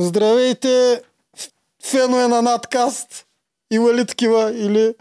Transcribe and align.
Здравейте, 0.00 1.02
фенове 1.84 2.28
на 2.28 2.42
надкаст. 2.42 3.26
Има 3.72 3.94
ли 3.94 4.06
такива 4.06 4.52
или 4.56 4.94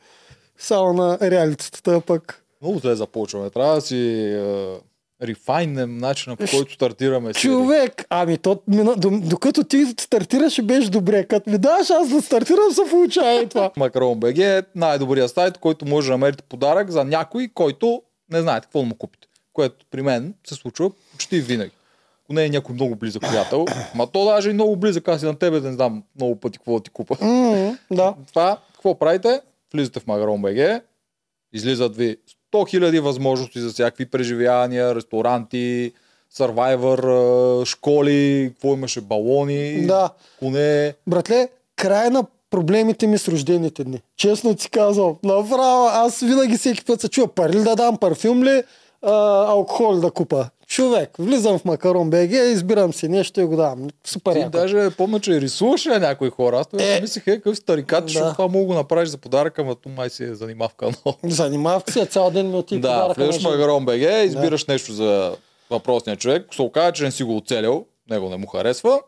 само 0.57 0.93
на 0.93 1.17
реалитетата 1.21 2.01
пък? 2.01 2.43
Много 2.61 2.79
зле 2.79 2.95
започваме. 2.95 3.49
Трябва 3.49 3.75
да 3.75 3.81
си 3.81 3.97
е, 4.33 4.77
рефайнем 5.21 5.97
начина 5.97 6.35
по 6.35 6.45
който 6.51 6.73
стартираме. 6.73 7.33
серии. 7.33 7.41
Човек, 7.41 8.05
ами 8.09 8.37
то, 8.37 8.61
докато 9.11 9.63
ти 9.63 9.85
стартираш 9.99 10.61
беше 10.61 10.89
добре. 10.89 11.23
Като 11.23 11.49
ми 11.49 11.57
даваш 11.57 11.89
аз 11.89 12.09
да 12.09 12.21
стартирам, 12.21 12.71
се 12.71 12.89
получава 12.89 13.41
и 13.41 13.49
това. 13.49 13.71
Макарон 13.77 14.19
БГ 14.19 14.37
е 14.37 14.63
най-добрият 14.75 15.31
сайт, 15.31 15.57
който 15.57 15.85
може 15.85 16.07
да 16.07 16.11
намерите 16.11 16.43
подарък 16.43 16.91
за 16.91 17.03
някой, 17.03 17.49
който 17.53 18.01
не 18.31 18.41
знаете 18.41 18.65
какво 18.65 18.79
да 18.79 18.85
му 18.85 18.95
купите. 18.95 19.27
Което 19.53 19.85
при 19.91 20.01
мен 20.01 20.33
се 20.47 20.55
случва 20.55 20.91
почти 21.11 21.41
винаги. 21.41 21.71
Ако 22.29 22.35
не 22.35 22.45
е 22.45 22.49
някой 22.49 22.75
много 22.75 22.95
близък 22.95 23.21
приятел, 23.21 23.65
ма 23.95 24.07
то 24.07 24.25
даже 24.25 24.49
и 24.49 24.53
много 24.53 24.75
близък, 24.75 25.07
аз 25.07 25.21
и 25.21 25.25
на 25.25 25.35
тебе 25.35 25.59
да 25.59 25.67
не 25.67 25.73
знам 25.73 26.03
много 26.15 26.35
пъти 26.35 26.57
какво 26.57 26.73
да 26.73 26.79
ти 26.79 26.89
купа. 26.89 27.17
М, 27.21 27.77
да. 27.91 28.13
Това, 28.27 28.57
какво 28.73 28.95
правите? 28.95 29.41
Влизате 29.73 29.99
в 29.99 30.07
Магарон 30.07 30.41
БГ, 30.41 30.81
излизат 31.53 31.95
ви 31.95 32.17
100 32.53 32.79
000 32.79 32.99
възможности 32.99 33.59
за 33.59 33.69
всякакви 33.69 34.05
преживявания, 34.05 34.95
ресторанти, 34.95 35.91
Survivor, 36.35 37.01
школи, 37.65 38.49
какво 38.53 38.73
имаше, 38.73 39.01
балони, 39.01 39.85
Да. 39.87 40.09
коне. 40.39 40.93
Братле, 41.07 41.49
край 41.75 42.09
на 42.09 42.23
проблемите 42.49 43.07
ми 43.07 43.17
с 43.17 43.27
рождените 43.27 43.83
дни. 43.83 44.01
Честно 44.17 44.55
ти 44.55 44.69
казвам. 44.69 45.15
Направо, 45.23 45.85
аз 45.85 46.19
винаги 46.19 46.57
всеки 46.57 46.85
път 46.85 47.01
се 47.01 47.09
чува 47.09 47.27
пари 47.27 47.53
ли 47.53 47.63
да 47.63 47.75
дам, 47.75 47.97
парфюм 47.97 48.43
ли, 48.43 48.63
а, 49.01 49.11
алкохол 49.45 49.95
да 49.95 50.11
купа. 50.11 50.49
Човек, 50.69 51.09
влизам 51.19 51.59
в 51.59 51.65
Макарон 51.65 52.09
БГ, 52.09 52.31
избирам 52.31 52.93
си 52.93 53.07
нещо 53.07 53.41
и 53.41 53.45
го 53.45 53.55
давам. 53.55 53.87
Супер 54.03 54.33
Ти 54.33 54.39
яко. 54.39 54.49
даже 54.49 54.89
помня, 54.89 55.19
че 55.19 55.41
рисуваше 55.41 55.89
на 55.89 55.99
някои 55.99 56.29
хора. 56.29 56.59
Аз 56.59 56.67
тогава 56.67 56.89
Е. 56.89 56.95
си 56.95 57.01
мислех, 57.01 57.27
е, 57.27 57.31
какъв 57.31 57.57
старикат, 57.57 58.03
Да. 58.03 58.07
защото 58.07 58.31
това 58.31 58.47
мога 58.47 58.65
го 58.65 58.73
направиш 58.73 59.09
за 59.09 59.17
подарък, 59.17 59.59
ама 59.59 59.75
то 59.75 59.89
май 59.89 60.09
си 60.09 60.23
е 60.23 60.35
занимавка 60.35 60.85
много. 60.85 61.17
Занимавка 61.25 61.91
се 61.91 62.05
цял 62.05 62.31
ден 62.31 62.49
ми 62.49 62.55
отиде 62.55 62.81
Да, 62.81 63.07
влизаш 63.07 63.41
в. 63.41 63.43
Магарон 63.43 63.85
БГ, 63.85 64.01
избираш 64.25 64.65
нещо 64.65 64.93
за 64.93 65.35
въпросния 65.69 66.17
човек, 66.17 66.47
се 66.51 66.61
окаже, 66.61 66.91
че 66.93 67.03
не 67.03 67.11
си 67.11 67.23
го 67.23 67.37
оцелил, 67.37 67.85
него 68.09 68.29
не 68.29 68.37
му 68.37 68.47
харесва, 68.47 68.99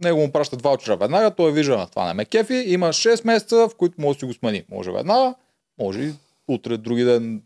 него 0.00 0.18
му 0.18 0.32
пращат 0.32 0.62
ваучера 0.62 0.96
веднага, 0.96 1.30
той 1.30 1.52
вижда, 1.52 1.76
на 1.76 1.86
това 1.86 2.06
не 2.06 2.14
ме 2.14 2.24
кефи, 2.24 2.64
има 2.66 2.88
6 2.88 3.26
месеца, 3.26 3.56
в 3.58 3.74
които 3.74 3.94
може 3.98 4.16
да 4.16 4.20
си 4.20 4.26
го 4.26 4.34
смени. 4.34 4.62
Може 4.70 4.90
веднага, 4.92 5.34
може 5.78 6.00
и 6.00 6.12
утре, 6.48 6.76
други 6.76 7.04
ден 7.04 7.42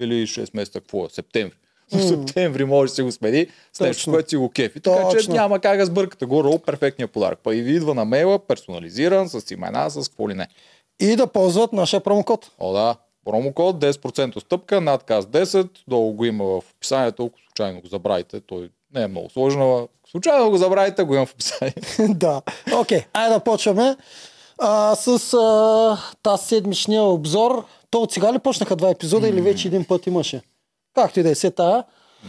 или 0.00 0.26
6 0.26 0.50
месеца, 0.54 0.80
какво 0.80 1.04
е, 1.04 1.08
септември. 1.10 1.56
В 1.92 2.02
септември 2.08 2.64
може 2.64 2.90
да 2.90 2.94
си 2.94 3.02
го 3.02 3.12
смени 3.12 3.46
с 3.72 3.80
нещо, 3.80 4.10
което 4.10 4.28
си 4.28 4.36
го 4.36 4.50
кефи. 4.50 4.80
Така 4.80 5.08
че 5.10 5.16
Точно. 5.16 5.34
няма 5.34 5.60
как 5.60 5.78
да 5.78 5.86
сбъркате 5.86 6.24
горе 6.24 6.58
перфектния 6.58 7.08
подарък. 7.08 7.38
Па 7.42 7.56
и 7.56 7.62
ви 7.62 7.72
идва 7.72 7.94
на 7.94 8.04
мейла, 8.04 8.38
персонализиран, 8.38 9.28
с 9.28 9.50
имена, 9.50 9.90
с 9.90 10.08
какво 10.08 10.28
ли 10.28 10.34
не. 10.34 10.48
И 11.00 11.16
да 11.16 11.26
ползват 11.26 11.72
нашия 11.72 12.00
промокод. 12.00 12.50
О, 12.58 12.72
да. 12.72 12.96
Промокод 13.24 13.76
10% 13.76 14.36
отстъпка, 14.36 14.80
надказ 14.80 15.24
10, 15.24 15.68
долу 15.88 16.12
го 16.12 16.24
има 16.24 16.44
в 16.44 16.62
описанието, 16.76 17.26
ако 17.26 17.38
случайно 17.48 17.80
го 17.80 17.86
забравите, 17.86 18.40
той 18.40 18.70
не 18.94 19.02
е 19.02 19.08
много 19.08 19.30
сложно, 19.30 19.88
случайно 20.10 20.50
го 20.50 20.56
забравите, 20.56 21.02
го 21.02 21.14
има 21.14 21.26
в 21.26 21.32
описанието. 21.32 21.88
да. 22.08 22.42
Окей, 22.80 23.04
айде 23.12 23.34
да 23.34 23.40
почваме 23.40 23.96
а, 24.58 24.94
с 24.94 25.34
а, 25.34 25.98
тази 26.22 26.44
седмичния 26.44 27.02
обзор. 27.02 27.64
То 27.90 28.02
от 28.02 28.12
сега 28.12 28.32
ли 28.32 28.38
почнаха 28.38 28.76
два 28.76 28.90
епизода 28.90 29.28
или 29.28 29.40
вече 29.40 29.68
един 29.68 29.84
път 29.84 30.06
имаше? 30.06 30.42
Както 30.96 31.20
и 31.20 31.22
да 31.22 31.30
е 31.30 31.34
се 31.34 31.50
тая. 31.50 31.84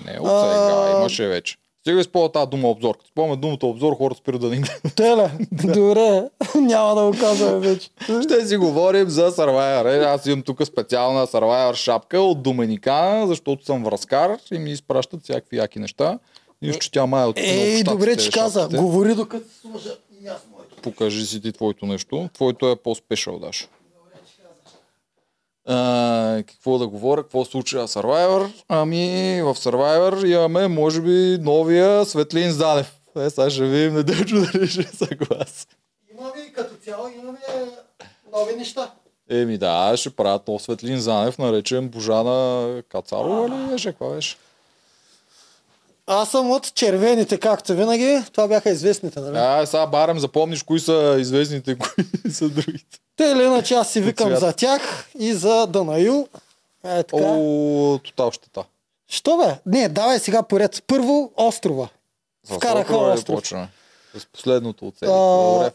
Не, 0.05 0.11
от 0.11 0.27
сега, 0.27 0.83
А. 0.87 0.99
имаше 0.99 1.27
вече. 1.27 1.55
Сега 1.87 1.99
използва 1.99 2.31
тази 2.31 2.49
дума 2.49 2.67
обзор. 2.67 2.97
Като 2.97 3.09
спомня 3.09 3.35
думата 3.37 3.57
обзор, 3.63 3.97
хората 3.97 4.19
спират 4.19 4.41
да 4.41 4.49
ни 4.49 4.55
гледат. 4.57 4.95
Теле, 4.95 5.31
добре, 5.51 6.29
няма 6.55 6.95
да 6.95 7.11
го 7.11 7.17
казваме 7.19 7.59
вече. 7.59 7.89
Ще 8.23 8.47
си 8.47 8.57
говорим 8.57 9.09
за 9.09 9.31
Survivor. 9.31 10.01
Е, 10.01 10.05
Аз 10.05 10.25
имам 10.25 10.41
тук 10.41 10.65
специална 10.65 11.27
Survivor 11.27 11.73
шапка 11.75 12.19
от 12.19 12.43
Доминикана, 12.43 13.27
защото 13.27 13.65
съм 13.65 13.83
връзкар 13.83 14.37
и 14.51 14.59
ми 14.59 14.71
изпращат 14.71 15.23
всякакви 15.23 15.57
яки 15.57 15.79
неща. 15.79 16.19
Нищо, 16.61 16.79
че 16.79 16.91
тя 16.91 17.05
май 17.05 17.23
е 17.23 17.27
от 17.27 17.39
Ей, 17.39 17.83
добре, 17.83 18.05
щатите, 18.11 18.23
че 18.23 18.39
каза. 18.39 18.69
Говори 18.73 19.15
докато 19.15 19.45
сложа 19.61 19.89
и 20.23 20.27
аз 20.27 20.41
моето. 20.51 20.75
Покажи 20.81 21.25
си 21.25 21.41
ти 21.41 21.51
твоето 21.51 21.85
нещо. 21.85 22.29
Твоето 22.33 22.69
е 22.69 22.75
по-спешъл, 22.75 23.39
Даш. 23.39 23.67
А, 25.69 26.43
какво 26.47 26.77
да 26.77 26.87
говоря, 26.87 27.23
какво 27.23 27.45
случва 27.45 27.87
в 27.87 27.91
Survivor? 27.91 28.51
Ами, 28.69 29.41
в 29.43 29.55
Survivor 29.55 30.27
имаме, 30.27 30.67
може 30.67 31.01
би, 31.01 31.37
новия 31.41 32.05
Светлин 32.05 32.51
Занев. 32.51 32.93
Е, 33.17 33.29
сега 33.29 33.49
ще 33.49 33.63
видим 33.63 33.93
Недежо 33.93 34.45
дали 34.53 34.67
ще 34.67 34.81
е 34.81 34.83
съгласен. 34.83 35.67
Имаме 36.13 36.53
като 36.55 36.75
цяло, 36.75 37.07
имаме 37.07 37.39
нови 38.33 38.55
неща. 38.55 38.91
Еми 39.29 39.57
да, 39.57 39.93
ще 39.97 40.09
правят 40.09 40.47
нов 40.47 40.61
Светлин 40.61 40.99
Занев, 40.99 41.37
наречен 41.37 41.89
Божана 41.89 42.81
Кацарова 42.89 43.49
ли 43.49 43.71
беше? 43.71 43.89
Каква 43.89 44.09
беше? 44.09 44.37
Аз 46.07 46.31
съм 46.31 46.51
от 46.51 46.73
червените, 46.73 47.37
както 47.37 47.75
винаги. 47.75 48.21
Това 48.31 48.47
бяха 48.47 48.69
известните, 48.69 49.19
нали? 49.19 49.37
А, 49.37 49.65
сега 49.65 49.87
барем, 49.87 50.19
запомниш 50.19 50.63
кои 50.63 50.79
са 50.79 51.17
известните, 51.19 51.77
кои 51.77 52.31
са 52.31 52.49
другите. 52.49 52.99
Те 53.17 53.23
или 53.23 53.43
иначе 53.43 53.73
аз 53.73 53.91
си 53.91 54.01
викам 54.01 54.35
за 54.35 54.53
тях 54.53 55.09
и 55.19 55.33
за 55.33 55.67
Данаил. 55.67 56.27
Е, 56.83 57.03
така. 57.03 57.23
О, 57.23 57.99
тотал 58.03 58.31
щета. 58.31 58.63
Що 59.07 59.37
бе? 59.37 59.59
Не, 59.65 59.89
давай 59.89 60.19
сега 60.19 60.43
поред. 60.43 60.83
Първо 60.87 61.31
острова. 61.35 61.89
С 62.43 62.53
Вкараха 62.53 62.81
острова 62.81 63.09
ли 63.09 63.13
остров. 63.13 63.35
почваме? 63.35 63.67
С 64.17 64.25
последното 64.25 64.87
от 64.87 64.95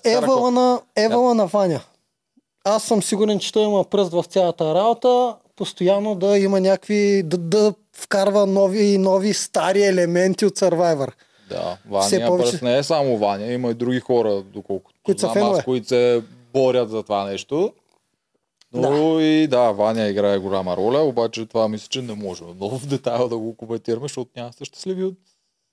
Евала 0.05 0.51
на, 0.51 0.81
Евала 0.97 1.35
на 1.35 1.47
Ваня. 1.47 1.81
Аз 2.65 2.83
съм 2.83 3.03
сигурен, 3.03 3.39
че 3.39 3.53
той 3.53 3.63
има 3.63 3.85
пръст 3.85 4.13
в 4.13 4.25
цялата 4.29 4.75
работа. 4.75 5.37
Постоянно 5.57 6.15
да 6.15 6.39
има 6.39 6.61
някакви... 6.61 7.23
Да, 7.23 7.39
да 7.39 7.75
вкарва 7.93 8.47
нови, 8.47 8.99
нови 8.99 9.35
стари 9.35 9.85
елементи 9.85 10.47
от 10.47 10.59
Survivor. 10.59 11.13
Да, 11.49 11.77
Ваня 11.91 12.09
повече- 12.09 12.27
повече... 12.27 12.65
не 12.65 12.79
е 12.79 12.83
само 12.83 13.19
Ваня, 13.19 13.53
има 13.53 13.71
и 13.71 13.75
други 13.75 14.01
хора, 14.01 14.43
доколкото 14.43 14.99
Които 15.03 15.21
знам 15.21 15.53
аз, 15.53 15.65
които 15.65 15.89
се 15.89 16.23
борят 16.53 16.91
за 16.91 17.03
това 17.03 17.25
нещо. 17.25 17.73
Но 18.75 19.21
и 19.21 19.47
да, 19.47 19.73
Ваня 19.73 20.09
играе 20.09 20.39
голяма 20.39 20.77
роля, 20.77 21.01
обаче 21.01 21.47
това 21.47 21.69
мисля, 21.69 21.89
че 21.89 22.03
не 22.03 22.15
можем 22.15 22.47
много 22.47 22.79
в 22.79 22.87
детайл 22.87 23.29
да 23.29 23.39
го 23.39 23.57
коментираме, 23.57 24.05
защото 24.05 24.31
няма 24.37 24.53
сте 24.53 24.65
щастливи 24.65 25.05
от 25.05 25.15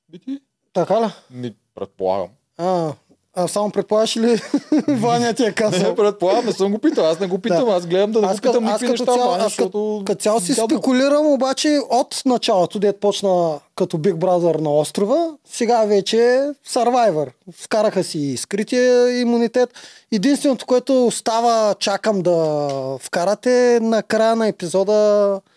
бити. 0.09 0.39
Така 0.73 1.01
ли? 1.01 1.12
Ми, 1.31 1.56
предполагам. 1.75 2.29
А, 2.57 2.94
а 3.39 3.47
само 3.47 3.72
предполагаш 3.72 4.17
ли 4.17 4.41
Ваня 4.89 5.33
ти 5.33 5.44
е 5.44 5.45
Не, 5.45 5.51
казал? 5.51 5.95
предполагам, 5.95 6.45
не 6.45 6.51
съм 6.51 6.72
го 6.72 6.79
питал. 6.79 7.05
Аз 7.05 7.19
не 7.19 7.27
го 7.27 7.39
питам, 7.39 7.69
аз 7.69 7.85
гледам 7.85 8.11
да 8.11 8.22
не 8.22 8.27
Аз, 8.27 8.41
питам 8.41 8.63
никакви 8.63 8.88
неща, 8.88 9.05
цяло, 9.05 9.19
Ваня, 9.22 9.38
аз 9.38 9.44
защото... 9.44 10.03
като 10.05 10.22
цяло 10.22 10.39
си 10.39 10.53
гадно. 10.53 10.69
спекулирам, 10.69 11.25
обаче 11.27 11.79
от 11.89 12.22
началото, 12.25 12.79
дет 12.79 13.00
почна 13.00 13.59
като 13.75 13.97
Big 13.97 14.13
Brother 14.13 14.57
на 14.57 14.69
острова, 14.72 15.27
сега 15.45 15.83
вече 15.83 16.17
е 16.25 16.39
Survivor. 16.69 17.27
Вкараха 17.53 18.03
си 18.03 18.38
скрития 18.38 19.19
имунитет. 19.22 19.69
Единственото, 20.11 20.66
което 20.66 21.06
остава, 21.06 21.75
чакам 21.75 22.21
да 22.21 22.67
вкарате 23.00 23.50
на 23.81 24.03
края 24.03 24.35
на 24.35 24.47
епизода 24.47 24.94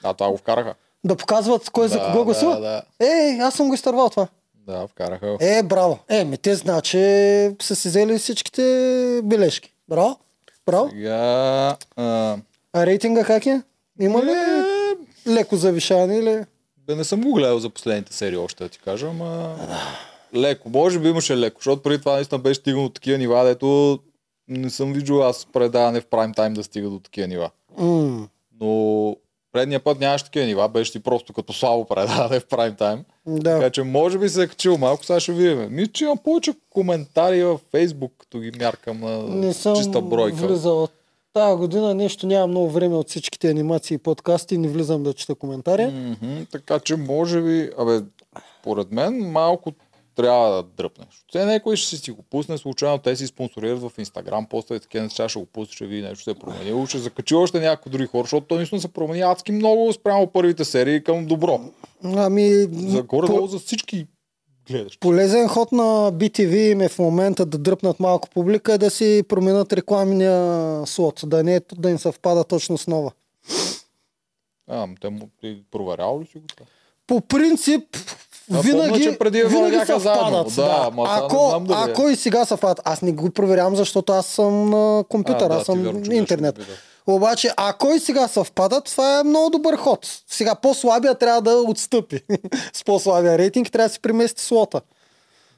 Да, 0.03 0.15
това 0.15 0.31
го 0.31 0.37
вкараха. 0.37 0.75
да 1.05 1.17
показват 1.17 1.71
кой 1.71 1.89
за 1.89 1.99
Да, 1.99 2.05
кого 2.07 2.25
гласува. 2.25 2.55
Да, 2.55 2.61
да, 2.61 2.83
Ей, 3.07 3.41
аз 3.41 3.55
съм 3.55 3.69
го 3.69 3.75
изтървал 3.75 4.09
това. 4.09 4.27
Да, 4.67 4.87
вкараха. 4.87 5.37
Е, 5.41 5.63
браво. 5.63 5.99
Е, 6.09 6.25
ми 6.25 6.39
те 6.39 6.55
значи 6.55 6.99
са 7.63 7.77
си 7.77 7.89
взели 7.89 8.19
всичките 8.19 8.63
бележки. 9.25 9.73
Браво. 9.89 10.19
Браво. 10.67 10.89
Сега... 10.91 11.17
А... 11.97 12.37
А 12.73 12.87
рейтинга 12.87 13.25
как 13.25 13.47
е? 13.47 13.63
Има 14.01 14.23
ли 14.25 14.31
Е, 14.31 14.63
леко 15.33 15.57
завишаване 15.57 16.17
или? 16.17 16.45
Бе, 16.87 16.95
не 16.95 17.05
съм 17.05 17.21
го 17.23 17.33
гледал 17.33 17.59
за 17.59 17.71
последните 17.71 18.13
серии 18.15 18.37
още, 18.37 18.65
да 18.65 18.71
ти 18.71 18.79
кажа, 18.79 19.07
ама... 19.07 19.57
леко. 20.35 20.71
Може 20.71 20.99
би 20.99 21.09
имаше 21.09 21.37
леко, 21.37 21.57
защото 21.61 21.83
преди 21.83 21.99
това 21.99 22.13
наистина 22.15 22.39
беше 22.39 22.61
стигнал 22.61 22.83
до 22.83 22.89
такива 22.89 23.19
нива, 23.19 23.45
дето 23.45 23.99
не 24.49 24.71
съм 24.71 24.93
виждал 24.93 25.23
аз 25.23 25.47
предаване 25.53 26.01
в 26.01 26.07
прайм 26.07 26.35
тайм 26.35 26.55
да 26.55 26.65
стига 26.65 26.89
до 26.89 26.99
такива 26.99 27.27
нива. 27.29 27.51
М, 27.79 28.29
Но 28.61 29.17
предния 29.53 29.81
път 29.81 30.01
нямаше 30.01 30.25
такива 30.25 30.47
нива, 30.47 30.69
беше 30.69 30.93
ти 30.93 31.01
просто 31.01 31.33
като 31.33 31.53
слабо 31.53 31.85
предаване 31.85 32.41
в 32.41 32.47
прайм 32.47 32.75
тайм. 32.75 33.05
да. 33.27 33.55
Така 33.59 33.71
че 33.71 33.83
може 33.83 34.19
би 34.19 34.29
се 34.29 34.43
е 34.43 34.47
качил 34.47 34.77
малко, 34.79 35.05
сега 35.05 35.21
ще 35.21 35.33
видим. 35.33 35.69
Мисля, 35.71 35.93
че 35.93 36.05
имам 36.05 36.19
повече 36.19 36.53
коментари 36.71 37.45
във 37.45 37.61
Фейсбук, 37.71 38.13
като 38.19 38.39
ги 38.39 38.53
мяркам 38.59 39.01
на 39.01 39.19
Не 39.23 39.53
съм 39.53 39.77
чиста 39.77 40.01
бройка. 40.01 40.47
влизал. 40.47 40.89
Тая 41.33 41.57
година 41.57 41.95
нещо 41.95 42.27
нямам 42.27 42.51
много 42.51 42.71
време 42.71 42.97
от 42.97 43.09
всичките 43.09 43.51
анимации 43.51 43.95
и 43.95 43.99
подкасти, 43.99 44.59
не 44.59 44.69
влизам 44.69 45.03
да 45.03 45.13
чета 45.13 45.35
коментари. 45.35 45.87
Мгм, 45.87 46.43
така 46.53 46.79
че 46.79 46.97
може 46.97 47.43
би, 47.43 47.71
абе, 47.79 48.01
поред 48.65 48.93
мен 48.93 49.31
малко 49.31 49.73
трябва 50.23 50.57
да 50.57 50.63
дръпнеш. 50.63 51.25
Те 51.33 51.45
някой 51.45 51.77
ще 51.77 51.97
си 51.97 52.11
го 52.11 52.23
пусне, 52.23 52.59
случайно 52.59 52.99
те 52.99 53.17
си 53.17 53.27
спонсорират 53.27 53.81
в 53.81 53.93
Инстаграм, 53.99 54.47
после 54.51 54.81
такива 54.81 55.05
неща 55.05 55.29
ще 55.29 55.39
го 55.39 55.47
пусне, 55.47 55.75
ще 55.75 55.87
види 55.87 56.03
нещо 56.03 56.25
се 56.25 56.31
е 56.31 56.35
променило, 56.35 56.87
ще 56.87 56.99
закачи 56.99 57.35
още 57.35 57.61
някои 57.61 57.93
други 57.93 58.07
хора, 58.07 58.23
защото 58.23 58.47
той 58.47 58.57
наистина 58.57 58.81
се 58.81 58.89
промени 58.89 59.21
адски 59.21 59.53
много 59.53 59.93
спрямо 59.93 60.27
първите 60.27 60.65
серии 60.65 61.05
към 61.05 61.27
добро. 61.27 61.61
Ами, 62.05 62.49
За 62.73 63.03
горе-долу 63.03 63.47
за 63.47 63.59
всички 63.59 64.07
гледаш. 64.69 64.99
Полезен 64.99 65.49
ход 65.49 65.73
на 65.73 66.13
BTV 66.13 66.73
им 66.73 66.81
е 66.81 66.89
в 66.89 66.99
момента 66.99 67.47
да 67.47 67.59
дръпнат 67.59 68.01
малко 68.01 68.29
публика 68.31 68.75
и 68.75 68.79
да 68.79 68.91
си 68.91 69.23
променят 69.29 69.73
рекламния 69.73 70.87
слот, 70.87 71.21
да 71.27 71.45
не 71.45 71.57
е, 71.57 71.61
да 71.75 71.91
им 71.91 71.99
съвпада 71.99 72.45
точно 72.45 72.79
с 72.79 72.87
нова. 72.87 73.13
А, 74.69 74.83
ама 74.83 74.95
те 75.01 75.09
му 75.09 75.31
ти 75.41 75.63
проверял 75.71 76.21
ли 76.21 76.27
си 76.27 76.39
го? 76.39 76.45
По 77.07 77.21
принцип, 77.21 77.97
Да, 78.49 78.61
винаги, 78.61 79.05
помня, 79.05 79.19
преди 79.19 79.43
винаги 79.43 79.77
съвпадат. 79.87 80.47
Да, 80.47 80.51
сега 80.51 80.91
не 80.97 81.03
ако, 81.07 81.49
знам 81.49 81.65
дали 81.65 81.79
е. 81.79 81.93
ако 81.93 82.09
и 82.09 82.17
сега 82.17 82.45
съвпадат, 82.45 82.81
аз 82.85 83.03
не 83.03 83.13
го 83.13 83.31
проверявам, 83.31 83.77
защото 83.77 84.13
аз 84.13 84.27
съм 84.27 84.71
на 84.71 85.05
компютър, 85.09 85.51
А, 85.51 85.55
аз 85.55 85.59
да, 85.59 85.65
съм 85.65 85.83
на 85.83 86.15
интернет. 86.15 86.59
Обаче, 87.07 87.51
ако 87.57 87.91
и 87.91 88.01
сега 88.01 88.29
съвпадат, 88.29 88.85
това 88.85 89.21
е 89.21 89.25
много 89.25 89.51
добър 89.51 89.77
ход. 89.77 90.07
Сега 90.31 90.55
по-слабия 90.55 91.15
трябва 91.15 91.43
да 91.43 91.55
отстъпи. 91.57 92.21
с 92.73 92.85
по-слабия 92.85 93.39
рейтинг 93.39 93.73
трябва 93.73 93.89
да 93.89 93.93
си 93.93 94.01
премести 94.01 94.43
слота. 94.43 94.81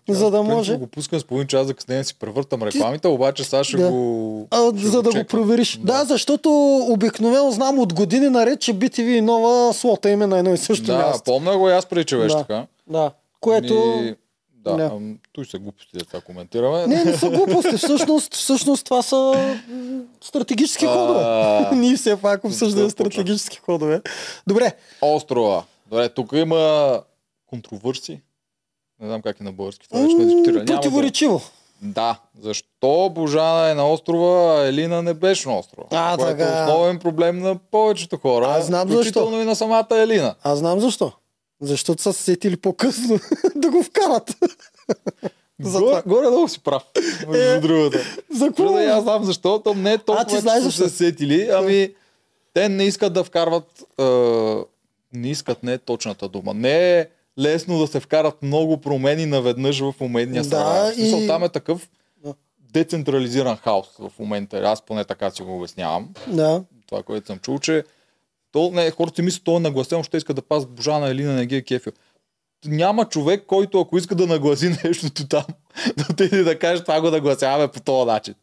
За 0.08 0.30
да 0.30 0.42
може. 0.42 0.76
го 0.76 0.86
пускам 0.86 1.20
с 1.20 1.24
половин 1.24 1.46
час 1.46 1.66
да 1.66 2.04
си 2.04 2.14
превъртам 2.14 2.62
рекламите, 2.62 3.08
обаче 3.08 3.44
сега 3.44 3.64
ще 3.64 3.76
Да. 3.76 3.90
го... 3.90 4.48
А, 4.50 4.72
ще 4.78 4.86
за 4.86 5.02
да 5.02 5.10
го 5.12 5.24
провериш. 5.24 5.78
Да. 5.82 6.04
защото 6.04 6.50
обикновено 6.82 7.50
знам 7.50 7.78
от 7.78 7.94
години 7.94 8.28
наред, 8.28 8.60
че 8.60 8.74
BTV 8.74 9.08
и 9.08 9.20
нова 9.20 9.74
слота 9.74 10.10
им 10.10 10.22
е 10.22 10.26
на 10.26 10.38
едно 10.38 10.54
и 10.54 10.56
също 10.56 10.84
Да, 10.84 10.98
място. 10.98 11.22
помня 11.24 11.58
го 11.58 11.68
и 11.68 11.72
аз 11.72 11.86
преди, 11.86 12.04
че 12.04 12.16
беше 12.16 12.36
Да. 12.36 12.40
така. 12.40 12.66
Да. 12.86 13.10
Което... 13.40 13.74
Ми... 13.74 14.14
Да, 14.54 14.76
Да. 14.76 14.84
ам, 14.84 15.18
той 15.32 15.44
са 15.44 15.58
глупости 15.58 15.98
да 16.12 16.20
коментираме. 16.20 16.86
Не, 16.86 17.04
не 17.04 17.16
са 17.16 17.30
глупости. 17.30 17.76
Всъщност, 17.76 18.34
всъщност 18.34 18.84
това 18.84 19.02
са 19.02 19.34
стратегически 20.20 20.86
ходове. 20.86 21.24
Ние 21.72 21.96
все 21.96 22.16
пак 22.16 22.44
обсъждаме 22.44 22.84
да 22.84 22.90
стратегически 22.90 23.56
ходове. 23.58 24.00
Добре. 24.46 24.72
Острова. 25.02 25.62
Добре, 25.90 26.08
тук 26.08 26.32
има 26.34 27.00
контровърси. 27.46 28.20
Не 29.00 29.06
знам 29.06 29.22
как 29.22 29.40
е 29.40 29.44
на 29.44 29.52
български. 29.52 29.88
Това 29.88 30.00
вече 30.00 30.14
не 30.14 30.24
дискутира. 30.24 30.64
Противоречиво. 30.64 31.40
Да. 31.82 32.20
Защо 32.40 33.10
Божана 33.14 33.70
е 33.70 33.74
на 33.74 33.92
острова, 33.92 34.60
а 34.60 34.66
Елина 34.66 35.02
не 35.02 35.14
беше 35.14 35.48
на 35.48 35.58
острова? 35.58 35.86
А, 35.90 36.16
което 36.16 36.30
така. 36.36 36.58
е 36.58 36.62
основен 36.62 36.98
проблем 36.98 37.38
на 37.38 37.56
повечето 37.70 38.16
хора. 38.16 38.46
Аз 38.48 38.66
знам 38.66 38.88
защо. 38.88 39.40
и 39.40 39.44
на 39.44 39.56
самата 39.56 39.86
Елина. 39.90 40.34
Аз 40.42 40.58
знам 40.58 40.80
защо. 40.80 41.12
Защото 41.60 42.02
са 42.02 42.12
се 42.12 42.22
сетили 42.22 42.56
по-късно 42.56 43.18
да 43.54 43.70
го 43.70 43.82
вкарат. 43.82 44.36
За 45.60 45.78
Горе, 45.78 46.02
горе 46.06 46.26
долу 46.26 46.48
си 46.48 46.60
прав. 46.62 46.82
Между 47.28 47.44
Е, 47.44 47.60
другото. 47.60 47.98
За 48.34 48.52
и 48.82 48.86
аз 48.86 49.02
знам 49.02 49.24
защо. 49.24 49.58
То 49.58 49.74
не 49.74 49.92
е 49.92 49.98
толкова, 49.98 50.24
ти 50.24 50.34
че 50.34 50.40
знаеш 50.40 50.58
са 50.58 50.64
защо? 50.64 50.82
се 50.82 50.96
сетили, 50.96 51.48
ами 51.52 51.94
те 52.54 52.68
не 52.68 52.84
искат 52.84 53.12
да 53.12 53.24
вкарват 53.24 53.84
а, 53.98 54.04
не 55.12 55.28
искат, 55.28 55.62
не 55.62 55.72
е 55.72 55.78
точната 55.78 56.28
дума. 56.28 56.54
Не 56.54 56.98
е 56.98 57.06
лесно 57.38 57.78
да 57.78 57.86
се 57.86 58.00
вкарат 58.00 58.42
много 58.42 58.80
промени 58.80 59.26
наведнъж 59.26 59.80
в 59.80 59.94
моментния 60.00 60.44
Да, 60.44 60.92
и- 60.96 61.00
Смисъл, 61.00 61.26
там 61.26 61.44
е 61.44 61.48
такъв 61.48 61.88
децентрализиран 62.72 63.56
хаос 63.56 63.86
в 63.98 64.12
момента. 64.18 64.58
Аз 64.58 64.82
поне 64.82 65.04
така 65.04 65.30
си 65.30 65.42
го 65.42 65.56
обяснявам. 65.56 66.08
Да. 66.26 66.62
Това, 66.86 67.02
което 67.02 67.26
съм 67.26 67.38
чул, 67.38 67.58
че 67.58 67.84
то, 68.52 68.70
не, 68.74 68.90
хората 68.90 69.16
си 69.16 69.22
мислят, 69.22 69.44
то 69.44 69.56
е 69.56 69.60
нагласено, 69.60 70.02
ще 70.02 70.16
иска 70.16 70.34
да 70.34 70.42
пазят 70.42 70.70
Божана 70.70 71.08
Елина, 71.08 71.32
не 71.32 71.46
ги 71.46 71.56
е 71.56 71.62
кефил. 71.62 71.92
Няма 72.66 73.04
човек, 73.04 73.44
който 73.46 73.80
ако 73.80 73.98
иска 73.98 74.14
да 74.14 74.26
нагласи 74.26 74.68
нещото 74.84 75.28
там, 75.28 75.44
да 75.96 76.06
отиде 76.10 76.42
да 76.42 76.58
каже, 76.58 76.82
това 76.82 77.00
го 77.00 77.10
нагласяваме 77.10 77.68
по 77.68 77.80
този 77.80 78.06
начин. 78.06 78.34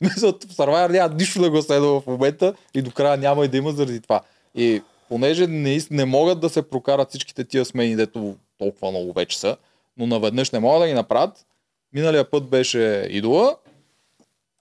Мисля, 0.00 0.28
в 0.48 0.56
Survivor 0.56 0.92
няма 0.92 1.14
нищо 1.14 1.42
да 1.42 1.50
го 1.50 1.62
следва 1.62 2.00
в 2.00 2.06
момента 2.06 2.54
и 2.74 2.82
до 2.82 2.90
края 2.90 3.16
няма 3.16 3.44
и 3.44 3.48
да 3.48 3.56
има 3.56 3.72
заради 3.72 4.00
това. 4.00 4.20
И 4.54 4.82
понеже 5.10 5.46
не, 5.46 5.80
не 5.90 6.04
могат 6.04 6.40
да 6.40 6.48
се 6.48 6.62
прокарат 6.62 7.08
всичките 7.08 7.44
тия 7.44 7.64
смени, 7.64 7.96
дето 7.96 8.34
толкова 8.58 8.90
много 8.90 9.12
вече 9.12 9.38
са, 9.38 9.56
но 9.96 10.06
наведнъж 10.06 10.50
не 10.50 10.58
могат 10.58 10.82
да 10.82 10.88
ги 10.88 10.94
направят, 10.94 11.46
миналия 11.92 12.30
път 12.30 12.44
беше 12.44 13.06
идола, 13.10 13.56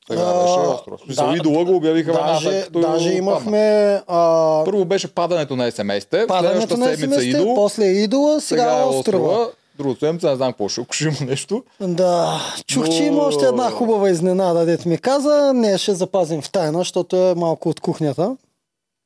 сега 0.07 0.33
беше 0.33 1.03
Смисъл, 1.05 1.29
да, 1.29 1.37
идола 1.37 1.65
го 1.65 1.75
обявиха 1.75 2.13
веднага, 2.13 2.33
Даже, 2.33 2.63
като 2.63 2.79
даже 2.79 3.05
падна. 3.05 3.17
имахме 3.17 4.01
а, 4.07 4.61
Първо 4.65 4.85
беше 4.85 5.07
падането 5.07 5.55
на 5.55 5.71
СМС-те, 5.71 6.27
падането 6.27 6.77
на 6.77 6.85
седмица 6.87 7.23
идол, 7.23 7.55
после 7.55 7.85
идола, 7.85 8.41
сега, 8.41 8.61
сега 8.63 8.79
е 8.79 8.83
острова. 8.83 9.47
Другата 9.77 9.99
седмица 9.99 10.29
не 10.29 10.35
знам 10.35 10.51
какво 10.51 10.69
ще, 10.69 10.85
ще 10.91 11.03
има 11.03 11.17
нещо. 11.21 11.63
Да, 11.81 12.41
чух, 12.67 12.85
Но- 12.85 12.91
че 12.91 13.03
има 13.03 13.21
още 13.21 13.45
една 13.45 13.71
хубава 13.71 14.09
изненада, 14.09 14.65
дет 14.65 14.85
ми 14.85 14.97
каза. 14.97 15.51
Не, 15.55 15.77
ще 15.77 15.93
запазим 15.93 16.41
в 16.41 16.51
тайна, 16.51 16.79
защото 16.79 17.15
е 17.17 17.35
малко 17.35 17.69
от 17.69 17.79
кухнята. 17.79 18.35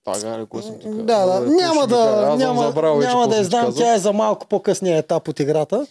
Тага, 0.03 0.45
кой 0.49 0.63
съм 0.63 0.79
ти 0.79 0.83
казал? 0.85 1.03
Да, 1.03 1.25
да, 1.25 1.39
какво 1.39 1.61
няма 1.61 1.87
да, 1.87 1.95
Аз 1.95 2.29
съм 2.29 2.37
няма, 2.37 2.63
забравил 2.63 2.97
вече 2.97 3.07
няма 3.09 3.27
да 3.27 3.35
я 3.35 3.43
съм 3.43 3.49
знам, 3.49 3.73
тя 3.77 3.93
е 3.93 3.99
за 3.99 4.13
малко 4.13 4.47
по-късния 4.47 4.97
етап 4.97 5.27
от 5.27 5.39
играта. 5.39 5.87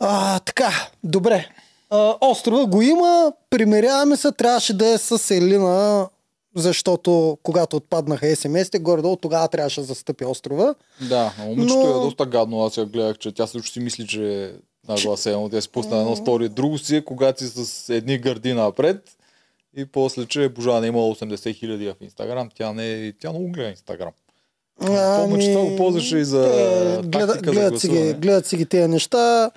А, 0.00 0.38
така, 0.38 0.70
добре. 1.04 1.48
А, 1.90 2.14
острова 2.20 2.66
го 2.66 2.82
има, 2.82 3.32
примеряваме 3.50 4.16
се, 4.16 4.32
трябваше 4.32 4.76
да 4.76 4.86
е 4.86 4.98
с 4.98 5.34
Елина, 5.34 6.08
защото 6.56 7.38
когато 7.42 7.76
отпаднаха 7.76 8.26
СМС-те, 8.36 8.78
горе-долу 8.78 9.16
тогава 9.16 9.48
трябваше 9.48 9.80
да 9.80 9.86
застъпи 9.86 10.24
острова. 10.24 10.74
Да, 11.08 11.32
но 11.38 11.44
момичето 11.44 11.80
Но- 11.80 11.90
е 11.90 11.92
доста 11.92 12.26
гадно. 12.26 12.64
Аз 12.64 12.76
я 12.76 12.84
гледах, 12.84 13.18
че 13.18 13.32
тя 13.34 13.46
също 13.46 13.72
си 13.72 13.80
мисли, 13.80 14.06
че 14.06 14.44
е 14.44 14.50
нагласено. 14.88 15.48
Тя 15.48 15.60
си 15.60 15.68
пусна 15.68 15.96
едно 15.96 16.16
стори. 16.16 16.48
Друго 16.48 16.78
си 16.78 16.96
е, 16.96 17.04
когато 17.04 17.44
си 17.46 17.64
с 17.64 17.88
едни 17.88 18.18
гърди 18.18 18.52
напред 18.54 18.96
и 19.76 19.86
после, 19.86 20.26
че 20.26 20.48
Божана 20.48 20.86
има 20.86 20.98
80 20.98 21.54
хиляди 21.54 21.88
в 21.88 21.94
Инстаграм. 22.00 22.48
Тя 22.54 22.72
не 22.72 22.92
е... 22.92 23.12
Тя 23.12 23.30
много 23.30 23.48
гледа 23.48 23.70
Инстаграм. 23.70 24.12
Помня, 24.86 25.38
че 25.38 25.52
това 25.52 25.64
го 25.64 25.76
ползваше 25.76 26.18
и 26.18 26.24
за 26.24 26.42
те 27.02 27.10
тактика 27.10 27.50
гледа, 27.50 27.54
за 27.54 27.60
гледат, 27.60 27.80
си 27.80 27.88
ги, 27.88 28.12
гледат 28.12 28.46
си 28.46 28.56
ги 28.56 28.66
тези 28.66 28.88
неща. 28.88 29.50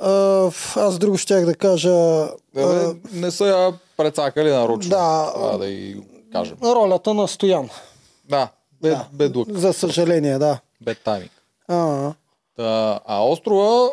А, 0.00 0.50
аз 0.76 0.98
друго 0.98 1.18
щях 1.18 1.44
да 1.46 1.54
кажа. 1.54 1.90
Да, 1.90 2.30
а, 2.54 2.68
бе, 2.68 3.00
не 3.12 3.30
са 3.30 3.46
я 3.46 3.72
прецакали 3.96 4.50
нарочно. 4.50 4.90
Да. 4.90 5.30
Това 5.34 5.58
да 5.58 5.66
и 5.66 5.96
кажем. 6.32 6.56
ролята 6.62 7.14
на 7.14 7.28
Стоян. 7.28 7.68
Да, 8.28 8.48
бе, 8.82 8.90
Да. 8.90 9.38
лък, 9.38 9.48
За 9.50 9.72
съжаление, 9.72 10.38
да. 10.38 10.58
бед 10.80 10.98
тайминг. 11.04 11.32
А, 11.68 12.12
а 13.06 13.24
острова, 13.26 13.90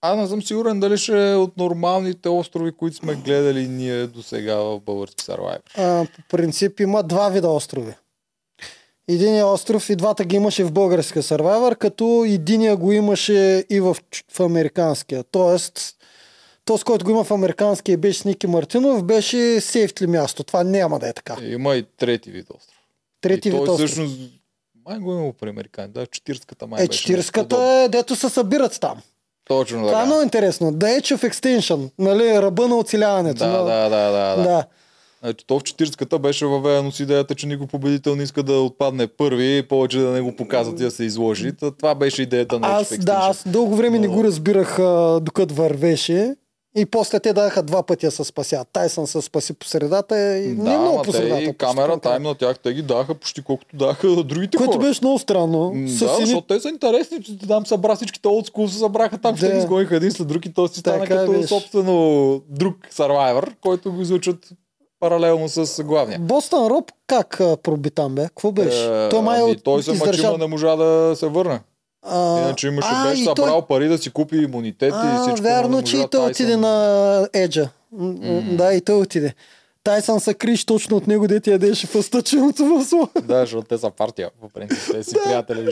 аз 0.00 0.18
не 0.18 0.26
съм 0.26 0.42
сигурен 0.42 0.80
дали 0.80 0.98
ще 0.98 1.32
е 1.32 1.34
от 1.34 1.56
нормалните 1.56 2.28
острови, 2.28 2.72
които 2.72 2.96
сме 2.96 3.14
гледали 3.14 3.68
ние 3.68 4.06
до 4.06 4.22
сега 4.22 4.54
в 4.54 4.80
български 4.80 5.24
Survivor. 5.24 5.60
а, 5.78 6.06
по 6.06 6.36
принцип 6.36 6.80
има 6.80 7.02
два 7.02 7.28
вида 7.28 7.48
острови. 7.48 7.94
Единия 9.08 9.46
остров 9.46 9.90
и 9.90 9.96
двата 9.96 10.24
ги 10.24 10.36
имаше 10.36 10.64
в 10.64 10.72
българския 10.72 11.22
сървайвър, 11.22 11.76
като 11.76 12.24
единия 12.26 12.76
го 12.76 12.92
имаше 12.92 13.64
и 13.70 13.80
в, 13.80 13.96
в 14.32 14.40
американския. 14.40 15.24
Тоест, 15.24 15.96
то 16.64 16.78
с 16.78 16.84
който 16.84 17.04
го 17.04 17.10
има 17.10 17.24
в 17.24 17.30
американския 17.30 17.98
беше 17.98 18.18
с 18.18 18.24
Ники 18.24 18.46
Мартинов, 18.46 19.04
беше 19.04 19.60
сейфтли 19.60 20.06
място. 20.06 20.44
Това 20.44 20.64
няма 20.64 20.98
да 20.98 21.08
е 21.08 21.12
така. 21.12 21.36
Има 21.42 21.76
и 21.76 21.82
трети 21.96 22.30
вид 22.30 22.46
остров. 22.50 22.76
Трети 23.20 23.48
и 23.48 23.52
вид 23.52 23.64
той 23.64 23.68
остров. 23.68 23.90
всъщност, 23.90 24.20
май 24.86 24.98
го 24.98 25.12
има 25.12 25.32
при 25.32 25.48
американци. 25.48 25.92
Да, 25.92 26.06
40-ката 26.06 26.66
май 26.66 26.84
Е, 26.84 26.86
беше 26.86 27.12
нещо 27.12 27.32
40-ката 27.32 27.42
подобно. 27.42 27.70
е, 27.72 27.88
дето 27.88 28.16
се 28.16 28.28
събират 28.28 28.80
там. 28.80 29.02
Точно 29.48 29.78
Това 29.78 29.90
е 29.90 29.94
така. 29.94 30.06
много 30.06 30.22
интересно. 30.22 30.72
The 30.72 31.00
Edge 31.00 31.16
of 31.16 31.30
Extinction, 31.30 31.90
нали, 31.98 32.42
ръба 32.42 32.68
на 32.68 32.76
оцеляването. 32.76 33.38
Да, 33.38 33.50
да, 33.52 33.88
да, 33.88 34.10
да, 34.10 34.36
да. 34.36 34.42
да. 34.42 34.64
Значи, 35.22 35.44
то 35.46 35.58
в 35.58 35.62
40-ката 35.62 36.18
беше 36.18 36.46
въведено 36.46 36.92
с 36.92 37.00
идеята, 37.00 37.34
че 37.34 37.46
никой 37.46 37.66
победител 37.66 38.16
не 38.16 38.22
иска 38.22 38.42
да 38.42 38.52
отпадне 38.52 39.06
първи 39.06 39.62
повече 39.68 39.98
да 39.98 40.10
не 40.10 40.20
го 40.20 40.36
показват 40.36 40.80
и 40.80 40.82
да 40.82 40.90
се 40.90 41.04
изложи. 41.04 41.52
Та, 41.52 41.70
това 41.70 41.94
беше 41.94 42.22
идеята 42.22 42.60
на 42.60 42.68
Аз, 42.68 42.98
да, 42.98 43.12
аз 43.12 43.48
дълго 43.48 43.76
време 43.76 43.98
не 43.98 44.06
Но- 44.08 44.12
го 44.14 44.24
разбирах 44.24 44.76
докато 45.20 45.54
вървеше. 45.54 46.34
И 46.76 46.86
после 46.86 47.20
те 47.20 47.32
даха 47.32 47.62
два 47.62 47.82
пътя 47.82 48.10
се 48.10 48.24
спасят. 48.24 48.68
Тайсън 48.68 49.06
се 49.06 49.22
спаси 49.22 49.52
по 49.52 49.66
средата 49.66 50.16
и 50.30 50.54
Да, 50.54 50.62
не 50.62 50.78
много 50.78 51.02
по 51.02 51.12
средата. 51.12 51.42
и 51.42 51.54
камера 51.54 51.98
тайм 51.98 52.22
на 52.22 52.34
тях, 52.34 52.58
те 52.58 52.72
ги 52.72 52.82
даха 52.82 53.14
почти 53.14 53.42
колкото 53.42 53.76
даха 53.76 54.08
другите 54.16 54.56
Което 54.56 54.72
хора. 54.72 54.80
беше 54.80 55.00
много 55.02 55.18
странно. 55.18 55.58
М, 55.60 55.70
Да, 55.70 55.76
едни- 55.76 55.88
защото 55.88 56.40
те 56.42 56.60
са 56.60 56.68
интересни, 56.68 57.22
че 57.22 57.38
там 57.38 57.66
събра 57.66 57.96
всичките 57.96 58.28
олдскул, 58.28 58.68
се 58.68 58.78
събраха 58.78 59.18
там, 59.18 59.36
ще 59.36 59.46
Да. 59.46 59.52
ги 59.52 59.58
изгониха 59.58 59.96
един 59.96 60.10
след 60.10 60.28
друг 60.28 60.46
и 60.46 60.52
то 60.52 60.68
си 60.68 60.80
стана 60.80 61.00
Така 61.00 61.16
като 61.16 61.32
беше. 61.32 61.48
собствено 61.48 61.96
друг 62.48 62.76
Survivor, 62.92 63.54
който 63.56 63.92
го 63.92 64.02
излучат 64.02 64.48
паралелно 65.00 65.48
с 65.48 65.84
главния. 65.84 66.18
Бостън 66.20 66.66
Роб 66.66 66.84
как 67.06 67.28
проби 67.62 67.90
там, 67.90 68.14
бе? 68.14 68.22
Какво 68.22 68.52
беше? 68.52 69.04
Е, 69.04 69.08
той 69.08 69.22
май 69.22 69.40
ами, 69.40 69.50
от- 69.50 69.64
той 69.64 69.82
се 69.82 69.92
издържа- 69.92 70.22
мъчи, 70.22 70.32
но 70.32 70.38
не 70.38 70.46
можа 70.46 70.76
да 70.76 71.12
се 71.16 71.26
върне. 71.26 71.60
А, 72.06 72.40
Иначе 72.40 72.66
имаше, 72.66 72.88
а, 72.92 73.04
беше 73.04 73.22
и 73.22 73.26
той- 73.26 73.34
събрал 73.36 73.62
пари 73.62 73.88
да 73.88 73.98
си 73.98 74.10
купи 74.10 74.36
имунитет 74.36 74.92
и 74.94 74.96
А, 74.98 75.22
всичко. 75.22 75.42
вярно, 75.42 75.82
че 75.82 75.96
и 75.96 76.04
той 76.10 76.26
отиде 76.26 76.56
на 76.56 77.28
Еджа. 77.32 77.68
М, 77.92 78.14
Да, 78.48 78.72
и 78.72 78.80
той 78.80 78.96
отиде. 78.96 79.34
Тайсън 79.84 80.20
се 80.20 80.34
криш 80.34 80.64
точно 80.64 80.96
от 80.96 81.06
него, 81.06 81.28
дете 81.28 81.50
ядеше 81.50 81.86
фъстъченото 81.86 82.64
в 82.64 82.84
сло. 82.84 83.08
Да, 83.22 83.40
защото 83.40 83.68
те 83.68 83.78
са 83.78 83.90
партия, 83.90 84.30
по 84.40 84.48
принцип. 84.48 84.78
Те 84.90 85.02
си 85.02 85.14
приятели. 85.24 85.70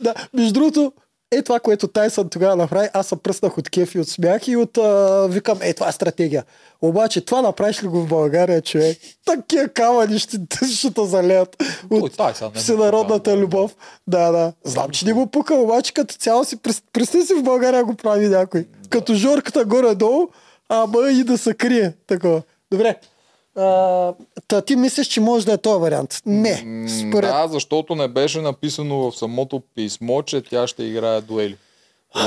Да, 0.00 0.14
между 0.34 0.52
другото, 0.52 0.92
е 1.32 1.42
това, 1.42 1.60
което 1.60 1.88
Тайсън 1.88 2.28
тогава 2.28 2.56
направи, 2.56 2.88
аз 2.92 3.06
се 3.06 3.16
пръснах 3.16 3.58
от 3.58 3.70
кеф 3.70 3.94
и 3.94 3.98
от 3.98 4.08
смях 4.08 4.48
и 4.48 4.56
от 4.56 4.78
а, 4.78 5.26
викам, 5.30 5.58
е, 5.62 5.74
това 5.74 5.88
е 5.88 5.92
стратегия. 5.92 6.44
Обаче 6.82 7.20
това 7.20 7.42
направиш 7.42 7.82
ли 7.82 7.86
го 7.86 8.00
в 8.00 8.08
България, 8.08 8.62
човек? 8.62 8.98
Такива 9.24 9.68
камъни 9.68 10.18
ще, 10.18 10.36
ще 10.74 10.94
те 10.94 11.06
залеят 11.06 11.62
от 11.90 12.16
Тайсън 12.16 12.52
всенародната 12.54 13.30
пука. 13.30 13.42
любов. 13.42 13.76
Да, 14.06 14.32
да. 14.32 14.52
Знам, 14.64 14.90
че 14.90 15.06
не 15.06 15.14
му 15.14 15.26
пука, 15.26 15.54
обаче 15.54 15.94
като 15.94 16.14
цяло 16.14 16.44
си, 16.44 16.56
прес- 16.56 16.82
представи 16.92 17.24
си 17.26 17.34
в 17.34 17.42
България 17.42 17.84
го 17.84 17.94
прави 17.94 18.28
някой. 18.28 18.66
Като 18.90 19.14
жорката 19.14 19.64
горе-долу, 19.64 20.28
ама 20.68 21.10
и 21.10 21.24
да 21.24 21.38
се 21.38 21.54
крие. 21.54 21.92
Такова. 22.06 22.42
Добре. 22.70 22.96
А, 23.56 24.14
та 24.48 24.62
ти 24.62 24.76
мислиш, 24.76 25.06
че 25.06 25.20
може 25.20 25.46
да 25.46 25.52
е 25.52 25.58
този 25.58 25.80
вариант? 25.80 26.22
Не. 26.26 26.56
Според... 26.88 27.30
Да, 27.30 27.48
защото 27.48 27.94
не 27.94 28.08
беше 28.08 28.40
написано 28.40 29.10
в 29.10 29.16
самото 29.16 29.62
писмо, 29.74 30.22
че 30.22 30.42
тя 30.42 30.66
ще 30.66 30.82
играе 30.84 31.20
дуели. 31.20 31.56
По 32.12 32.20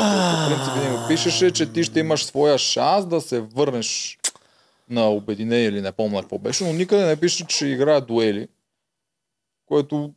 принцип 0.48 0.76
не 0.76 1.08
пишеше, 1.08 1.52
че 1.52 1.74
ти 1.74 1.84
ще 1.84 2.00
имаш 2.00 2.26
своя 2.26 2.58
шанс 2.58 3.06
да 3.06 3.22
се 3.22 3.40
върнеш 3.40 4.18
на 4.90 5.10
обединение 5.10 5.66
или 5.66 5.82
не 5.82 5.92
помня 5.92 6.22
какво 6.22 6.38
беше, 6.38 6.64
но 6.64 6.74
никъде 6.74 7.06
не 7.06 7.16
пише, 7.16 7.46
че 7.48 7.68
играе 7.68 8.02
дуели. 8.02 8.48
Което, 9.68 10.12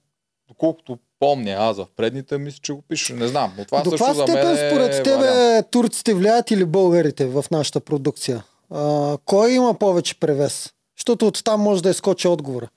доколкото 0.49 0.99
помня 1.21 1.51
аз 1.59 1.77
в 1.77 1.87
предните, 1.97 2.39
мисля, 2.39 2.59
че 2.63 2.73
го 2.73 2.83
пише. 2.89 3.15
Не 3.15 3.29
знам, 3.29 3.55
но 3.59 3.65
това 3.65 3.83
До 3.83 3.91
също 3.91 4.15
за 4.15 4.27
мен 4.27 4.51
е 4.51 4.71
според 4.71 5.05
тебе 5.05 5.17
вариант. 5.17 5.67
турците 5.71 6.15
влияят 6.15 6.51
или 6.51 6.65
българите 6.65 7.27
в 7.27 7.45
нашата 7.51 7.81
продукция? 7.81 8.45
А, 8.71 9.17
кой 9.25 9.53
има 9.53 9.75
повече 9.75 10.21
превес? 10.21 10.73
Защото 10.99 11.27
оттам 11.27 11.61
може 11.61 11.83
да 11.83 11.91
изкочи 11.91 12.29
отговора. 12.29 12.69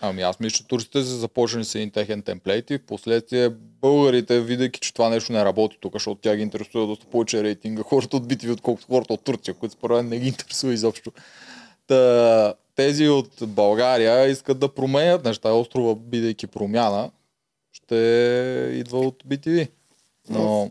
Ами 0.00 0.22
аз 0.22 0.40
мисля, 0.40 0.56
че 0.56 0.66
турците 0.68 1.02
са 1.02 1.16
започнали 1.16 1.64
с 1.64 1.74
един 1.74 1.90
техен 1.90 2.22
темплейт 2.22 2.70
и 2.70 2.78
в 2.78 2.86
последствие 2.86 3.50
българите, 3.82 4.40
видяки, 4.40 4.80
че 4.80 4.94
това 4.94 5.08
нещо 5.08 5.32
не 5.32 5.44
работи 5.44 5.78
тук, 5.80 5.92
защото 5.92 6.20
тя 6.20 6.36
ги 6.36 6.42
интересува 6.42 6.86
доста 6.86 7.06
повече 7.06 7.42
рейтинга 7.42 7.82
хората 7.82 8.16
от 8.16 8.28
битви, 8.28 8.50
отколкото 8.50 8.86
хората 8.86 9.12
от 9.12 9.24
Турция, 9.24 9.54
които 9.54 9.72
според 9.72 9.96
мен 9.96 10.08
не 10.08 10.18
ги 10.18 10.28
интересува 10.28 10.72
изобщо. 10.72 11.12
Та, 11.86 12.54
тези 12.76 13.08
от 13.08 13.30
България 13.42 14.26
искат 14.26 14.58
да 14.58 14.74
променят 14.74 15.24
неща. 15.24 15.52
Острова, 15.52 15.94
бидейки 15.94 16.46
промяна, 16.46 17.10
ще 17.72 17.96
идва 18.74 18.98
от 18.98 19.24
BTV. 19.28 19.68
Но 20.28 20.70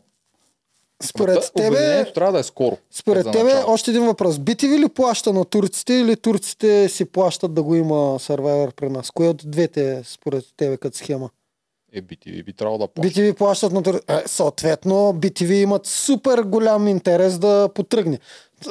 Според 1.03 1.51
тебе, 1.55 2.11
трябва 2.13 2.33
да 2.33 2.39
е 2.39 2.43
скоро. 2.43 2.77
според 2.91 3.31
тебе 3.31 3.53
още 3.67 3.91
един 3.91 4.05
въпрос. 4.05 4.39
Би 4.39 4.55
ти 4.55 4.67
ви 4.67 4.79
ли 4.79 4.89
плаща 4.89 5.33
на 5.33 5.45
турците 5.45 5.93
или 5.93 6.15
турците 6.15 6.89
си 6.89 7.05
плащат 7.05 7.53
да 7.53 7.63
го 7.63 7.75
има 7.75 7.95
Survivor 7.95 8.73
при 8.75 8.89
нас? 8.89 9.11
Кое 9.11 9.27
от 9.27 9.41
двете 9.45 9.91
е 9.91 10.03
според 10.03 10.43
тебе 10.57 10.77
като 10.77 10.97
схема? 10.97 11.29
Е, 11.93 12.01
BTV 12.01 12.45
би 12.45 12.53
трябвало 12.53 12.77
да 12.77 12.87
плаща. 12.87 13.21
BTV 13.21 13.33
плащат 13.33 13.71
на 13.71 13.83
турците. 13.83 14.13
Е, 14.13 14.27
съответно, 14.27 14.95
BTV 14.95 15.53
имат 15.53 15.85
супер 15.85 16.41
голям 16.41 16.87
интерес 16.87 17.39
да 17.39 17.69
потръгне. 17.75 18.19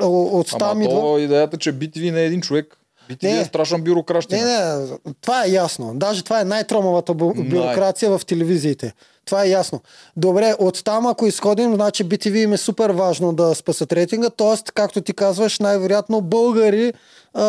От 0.02 0.48
там 0.58 0.70
Ама 0.70 0.84
идва... 0.84 1.00
то 1.00 1.18
идеята, 1.18 1.58
че 1.58 1.72
BTV 1.72 2.10
не 2.10 2.20
е 2.20 2.26
един 2.26 2.40
човек. 2.40 2.77
BTV 3.08 3.22
Не. 3.24 3.40
е 3.40 3.44
страшен 3.44 3.82
бюрокращина. 3.82 4.38
Не, 4.38 4.76
не, 4.76 4.88
това 5.20 5.44
е 5.44 5.48
ясно. 5.48 5.92
Даже 5.94 6.24
това 6.24 6.40
е 6.40 6.44
най-тромавата 6.44 7.14
бу- 7.14 7.34
Най- 7.34 7.44
бюрокрация 7.44 8.10
в 8.10 8.26
телевизиите. 8.26 8.92
Това 9.24 9.44
е 9.44 9.48
ясно. 9.48 9.80
Добре, 10.16 10.54
оттам 10.58 11.06
ако 11.06 11.26
изходим, 11.26 11.74
значи 11.74 12.04
BTV 12.04 12.34
им 12.34 12.52
е 12.52 12.56
супер 12.56 12.90
важно 12.90 13.32
да 13.32 13.54
спасат 13.54 13.92
рейтинга, 13.92 14.30
т.е. 14.30 14.72
както 14.74 15.00
ти 15.00 15.12
казваш, 15.12 15.58
най-вероятно 15.58 16.20
българи 16.20 16.92
а, 17.34 17.44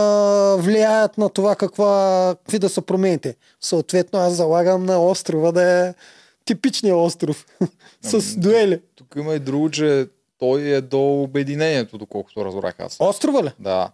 влияят 0.56 1.18
на 1.18 1.30
това 1.30 1.56
каква, 1.56 1.92
какви 2.38 2.60
да 2.60 2.70
са 2.70 2.82
промените. 2.82 3.36
Съответно, 3.62 4.20
аз 4.20 4.34
залагам 4.34 4.86
на 4.86 5.06
острова 5.06 5.52
да 5.52 5.64
е 5.80 5.94
типичният 6.46 6.98
остров 6.98 7.46
с 8.02 8.36
дуели. 8.36 8.82
Тук 8.96 9.08
има 9.16 9.34
и 9.34 9.40
друго, 9.40 9.70
че 9.70 10.08
той 10.40 10.62
е 10.62 10.82
до 10.82 11.14
обединението, 11.14 11.98
доколкото 11.98 12.46
разбрах 12.46 12.76
аз. 12.80 12.98
Острова 13.00 13.44
ли? 13.44 13.52
Да. 13.60 13.90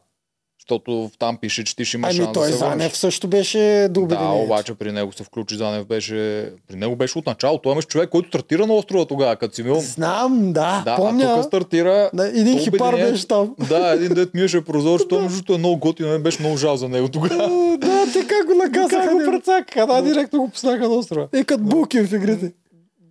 Защото 0.70 1.12
там 1.20 1.38
пише, 1.38 1.64
че 1.64 1.76
ти 1.76 1.86
ще 1.86 1.98
имаш 1.98 2.16
Ами 2.16 2.26
шанс 2.26 2.34
той 2.34 2.48
да 2.48 2.54
се 2.54 2.58
Занев 2.58 2.98
също 2.98 3.28
беше 3.28 3.88
до 3.90 4.06
Да, 4.06 4.30
обаче 4.30 4.74
при 4.74 4.92
него 4.92 5.14
се 5.14 5.24
включи 5.24 5.56
Занев 5.56 5.86
беше... 5.86 6.50
При 6.68 6.76
него 6.76 6.96
беше 6.96 7.18
от 7.18 7.26
начало. 7.26 7.58
Той 7.58 7.72
имаш 7.72 7.86
човек, 7.86 8.10
който 8.10 8.28
стартира 8.28 8.68
на 8.68 8.74
острова 8.74 9.06
тогава, 9.06 9.36
като 9.36 9.56
си 9.56 9.64
мил. 9.64 9.80
Знам, 9.80 10.54
да, 10.54 10.82
Да, 10.86 10.96
помня. 10.96 11.26
а 11.26 11.36
тук 11.36 11.46
стартира... 11.46 12.10
Да, 12.14 12.28
един 12.28 12.60
хипар 12.60 12.96
беше 12.96 13.28
там. 13.28 13.56
Да, 13.70 13.94
един 13.94 14.14
дет 14.14 14.34
миеше 14.34 14.66
прозор, 14.66 15.00
що 15.00 15.22
между 15.30 15.54
е 15.54 15.58
много 15.58 15.78
готино, 15.78 16.10
мен 16.10 16.24
беше 16.24 16.42
много 16.42 16.58
жал 16.58 16.78
за 16.78 16.90
него 16.90 17.10
тогава. 17.10 17.78
Да, 17.78 18.06
те 18.14 18.28
как 18.28 18.48
го 18.48 18.54
наказаха. 18.54 19.08
Как 19.08 19.14
го 19.14 19.32
прецакаха, 19.32 19.88
да, 19.88 20.02
директно 20.02 20.40
го 20.40 20.50
пуснаха 20.50 20.90
на 20.90 20.96
острова. 20.96 21.28
Е, 21.34 21.44
като 21.44 21.64
булки 21.64 22.02
в 22.02 22.14
игрите. 22.14 22.52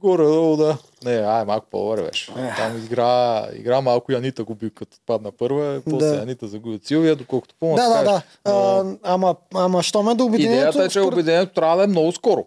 Горе, 0.04 0.24
долу, 0.24 0.56
да. 0.56 0.76
Не, 1.04 1.12
ай, 1.12 1.44
малко 1.44 1.66
по-добре 1.70 2.02
беше. 2.02 2.32
Там 2.56 2.76
игра, 2.84 3.46
игра 3.54 3.80
малко 3.80 4.12
и 4.12 4.14
Анита 4.14 4.44
го 4.44 4.54
би 4.54 4.70
като 4.70 4.96
падна 5.06 5.32
първа, 5.32 5.82
после 5.90 6.06
Да. 6.06 6.22
Анита 6.22 6.46
загуби 6.48 6.74
от 6.74 6.86
Силвия, 6.86 7.16
доколкото 7.16 7.54
помня. 7.60 7.76
Да, 7.76 7.88
да, 7.88 8.04
да. 8.04 8.22
А, 8.44 8.84
ама, 9.02 9.36
ама, 9.54 9.82
що 9.82 10.02
ме 10.02 10.14
до 10.14 10.24
обединението? 10.24 10.68
Идеята 10.68 10.84
е, 10.84 10.88
че 10.88 11.00
обединението 11.00 11.54
трябва 11.54 11.76
да 11.76 11.84
е 11.84 11.86
много 11.86 12.12
скоро. 12.12 12.46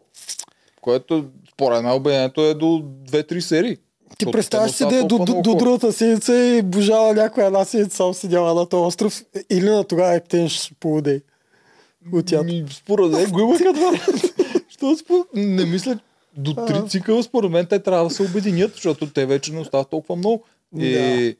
Което, 0.81 1.25
според 1.53 1.83
мен, 1.83 1.93
обединението 1.93 2.41
е 2.41 2.53
до 2.53 2.65
2-3 2.65 3.39
серии. 3.39 3.77
Ти 4.17 4.31
представяш 4.31 4.71
си 4.71 4.87
да 4.87 4.95
е 4.95 5.03
до, 5.03 5.17
до, 5.17 5.41
до 5.41 5.55
другата 5.55 5.93
седмица 5.93 6.35
и 6.35 6.61
божала 6.61 7.13
някоя 7.13 7.47
една 7.47 7.65
седмица 7.65 7.95
само 7.95 8.13
седяла 8.13 8.53
на 8.53 8.65
този 8.65 8.87
остров 8.87 9.23
или 9.49 9.69
на 9.69 9.83
тогава 9.83 10.13
Ептенш 10.13 10.71
полудей. 10.79 11.21
От 12.13 12.31
ято. 12.31 12.43
Ми, 12.43 12.65
Според 12.71 13.11
мен 13.11 13.31
го 13.31 13.39
има 13.39 13.57
като. 13.57 13.97
Що. 14.69 15.25
Не 15.33 15.65
мисля, 15.65 15.99
до 16.37 16.53
три 16.57 16.89
цикъла 16.89 17.23
според 17.23 17.51
мен 17.51 17.65
те 17.65 17.79
трябва 17.79 18.03
да 18.03 18.09
се 18.09 18.23
обединят, 18.23 18.73
защото 18.73 19.07
те 19.07 19.25
вече 19.25 19.53
не 19.53 19.59
остават 19.59 19.89
толкова 19.89 20.15
много. 20.15 20.43
И 20.77 21.37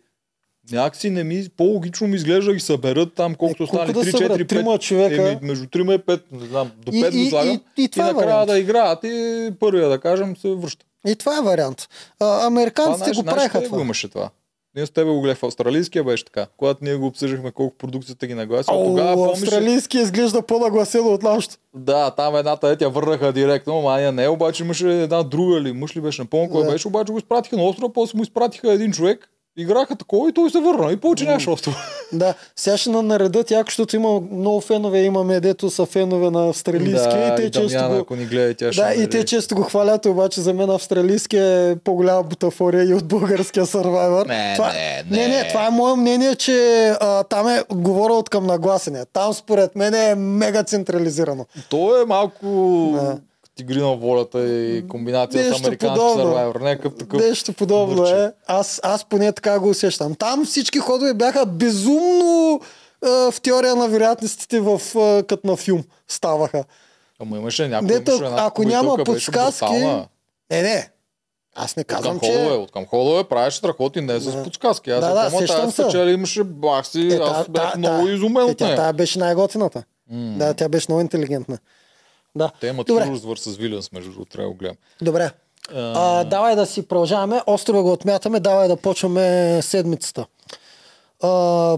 някакси 0.72 1.10
не 1.10 1.24
ми, 1.24 1.46
по-логично 1.58 2.08
ми 2.08 2.16
изглежда 2.16 2.46
да 2.46 2.54
ги 2.54 2.60
съберат 2.60 3.14
там, 3.14 3.36
колкото 3.36 3.64
Е, 3.64 3.68
стане 3.68 3.94
да 3.94 4.00
3, 4.02 4.12
съберат? 4.12 4.32
4, 4.32 4.44
5. 4.44 4.50
Трима 4.50 4.78
човека? 4.78 5.30
Еми, 5.30 5.40
между 5.42 5.66
3 5.66 5.94
и 5.94 6.00
5, 6.00 6.22
не 6.32 6.46
знам, 6.46 6.72
до 6.78 6.92
И- 6.92 7.02
5 7.02 7.14
и- 7.14 7.24
го 7.24 7.30
слагам. 7.30 7.62
и- 7.78 7.84
и 7.84 7.88
това 7.88 8.10
е 8.10 8.14
накрая 8.14 8.46
да 8.46 8.60
играят 8.60 9.00
и 9.04 9.50
първия, 9.60 9.90
да 9.90 10.00
кажем, 10.00 10.38
се 10.38 10.50
връща. 10.50 10.86
И 11.08 11.16
това 11.16 11.38
е 11.38 11.42
вариант. 11.42 11.82
А, 11.82 11.88
Това, 12.20 12.46
американците 12.46 12.98
знаеш, 12.98 13.18
го 13.18 13.24
правиха 13.26 13.50
къде 13.50 13.66
това. 13.66 13.78
го 13.78 13.84
имаше 13.84 14.08
това. 14.08 14.30
Ние 14.78 14.86
с 14.86 14.90
тебе 14.90 15.12
го 15.12 15.22
гледах 15.22 15.38
в 15.38 15.44
австралийския 15.44 16.04
беше 16.04 16.26
така. 16.26 16.48
Когато 16.58 16.84
ние 16.84 16.96
го 16.96 17.06
обсъждахме 17.06 17.52
колко 17.52 17.78
продукцията 17.78 18.28
ги 18.28 18.34
наглася, 18.34 18.72
О, 18.74 18.86
тогава 18.86 19.16
помниш, 19.16 19.42
австралийски 19.42 19.98
изглежда 19.98 20.42
по-нагласено 20.42 21.08
от 21.08 21.24
нашото. 21.24 21.56
Да, 21.76 22.12
там 22.12 22.36
едната 22.36 22.70
е, 22.70 22.76
тя 22.76 22.88
върнаха 22.88 23.34
директно, 23.34 23.80
ама 23.80 24.12
не, 24.12 24.28
обаче 24.28 24.64
имаше 24.64 25.04
една 25.04 25.24
друга 25.24 25.62
ли, 25.62 25.72
мъж 25.72 25.96
ли 25.96 26.02
беше, 26.02 26.30
помня 26.30 26.50
кой 26.50 26.68
беше, 26.68 26.88
обаче 26.88 27.12
го 27.12 27.18
изпратиха 27.18 27.58
на 27.58 27.64
острова, 27.64 27.94
после 27.94 28.18
му 28.18 28.24
изпратиха 28.24 28.72
един 28.72 28.92
човек, 28.92 29.30
играха 29.58 29.96
такова 29.96 30.30
и 30.30 30.34
той 30.34 30.50
се 30.50 30.60
върна 30.60 30.92
и 30.92 30.98
повече 30.98 31.26
нямаше 31.26 31.50
острова. 31.50 31.78
Да, 32.14 32.34
сега 32.56 32.78
ще 32.78 32.90
на 32.90 33.02
наредат 33.02 33.52
яко, 33.52 33.66
защото 33.70 33.96
има 33.96 34.22
много 34.32 34.62
фенове, 34.62 35.00
имаме 35.00 35.40
дето 35.40 35.70
са 35.70 35.86
фенове 35.86 36.30
на 36.30 36.50
австралийски 36.50 37.16
и 37.18 37.36
те 37.36 37.52
често 37.52 37.68
Дамяна, 37.68 37.96
го... 37.96 38.02
ако 38.02 38.16
ни 38.16 38.26
гледа, 38.26 38.54
тя 38.54 38.72
ще 38.72 38.82
Да, 38.82 38.94
и 38.94 39.10
те 39.10 39.26
често 39.26 39.56
го 39.56 39.62
хвалят, 39.62 40.06
обаче 40.06 40.42
за 40.42 40.54
мен 40.54 40.70
австралийски 40.70 41.38
е 41.38 41.76
по-голяма 41.84 42.24
бутафория 42.24 42.84
и 42.90 42.94
от 42.94 43.06
българския 43.06 43.66
Survivor. 43.66 44.28
Не, 44.28 44.54
това, 44.56 44.74
не, 44.74 45.04
не, 45.10 45.28
не, 45.28 45.38
не. 45.38 45.48
това 45.48 45.68
е 45.68 45.70
мое 45.70 45.96
мнение, 45.96 46.36
че 46.36 46.88
а, 47.02 47.24
там 47.24 47.48
е, 47.48 47.64
говоря 47.70 48.14
от 48.14 48.30
към 48.30 48.46
нагласене. 48.46 49.06
Там 49.14 49.34
според 49.34 49.76
мен 49.76 49.94
е 49.94 50.16
мега 50.16 50.64
централизирано. 50.64 51.46
То 51.70 52.02
е 52.02 52.06
малко 52.06 52.46
Да. 52.94 53.18
Тигри 53.58 53.82
на 53.82 53.88
волята 53.90 54.40
и 54.50 54.88
комбинация 54.88 55.44
с 55.44 55.48
Нещо 55.48 55.64
американски 55.64 56.00
подобно. 56.00 56.24
Survivor. 56.26 56.62
Някакъв 56.62 56.96
такъв. 56.96 57.22
Нещо 57.22 57.54
подобно 57.54 57.96
върче. 57.96 58.16
е. 58.16 58.32
Аз, 58.48 58.80
аз 58.84 59.06
поне 59.06 59.32
така 59.32 59.60
го 59.60 59.70
усещам. 59.70 60.16
Там 60.16 60.46
всички 60.46 60.80
ходове 60.80 61.14
бяха 61.14 61.46
безумно 61.46 62.62
а, 63.02 63.32
в 63.32 63.42
теория 63.42 63.76
на 63.76 63.88
вероятностите 63.88 64.60
в, 64.60 64.74
а, 64.96 65.24
като 65.24 65.48
на 65.48 65.56
филм 65.56 65.84
ставаха. 66.08 66.64
Ама 67.20 67.38
имаше 67.38 67.68
някой, 67.68 67.88
Дето, 67.88 68.12
имаше 68.12 68.26
една 68.26 68.46
ако 68.46 68.64
няма 68.64 68.98
подсказки. 68.98 69.74
Не, 70.52 70.62
не. 70.62 70.90
Аз 71.56 71.76
не 71.76 71.82
От 71.82 71.88
казвам, 71.88 72.20
към 72.20 72.20
че... 72.22 72.34
ходове, 72.34 72.56
от 72.56 72.72
към 72.72 72.86
ходове 72.86 73.24
правиш 73.24 73.54
страхоти, 73.54 74.02
не 74.02 74.20
с 74.20 74.26
Да. 74.28 74.44
подсказки. 74.44 74.92
Аз 74.92 75.02
Да, 75.02 75.14
да, 75.14 75.30
да, 75.30 75.38
сещам 75.38 75.72
се. 75.72 75.82
спечели 75.84 76.12
имаше 76.12 76.44
бах 76.44 76.88
си, 76.88 77.02
Е, 77.02 77.16
аз 77.16 77.46
та- 77.46 77.52
бях 77.52 77.72
та- 77.72 77.78
много 77.78 78.06
та- 78.06 78.12
изумен 78.12 78.42
Е, 78.42 78.46
от 78.46 78.60
нея. 78.60 78.76
тя 78.76 78.94
беше 78.94 79.20
най-готината. 79.20 79.84
М. 80.12 80.36
Да, 80.38 80.54
тя 80.54 80.70
беше 80.70 80.86
много 80.90 81.02
интелигентна. 81.02 81.58
Да. 82.36 82.52
Те 82.62 82.68
имат 82.68 82.88
Добре. 82.88 83.06
развър 83.06 83.38
с 83.38 83.56
Вилянс, 83.56 83.92
между 83.92 84.12
другото, 84.12 84.32
трябва 84.32 84.48
да 84.50 84.54
го 84.54 84.58
гледам. 84.58 84.78
Добре. 85.02 85.32
А, 85.76 86.24
давай 86.24 86.56
да 86.56 86.66
си 86.66 86.88
продължаваме. 86.88 87.42
Острова 87.48 87.82
го 87.84 87.92
отмятаме. 87.92 88.40
Давай 88.40 88.68
да 88.68 88.78
почваме 88.78 89.60
седмицата. 89.62 90.26
А, 91.24 91.78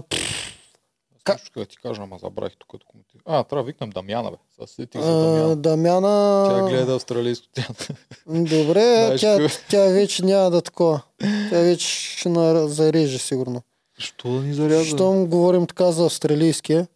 Как? 1.24 1.38
Нещо 1.38 1.58
да 1.58 1.66
ти 1.66 1.76
кажа, 1.76 2.02
ама 2.02 2.18
забравих 2.18 2.52
тук. 2.58 2.70
като 2.70 2.86
коментирам. 2.86 3.22
А, 3.26 3.44
трябва 3.44 3.62
да 3.62 3.66
викнем 3.66 3.90
Дамяна, 3.90 4.30
бе. 4.30 4.36
Сега 4.54 4.66
се 4.66 4.74
сетих 4.74 5.00
за 5.00 5.08
а, 5.10 5.16
Дамяна. 5.16 5.56
Дамяна... 5.56 6.48
Тя 6.48 6.68
гледа 6.68 6.94
австралийско 6.94 7.46
театър. 7.54 7.94
Добре, 8.26 8.82
Знаеш 9.18 9.20
тя, 9.20 9.48
тя 9.68 9.84
вече 9.84 10.24
няма 10.24 10.50
да 10.50 10.62
такова. 10.62 11.02
Тя 11.50 11.58
вече 11.58 11.86
ще 11.86 12.28
на, 12.28 12.68
зареже 12.68 13.18
сигурно. 13.18 13.62
Що 13.98 14.28
да 14.28 14.40
ни 14.40 14.54
заряза? 14.54 14.84
Щом 14.84 15.26
говорим 15.26 15.66
така 15.66 15.92
за 15.92 16.04
австралийския. 16.04 16.86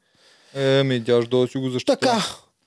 Еми, 0.54 1.04
тя 1.04 1.22
ще 1.22 1.30
да 1.36 1.48
си 1.48 1.58
го 1.58 1.70
защитя. 1.70 1.96
Така, 1.96 2.16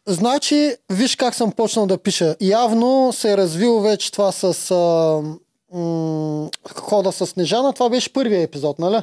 значи, 0.08 0.76
виж 0.90 1.16
как 1.16 1.36
съм 1.36 1.52
почнал 1.52 1.86
да 1.86 1.98
пиша. 1.98 2.36
Явно 2.42 3.14
се 3.14 3.32
е 3.34 3.38
развил 3.38 3.80
вече 3.80 4.12
това 4.12 4.32
с 4.32 4.72
а, 4.72 5.22
м- 5.74 6.50
хода 6.72 7.12
с 7.12 7.26
Снежана, 7.28 7.74
това 7.74 7.90
беше 7.90 8.14
първия 8.14 8.42
епизод, 8.42 8.80
нали? 8.80 8.98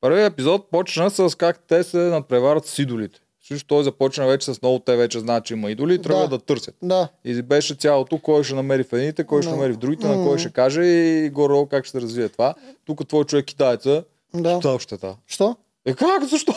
Първият 0.00 0.32
епизод 0.32 0.70
почна 0.70 1.10
с 1.10 1.36
как 1.38 1.60
те 1.68 1.82
се 1.82 1.96
надпреварват 1.96 2.66
с 2.66 2.78
идолите. 2.78 3.18
Също 3.48 3.66
той 3.66 3.84
започна 3.84 4.26
вече 4.26 4.54
с 4.54 4.62
много, 4.62 4.78
те 4.78 4.96
вече 4.96 5.20
знаят, 5.20 5.44
че 5.44 5.54
има 5.54 5.70
идоли 5.70 5.94
и 5.94 6.02
тръгват 6.02 6.30
Да. 6.30 6.38
да 6.38 6.44
търсят. 6.44 6.74
Да. 6.82 7.08
И 7.24 7.42
беше 7.42 7.74
цялото, 7.74 8.18
кой 8.18 8.44
ще 8.44 8.54
намери 8.54 8.84
в 8.84 8.92
едните, 8.92 9.24
кой 9.24 9.42
ще 9.42 9.50
Да. 9.50 9.56
намери 9.56 9.72
в 9.72 9.76
другите, 9.76 10.06
на 10.08 10.26
кой 10.26 10.38
ще 10.38 10.50
каже 10.50 10.82
и 10.82 11.30
горе 11.30 11.66
как 11.70 11.84
ще 11.84 12.00
развие 12.00 12.28
това. 12.28 12.54
Тук 12.86 13.08
твой 13.08 13.24
човек 13.24 13.44
китайца, 13.46 14.04
Да. 14.34 14.60
та. 15.00 15.16
Що? 15.26 15.56
Е 15.86 15.94
как? 15.94 16.24
Защо? 16.24 16.54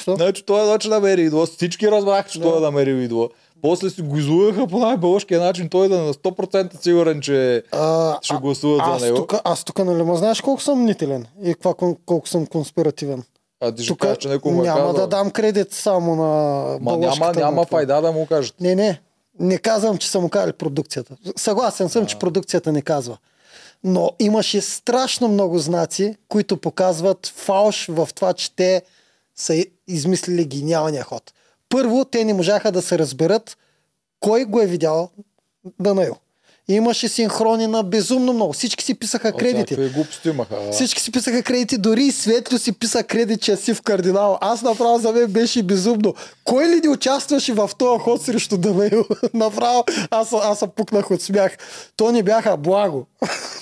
Що? 0.00 0.14
значи 0.16 0.42
той 0.42 0.72
вече 0.72 0.88
намери 0.88 1.22
идола. 1.22 1.46
Всички 1.46 1.90
разбраха, 1.90 2.28
че 2.28 2.38
Да. 2.38 2.44
той 2.44 2.56
е 2.56 2.60
намерил 2.60 2.94
идола. 2.94 3.28
После 3.62 3.90
си 3.90 4.02
го 4.02 4.16
излъгаха 4.18 4.66
по 4.66 4.78
най-бълъжкия 4.78 5.40
начин. 5.40 5.68
Той 5.68 5.88
да 5.88 5.94
е 5.94 5.98
на 5.98 6.14
100% 6.14 6.82
сигурен, 6.82 7.20
че 7.20 7.62
А, 7.72 8.18
ще 8.22 8.34
а- 8.34 8.38
гласуват 8.38 8.80
аз 8.84 9.00
за 9.00 9.06
него. 9.06 9.16
тук, 9.16 9.34
аз 9.44 9.64
тук, 9.64 9.78
нали, 9.78 10.02
ма 10.02 10.16
знаеш 10.16 10.40
колко 10.40 10.62
съм 10.62 10.80
мнителен 10.80 11.26
и 11.42 11.54
каква, 11.54 11.74
колко 12.06 12.28
съм 12.28 12.46
конспиративен. 12.46 13.22
А 13.60 13.72
ти 13.72 13.84
ще 13.84 13.96
кажеш, 13.96 14.18
че 14.18 14.28
някой 14.28 14.52
му 14.52 14.60
е 14.62 14.66
няма 14.66 14.78
казал. 14.80 14.92
да 14.94 15.06
дам 15.06 15.30
кредит 15.30 15.72
само 15.72 16.16
на 16.16 16.24
Ма 16.80 16.96
няма, 16.96 17.32
няма 17.32 17.64
файда 17.64 18.00
да 18.00 18.12
му 18.12 18.26
кажат. 18.26 18.60
Не, 18.60 18.74
не. 18.74 19.00
Не 19.40 19.58
казвам, 19.58 19.98
че 19.98 20.10
са 20.10 20.20
му 20.20 20.28
казали 20.28 20.52
продукцията. 20.52 21.16
Съгласен 21.36 21.88
съм, 21.88 22.06
че 22.06 22.18
продукцията 22.18 22.72
не 22.72 22.82
казва. 22.82 23.16
Но 23.84 24.10
имаше 24.18 24.60
страшно 24.60 25.28
много 25.28 25.58
знаци, 25.58 26.16
които 26.28 26.56
показват 26.56 27.26
фалш 27.26 27.86
в 27.88 28.08
това, 28.14 28.32
че 28.32 28.56
те 28.56 28.82
са 29.36 29.64
измислили 29.86 30.44
гениалния 30.44 31.04
ход. 31.04 31.32
Първо, 31.68 32.04
те 32.04 32.24
не 32.24 32.34
можаха 32.34 32.72
да 32.72 32.82
се 32.82 32.98
разберат 32.98 33.56
кой 34.20 34.44
го 34.44 34.60
е 34.60 34.66
видял 34.66 35.10
Данаил. 35.80 36.16
Имаше 36.68 37.08
синхрони 37.08 37.66
на 37.66 37.82
безумно 37.82 38.32
много. 38.32 38.52
Всички 38.52 38.84
си 38.84 38.94
писаха 38.94 39.32
кредити. 39.32 39.74
Всякакви 39.74 39.94
глупости 39.94 40.28
имаха. 40.28 40.54
а. 40.68 40.72
Всички 40.72 41.02
си 41.02 41.12
писаха 41.12 41.42
кредити, 41.42 41.78
дори 41.78 42.02
и 42.04 42.12
Светло 42.12 42.58
си 42.58 42.72
писа 42.72 43.02
кредит, 43.02 43.42
че 43.42 43.56
си 43.56 43.74
в 43.74 43.82
кардинал. 43.82 44.38
Аз 44.40 44.62
направо 44.62 44.98
за 44.98 45.12
мен 45.12 45.26
беше 45.26 45.62
безумно. 45.62 46.14
Кой 46.44 46.68
ли 46.68 46.80
не 46.84 46.88
участваше 46.88 47.52
в 47.52 47.70
този 47.78 48.00
ход 48.02 48.22
срещу 48.22 48.56
Данаил? 48.56 49.04
направо 49.34 49.84
аз, 50.10 50.32
аз 50.32 50.58
се 50.58 50.66
пукнах 50.76 51.10
от 51.10 51.22
смях. 51.22 51.56
То 51.96 52.12
не 52.12 52.22
бяха 52.22 52.56
благо. 52.56 53.06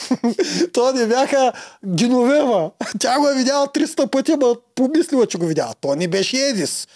То 0.72 0.92
не 0.92 1.06
бяха 1.06 1.52
Геновева. 1.86 2.70
Тя 2.98 3.18
го 3.18 3.28
е 3.28 3.34
видяла 3.34 3.66
300 3.66 4.06
пъти, 4.10 4.32
ма 4.36 4.54
помислила, 4.74 5.26
че 5.26 5.38
го 5.38 5.46
видяла. 5.46 5.72
То 5.80 5.94
не 5.94 6.08
беше 6.08 6.36
Едис. 6.36 6.88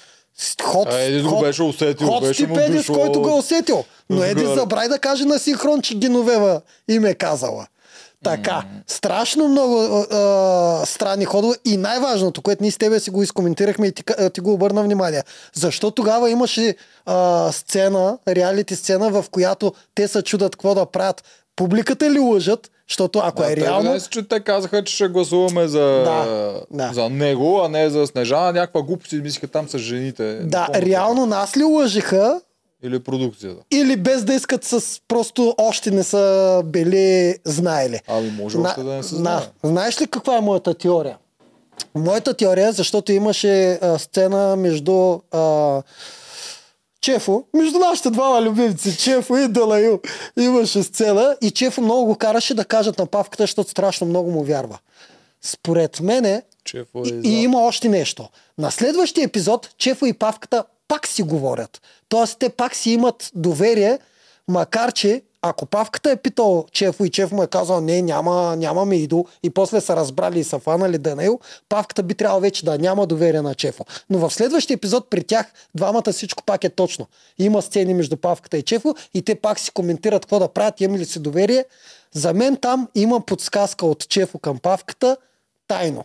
Ход, 0.62 0.88
А, 0.90 1.00
Едис 1.00 1.23
го 1.23 1.40
беше 1.40 1.62
усетил, 1.62 2.07
Ход 2.07 2.23
беше 2.23 2.47
му 2.47 2.57
дошло 2.71 2.95
който 2.95 3.23
го 3.23 3.28
е 3.28 3.33
усетил. 3.33 3.85
Но 4.11 4.16
отгоре. 4.16 4.55
забрави 4.55 4.88
да 4.88 4.99
каже 4.99 5.25
на 5.25 5.38
синхрон, 5.38 5.83
че 5.83 5.99
Геновева 5.99 6.61
им 6.88 7.05
е 7.05 7.14
казала. 7.14 7.66
Така, 8.25 8.64
страшно 8.87 9.49
много 9.49 9.78
а, 10.11 10.87
странни 10.87 11.25
ходове 11.25 11.57
и 11.64 11.76
най-важното, 11.76 12.43
което 12.43 12.62
ние 12.62 12.71
с 12.71 12.78
тебе 12.78 13.00
си 13.00 13.11
го 13.11 13.23
изкоментирахме 13.23 13.87
и 13.87 13.93
ти, 13.93 14.02
ти 14.33 14.40
го 14.40 14.52
обърна 14.52 14.83
внимание. 14.83 15.23
Защо 15.55 15.90
тогава 15.90 16.31
имаше 16.31 16.76
а, 17.07 17.49
сцена, 17.52 18.19
реалити 18.28 18.76
сцена, 18.76 19.11
в 19.11 19.25
която 19.31 19.73
те 19.95 20.09
се 20.09 20.23
чудат 20.23 20.57
какво 20.57 20.75
да 20.75 20.87
правят? 20.87 21.25
Публиката 21.57 22.11
ли 22.11 22.19
лъжат? 22.19 22.71
Защото 22.88 23.19
ако 23.19 23.43
Да, 23.43 23.52
е 23.52 23.57
реално... 23.57 23.90
днес, 23.90 24.09
че 24.09 24.23
те 24.23 24.40
казаха, 24.40 24.85
че 24.85 24.95
ще 24.95 25.09
гласуваме 25.09 25.69
за, 25.69 26.02
Да, 26.05 26.55
да. 26.71 26.90
за 26.93 27.09
него, 27.09 27.61
а 27.61 27.69
не 27.69 27.90
за 27.90 28.07
Снежана. 28.07 28.52
Някаква 28.52 28.83
глупост 28.83 29.12
измислиха 29.12 29.47
там 29.49 29.69
с 29.69 29.78
жените. 29.78 30.35
Да, 30.35 30.66
помня 30.66 30.83
реално 30.83 31.26
нас 31.26 31.57
ли 31.57 31.64
лъжиха. 31.64 32.40
Или 32.83 32.99
продукцията. 33.00 33.62
или 33.71 33.97
без 33.97 34.25
да 34.25 34.35
искат 34.35 34.64
с 34.64 35.00
просто 35.09 35.55
още 35.59 35.90
не 35.90 36.02
са 36.02 36.23
били 36.64 37.35
знаели? 37.45 38.00
Ами 38.09 38.31
може 38.33 38.59
още 38.59 38.83
да 38.83 38.93
не 38.93 39.02
се 39.02 39.14
на- 39.14 39.19
знае. 39.19 39.40
Знаеш 39.64 40.00
ли 40.00 40.07
каква 40.07 40.37
е 40.37 40.40
моята 40.40 40.75
теория? 40.75 41.16
Моята 41.95 42.35
теория, 42.35 42.73
защото 42.73 43.12
имаше 43.12 43.73
а, 43.73 43.99
сцена 43.99 44.57
между 44.57 44.93
а, 45.33 45.83
Чефо, 47.07 47.45
между 47.55 47.79
нашите 47.79 48.11
двама 48.11 48.43
любимци, 48.43 48.99
Чефо 48.99 49.37
и 49.37 49.49
Далаил, 49.49 50.01
имаше 50.39 50.83
сцена 50.83 51.37
и 51.43 51.51
Чефо 51.51 51.81
много 51.81 52.07
го 52.07 52.15
караше 52.15 52.55
да 52.55 52.65
кажат 52.65 52.99
на 52.99 53.07
Павката, 53.07 53.43
защото 53.43 53.71
страшно 53.71 54.07
много 54.07 54.31
му 54.31 54.45
вярва. 54.45 54.79
Според 55.43 56.01
мене 56.01 56.43
Чефо 56.65 57.03
и, 57.07 57.15
е 57.15 57.21
и 57.25 57.43
има 57.43 57.61
още 57.61 57.89
нещо. 57.89 58.29
На 58.59 58.71
следващия 58.71 59.25
епизод 59.25 59.71
Чефо 59.79 60.07
и 60.07 60.13
Павката 60.13 60.65
пак 60.89 61.07
си 61.07 61.23
говорят. 61.23 61.83
Тоест 62.09 62.39
те 62.39 62.49
пак 62.49 62.75
си 62.77 62.91
имат 62.91 63.31
доверие, 63.35 63.99
макар 64.49 64.92
че 64.92 65.23
ако 65.48 65.66
Павката 65.66 66.11
е 66.11 66.16
питал 66.16 66.66
Чефо 66.72 67.04
и 67.04 67.11
Чефо 67.11 67.35
му 67.35 67.42
е 67.42 67.46
казал 67.46 67.80
не, 67.80 68.02
няма, 68.02 68.56
нямаме 68.56 68.96
идол 68.96 69.26
и 69.42 69.50
после 69.50 69.80
са 69.80 69.96
разбрали 69.96 70.38
и 70.38 70.44
са 70.44 70.59
фанали 70.59 70.98
Данаил, 70.98 71.40
Павката 71.68 72.02
би 72.02 72.14
трябвало 72.14 72.40
вече 72.40 72.64
да 72.64 72.78
няма 72.78 73.06
доверие 73.06 73.42
на 73.42 73.54
Чефо. 73.54 73.85
Но 74.11 74.18
в 74.18 74.35
следващия 74.35 74.74
епизод 74.74 75.11
при 75.11 75.24
тях 75.24 75.52
двамата 75.74 76.12
всичко 76.12 76.42
пак 76.44 76.64
е 76.64 76.70
точно. 76.70 77.06
Има 77.38 77.62
сцени 77.62 77.94
между 77.94 78.16
Павката 78.16 78.59
и 78.59 78.62
Чефо 78.62 78.94
и 79.14 79.22
те 79.22 79.35
пак 79.35 79.59
си 79.59 79.70
коментират 79.70 80.22
какво 80.22 80.38
да 80.38 80.48
правят, 80.48 80.80
имали 80.80 81.00
ли 81.00 81.04
си 81.04 81.18
доверие. 81.18 81.64
За 82.12 82.35
мен 82.35 82.56
там 82.56 82.88
има 82.94 83.20
подсказка 83.20 83.87
от 83.87 84.09
Чефо 84.09 84.38
към 84.38 84.59
Павката 84.59 85.16
тайно. 85.68 86.04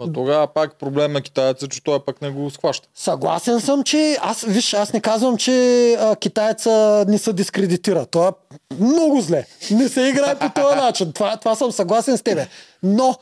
Ма 0.00 0.12
тогава 0.12 0.46
пак 0.46 0.78
проблем 0.78 1.12
на 1.12 1.20
китайца, 1.20 1.68
че 1.68 1.84
той 1.84 2.04
пък 2.04 2.22
не 2.22 2.30
го 2.30 2.50
схваща. 2.50 2.88
Съгласен 2.94 3.60
съм, 3.60 3.82
че 3.82 4.18
аз, 4.22 4.44
виж, 4.48 4.74
аз 4.74 4.92
не 4.92 5.00
казвам, 5.00 5.36
че 5.36 5.92
а, 6.00 6.16
китайца 6.16 7.04
не 7.08 7.18
се 7.18 7.32
дискредитира. 7.32 8.06
Това 8.06 8.28
е 8.28 8.74
много 8.80 9.20
зле. 9.20 9.46
Не 9.70 9.88
се 9.88 10.02
играе 10.02 10.38
по 10.38 10.50
този 10.54 10.76
начин. 10.80 11.12
Това, 11.12 11.36
това 11.36 11.54
съм 11.54 11.72
съгласен 11.72 12.18
с 12.18 12.22
тебе. 12.22 12.48
Но, 12.82 13.16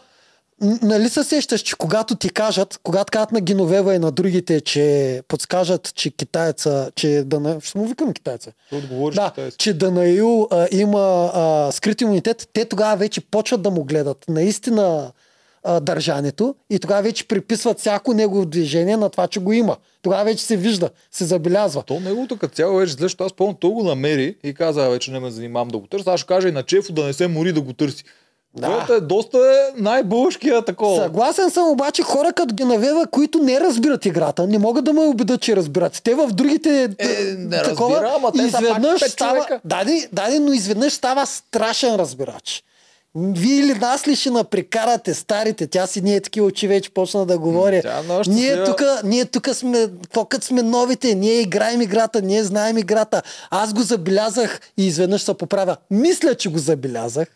нали 0.60 1.08
се 1.08 1.24
сещаш, 1.24 1.60
че 1.60 1.76
когато 1.76 2.16
ти 2.16 2.30
кажат, 2.30 2.80
когато 2.82 3.10
кажат 3.10 3.32
на 3.32 3.40
Геновева 3.40 3.94
и 3.94 3.98
на 3.98 4.10
другите, 4.10 4.60
че 4.60 5.22
подскажат, 5.28 5.94
че 5.94 6.10
китайца, 6.10 6.90
че 6.94 7.22
да 7.26 7.40
не... 7.40 7.60
Ще 7.60 7.78
му 7.78 7.86
викам 7.86 8.12
китайца. 8.12 8.52
Да, 9.14 9.32
че 9.58 9.74
Данаил 9.74 10.48
а, 10.50 10.68
има 10.70 11.30
а, 11.34 11.72
скрит 11.72 12.00
имунитет, 12.00 12.48
те 12.52 12.64
тогава 12.64 12.96
вече 12.96 13.20
почват 13.20 13.62
да 13.62 13.70
му 13.70 13.84
гледат 13.84 14.24
наистина 14.28 15.12
а, 15.64 15.80
държането 15.80 16.54
и 16.70 16.78
тогава 16.78 17.02
вече 17.02 17.28
приписват 17.28 17.78
всяко 17.78 18.14
негово 18.14 18.46
движение 18.46 18.96
на 18.96 19.10
това, 19.10 19.26
че 19.26 19.40
го 19.40 19.52
има. 19.52 19.76
Тогава 20.02 20.24
вече 20.24 20.44
се 20.44 20.56
вижда, 20.56 20.90
се 21.10 21.24
забелязва. 21.24 21.82
То 21.82 22.00
неговото 22.00 22.36
като 22.36 22.54
цяло 22.54 22.78
беше 22.78 22.92
защото 22.98 23.24
аз 23.24 23.32
помня, 23.32 23.54
той 23.60 23.70
го 23.70 23.82
намери 23.84 24.36
и 24.44 24.54
каза, 24.54 24.86
«А, 24.86 24.88
вече 24.88 25.10
не 25.10 25.20
ме 25.20 25.30
занимавам 25.30 25.68
да 25.68 25.78
го 25.78 25.86
търся. 25.86 26.12
Аз 26.12 26.20
ще 26.20 26.26
кажа 26.26 26.48
и 26.48 26.52
на 26.52 26.62
Чефо 26.62 26.92
да 26.92 27.04
не 27.04 27.12
се 27.12 27.26
мори 27.26 27.52
да 27.52 27.60
го 27.60 27.72
търси. 27.72 28.04
Да. 28.56 28.84
Да. 28.88 28.94
е 28.94 29.00
доста 29.00 29.38
е 29.38 29.80
най-бълшкия 29.80 30.62
такова. 30.64 31.02
Съгласен 31.02 31.50
съм 31.50 31.68
обаче 31.68 32.02
хора 32.02 32.32
като 32.32 32.54
Генавева, 32.54 33.06
които 33.06 33.38
не 33.38 33.60
разбират 33.60 34.06
играта, 34.06 34.46
не 34.46 34.58
могат 34.58 34.84
да 34.84 34.92
ме 34.92 35.00
убедят, 35.00 35.40
че 35.40 35.56
разбират. 35.56 36.00
Те 36.04 36.14
в 36.14 36.28
другите 36.32 36.88
Е, 36.98 37.06
не 37.38 37.56
разбира, 37.56 38.12
ама 38.16 38.32
те 38.32 38.50
са 38.50 38.52
пак 38.52 38.62
изведнъж 38.62 39.00
става, 39.00 39.34
човека. 39.34 39.60
даде, 39.64 40.08
даде, 40.12 40.38
но 40.38 40.52
изведнъж 40.52 40.92
става 40.92 41.26
страшен 41.26 41.94
разбирач. 41.94 42.64
Вие 43.20 43.58
или 43.58 43.74
нас 43.74 44.08
ли 44.08 44.16
ще 44.16 44.30
напрекарате 44.30 45.14
старите? 45.14 45.66
Тя 45.66 45.86
си 45.86 46.00
ние 46.00 46.20
такива 46.20 46.46
очи 46.46 46.68
вече 46.68 46.90
почна 46.90 47.26
да 47.26 47.38
говори. 47.38 47.82
Ние 48.26 48.64
тук, 48.64 48.82
ние 49.04 49.24
тук 49.24 49.48
сме, 49.52 49.88
като 50.28 50.46
сме 50.46 50.62
новите, 50.62 51.14
ние 51.14 51.40
играем 51.40 51.80
играта, 51.80 52.22
ние 52.22 52.44
знаем 52.44 52.78
играта. 52.78 53.22
Аз 53.50 53.74
го 53.74 53.82
забелязах 53.82 54.60
и 54.76 54.86
изведнъж 54.86 55.22
се 55.22 55.34
поправя. 55.34 55.76
Мисля, 55.90 56.34
че 56.34 56.50
го 56.50 56.58
забелязах. 56.58 57.28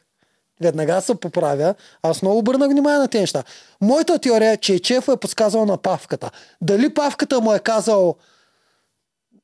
Веднага 0.60 1.00
се 1.00 1.14
поправя. 1.14 1.74
Аз 2.02 2.22
много 2.22 2.38
обърнах 2.38 2.70
внимание 2.70 2.98
на 2.98 3.08
тези 3.08 3.20
неща. 3.20 3.44
Моята 3.80 4.18
теория 4.18 4.52
е, 4.52 4.56
че 4.56 4.78
Чефо 4.78 5.12
е 5.12 5.16
подсказал 5.16 5.64
на 5.64 5.76
Павката. 5.76 6.30
Дали 6.60 6.94
Павката 6.94 7.40
му 7.40 7.54
е 7.54 7.58
казал 7.58 8.16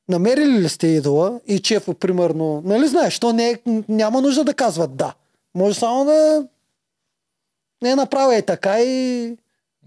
намерили 0.09 0.61
ли 0.61 0.69
сте 0.69 0.87
идола 0.87 1.39
и 1.47 1.59
Чефо, 1.59 1.93
примерно, 1.93 2.61
нали 2.65 2.87
знаеш, 2.87 3.19
то 3.19 3.33
не 3.33 3.49
е, 3.49 3.57
няма 3.89 4.21
нужда 4.21 4.43
да 4.43 4.53
казват 4.53 4.95
да. 4.95 5.13
Може 5.55 5.79
само 5.79 6.05
да 6.05 6.47
не 7.81 7.89
е 7.89 7.95
направил 7.95 8.39
и 8.39 8.41
така 8.41 8.81
и 8.81 9.37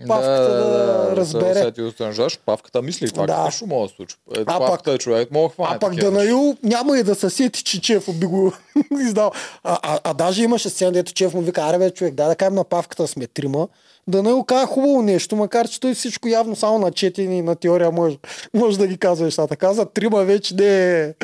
Павката 0.09 0.55
да, 0.55 1.17
разбере. 1.17 1.55
Да, 1.55 1.73
да, 1.73 1.83
да, 1.91 2.13
защото 2.13 2.45
Павката 2.47 2.83
мисли, 2.83 3.11
това 3.11 3.27
Да. 3.27 3.37
да. 3.37 3.45
нещо 3.45 3.67
може 3.67 3.91
да 3.93 3.97
случи. 3.97 4.17
Е, 4.37 4.41
А 4.47 4.59
Павката 4.59 4.93
е 4.93 4.99
човек, 4.99 5.31
мога 5.31 5.49
да 5.49 5.55
хване 5.55 5.79
А 5.81 5.89
неща. 5.89 6.11
Данаил 6.11 6.57
няма 6.63 6.99
и 6.99 7.03
да 7.03 7.15
се 7.15 7.31
сети, 7.31 7.65
че 7.65 7.81
Чефо 7.81 8.13
би 8.13 8.27
го 8.27 8.53
издал. 9.01 9.33
А, 9.65 9.79
а, 9.83 10.01
а 10.05 10.15
даже 10.15 10.43
имаше 10.43 10.69
сцена, 10.69 10.93
дето 10.93 11.13
Чеф 11.13 11.35
му 11.35 11.41
вика, 11.41 11.63
аре 11.63 11.79
бе, 11.79 11.91
човек, 11.91 12.15
дай 12.15 12.29
да 12.29 12.37
кажем 12.37 12.55
на 12.55 12.65
Павката 12.65 13.07
сме 13.07 13.27
трима. 13.27 13.69
Данаил 14.07 14.45
каза 14.45 14.67
хубаво 14.67 15.03
нещо, 15.03 15.37
макар 15.37 15.69
че 15.69 15.81
той 15.81 15.95
всичко 15.95 16.29
явно 16.29 16.57
само 16.57 16.79
на 16.79 16.93
четене 16.93 17.39
и 17.39 17.43
на 17.43 17.57
теория 17.57 17.91
може, 17.91 18.19
може 18.55 18.79
да 18.79 18.87
ги 18.87 18.99
казва 18.99 19.25
нещата. 19.25 19.57
Каза 19.57 19.87
трима 19.87 20.25
вече 20.25 20.55
не 20.55 21.01
е... 21.01 21.15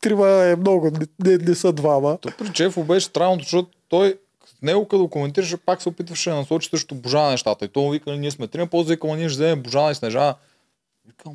Трима 0.00 0.28
е 0.28 0.56
много, 0.56 0.90
не, 0.90 1.30
не, 1.30 1.38
не 1.38 1.54
са 1.54 1.72
двама. 1.72 2.18
То 2.20 2.28
при 2.38 2.52
Чефо 2.52 2.82
беше 2.82 3.06
странното, 3.06 3.42
защото 3.42 3.68
той 3.88 4.18
с 4.58 4.62
него 4.62 4.88
като 4.88 5.08
коментираше, 5.08 5.56
пак 5.56 5.82
се 5.82 5.88
опитваше 5.88 6.30
да 6.30 6.36
насочи 6.36 6.68
срещу 6.70 6.94
Божана 6.94 7.30
нещата. 7.30 7.64
И 7.64 7.68
той 7.68 7.82
му 7.82 7.90
вика, 7.90 8.16
ние 8.16 8.30
сме 8.30 8.46
три, 8.46 8.66
после 8.66 8.94
вика, 8.94 9.06
«Ама 9.06 9.16
ние 9.16 9.28
ще 9.28 9.34
вземем 9.36 9.62
Божана 9.62 9.90
и 9.90 9.94
Снежана. 9.94 10.34
Викам, 11.06 11.32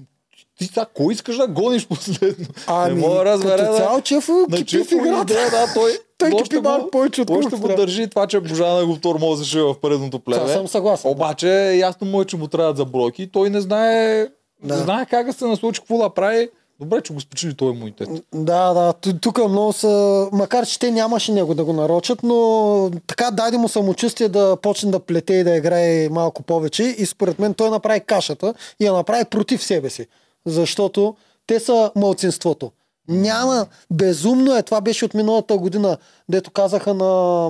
ти 0.58 0.66
сега 0.66 0.86
кой 0.94 1.14
искаш 1.14 1.38
да 1.38 1.48
гониш 1.48 1.88
последно? 1.88 2.46
Ами, 2.68 2.96
не 2.96 3.02
мога 3.02 3.16
да 3.16 3.26
разбера 3.26 3.58
като 3.58 3.72
да... 3.72 3.78
цяло 3.78 4.02
Чефо 4.02 4.32
на 4.50 4.58
кипи 4.58 4.78
в 4.78 4.92
играта. 4.92 5.34
да, 5.34 5.74
той, 5.74 5.92
Той 6.18 6.32
кипи 6.44 6.60
малко 6.60 6.92
повече, 6.92 7.26
Той 7.26 7.42
ще 7.42 7.56
го 7.56 7.68
трябва. 7.68 7.76
държи 7.76 8.08
това, 8.10 8.28
че 8.28 8.40
Божана 8.40 8.86
го 8.86 8.98
тормозеше 8.98 9.62
в 9.62 9.80
предното 9.82 10.20
племе. 10.20 10.42
Това 10.42 10.54
съм 10.54 10.68
съгласен. 10.68 11.12
Обаче 11.12 11.50
ясно 11.74 12.08
му 12.08 12.22
е, 12.22 12.26
че 12.26 12.38
му 12.38 12.48
трябват 12.48 12.78
за 12.78 12.86
бройки. 12.86 13.32
Той 13.32 13.50
не 13.50 13.62
знае, 13.62 14.28
Да. 14.64 14.76
не 14.76 14.82
знае 14.84 15.06
как 15.06 15.26
да 15.26 15.34
се 15.34 15.46
насочи, 15.46 15.80
какво 15.82 15.98
да 15.98 16.10
прави. 16.10 16.50
Добре, 16.84 17.02
че 17.02 17.14
го 17.14 17.22
спечели 17.22 17.54
той 17.54 17.72
имунитет. 17.72 18.10
Да, 18.34 18.74
да, 18.74 18.94
ту- 18.94 19.20
тук 19.20 19.50
много 19.50 19.74
са, 19.74 20.28
макар 20.32 20.66
че 20.66 20.80
те 20.80 20.92
нямаше 20.92 21.32
него 21.32 21.54
да 21.54 21.64
го 21.64 21.74
нарочат, 21.74 22.24
но 22.24 22.92
така 23.08 23.32
даде 23.32 23.58
му 23.58 23.68
самочувствие 23.68 24.30
да 24.30 24.58
почне 24.62 24.92
да 24.92 25.00
плете 25.00 25.34
и 25.34 25.44
да 25.44 25.56
играе 25.56 26.10
малко 26.10 26.44
повече 26.44 26.84
и 26.84 27.06
според 27.06 27.40
мен 27.40 27.54
той 27.54 27.70
направи 27.70 28.00
кашата 28.00 28.54
и 28.80 28.86
я 28.86 28.94
направи 28.94 29.26
против 29.26 29.64
себе 29.64 29.90
си, 29.90 30.08
защото 30.46 31.16
те 31.48 31.60
са 31.60 31.92
мълцинството. 31.96 32.72
Няма, 33.08 33.66
безумно 33.92 34.56
е, 34.56 34.64
това 34.64 34.82
беше 34.82 35.06
от 35.06 35.14
миналата 35.14 35.58
година, 35.58 35.98
дето 36.30 36.52
казаха 36.52 36.94
на, 36.94 37.50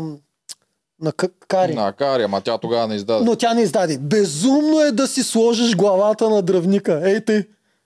на 1.01 1.11
Кари. 1.47 1.75
На 1.75 1.93
Кари, 1.93 2.23
ама 2.23 2.41
тя 2.41 2.57
тогава 2.57 2.87
не 2.87 2.95
издаде. 2.95 3.25
Но 3.25 3.35
тя 3.35 3.53
не 3.53 3.61
издаде. 3.61 3.97
Безумно 3.97 4.81
е 4.81 4.91
да 4.91 5.07
си 5.07 5.23
сложиш 5.23 5.75
главата 5.75 6.29
на 6.29 6.41
дръвника. 6.41 7.01
Ей 7.03 7.25
ти. 7.25 7.43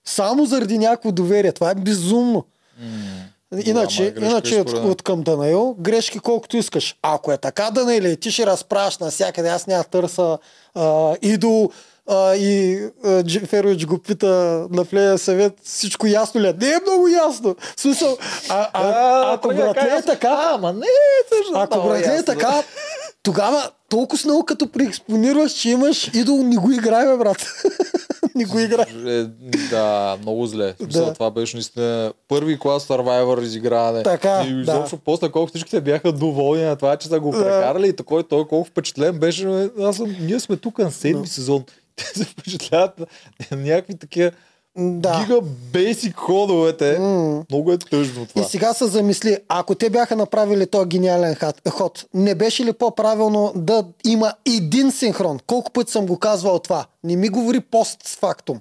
Само 0.07 0.45
заради 0.45 0.77
някакво 0.77 1.11
доверие. 1.11 1.51
Това 1.51 1.71
е 1.71 1.75
безумно. 1.75 2.45
Иначе, 3.65 4.13
ама 4.17 4.25
е 4.25 4.29
иначе 4.29 4.59
от, 4.59 4.73
от 4.73 5.01
към 5.01 5.21
Данаил, 5.21 5.75
грешки 5.79 6.19
колкото 6.19 6.57
искаш. 6.57 6.95
Ако 7.01 7.31
е 7.31 7.37
така, 7.37 7.71
Данаил, 7.71 8.01
и 8.01 8.17
ти 8.17 8.31
ще 8.31 8.45
разправяш 8.45 8.97
навсякъде, 8.97 9.49
аз 9.49 9.67
няма 9.67 9.83
търса 9.83 10.37
а, 10.75 11.15
идол 11.21 11.71
а, 12.07 12.35
и 12.35 12.79
а, 13.05 13.23
Джеферович 13.23 13.85
го 13.85 13.97
пита 13.97 14.65
на 14.71 14.85
плея 14.85 15.17
съвет, 15.17 15.53
всичко 15.63 16.07
ясно 16.07 16.41
ли 16.41 16.47
е? 16.47 16.53
Не 16.61 16.69
е 16.69 16.79
много 16.87 17.07
ясно. 17.07 17.55
В 17.75 17.81
смисъл, 17.81 18.17
а, 18.49 18.69
а, 18.73 19.33
ако 19.33 19.47
братле 19.47 19.95
е 19.99 20.01
така, 20.01 20.51
Ама 20.53 20.73
не, 20.73 20.87
също. 21.29 21.53
ако 21.55 21.87
братле 21.87 22.15
е 22.15 22.23
така, 22.23 22.63
тогава 23.27 23.69
толкова 23.89 24.21
много 24.25 24.45
като 24.45 24.71
преекспонираш, 24.71 25.51
че 25.53 25.69
имаш 25.69 26.07
идол, 26.13 26.43
не 26.43 26.55
го 26.55 26.71
играй, 26.71 27.05
бе, 27.07 27.17
брат. 27.17 27.53
не 28.35 28.45
го 28.45 28.59
играй. 28.59 28.85
Е, 29.05 29.23
да, 29.69 30.17
много 30.21 30.45
зле. 30.45 30.73
Да. 30.79 31.13
Това 31.13 31.31
беше 31.31 31.55
наистина 31.55 32.13
първи 32.27 32.59
клас 32.59 32.87
Survivor 32.87 33.43
изиграване. 33.43 34.03
Така, 34.03 34.43
и 34.47 34.53
да. 34.53 34.61
изобщо 34.61 34.97
после 34.97 35.31
колко 35.31 35.47
всички 35.49 35.69
се 35.69 35.81
бяха 35.81 36.11
доволни 36.11 36.63
на 36.63 36.75
това, 36.75 36.97
че 36.97 37.07
са 37.07 37.19
го 37.19 37.31
Да. 37.31 37.37
прекарали 37.37 37.87
и 37.87 37.95
такой 37.95 38.23
той 38.23 38.47
колко 38.47 38.69
впечатлен 38.69 39.19
беше. 39.19 39.45
бе, 39.45 39.69
Аз 39.83 39.95
съм, 39.95 40.15
ние 40.19 40.39
сме 40.39 40.57
тук 40.57 40.79
на 40.79 40.91
седми 40.91 41.27
сезон. 41.27 41.63
Те 41.95 42.05
се 42.05 42.25
впечатляват 42.25 43.01
на 43.51 43.57
някакви 43.57 43.97
такива 43.97 44.31
Да. 44.77 45.19
гига 45.19 45.39
бейсик 45.73 46.15
ходовете. 46.15 46.99
Много 47.51 47.71
е 47.71 47.77
тъжно 47.77 48.23
И 48.23 48.27
това. 48.27 48.43
сега 48.43 48.73
се 48.73 48.85
замисли, 48.85 49.37
ако 49.49 49.75
те 49.75 49.89
бяха 49.89 50.15
направили 50.15 50.67
този 50.67 50.87
гениален 50.87 51.35
ход, 51.69 52.05
не 52.13 52.35
беше 52.35 52.65
ли 52.65 52.73
по-правилно 52.73 53.51
да 53.55 53.83
има 54.05 54.33
един 54.47 54.91
синхрон? 54.91 55.39
Колко 55.47 55.71
пъти 55.71 55.91
съм 55.91 56.05
го 56.05 56.19
казвал 56.19 56.59
това? 56.59 56.85
Не 57.03 57.15
ми 57.15 57.29
говори 57.29 57.59
постфактум. 57.59 58.59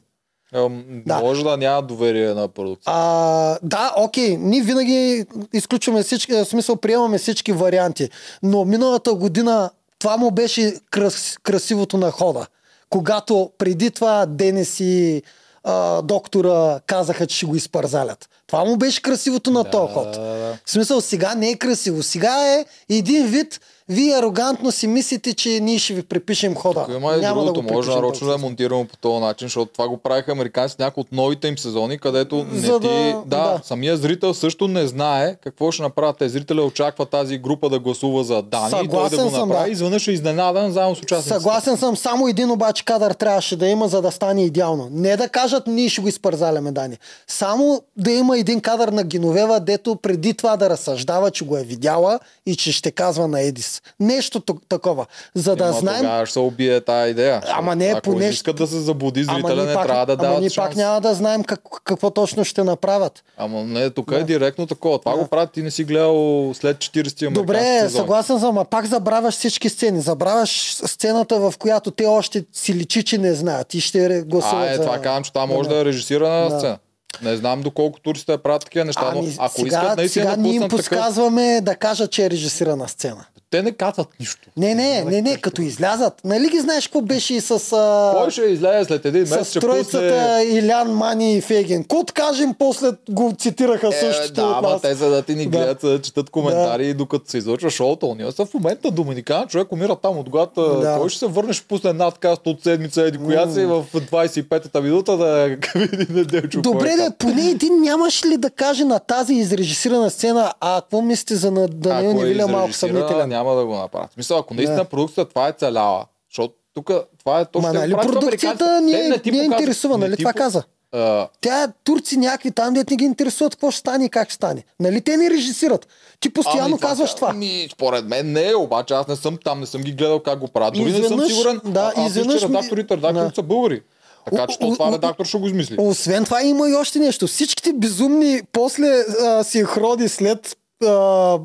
Ам, 0.54 0.84
Да. 1.06 1.20
Може 1.20 1.44
да 1.44 1.56
няма 1.56 1.82
доверие 1.82 2.34
на 2.34 2.48
продукция. 2.48 2.92
А, 2.94 3.58
да, 3.62 3.92
окей, 3.96 4.36
ние 4.36 4.62
винаги 4.62 5.24
изключваме 5.52 6.02
всички, 6.02 6.32
в 6.32 6.44
смисъл 6.44 6.76
приемаме 6.76 7.18
всички 7.18 7.52
варианти, 7.52 8.10
но 8.42 8.64
миналата 8.64 9.14
година 9.14 9.70
това 9.98 10.16
му 10.16 10.30
беше 10.30 10.74
крас, 10.90 11.38
красивото 11.42 11.96
на 11.96 12.10
хода. 12.10 12.46
Когато 12.90 13.50
преди 13.58 13.90
това 13.90 14.26
Денис 14.26 14.80
и 14.80 15.22
а, 15.66 16.02
доктора 16.02 16.80
казаха, 16.86 17.26
че 17.26 17.36
ще 17.36 17.46
го 17.46 17.56
изпързалят. 17.56 18.28
Това 18.46 18.64
му 18.64 18.76
беше 18.76 19.02
красивото 19.02 19.50
на 19.50 19.64
Да, 19.64 19.70
този 19.70 19.92
ход. 19.92 20.16
В 20.16 20.58
смисъл, 20.66 21.00
сега 21.00 21.34
не 21.34 21.50
е 21.50 21.56
красиво. 21.56 22.02
Сега 22.02 22.54
е 22.54 22.64
един 22.88 23.26
вид, 23.26 23.60
вие 23.88 24.14
арогантно 24.14 24.72
си 24.72 24.86
мислите, 24.86 25.34
че 25.34 25.48
ние 25.50 25.78
ще 25.78 25.94
ви 25.94 26.02
припишем 26.02 26.54
хода. 26.54 26.80
Тук 26.80 26.94
има 26.94 27.14
и 27.14 27.20
Няма 27.20 27.40
другото, 27.40 27.62
го 27.62 27.72
може 27.72 27.90
нарочно 27.90 28.28
да 28.28 28.34
е 28.34 28.38
монтирано 28.38 28.84
по 28.84 28.96
този 28.96 29.20
начин, 29.20 29.46
защото 29.46 29.72
това 29.72 29.88
го 29.88 29.96
правиха 29.96 30.32
американците 30.32 30.82
някои 30.82 31.00
от 31.00 31.12
новите 31.12 31.48
им 31.48 31.58
сезони, 31.58 31.98
където 31.98 32.36
не 32.44 32.60
ти... 32.60 32.66
да- 32.68 32.78
Да, 32.78 33.36
да. 33.42 33.60
самия 33.64 33.96
зрител 33.96 34.34
също 34.34 34.68
не 34.68 34.86
знае 34.86 35.34
какво 35.34 35.70
ще 35.70 35.82
направят. 35.82 36.16
Те 36.18 36.28
зрителя 36.28 36.62
очаква 36.62 37.06
тази 37.06 37.38
група 37.38 37.68
да 37.68 37.78
гласува 37.78 38.24
за 38.24 38.42
Дани 38.42 38.66
и 38.66 38.70
той 38.70 38.78
да 38.78 38.84
Съгласен 38.84 39.24
го 39.24 39.30
съм, 39.30 39.48
направи. 39.48 39.64
да. 39.64 39.72
Изведнъж 39.72 40.08
е 40.08 40.12
изненадан 40.12 40.72
заедно 40.72 40.96
с 40.96 41.00
участниците. 41.00 41.34
Съгласен 41.34 41.76
съм, 41.76 41.96
само 41.96 42.28
един 42.28 42.50
обаче 42.50 42.84
кадър 42.84 43.12
трябваше 43.12 43.56
да 43.56 43.66
има, 43.66 43.88
за 43.88 44.02
да 44.02 44.10
стане 44.10 44.44
идеално. 44.44 44.88
Не 44.92 45.16
да 45.16 45.28
кажат, 45.28 45.66
ние 45.66 45.88
ще 45.88 46.00
го 46.00 46.08
изпързаляме, 46.08 46.72
Дани. 46.72 46.98
Само 47.28 47.82
да 47.96 48.10
има 48.10 48.38
един 48.38 48.60
кадър 48.60 48.88
на 48.88 49.04
Геновева, 49.04 49.60
дето 49.60 49.96
преди 49.96 50.34
това 50.34 50.56
да 50.56 50.70
разсъждава, 50.70 51.30
че 51.30 51.44
го 51.44 51.56
е 51.56 51.62
видяла 51.62 52.18
и 52.46 52.56
че 52.56 52.72
ще 52.72 52.90
казва 52.90 53.28
на 53.28 53.40
Едис. 53.40 53.75
Нещо 54.00 54.40
т- 54.40 54.52
такова. 54.68 55.06
За 55.34 55.56
да 55.56 55.64
Ема 55.64 55.72
знаем... 55.72 55.98
Тогава 55.98 56.26
ще 56.26 56.32
се 56.32 56.38
убие 56.38 56.80
тази 56.80 57.10
идея. 57.10 57.42
Ама 57.48 57.76
не, 57.76 57.86
Ако 57.86 58.00
поне 58.02 58.28
искат 58.28 58.56
да 58.56 58.66
се 58.66 58.80
заблуди 58.80 59.24
зрителя, 59.24 59.64
не 59.64 59.74
пак, 59.74 59.86
трябва 59.86 60.06
да 60.06 60.12
ама 60.12 60.22
дават 60.22 60.40
ние 60.40 60.50
пак 60.56 60.76
няма 60.76 61.00
да 61.00 61.14
знаем 61.14 61.44
как, 61.44 61.60
какво 61.84 62.10
точно 62.10 62.44
ще 62.44 62.64
направят. 62.64 63.24
Ама 63.36 63.64
не, 63.64 63.90
тук 63.90 64.12
е 64.12 64.22
директно 64.22 64.66
такова. 64.66 64.98
Това 64.98 65.12
го 65.14 65.26
правят, 65.26 65.52
ти 65.52 65.62
не 65.62 65.70
си 65.70 65.84
гледал 65.84 66.14
след 66.54 66.76
40 66.76 67.30
Добре, 67.30 67.80
сезони. 67.80 67.90
съгласен 67.92 68.40
съм, 68.40 68.58
а 68.58 68.64
пак 68.64 68.86
забравяш 68.86 69.34
всички 69.34 69.68
сцени. 69.68 70.00
Забравяш 70.00 70.50
сцената, 70.76 71.38
в 71.40 71.54
която 71.58 71.90
те 71.90 72.06
още 72.06 72.44
си 72.52 72.74
личи, 72.74 73.02
че 73.02 73.18
не 73.18 73.34
знаят 73.34 73.74
и 73.74 73.80
ще 73.80 74.22
гласуват 74.22 74.68
А, 74.68 74.72
е, 74.72 74.76
за... 74.76 74.82
това 74.82 74.98
казвам, 74.98 75.24
че 75.24 75.32
това 75.32 75.46
може 75.46 75.68
да 75.68 75.76
е 75.76 75.84
режисирана 75.84 76.48
Да. 76.50 76.58
сцена. 76.58 76.78
Не 77.22 77.36
знам 77.36 77.62
доколко 77.62 78.00
турците 78.00 78.38
правят 78.38 78.64
такива 78.64 78.84
неща, 78.84 79.10
но 79.14 79.18
Ами, 79.18 79.36
ако 79.38 79.54
сега, 79.56 79.66
искат 79.68 79.96
наистина 79.96 80.24
сега 80.24 80.36
да 80.36 80.42
ние 80.42 80.52
им 80.52 80.62
пуснат 80.62 80.70
такъв... 80.70 80.86
подсказваме 80.90 81.60
да 81.60 81.74
кажат, 81.74 82.10
че 82.10 82.24
е 82.24 82.30
режисирана 82.30 82.88
сцена. 82.88 83.24
Те 83.50 83.62
не 83.62 83.72
казват 83.72 84.08
нищо. 84.20 84.48
Не, 84.56 84.74
не, 84.74 85.04
не, 85.04 85.22
не, 85.22 85.36
като 85.36 85.62
излязат. 85.62 86.14
Нали 86.24 86.48
ги 86.48 86.60
знаеш 86.60 86.86
какво 86.86 87.00
беше 87.00 87.34
и 87.34 87.40
с... 87.40 87.72
А... 87.72 88.14
Кой 88.16 88.30
ще 88.30 88.42
излезе 88.42 88.84
след 88.84 89.04
един 89.04 89.20
месец, 89.20 89.46
С 89.46 89.50
ще 89.50 89.60
троицата 89.60 90.36
пусне... 90.38 90.58
Илян, 90.58 90.92
Мани 90.92 91.36
и 91.36 91.40
Феген. 91.40 91.84
Кот 91.84 92.12
кажем, 92.12 92.54
после 92.58 92.88
го 93.10 93.32
цитираха 93.38 93.88
Е, 93.88 93.92
същото 93.92 94.32
да, 94.34 94.46
от 94.46 94.62
нас. 94.62 94.82
те 94.82 94.94
за 94.94 95.10
да 95.10 95.22
ти 95.22 95.34
ни 95.34 95.44
Да. 95.46 95.58
гледат, 95.58 95.78
да 95.82 96.02
четат 96.02 96.30
коментари, 96.30 96.94
докато 96.94 97.30
се 97.30 97.38
излъчва 97.38 97.70
шоуто. 97.70 98.14
Ние 98.18 98.32
са 98.32 98.46
в 98.46 98.54
момента 98.54 98.90
доминикан 98.90 99.46
човек 99.46 99.72
умира 99.72 99.96
там 99.96 100.18
отгоре. 100.18 100.46
Да. 100.56 100.96
Кой 101.00 101.08
ще 101.08 101.18
се 101.18 101.26
върне, 101.26 101.52
ще 101.52 101.66
пусне 101.66 101.92
надкаст 101.92 102.46
от 102.46 102.62
седмица, 102.62 103.02
еди 103.02 103.18
коя 103.18 103.50
си 103.50 103.64
в 103.64 103.84
25-та 103.94 104.80
минута 104.80 105.16
да 105.16 105.56
види 105.74 106.06
неделчо. 106.12 106.60
Добре, 106.62 106.90
е 106.90 106.96
да, 106.96 107.10
поне 107.18 107.50
един 107.50 107.80
нямаш 107.80 108.24
ли 108.24 108.36
да 108.36 108.50
каже 108.50 108.84
на 108.84 108.98
тази 108.98 109.34
изрежисирана 109.34 110.10
сцена, 110.10 110.52
а 110.60 110.80
какво 110.80 111.02
мислите 111.02 111.34
за 111.36 111.50
на 111.50 111.68
Даниел 111.68 112.10
е 112.10 112.14
Невиля 112.14 112.46
малко 112.48 112.72
съмнителен? 112.72 113.35
Няма 113.36 113.54
да 113.54 113.66
го 113.66 113.74
направят. 113.74 114.12
Смисъл, 114.12 114.38
ако 114.38 114.54
наистина 114.54 114.76
Да. 114.76 114.84
продукцията 114.84 115.28
това 115.28 115.48
е 115.48 115.52
целяла, 115.52 116.04
защото 116.30 116.54
тук 116.74 116.90
това 117.18 117.40
е 117.40 117.44
точно... 117.44 117.68
Ма 117.68 117.74
нали 117.74 117.92
продукцията 117.94 118.80
ни, 118.80 118.92
Те 118.92 119.06
е- 119.06 119.18
ти 119.18 119.30
ни 119.30 119.38
е 119.38 119.44
интересува, 119.44 119.98
не 119.98 120.08
нали 120.08 120.16
това 120.16 120.32
по- 120.32 120.38
каза? 120.38 120.62
А, 120.92 121.28
Тя 121.40 121.72
турци 121.84 122.16
някакви 122.16 122.50
там, 122.50 122.74
дет 122.74 122.90
не 122.90 122.96
ги 122.96 123.04
интересуват 123.04 123.54
какво 123.54 123.70
ще 123.70 123.80
стане 123.80 124.04
и 124.04 124.08
как 124.08 124.28
ще 124.28 124.34
стане. 124.34 124.64
Нали 124.80 125.00
те 125.00 125.16
ни 125.16 125.30
режисират? 125.30 125.86
Ти 126.20 126.30
постоянно 126.30 126.64
ами, 126.66 126.78
казваш 126.80 127.14
това. 127.14 127.28
Ами, 127.30 127.68
според 127.72 128.04
мен 128.04 128.32
не, 128.32 128.54
обаче 128.54 128.94
аз 128.94 129.08
не 129.08 129.16
съм 129.16 129.38
там, 129.44 129.60
не 129.60 129.66
съм 129.66 129.82
ги 129.82 129.92
гледал 129.92 130.20
как 130.20 130.38
го 130.38 130.48
правят. 130.48 130.74
Дори 130.74 130.84
не 130.84 130.92
съм 130.92 131.02
Изведнъж- 131.04 131.28
сигурен. 131.28 131.60
да, 131.64 131.92
а, 131.96 132.00
аз 132.00 132.06
изведнъж 132.08 132.40
че 132.40 132.48
редакторите, 132.48 132.96
редакторите 132.96 133.28
Да. 133.28 133.34
са 133.34 133.42
българи. 133.42 133.82
Така 134.26 134.46
че 134.46 134.58
то 134.58 134.70
това 134.70 134.92
редактор 134.92 135.26
ще 135.26 135.38
го 135.38 135.46
измисли. 135.46 135.76
Освен 135.78 136.24
това 136.24 136.42
има 136.42 136.68
и 136.68 136.74
още 136.74 136.98
нещо. 136.98 137.26
Всичките 137.26 137.72
безумни 137.72 138.40
после 138.52 138.86
а, 139.22 139.44
синхрони 139.44 140.08
след 140.08 140.56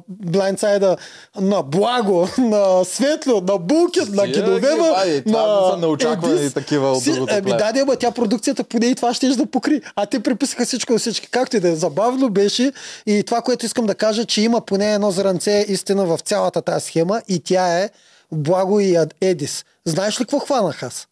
блайндсайда 0.07 0.97
на 1.41 1.63
Благо, 1.63 2.27
на 2.37 2.85
Светло, 2.85 3.41
на 3.41 3.57
Булкет, 3.57 4.09
на 4.09 4.27
Гидовева, 4.27 4.75
ги 4.75 4.89
вади, 4.89 5.23
това 5.23 5.47
на 5.47 5.71
са 5.71 5.77
неочаквани 5.77 6.39
Едис. 6.39 6.53
такива 6.53 6.91
от 6.91 7.03
другото 7.03 7.25
племе. 7.25 7.57
да, 7.57 7.85
да, 7.85 7.95
тя 7.95 8.11
продукцията 8.11 8.63
поне 8.63 8.85
и 8.85 8.95
това 8.95 9.13
ще 9.13 9.27
да 9.27 9.45
покри. 9.45 9.81
А 9.95 10.05
те 10.05 10.19
приписаха 10.19 10.65
всичко 10.65 10.93
на 10.93 10.99
всички. 10.99 11.27
Както 11.31 11.57
и 11.57 11.59
да 11.59 11.69
е. 11.69 11.75
Забавно 11.75 12.29
беше 12.29 12.71
и 13.05 13.23
това, 13.23 13.41
което 13.41 13.65
искам 13.65 13.85
да 13.85 13.95
кажа, 13.95 14.25
че 14.25 14.41
има 14.41 14.61
поне 14.61 14.93
едно 14.93 15.11
зранце 15.11 15.65
истина 15.67 16.05
в 16.05 16.19
цялата 16.19 16.61
тази 16.61 16.85
схема 16.85 17.21
и 17.27 17.39
тя 17.39 17.79
е 17.79 17.89
Благо 18.31 18.79
и 18.79 18.97
Едис. 19.21 19.65
Знаеш 19.85 20.19
ли 20.19 20.23
какво 20.23 20.39
хванах 20.39 20.83
аз? 20.83 21.07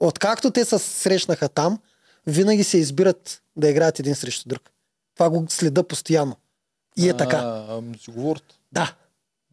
Откакто 0.00 0.50
те 0.50 0.64
се 0.64 0.78
срещнаха 0.78 1.48
там, 1.48 1.78
винаги 2.26 2.64
се 2.64 2.78
избират 2.78 3.40
да 3.56 3.68
играят 3.68 3.98
един 3.98 4.14
срещу 4.14 4.48
друг. 4.48 4.62
Това 5.14 5.30
го 5.30 5.46
следа 5.48 5.82
постоянно. 5.82 6.36
И 6.96 7.08
е 7.08 7.16
така. 7.16 7.36
А, 7.36 7.66
ами 7.70 7.98
си 7.98 8.10
говорят. 8.10 8.44
Да. 8.72 8.94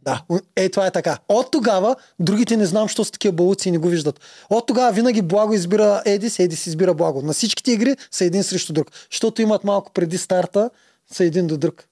Да, 0.01 0.23
е, 0.55 0.69
това 0.69 0.87
е 0.87 0.91
така. 0.91 1.17
От 1.29 1.51
тогава, 1.51 1.95
другите 2.19 2.57
не 2.57 2.65
знам, 2.65 2.87
що 2.87 3.03
са 3.03 3.11
такива 3.11 3.31
балуци 3.31 3.69
и 3.69 3.71
не 3.71 3.77
го 3.77 3.87
виждат. 3.87 4.19
От 4.49 4.67
тогава 4.67 4.91
винаги 4.91 5.21
Благо 5.21 5.53
избира 5.53 6.01
Едис, 6.05 6.39
Едис 6.39 6.67
избира 6.67 6.93
Благо. 6.93 7.21
На 7.21 7.33
всичките 7.33 7.71
игри 7.71 7.95
са 8.11 8.25
един 8.25 8.43
срещу 8.43 8.73
друг. 8.73 8.91
Защото 9.11 9.41
имат 9.41 9.63
малко 9.63 9.91
преди 9.93 10.17
старта, 10.17 10.69
са 11.11 11.23
един 11.23 11.47
до 11.47 11.57
друг. 11.57 11.87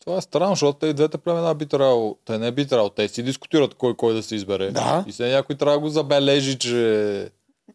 Това 0.00 0.16
е 0.16 0.20
странно, 0.20 0.52
защото 0.52 0.78
те 0.78 0.86
и 0.86 0.94
двете 0.94 1.18
племена 1.18 1.54
би 1.54 1.66
трябвало, 1.66 2.16
те 2.24 2.38
не 2.38 2.52
би 2.52 2.66
трябвало, 2.66 2.90
те 2.90 3.08
си 3.08 3.22
дискутират 3.22 3.74
кой 3.74 3.96
кой 3.96 4.14
да 4.14 4.22
се 4.22 4.34
избере. 4.34 4.70
Да. 4.70 5.04
И 5.06 5.12
сега 5.12 5.28
някой 5.28 5.56
трябва 5.56 5.76
да 5.76 5.80
го 5.80 5.88
забележи, 5.88 6.58
че 6.58 7.28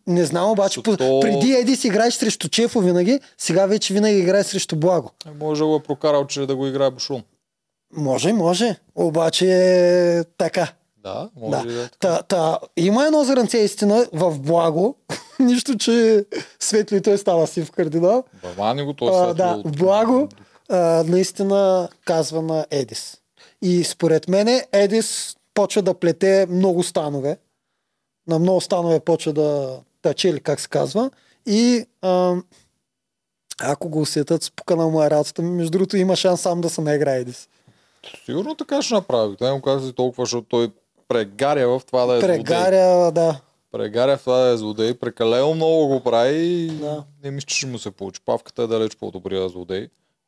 Не 0.07 0.25
знам 0.25 0.51
обаче, 0.51 0.83
по... 0.83 0.97
То- 0.97 1.19
преди 1.19 1.51
Едис 1.51 1.83
играеш 1.83 2.13
срещу 2.13 2.49
Чефо 2.49 2.79
винаги, 2.79 3.19
сега 3.37 3.65
вече 3.65 3.93
винаги 3.93 4.17
играеш 4.17 4.45
срещу 4.45 4.75
Благо. 4.75 5.11
Е, 5.27 5.29
Може 5.39 5.59
да 5.61 5.67
го 5.67 5.75
е 5.75 5.83
прокарал, 5.83 6.27
че 6.27 6.45
да 6.45 6.55
го 6.55 6.67
играе 6.67 6.91
Бушун. 6.91 7.23
Може, 7.95 8.33
може, 8.33 8.75
обаче 8.95 9.45
е 9.49 10.23
така. 10.23 10.67
Да, 11.03 11.29
може 11.35 11.67
Да. 11.67 11.73
да 11.73 11.83
е. 11.83 11.87
Та, 11.99 12.21
та, 12.21 12.59
има 12.77 13.05
едно 13.05 13.23
зранце 13.23 13.57
истина 13.57 14.07
в 14.13 14.39
Благо, 14.39 14.95
нищо, 15.39 15.77
че 15.77 16.25
светло 16.59 16.97
и 16.97 17.01
той 17.01 17.17
става 17.17 17.47
сив 17.47 17.71
кардинал. 17.71 18.23
Бавани 18.43 18.83
го 18.83 18.91
А, 18.91 18.95
това 18.95 19.33
да, 19.33 19.61
Благо 19.65 20.29
а, 20.69 21.03
наистина 21.07 21.89
казва 22.05 22.41
на 22.41 22.65
Едис. 22.71 23.17
И 23.61 23.83
според 23.83 24.27
мене 24.27 24.65
Едис 24.71 25.35
почва 25.53 25.81
да 25.81 25.93
плете 25.93 26.45
много 26.49 26.83
станове. 26.83 27.37
На 28.27 28.39
много 28.39 28.61
станове 28.61 28.99
почва 28.99 29.33
да 29.33 29.79
тачели, 30.01 30.39
как 30.39 30.59
се 30.59 30.67
казва. 30.69 31.11
И 31.45 31.85
а, 32.01 32.35
ако 33.61 33.89
го 33.89 34.01
усетят 34.01 34.43
с 34.43 34.51
пукана 34.51 34.87
му 34.87 35.03
е 35.03 35.09
работата 35.09 35.41
между 35.41 35.71
другото 35.71 35.97
има 35.97 36.15
шанс 36.15 36.41
сам 36.41 36.61
да 36.61 36.69
се 36.69 36.81
наиграе 36.81 37.19
Едис. 37.19 37.49
Сигурно 38.25 38.55
така 38.55 38.81
ще 38.81 38.93
направи. 38.93 39.35
Те 39.37 39.51
му 39.51 39.61
казват 39.61 39.95
толкова, 39.95 40.25
защото 40.25 40.47
той 40.49 40.71
прегаря 41.07 41.67
в 41.67 41.81
това 41.87 42.05
да 42.05 42.13
е 42.15 42.19
злодей. 42.19 42.37
Прегаря, 42.37 43.11
да. 43.11 43.39
Прегаря 43.71 44.17
в 44.17 44.19
това 44.19 44.37
да 44.37 44.49
е 44.49 44.57
злодей. 44.57 44.93
Прекалено 44.93 45.53
много 45.53 45.87
го 45.87 46.03
прави 46.03 46.37
и 46.37 46.67
Да. 46.69 47.03
не 47.23 47.31
мисля, 47.31 47.45
че 47.45 47.57
ще 47.57 47.67
му 47.67 47.79
се 47.79 47.91
получи. 47.91 48.21
Павката 48.25 48.63
е 48.63 48.67
далеч 48.67 48.95
по-добрия 48.95 49.49
злодей. 49.49 49.87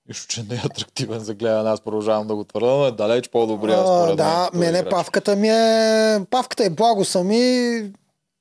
Нищо, 0.09 0.27
че 0.27 0.43
не 0.43 0.55
е 0.55 0.61
атрактивен 0.65 1.19
за 1.19 1.33
гледане. 1.33 1.69
Аз 1.69 1.81
продължавам 1.81 2.27
да 2.27 2.35
го 2.35 2.43
твърда, 2.43 2.67
но 2.67 2.85
е 2.85 2.91
далеч 2.91 3.29
по-добрия. 3.29 3.77
Според 3.77 4.07
мен, 4.07 4.15
да, 4.17 4.47
този 4.47 4.59
мене 4.59 4.77
играч. 4.77 4.89
павката 4.91 5.35
ми 5.35 5.49
е... 5.49 6.19
Павката 6.29 6.63
е 6.63 6.69
благо 6.69 7.05
сами. 7.05 7.81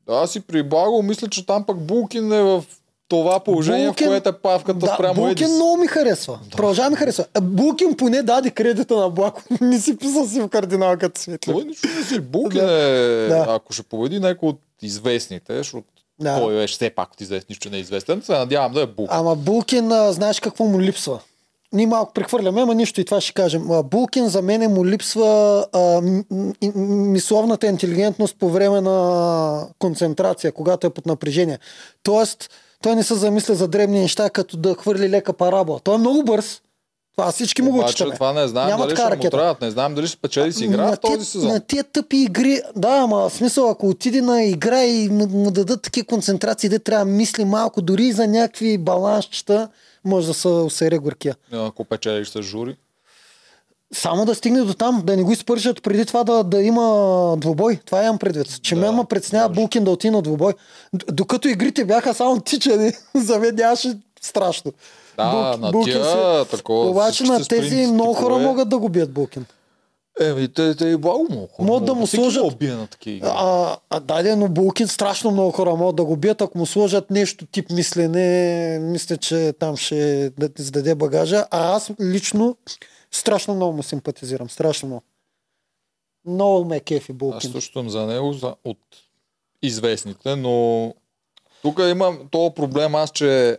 Да, 0.06 0.14
аз 0.14 0.30
си 0.30 0.40
при 0.40 0.62
Благо 0.62 1.02
мисля, 1.02 1.28
че 1.28 1.46
там 1.46 1.66
пък 1.66 1.78
Булкин 1.78 2.32
е 2.32 2.42
в 2.42 2.64
това 3.08 3.40
положение, 3.40 3.88
Булкин- 3.88 4.04
в 4.04 4.08
което 4.08 4.28
е 4.28 4.32
павката 4.34 4.78
Да, 4.78 4.86
спрямо 4.88 5.14
Булкин 5.14 5.30
Едис. 5.44 5.50
много 5.50 5.76
ми 5.76 5.86
харесва. 5.86 6.38
Продължава 6.52 6.90
ми 6.90 6.96
харесва. 6.96 7.24
Булкин 7.42 7.96
поне 7.96 8.22
даде 8.22 8.50
кредита 8.50 8.96
на 8.96 9.10
Благо. 9.10 9.40
не 9.60 9.80
си 9.80 9.96
писал 9.96 10.26
си 10.26 10.40
в 10.40 10.48
кардинал 10.48 10.96
като 10.96 11.20
светли. 11.20 11.52
Той 11.52 11.64
нищо 11.64 11.88
не 11.98 12.04
си. 12.04 12.20
Булкин 12.20 12.60
е, 12.60 12.66
Да. 13.28 13.46
ако 13.48 13.72
ще 13.72 13.82
победи 13.82 14.20
някой 14.20 14.48
от 14.48 14.60
известните, 14.82 15.56
защото 15.56 15.86
Да. 16.20 16.40
той 16.40 16.54
беше 16.54 16.74
все 16.74 16.90
пак 16.90 17.12
от 17.12 17.20
известни, 17.20 17.46
нищо 17.48 17.70
не 17.70 17.76
е 17.76 17.80
известен, 17.80 18.22
се 18.22 18.32
надявам 18.32 18.72
да 18.72 18.80
е 18.80 18.86
Булкин. 18.86 19.06
Ама 19.10 19.34
Булкин, 19.36 19.92
а, 19.92 20.12
знаеш 20.12 20.40
какво 20.40 20.64
му 20.64 20.80
липсва? 20.80 21.18
Ние 21.72 21.86
малко 21.86 22.12
прехвърляме, 22.12 22.62
ама 22.62 22.74
нищо 22.74 23.00
и 23.00 23.04
това 23.04 23.20
ще 23.20 23.32
кажем. 23.32 23.68
Булкин 23.84 24.28
за 24.28 24.42
мен 24.42 24.72
му 24.72 24.86
липсва 24.86 25.66
а, 25.72 26.02
мисловната 26.86 27.66
интелигентност 27.66 28.36
по 28.38 28.50
време 28.50 28.80
на 28.80 29.66
концентрация, 29.78 30.52
когато 30.52 30.86
е 30.86 30.90
под 30.90 31.06
напрежение. 31.06 31.58
Тоест, 32.02 32.50
той 32.82 32.94
не 32.94 33.02
се 33.02 33.14
замисля 33.14 33.54
за 33.54 33.68
дребни 33.68 34.00
неща, 34.00 34.30
като 34.30 34.56
да 34.56 34.74
хвърли 34.74 35.10
лека 35.10 35.32
парабола. 35.32 35.80
Той 35.84 35.94
е 35.94 35.98
много 35.98 36.22
бърз. 36.22 36.60
Това 37.16 37.32
всички 37.32 37.62
му 37.62 37.70
го 37.70 37.78
Обаче 37.78 37.94
читаме. 37.94 38.14
това 38.14 38.32
не 38.32 38.48
знам 38.48 38.68
Няма 38.68 38.86
дали 38.86 38.96
ще 38.96 39.04
му 39.04 39.10
ракета. 39.10 39.36
трябват, 39.36 39.60
не 39.60 39.70
знам 39.70 39.94
дали 39.94 40.06
ще 40.06 40.16
печели 40.16 40.52
си 40.52 40.64
игра 40.64 40.84
на 40.84 40.92
в 40.92 41.00
този 41.00 41.24
сезон. 41.24 41.50
На 41.52 41.60
тия 41.60 41.84
тъпи 41.84 42.16
игри, 42.16 42.60
да, 42.76 42.88
ама 42.88 43.30
смисъл, 43.30 43.70
ако 43.70 43.88
отиде 43.88 44.22
на 44.22 44.42
игра 44.42 44.84
и 44.84 45.08
му, 45.08 45.26
му 45.26 45.50
дадат 45.50 45.82
такива 45.82 46.06
концентрации, 46.06 46.68
де 46.68 46.78
трябва 46.78 47.04
да 47.04 47.10
мисли 47.10 47.44
малко, 47.44 47.82
дори 47.82 48.12
за 48.12 48.26
някакви 48.26 48.78
балансчета, 48.78 49.68
може 50.08 50.26
да 50.26 50.34
се 50.34 50.48
усере 50.48 50.98
горкия. 50.98 51.36
Ако 51.52 51.84
печелиш 51.84 52.28
с 52.28 52.42
жури. 52.42 52.76
Само 53.92 54.24
да 54.24 54.34
стигне 54.34 54.60
до 54.60 54.74
там, 54.74 55.02
да 55.04 55.16
не 55.16 55.22
го 55.22 55.32
изпържат 55.32 55.82
преди 55.82 56.06
това 56.06 56.24
да, 56.24 56.44
да 56.44 56.62
има 56.62 56.84
двубой. 57.36 57.76
Това 57.76 58.02
имам 58.02 58.18
предвид. 58.18 58.62
Че 58.62 58.74
Да, 58.74 58.92
ме 58.92 59.04
преценява 59.04 59.48
може. 59.48 59.56
Булкин 59.56 59.84
да 59.84 59.90
отиде 59.90 60.10
на 60.10 60.22
двубой. 60.22 60.52
Докато 61.06 61.48
игрите 61.48 61.84
бяха 61.84 62.14
само 62.14 62.40
тичани, 62.40 62.92
за 63.14 63.38
мен 63.38 63.54
нямаше 63.54 63.92
страшно. 64.20 64.72
Да, 65.16 65.22
Булк- 65.24 65.56
на 65.56 65.70
Булкин 65.70 65.92
тия 65.92 66.04
си- 66.44 66.50
такова. 66.50 66.90
Обаче 66.90 67.24
на 67.24 67.44
тези 67.44 67.86
много 67.86 68.14
хора 68.14 68.34
типове- 68.34 68.42
могат 68.42 68.68
да 68.68 68.78
го 68.78 68.88
бият 68.88 69.12
Булкин. 69.12 69.44
Еми, 70.20 70.48
те, 70.48 70.74
те 70.74 70.86
и 70.86 70.96
благо 70.96 71.26
хора. 71.46 71.66
Могат 71.66 71.84
да 71.84 71.94
му 71.94 72.06
сложат- 72.06 72.44
убие 72.44 72.72
на 72.72 72.86
такива. 72.86 73.28
А, 73.30 73.76
а 73.90 74.00
даде, 74.00 74.36
но 74.36 74.48
Булкин 74.48 74.88
страшно 74.88 75.30
много 75.30 75.50
хора 75.50 75.74
могат 75.74 75.96
да 75.96 76.04
го 76.04 76.16
бият, 76.16 76.40
ако 76.40 76.58
му 76.58 76.66
сложат 76.66 77.10
нещо 77.10 77.46
тип 77.46 77.70
мислене, 77.70 78.22
мисля, 78.78 79.16
че 79.16 79.54
там 79.58 79.76
ще 79.76 80.30
да 80.30 80.48
ти 80.48 80.62
зададе 80.62 80.94
багажа. 80.94 81.46
А 81.50 81.74
аз 81.74 81.90
лично 82.00 82.56
страшно 83.10 83.54
много 83.54 83.72
му 83.72 83.82
симпатизирам. 83.82 84.50
Страшно 84.50 84.86
много. 84.88 85.02
Много 86.26 86.64
ме 86.64 86.80
кефи 86.80 87.12
Аз 87.12 87.18
Булкин. 87.18 87.52
също 87.52 87.72
съм 87.72 87.90
за 87.90 88.06
него 88.06 88.32
за, 88.32 88.54
от 88.64 88.78
известните, 89.62 90.36
но 90.36 90.94
тук 91.62 91.78
имам 91.80 92.18
този 92.30 92.54
проблем 92.54 92.94
аз, 92.94 93.10
че 93.10 93.58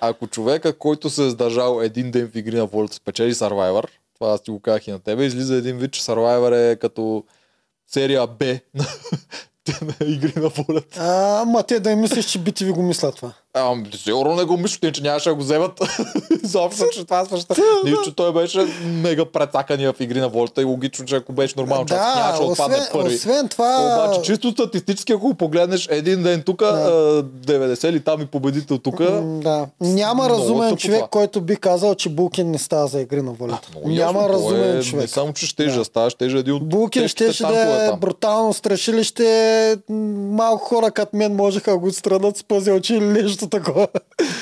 ако 0.00 0.26
човека, 0.26 0.78
който 0.78 1.10
се 1.10 1.24
е 1.24 1.26
издържал 1.26 1.80
един 1.82 2.10
ден 2.10 2.28
в 2.28 2.36
игри 2.36 2.56
на 2.56 2.66
волята, 2.66 2.94
спечели 2.94 3.34
Survivor, 3.34 3.84
това 4.18 4.32
аз 4.32 4.42
ти 4.42 4.50
го 4.50 4.60
казах 4.60 4.88
и 4.88 4.90
на 4.90 4.98
тебе, 4.98 5.24
излиза 5.24 5.54
един 5.54 5.78
вид, 5.78 5.92
че 5.92 6.02
Survivor 6.02 6.72
е 6.72 6.76
като 6.76 7.24
серия 7.86 8.26
Б 8.26 8.44
на, 8.74 8.86
игри 10.06 10.40
на 10.40 10.48
волята. 10.48 11.00
А, 11.00 11.44
ма 11.44 11.62
те 11.62 11.80
да 11.80 11.90
им 11.90 12.00
мислиш, 12.00 12.26
че 12.26 12.38
би 12.38 12.52
ти 12.52 12.64
ви 12.64 12.70
го 12.70 12.82
мислят 12.82 13.16
това. 13.16 13.32
Ам, 13.58 13.84
сигурно 13.96 14.34
не 14.34 14.44
го 14.44 14.56
мисля, 14.56 14.92
че 14.92 15.02
нямаше 15.02 15.28
да 15.28 15.34
го 15.34 15.40
вземат. 15.40 15.80
Заобщо, 16.42 16.84
че 16.92 17.04
това 17.04 17.24
свършва. 17.24 17.54
Нищо, 17.84 18.02
че 18.04 18.14
той 18.14 18.32
беше 18.32 18.66
мега 18.84 19.24
прецакания 19.24 19.92
в 19.92 20.00
игри 20.00 20.20
на 20.20 20.28
волята 20.28 20.62
и 20.62 20.64
логично, 20.64 21.04
че 21.04 21.16
ако 21.16 21.32
беше 21.32 21.54
нормално, 21.56 21.86
че 21.86 21.94
да, 21.94 22.14
нямаше 22.16 22.42
да 22.42 22.48
отпадне 22.48 22.78
първи. 22.92 23.14
освен 23.14 23.48
това... 23.48 24.04
Обаче, 24.04 24.22
чисто 24.22 24.50
статистически, 24.50 25.12
ако 25.12 25.26
го 25.26 25.34
погледнеш 25.34 25.88
един 25.90 26.22
ден 26.22 26.42
тук, 26.42 26.58
да. 26.58 27.22
90 27.46 27.92
ли 27.92 28.00
там 28.00 28.22
и 28.22 28.26
победител 28.26 28.78
тук, 28.78 29.02
Да. 29.22 29.66
Няма 29.80 30.28
разумен 30.28 30.76
човек, 30.76 30.98
това. 30.98 31.08
който 31.08 31.40
би 31.40 31.56
казал, 31.56 31.94
че 31.94 32.08
Булкин 32.08 32.50
не 32.50 32.58
става 32.58 32.86
за 32.86 33.00
игри 33.00 33.22
на 33.22 33.32
волята. 33.32 33.68
много 33.70 33.88
Няма 33.88 34.00
ясно, 34.00 34.20
той 34.20 34.28
разумен 34.28 34.78
е, 34.78 34.82
човек. 34.82 35.02
Не 35.02 35.08
само, 35.08 35.32
че 35.32 35.46
ще 35.46 35.64
да. 35.64 35.84
става, 35.84 36.10
ще 36.10 36.24
един 36.24 36.54
от 36.54 36.68
Булкин 36.68 37.08
танкове 37.08 37.54
да 37.54 37.92
е 37.94 37.96
брутално 37.96 38.52
страшилище. 38.52 39.76
Малко 39.88 40.64
хора 40.64 40.90
като 40.90 41.16
мен 41.16 41.34
можеха 41.36 41.70
да 41.70 41.78
го 41.78 41.92
странат 41.92 42.36
с 42.36 42.44
пъзелчи 42.44 42.94
или 42.94 43.04
нещо 43.04 43.45
такова. 43.48 43.88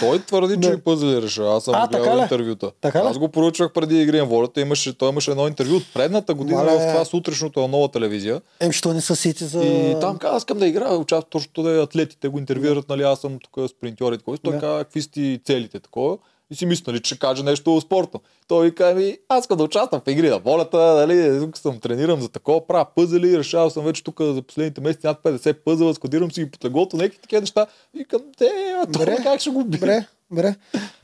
Той 0.01 0.19
твърди, 0.19 0.67
че 0.67 0.71
и 0.73 0.81
пъзели 0.81 1.23
решава. 1.23 1.57
Аз 1.57 1.65
съм 1.65 1.75
А, 1.77 1.89
гледал 1.89 2.19
интервюта. 2.19 2.71
Така? 2.81 2.99
Аз 2.99 3.19
го 3.19 3.29
поручвах 3.29 3.73
преди 3.73 4.03
игри 4.03 4.19
на 4.19 4.25
волята. 4.25 4.61
Имаше, 4.61 4.99
той 4.99 5.09
имаше 5.09 5.31
едно 5.31 5.49
интервю 5.49 5.77
от 5.77 5.95
предната 5.95 6.35
година 6.35 6.65
Мале. 6.65 6.79
в 6.79 6.93
това 6.93 7.05
сутрешното 7.05 7.61
на 7.61 7.69
нова 7.69 7.89
телевизия. 7.89 8.41
Ем, 8.61 8.73
що 8.73 8.93
не 8.93 9.01
са 9.01 9.17
сети 9.17 9.45
за... 9.45 9.65
И 9.65 9.97
там 10.01 10.19
каза, 10.19 10.37
аз 10.37 10.41
искам 10.41 10.59
да 10.59 10.67
играя, 10.67 10.97
участвам 10.97 11.31
точно 11.31 11.63
да 11.63 11.71
е 11.71 11.83
атлетите 11.83 12.29
го 12.29 12.39
интервюират, 12.39 12.89
нали, 12.89 13.03
аз 13.03 13.21
съм 13.21 13.39
тук 13.39 13.71
такова. 14.19 14.37
И 14.37 14.39
Той 14.39 14.59
каза, 14.59 14.85
какви 14.85 15.03
сте 15.03 15.41
целите, 15.45 15.81
такова. 15.81 16.19
И 16.51 16.55
си 16.55 16.67
мисля, 16.67 16.85
нали, 16.87 17.03
че 17.03 17.09
ще 17.09 17.19
каже 17.19 17.43
нещо 17.43 17.81
спортно. 17.81 18.21
Той 18.49 18.67
ви 18.67 18.75
каза, 18.75 18.95
ми, 18.95 19.19
аз 19.29 19.45
искам 19.45 19.59
да 19.59 19.65
участвам 19.65 20.01
в 20.07 20.11
игри 20.11 20.31
на 20.31 20.39
волята, 20.39 20.79
нали, 20.79 21.41
тук 21.41 21.59
съм 21.59 21.81
тренирам 21.81 22.21
за 22.21 22.29
такова, 22.29 22.67
правя 22.67 22.87
пъзели, 22.97 23.39
решавал 23.39 23.71
съм 23.71 23.85
вече 23.85 24.05
тук 24.05 24.21
за 24.21 24.43
последните 24.43 24.81
месеци 24.81 25.07
над 25.07 25.23
50 25.23 25.55
пъзела, 25.55 25.95
складирам 25.95 26.33
си 26.33 26.45
ги 26.45 26.51
по 26.51 26.59
теглото, 26.59 26.97
някакви 26.97 27.19
такива 27.19 27.41
неща. 27.41 27.67
И 27.95 28.05
към 28.05 28.21
те, 28.39 28.51
а 28.83 28.87
Бре, 28.87 29.17
как 29.23 29.41
ще 29.41 29.51
го 29.51 29.65
бие? 29.65 29.81
Бре, 29.81 30.07
бре. 30.31 30.55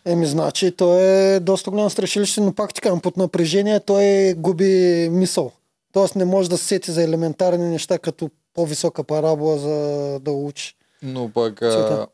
Еми, 0.05 0.27
значи, 0.27 0.71
той 0.71 1.03
е 1.03 1.41
доста 1.41 1.71
голямо 1.71 1.91
страшилище, 1.91 2.41
но 2.41 2.55
пак 2.55 2.75
ти 2.75 2.81
казвам, 2.81 3.01
под 3.01 3.17
напрежение 3.17 3.81
той 3.81 4.35
губи 4.37 5.09
мисъл. 5.13 5.53
Тоест 5.93 6.17
не 6.17 6.25
може 6.25 6.51
да 6.51 6.59
се 6.59 6.65
сети 6.65 6.91
за 6.91 7.03
елементарни 7.03 7.69
неща, 7.69 7.99
като 7.99 8.31
по-висока 8.55 9.05
парабола, 9.05 9.59
за 9.59 10.19
да 10.21 10.31
учи. 10.31 10.77
Но 11.03 11.29
пък, 11.29 11.63
а, 11.63 12.07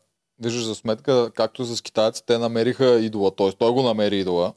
виждаш 0.43 0.63
за 0.63 0.75
сметка, 0.75 1.31
както 1.35 1.65
с 1.65 1.81
китайците, 1.81 2.25
те 2.25 2.37
намериха 2.37 2.99
идола, 2.99 3.31
т.е. 3.31 3.51
той 3.51 3.71
го 3.71 3.81
намери 3.81 4.19
идола. 4.19 4.53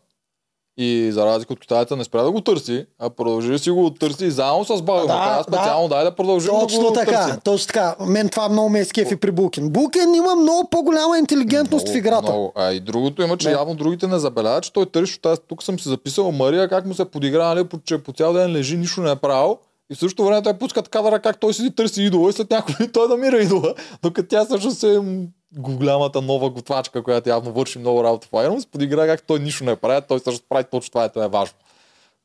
И 0.76 1.12
за 1.12 1.26
разлика 1.26 1.52
от 1.52 1.60
китайца 1.60 1.96
не 1.96 2.04
спря 2.04 2.22
да 2.22 2.30
го 2.30 2.40
търси, 2.40 2.86
а 2.98 3.10
продължи 3.10 3.50
да 3.50 3.58
си 3.58 3.70
го 3.70 3.90
търси 3.90 4.24
и 4.24 4.30
заедно 4.30 4.64
с 4.64 4.82
Бага. 4.82 5.06
Да, 5.06 5.36
Да, 5.36 5.42
специално 5.42 5.88
дай 5.88 6.04
да 6.04 6.14
продължим 6.14 6.52
да 6.52 6.60
Точно 6.60 6.80
го 6.80 6.92
така, 6.92 7.10
търсим. 7.12 7.40
точно 7.40 7.66
така. 7.66 7.96
Мен 8.00 8.28
това 8.28 8.48
много 8.48 8.68
ме 8.68 8.80
е 8.80 8.84
скефи 8.84 9.16
при 9.16 9.30
Булкин. 9.30 9.70
Булкин 9.70 10.14
има 10.14 10.36
много 10.36 10.68
по-голяма 10.70 11.18
интелигентност 11.18 11.88
в 11.88 11.94
играта. 11.96 12.32
Много. 12.32 12.52
А 12.56 12.72
и 12.72 12.80
другото 12.80 13.22
има, 13.22 13.36
че 13.36 13.48
Да. 13.48 13.52
явно 13.52 13.74
другите 13.74 14.06
не 14.06 14.18
забелязат, 14.18 14.64
че 14.64 14.72
той 14.72 14.86
търси, 14.86 15.18
аз 15.24 15.38
тук 15.48 15.62
съм 15.62 15.80
си 15.80 15.88
записал 15.88 16.32
Мария, 16.32 16.68
как 16.68 16.86
му 16.86 16.94
се 16.94 17.04
подигра, 17.04 17.54
нали, 17.54 17.66
че 17.84 17.98
по 17.98 18.12
цял 18.12 18.32
ден 18.32 18.52
лежи, 18.52 18.76
нищо 18.76 19.00
не 19.00 19.10
е 19.10 19.16
правил. 19.16 19.58
И 19.92 19.94
в 19.94 19.98
същото 19.98 20.24
време 20.24 20.42
той 20.42 20.54
пускат 20.54 20.88
кадъра 20.88 21.18
как 21.20 21.40
той 21.40 21.54
седи 21.54 21.74
търси 21.74 22.02
идола 22.02 22.30
и 22.30 22.32
след 22.32 22.50
някой 22.50 22.74
той 22.92 23.08
намира 23.08 23.42
идола, 23.42 23.74
докато 24.02 24.28
тя 24.28 24.44
всъщност 24.44 24.82
е 24.82 24.98
м, 24.98 25.22
голямата 25.58 26.22
нова 26.22 26.50
готвачка, 26.50 27.02
която 27.02 27.28
явно 27.28 27.52
върши 27.52 27.78
много 27.78 28.04
работа 28.04 28.26
в 28.26 28.30
Iron, 28.30 28.68
подигра 28.68 29.06
как 29.06 29.22
той 29.22 29.38
нищо 29.38 29.64
не 29.64 29.76
прави, 29.76 30.02
той 30.08 30.18
всъщност 30.18 30.44
прави 30.48 30.64
точно 30.70 30.90
това, 30.90 31.02
което 31.02 31.22
е 31.22 31.28
важно. 31.28 31.54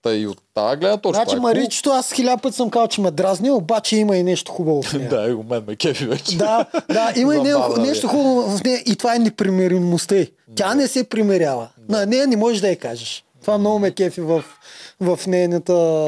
Та 0.01 0.15
и 0.15 0.27
от 0.27 0.37
тази 0.53 0.77
гледна 0.77 0.97
точка. 0.97 1.15
Значи 1.17 1.35
това 1.35 1.51
е 1.51 1.53
Маричето 1.53 1.89
аз 1.89 2.13
хиляда 2.13 2.41
път 2.41 2.55
съм 2.55 2.69
казал, 2.69 2.87
че 2.87 3.01
ме 3.01 3.11
дразни, 3.11 3.51
обаче 3.51 3.97
има 3.97 4.17
и 4.17 4.23
нещо 4.23 4.51
хубаво 4.51 4.81
в 4.81 4.93
нея. 4.93 5.09
Да, 5.15 5.27
и 5.29 5.33
у 5.33 5.43
мен 5.43 5.63
ме 5.67 5.75
кефи 5.75 6.05
вече. 6.05 6.37
Да, 6.37 6.65
да, 6.89 7.13
има 7.15 7.35
и 7.35 7.41
не, 7.41 7.51
Забавна 7.51 7.81
ми 7.81 7.87
е. 7.87 7.89
нещо 7.89 8.07
хубаво 8.07 8.57
в 8.57 8.63
нея 8.63 8.83
и 8.85 8.95
това 8.95 9.15
е 9.15 9.19
непримиримостта. 9.19 10.25
Тя 10.55 10.75
не 10.75 10.87
се 10.87 11.03
примирява. 11.03 11.67
На 11.89 12.05
нея 12.05 12.27
не 12.27 12.37
можеш 12.37 12.61
да 12.61 12.69
я 12.69 12.75
кажеш. 12.75 13.23
Това 13.41 13.57
много 13.57 13.79
ме 13.79 13.91
кефи 13.91 14.21
в, 14.21 14.43
в 14.99 15.19
нейната 15.27 16.07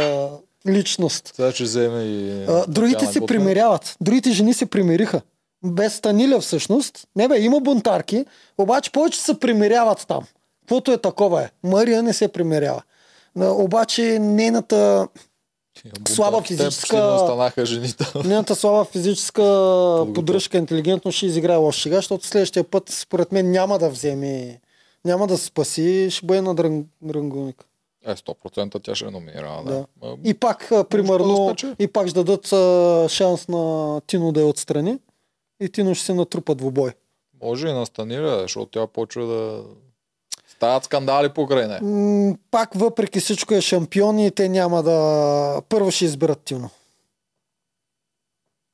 личност. 0.67 1.31
Сега 1.35 1.51
ще 1.51 1.63
вземе 1.63 2.03
и... 2.03 2.43
А, 2.47 2.65
другите 2.67 3.05
се 3.05 3.21
примиряват. 3.21 3.95
Другите 4.01 4.31
жени 4.31 4.53
се 4.53 4.65
примириха. 4.65 5.21
Без 5.65 5.93
Станиля 5.93 6.39
всъщност. 6.39 7.07
Не 7.15 7.27
бе, 7.27 7.39
има 7.39 7.59
бунтарки, 7.59 8.25
обаче 8.57 8.91
повече 8.91 9.19
се 9.19 9.39
примиряват 9.39 10.05
там. 10.07 10.23
Каквото 10.61 10.91
е 10.91 10.97
такова 10.97 11.43
е. 11.43 11.49
Мария 11.63 12.03
не 12.03 12.13
се 12.13 12.27
примирява. 12.27 12.81
Обаче 13.37 14.19
нейната 14.19 15.07
Слаба 16.07 16.41
физическа- 16.41 17.65
жените. 17.65 18.05
Нейната 18.25 18.55
слаба 18.55 18.85
физическа 18.85 19.41
поддръжка, 20.15 20.57
интелигентност 20.57 21.17
ще 21.17 21.25
изиграе 21.25 21.55
лош 21.55 21.81
сега, 21.81 21.95
защото 21.95 22.27
следващия 22.27 22.63
път, 22.63 22.89
според 22.89 23.31
мен, 23.31 23.51
няма 23.51 23.79
да 23.79 23.89
вземе, 23.89 24.59
няма 25.05 25.27
да 25.27 25.37
се 25.37 25.45
спаси, 25.45 26.07
ще 26.11 26.25
бъде 26.25 26.41
на 26.41 26.55
дрън, 26.55 26.85
дрънгуник. 27.01 27.65
Е, 28.05 28.15
100% 28.15 28.83
тя 28.83 28.95
ще 28.95 29.05
е 29.05 29.09
номинирана. 29.09 29.63
Да. 29.63 29.85
Да. 30.01 30.15
И 30.23 30.33
пак, 30.33 30.67
да 30.71 30.83
примерно, 30.83 31.47
спечели. 31.49 31.75
и 31.79 31.87
пак 31.87 32.07
ще 32.07 32.23
дадат 32.23 32.45
шанс 33.11 33.47
на 33.47 34.01
Тино 34.01 34.31
да 34.31 34.41
е 34.41 34.43
отстрани 34.43 34.99
и 35.59 35.69
Тино 35.69 35.95
ще 35.95 36.05
се 36.05 36.13
натрупа 36.13 36.55
двубой. 36.55 36.91
Може 37.43 37.67
и 37.67 37.73
на 37.73 37.85
Станиля, 37.85 38.39
защото 38.41 38.71
тя 38.71 38.87
почва 38.87 39.25
да 39.25 39.63
стават 40.47 40.83
скандали 40.83 41.29
покрай 41.29 41.67
нея. 41.67 41.81
М, 41.83 42.35
пак, 42.51 42.69
въпреки 42.75 43.19
всичко 43.19 43.53
е 43.53 43.61
шампион 43.61 44.19
и 44.19 44.31
те 44.31 44.49
няма 44.49 44.83
да... 44.83 45.61
Първо 45.69 45.91
ще 45.91 46.05
изберат 46.05 46.41
Тино. 46.41 46.69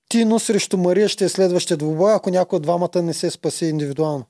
Тино 0.09 0.39
срещу 0.39 0.77
Мария 0.77 1.09
ще 1.09 1.25
е 1.25 1.29
следващия 1.29 1.77
двубой, 1.77 2.13
ако 2.13 2.29
някой 2.29 2.57
от 2.57 2.63
двамата 2.63 3.01
не 3.01 3.13
се 3.13 3.29
спаси 3.29 3.65
индивидуално. 3.65 4.25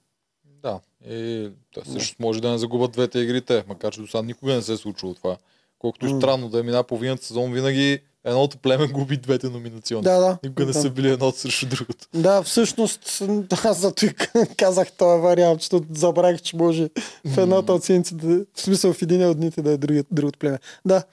Да. 0.45 0.79
И 1.09 1.49
те 1.73 1.81
също 1.91 2.15
може 2.19 2.41
да 2.41 2.51
не 2.51 2.57
загубят 2.57 2.91
двете 2.91 3.19
игрите, 3.19 3.63
макар 3.67 3.93
че 3.93 4.01
до 4.01 4.07
сега 4.07 4.21
никога 4.21 4.53
не 4.53 4.61
се 4.61 4.73
е 4.73 4.77
случило 4.77 5.13
това. 5.13 5.37
Колкото 5.79 6.05
и 6.05 6.17
странно 6.17 6.49
да 6.49 6.59
е 6.59 6.63
мина 6.63 6.83
половината 6.83 7.25
сезон, 7.25 7.53
винаги 7.53 7.99
едното 8.25 8.57
племе 8.57 8.87
губи 8.87 9.17
двете 9.17 9.49
номинационни. 9.49 10.03
Да, 10.03 10.19
да. 10.19 10.37
Никога 10.43 10.65
не 10.65 10.71
да. 10.71 10.81
са 10.81 10.89
били 10.89 11.09
едното 11.09 11.39
срещу 11.39 11.65
другото. 11.65 12.07
Да, 12.13 12.43
всъщност, 12.43 13.23
аз 13.63 13.79
зато 13.79 14.05
и 14.05 14.13
казах 14.57 14.91
този 14.91 15.21
вариант, 15.21 15.61
защото 15.61 15.85
забравих, 15.91 16.41
че 16.41 16.55
може 16.55 16.89
в 17.25 17.37
едната 17.37 17.73
от 17.73 17.83
седмиците, 17.83 18.25
да- 18.25 18.45
в 18.55 18.61
смисъл 18.61 18.93
в 18.93 19.01
един 19.01 19.25
от 19.25 19.37
дните 19.37 19.61
да 19.61 19.71
е 19.71 19.77
другият, 19.77 20.07
другото 20.11 20.39
племе. 20.39 20.59
Да, 20.85 21.03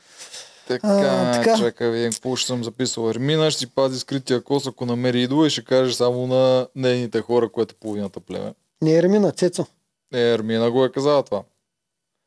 Така, 0.69 0.87
А, 0.89 1.33
така. 1.35 1.59
чакай, 1.59 1.91
видим 1.91 2.13
какво 2.13 2.37
ще 2.37 2.47
съм 2.47 2.65
записал. 2.65 3.11
Ермина 3.11 3.51
ще 3.51 3.59
си 3.59 3.67
пази 3.67 3.99
скрития 3.99 4.41
кос, 4.41 4.67
ако 4.67 4.87
намери 4.87 5.23
идола 5.23 5.47
и 5.47 5.51
ще 5.51 5.65
каже 5.65 5.95
само 5.95 6.27
на 6.27 6.67
нейните 6.77 7.21
хора, 7.21 7.49
което 7.49 7.73
е 7.73 7.81
половината 7.81 8.21
племе. 8.21 8.55
не 8.83 8.93
е 8.93 8.99
Ермина, 8.99 9.33
Цецо. 9.33 9.67
Е, 10.15 10.21
Ермина 10.23 10.71
го 10.71 10.85
е 10.85 10.93
казала 10.93 11.23
това. 11.23 11.43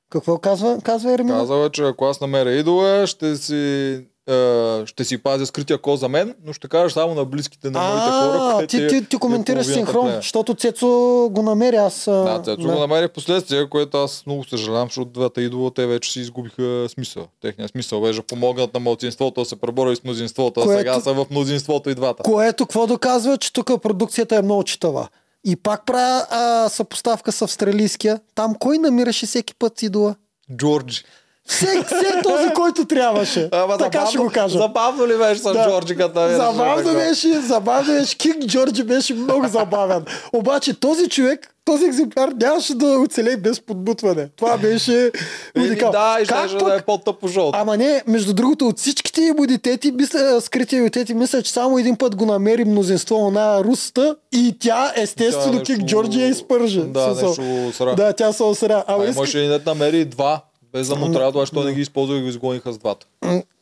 Какво 0.10 0.38
казва, 0.38 0.80
казва 0.82 1.14
Ермина? 1.14 1.38
Казала 1.38 1.66
е, 1.66 1.70
че 1.70 1.84
ако 1.84 2.06
аз 2.06 2.22
намеря 2.22 2.52
идола, 2.52 3.08
ще 3.08 3.36
си, 3.38 4.02
е, 4.30 4.86
ще 4.86 5.04
си 5.04 5.18
пазя 5.18 5.46
скрития 5.46 5.78
кос 5.78 6.00
за 6.00 6.10
мен, 6.10 6.36
но 6.46 6.54
ще 6.54 6.68
кажа 6.68 6.94
само 6.94 7.16
на 7.16 7.26
близките 7.26 7.70
на 7.70 7.80
моите 7.80 8.10
хора, 8.10 8.64
А, 8.64 8.68
ти, 8.68 8.88
ти, 8.88 9.06
ти 9.06 9.18
коментираш 9.18 9.68
е 9.68 9.74
синхрон, 9.74 10.12
защото 10.16 10.56
Цецо 10.56 10.88
го 11.32 11.42
намери, 11.42 11.76
аз... 11.76 12.06
Да, 12.06 12.42
Цецо 12.46 12.62
го 12.62 12.80
намери 12.80 13.08
в 13.08 13.12
последствие, 13.12 13.70
което 13.70 13.98
аз 13.98 14.24
много 14.26 14.44
съжалявам, 14.44 14.88
защото 14.88 15.12
двата 15.12 15.42
идола 15.42 15.72
те 15.74 15.86
вече 15.86 16.12
си 16.12 16.20
изгубиха 16.20 16.86
смисъл. 16.90 17.28
Техният 17.42 17.72
смисъл 17.72 18.02
беше 18.02 18.22
помогнат 18.22 18.74
на 18.74 18.80
младсинството 18.80 19.42
да 19.42 19.46
се 19.46 19.56
пребори 19.56 19.96
с 19.96 20.04
мнозинството, 20.04 20.60
а 20.60 20.78
сега 20.78 21.00
са 21.00 21.14
в 21.14 21.26
мнозинството 21.32 21.90
и 21.90 21.96
двата. 21.96 22.24
Което 22.24 22.66
какво 22.66 22.88
доказва, 22.88 23.38
че 23.38 23.54
тук 23.54 23.82
продукцията 23.82 24.36
е 24.36 24.42
много 24.42 24.64
читава. 24.64 25.08
И 25.46 25.56
пак 25.56 25.86
правя 25.86 26.26
а, 26.30 26.70
съпоставка 26.70 27.32
с 27.32 27.42
австралийския. 27.42 28.20
Там 28.36 28.56
кой 28.60 28.78
намираше 28.78 29.26
всеки 29.26 29.56
път 29.56 29.82
идола? 29.82 30.16
Джорджи. 30.56 31.04
Всеки, 31.48 31.84
всеки 31.86 32.22
този, 32.24 32.50
който 32.56 32.86
трябваше. 32.86 33.50
така 33.80 34.06
ще 34.06 34.18
го 34.18 34.30
кажа. 34.34 34.58
Забавно 34.58 35.08
ли 35.08 35.18
беше 35.18 35.42
с 35.42 35.44
Да. 35.44 35.66
Джорджи, 35.70 35.96
като 35.96 36.20
намериш 36.20 36.38
Забавно 36.38 36.94
беше, 36.94 37.40
забавно 37.42 37.94
беше. 37.94 38.18
Кинг 38.18 38.46
Джорджи 38.46 38.84
беше 38.84 39.14
много 39.14 39.48
забавен. 39.48 40.06
Обаче 40.34 40.80
този 40.80 41.10
човек, 41.10 41.56
този 41.66 41.86
екземпляр 41.86 42.30
нямаше 42.42 42.76
да 42.76 43.00
оцелее 43.00 43.38
без 43.38 43.62
подбутване. 43.62 44.28
Това 44.36 44.58
беше 44.58 45.12
уникално. 45.58 45.92
да, 45.92 46.18
и 46.22 46.26
ще 46.26 46.34
пък- 46.58 46.68
да 46.68 46.76
е 46.76 46.82
по-тъпо 46.82 47.28
жълто. 47.28 47.58
Ама 47.60 47.78
не, 47.78 48.04
между 48.08 48.34
другото, 48.34 48.68
от 48.68 48.80
всичките 48.80 49.22
имунитети, 49.22 49.92
мисля, 49.92 50.42
скрити 50.42 50.76
имунитети, 50.76 51.14
мисля, 51.14 51.42
че 51.42 51.52
само 51.52 51.80
един 51.80 51.96
път 51.96 52.16
го 52.16 52.26
намери 52.26 52.66
мнозинство 52.66 53.32
на 53.32 53.64
русата 53.64 54.16
и 54.32 54.56
тя, 54.60 54.94
естествено, 54.96 55.58
Тя 55.58 55.64
Кинг 55.64 55.86
Джорджи 55.86 56.22
я 56.22 56.28
изпържа. 56.28 56.82
Да, 56.82 57.08
нещо 57.08 57.72
сра. 57.74 57.96
Да, 57.96 58.14
тя 58.14 58.34
се 58.34 58.44
осря. 58.44 58.84
Ама 58.88 59.04
иска... 59.06 59.18
имаше 59.20 59.40
и 59.40 59.48
да 59.48 59.62
намери 59.66 60.06
два, 60.06 60.42
без 60.74 60.88
да 60.88 60.96
му 60.96 61.12
трябва 61.12 61.32
това, 61.32 61.46
що 61.46 61.64
не 61.64 61.74
ги 61.74 61.82
използва 61.82 62.18
и 62.18 62.22
го 62.22 62.28
изгониха 62.28 62.74
с 62.74 62.78
двата. 62.78 63.06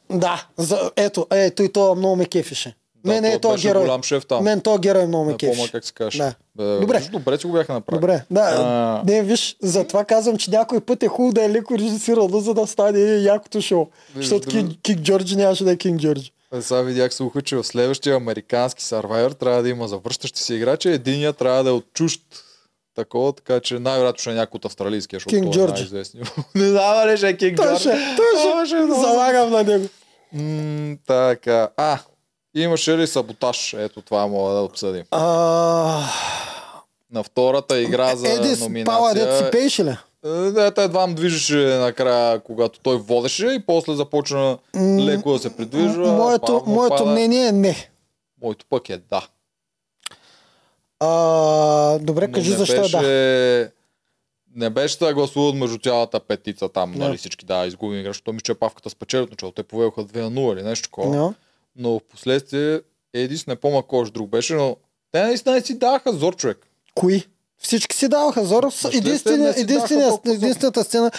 Да, 0.09 0.47
за, 0.57 0.91
ето, 0.95 1.27
ето 1.31 1.63
и 1.63 1.71
то 1.71 1.95
много 1.95 2.15
ме 2.15 2.25
кефише. 2.25 2.75
Да, 3.05 3.11
Мен 3.11 3.25
е 3.25 3.39
то 3.39 3.55
герой. 3.55 3.81
голям 3.81 4.03
шеф 4.03 4.25
там. 4.25 4.43
Мен 4.43 4.61
то 4.61 4.77
герой 4.77 5.07
много 5.07 5.25
ме 5.25 5.31
Не 5.31 5.37
помня 5.37 5.53
кефише. 5.53 5.71
как 5.71 5.85
се 5.85 5.93
каже. 5.93 6.17
Да. 6.17 6.33
Бе, 6.55 6.79
Добре. 6.79 6.97
виж, 6.97 7.07
Добре, 7.07 7.37
че 7.37 7.47
го 7.47 7.53
бяха 7.53 7.73
направили. 7.73 8.01
Добре, 8.01 8.23
да. 8.31 8.41
А. 8.41 9.03
Не, 9.05 9.23
виж, 9.23 9.55
затова 9.61 10.05
казвам, 10.05 10.37
че 10.37 10.51
някой 10.51 10.79
път 10.79 11.03
е 11.03 11.07
хубаво 11.07 11.33
да 11.33 11.43
е 11.43 11.49
леко 11.49 11.77
режисирано, 11.77 12.39
за 12.39 12.53
да 12.53 12.67
стане 12.67 12.99
якото 12.99 13.61
шоу. 13.61 13.87
Виж, 14.15 14.25
Защото 14.25 14.47
Кинг, 14.47 14.71
Кинг 14.81 14.99
Джорджи 14.99 15.35
нямаше 15.35 15.63
да 15.63 15.71
е 15.71 15.77
Кинг 15.77 16.01
Джорджи. 16.01 16.31
Е, 16.53 16.61
Сега 16.61 16.81
видях 16.81 17.13
слуха, 17.13 17.41
че 17.41 17.55
в 17.55 17.63
следващия 17.63 18.15
американски 18.15 18.83
Survivor 18.83 19.35
трябва 19.35 19.63
да 19.63 19.69
има 19.69 19.87
завръщащи 19.87 20.39
се 20.39 20.53
играчи. 20.53 20.89
Единият 20.89 21.37
трябва 21.37 21.63
да 21.63 21.69
е 21.69 21.73
от 21.73 21.85
чужд 21.93 22.21
такова, 22.95 23.33
така 23.33 23.59
че 23.59 23.79
най-вероятно 23.79 24.19
ще 24.19 24.31
е 24.31 24.35
някой 24.35 24.57
от 24.57 24.65
австралийския, 24.65 25.17
защото 25.17 25.35
Кинг 25.35 25.53
той 25.53 25.63
е 25.63 25.67
най-известният. 25.67 26.33
Не 26.55 26.69
знам 26.69 26.93
дали 26.95 27.17
ще 27.17 27.29
е 27.29 27.37
Кинг 27.37 27.57
Той 27.57 27.65
Джорджи. 27.65 27.79
ще, 27.79 27.91
той 27.91 28.65
ще, 28.65 28.75
е 28.75 28.79
много 28.79 29.01
залагам 29.01 29.49
на 29.51 29.63
него. 29.63 29.85
М, 30.33 30.95
така. 31.07 31.69
А, 31.77 31.99
имаше 32.55 32.97
ли 32.97 33.07
саботаж? 33.07 33.73
Ето 33.73 34.01
това 34.01 34.27
мога 34.27 34.53
да 34.53 34.61
обсъдим. 34.61 35.03
А, 35.11 36.03
На 37.11 37.23
втората 37.23 37.79
игра 37.81 38.15
за 38.15 38.27
Едис 38.29 38.59
Пала, 38.85 39.13
дет 39.13 39.21
си 39.21 39.23
номинация. 39.23 39.51
пееше 39.51 39.85
ли? 39.85 39.89
Е, 40.25 40.65
Ето 40.65 40.81
едва 40.81 41.07
му 41.07 41.15
движеше 41.15 41.55
накрая, 41.57 42.39
когато 42.39 42.79
той 42.79 42.97
водеше 42.97 43.45
и 43.47 43.59
после 43.59 43.95
започна 43.95 44.57
леко 44.99 45.33
да 45.33 45.39
се 45.39 45.55
придвижва. 45.55 46.11
Моето, 46.11 46.63
моето 46.67 47.05
мнение 47.05 47.47
е 47.47 47.51
не. 47.51 47.89
Моето 48.43 48.65
пък 48.69 48.89
е 48.89 48.97
да. 49.09 49.27
А, 51.03 51.99
добре, 51.99 52.27
Но 52.27 52.33
кажи 52.33 52.49
не 52.51 52.57
защо 52.57 52.81
беше, 52.81 52.97
е 52.97 53.63
да. 53.63 53.71
Не 54.55 54.69
беше 54.69 54.97
да 54.97 55.13
гласуват 55.13 55.55
между 55.55 55.77
цялата 55.77 56.19
петица 56.19 56.69
там, 56.69 56.91
Не. 56.91 56.97
нали 56.97 57.17
всички 57.17 57.45
да 57.45 57.65
изгубим 57.65 57.99
игра, 57.99 58.09
защото 58.09 58.33
мисля, 58.33 58.43
че 58.43 58.53
павката 58.53 58.89
спечели 58.89 59.21
от 59.21 59.31
начало. 59.31 59.51
Те 59.51 59.63
повелха 59.63 60.01
2 60.01 60.21
на 60.21 60.31
0 60.31 60.53
или 60.53 60.63
нещо 60.63 60.83
такова. 60.83 61.15
No. 61.15 61.33
Но 61.75 61.99
в 61.99 62.03
последствие 62.03 62.81
Едис 63.13 63.47
не 63.47 63.55
помня 63.55 63.83
кой 63.83 64.11
друг 64.11 64.29
беше, 64.29 64.53
но 64.53 64.77
те 65.11 65.23
наистина 65.23 65.61
си 65.61 65.77
даха 65.77 66.13
зор 66.13 66.35
човек. 66.35 66.67
Кои? 66.95 67.23
Всички 67.57 67.95
си 67.95 68.07
даваха 68.07 68.45
зор. 68.45 68.63
Толкова 68.63 68.91
зор. 69.17 70.19
единствената 70.25 70.83
сцена 70.83 71.11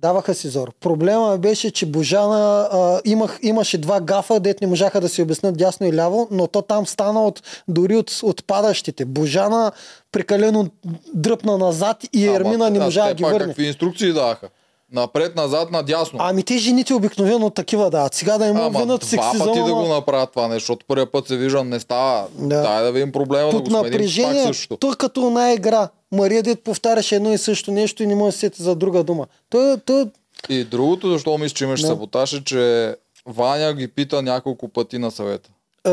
даваха 0.00 0.34
си 0.34 0.48
зор. 0.48 0.72
Проблема 0.80 1.38
беше, 1.38 1.70
че 1.70 1.86
Божана 1.86 2.68
а, 2.72 3.00
имах, 3.04 3.38
имаше 3.42 3.78
два 3.78 4.00
гафа, 4.00 4.40
дет 4.40 4.60
не 4.60 4.66
можаха 4.66 5.00
да 5.00 5.08
си 5.08 5.22
обяснят 5.22 5.56
дясно 5.56 5.86
и 5.86 5.92
ляво, 5.92 6.28
но 6.30 6.46
то 6.46 6.62
там 6.62 6.86
стана 6.86 7.24
от, 7.24 7.42
дори 7.68 7.96
от, 7.96 8.20
от 8.22 8.44
падащите. 8.46 9.04
Божана 9.04 9.72
прекалено 10.12 10.66
дръпна 11.14 11.58
назад 11.58 11.96
и 12.12 12.28
Ермина 12.28 12.70
не 12.70 12.78
Ама, 12.78 12.84
можа 12.84 13.00
а 13.00 13.08
да 13.08 13.14
ги 13.14 13.24
върне. 13.24 13.46
Какви 13.46 13.66
инструкции 13.66 14.12
даха? 14.12 14.48
Напред, 14.92 15.36
назад, 15.36 15.70
надясно. 15.70 16.18
Ами 16.22 16.42
те 16.42 16.58
жените 16.58 16.94
обикновено 16.94 17.50
такива 17.50 17.90
дават. 17.90 18.14
Сега 18.14 18.38
да 18.38 18.46
им 18.46 18.56
Ама 18.56 18.80
винат 18.80 19.00
два 19.00 19.08
сексизъм, 19.08 19.46
пъти 19.46 19.58
да 19.58 19.74
го 19.74 19.88
направят 19.88 20.30
това 20.30 20.48
нещо, 20.48 20.60
защото 20.62 20.86
първия 20.88 21.12
път 21.12 21.26
се 21.26 21.36
виждам 21.36 21.68
не 21.68 21.80
става. 21.80 22.26
Да. 22.38 22.62
Дай 22.62 22.82
да 22.82 22.92
видим 22.92 23.12
проблема, 23.12 23.50
Под 23.50 23.64
да 23.64 23.70
го 23.70 23.76
пак 23.76 23.84
напрежение, 23.84 24.52
той 24.80 24.94
като 24.94 25.26
една 25.26 25.52
игра. 25.52 25.88
Мария 26.12 26.42
Дет 26.42 26.64
повтаряше 26.64 27.16
едно 27.16 27.32
и 27.32 27.38
също 27.38 27.72
нещо 27.72 28.02
и 28.02 28.06
не 28.06 28.14
може 28.14 28.28
да 28.28 28.32
се 28.32 28.38
сети 28.38 28.62
за 28.62 28.74
друга 28.76 29.04
дума. 29.04 29.26
Той, 29.50 29.76
той, 29.78 30.06
И 30.48 30.64
другото, 30.64 31.10
защо 31.10 31.38
мисля, 31.38 31.54
че 31.54 31.64
имаш 31.64 31.80
Да. 31.80 31.86
саботаж 31.86 32.32
е, 32.32 32.44
че 32.44 32.94
Ваня 33.26 33.74
ги 33.74 33.88
пита 33.88 34.22
няколко 34.22 34.68
пъти 34.68 34.98
на 34.98 35.10
съвета. 35.10 35.50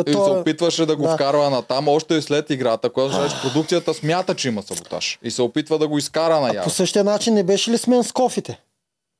И 0.08 0.12
се 0.12 0.17
опитваше 0.19 0.86
да 0.86 0.95
го 0.95 1.04
да. 1.04 1.13
вкарва 1.13 1.49
на 1.49 1.62
там, 1.62 1.88
още 1.88 2.15
и 2.15 2.21
след 2.21 2.49
играта, 2.49 2.89
която 2.89 3.30
че 3.30 3.41
продукцията 3.41 3.93
смята, 3.93 4.36
че 4.36 4.47
има 4.47 4.62
саботаж. 4.63 5.19
И 5.23 5.32
се 5.32 5.41
опитва 5.41 5.80
да 5.80 5.88
го 5.88 5.97
изкара 5.97 6.39
на 6.39 6.49
по 6.49 6.56
яво. 6.56 6.69
същия 6.69 7.04
начин 7.04 7.34
не 7.34 7.43
беше 7.43 7.71
ли 7.71 7.78
смен 7.78 8.04
с 8.04 8.12
кофите? 8.12 8.60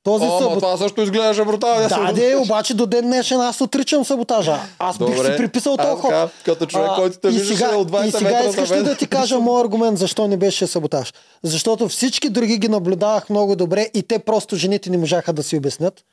Този 0.06 0.24
О, 0.24 0.28
ама 0.28 0.38
сабот... 0.38 0.58
това 0.58 0.76
също 0.76 1.02
изглеждаше 1.02 1.44
брутално. 1.44 1.88
Да, 1.88 2.12
де, 2.12 2.36
обаче 2.36 2.74
до 2.74 2.86
ден 2.86 3.04
днешен 3.04 3.40
аз 3.40 3.60
отричам 3.60 4.04
саботажа. 4.04 4.58
Аз 4.78 4.98
бих 4.98 5.16
си 5.16 5.36
приписал 5.36 5.76
този 5.76 6.00
ход. 6.00 6.12
Като 6.44 6.66
човек, 6.66 6.88
А, 6.90 6.94
който 6.94 7.18
те 7.18 7.32
сега, 7.32 7.76
от 7.76 7.90
20 7.90 8.06
и 8.06 8.10
сега 8.10 8.44
искаш 8.44 8.70
ли 8.70 8.82
да 8.82 8.96
ти 8.96 9.06
кажа 9.06 9.38
моят 9.38 9.64
аргумент 9.64 9.98
защо 9.98 10.28
не 10.28 10.36
беше 10.36 10.66
саботаж? 10.66 11.14
Защото 11.42 11.88
всички 11.88 12.28
други 12.30 12.58
ги 12.58 12.68
наблюдавах 12.68 13.30
много 13.30 13.56
добре 13.56 13.90
и 13.94 14.02
те 14.02 14.18
просто 14.18 14.56
жените 14.56 14.90
не 14.90 14.98
можаха 14.98 15.32
да 15.32 15.42
си 15.42 15.56
обяснят. 15.56 16.04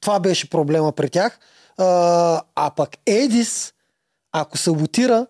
Това 0.00 0.20
беше 0.20 0.50
проблема 0.50 0.92
при 0.92 1.10
тях. 1.10 1.38
А, 1.78 2.40
а 2.54 2.70
пък 2.76 2.90
Едис, 3.06 3.72
ако 4.32 4.58
саботира, 4.58 5.26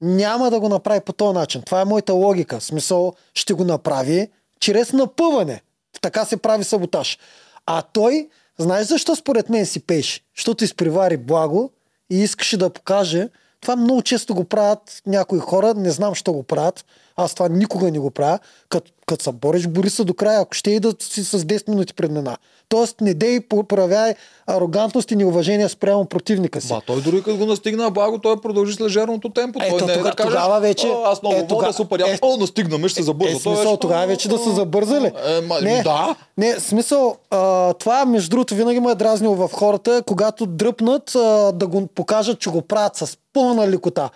няма 0.00 0.50
да 0.50 0.60
го 0.60 0.68
направи 0.68 1.00
по 1.00 1.12
този 1.12 1.34
начин. 1.34 1.62
Това 1.62 1.80
е 1.80 1.84
моята 1.84 2.12
логика. 2.12 2.60
Смисъл, 2.60 3.12
ще 3.34 3.54
го 3.54 3.64
направи 3.64 4.28
чрез 4.60 4.92
напъване. 4.92 5.62
Така 6.06 6.24
се 6.24 6.36
прави 6.36 6.64
саботаж. 6.64 7.18
А 7.66 7.82
той, 7.82 8.28
знаеш 8.58 8.86
защо 8.86 9.16
според 9.16 9.48
мен 9.48 9.66
си 9.66 9.80
пеше? 9.80 10.20
Защото 10.36 10.64
изпревари 10.64 11.16
благо 11.16 11.70
и 12.10 12.22
искаше 12.22 12.56
да 12.56 12.70
покаже, 12.70 13.28
Това 13.60 13.76
много 13.76 14.02
често 14.02 14.34
го 14.34 14.44
правят 14.44 15.02
някои 15.06 15.38
хора, 15.38 15.74
не 15.74 15.90
знам 15.90 16.14
що 16.14 16.32
го 16.32 16.42
правят. 16.42 16.84
Аз 17.16 17.34
това 17.34 17.48
никога 17.48 17.90
не 17.90 17.98
го 17.98 18.10
правя. 18.10 18.38
Като, 18.68 18.92
като 19.06 19.24
се 19.24 19.32
бориш, 19.32 19.66
бори 19.66 19.90
се 19.90 20.04
до 20.04 20.14
края, 20.14 20.40
ако 20.40 20.54
ще 20.54 20.70
и 20.70 20.80
да 20.80 20.94
си 21.00 21.24
с 21.24 21.38
10 21.38 21.68
минути 21.68 21.94
преднена. 21.94 22.36
Тоест, 22.68 23.00
не 23.00 23.14
дей 23.14 23.40
проявяй 23.40 24.14
арогантност 24.46 25.10
и 25.10 25.16
неуважение 25.16 25.68
спрямо 25.68 26.04
противника 26.04 26.60
си. 26.60 26.68
Ба, 26.68 26.80
той 26.86 27.00
дори 27.00 27.22
като 27.22 27.36
го 27.36 27.46
настигна 27.46 27.90
благо, 27.90 28.18
той 28.18 28.40
продължи 28.40 28.72
с 28.74 28.80
лежерното 28.80 29.28
темпо. 29.28 29.58
Ето, 29.62 29.76
той 29.76 29.86
не 29.86 29.92
е 29.92 29.96
тога- 29.96 30.10
да 30.10 30.16
каже, 30.16 30.28
тогава 30.28 30.60
вече- 30.60 30.86
«О, 30.86 31.02
аз 31.04 31.22
много 31.22 31.36
е, 31.36 31.38
е, 31.38 31.46
тога- 31.46 31.66
да 31.66 31.72
супер, 31.72 31.98
е, 31.98 32.02
е, 32.04 32.18
о, 32.22 32.36
настигнаме, 32.36 32.88
ще 32.88 32.96
се 32.96 33.02
забърза. 33.02 33.36
Е, 33.36 33.40
смисъл, 33.40 33.76
тогава 33.76 34.06
вече 34.06 34.28
да 34.28 34.38
са 34.38 34.52
забързали. 34.52 35.06
Е, 35.26 35.40
ма, 35.40 35.60
не, 35.60 35.82
да. 35.82 36.16
не, 36.38 36.60
смисъл, 36.60 37.16
а, 37.30 37.72
това 37.72 38.04
между 38.04 38.30
другото 38.30 38.54
винаги 38.54 38.80
ме 38.80 38.90
е 38.90 38.94
дразнило 38.94 39.34
в 39.36 39.50
хората, 39.52 40.02
когато 40.06 40.46
дръпнат 40.46 41.14
а, 41.14 41.20
да 41.52 41.66
го 41.66 41.86
покажат, 41.86 42.38
че 42.38 42.50
го 42.50 42.62
правят 42.62 42.96
с 42.96 43.18
пълна 43.36 43.70
лекота. 43.70 44.10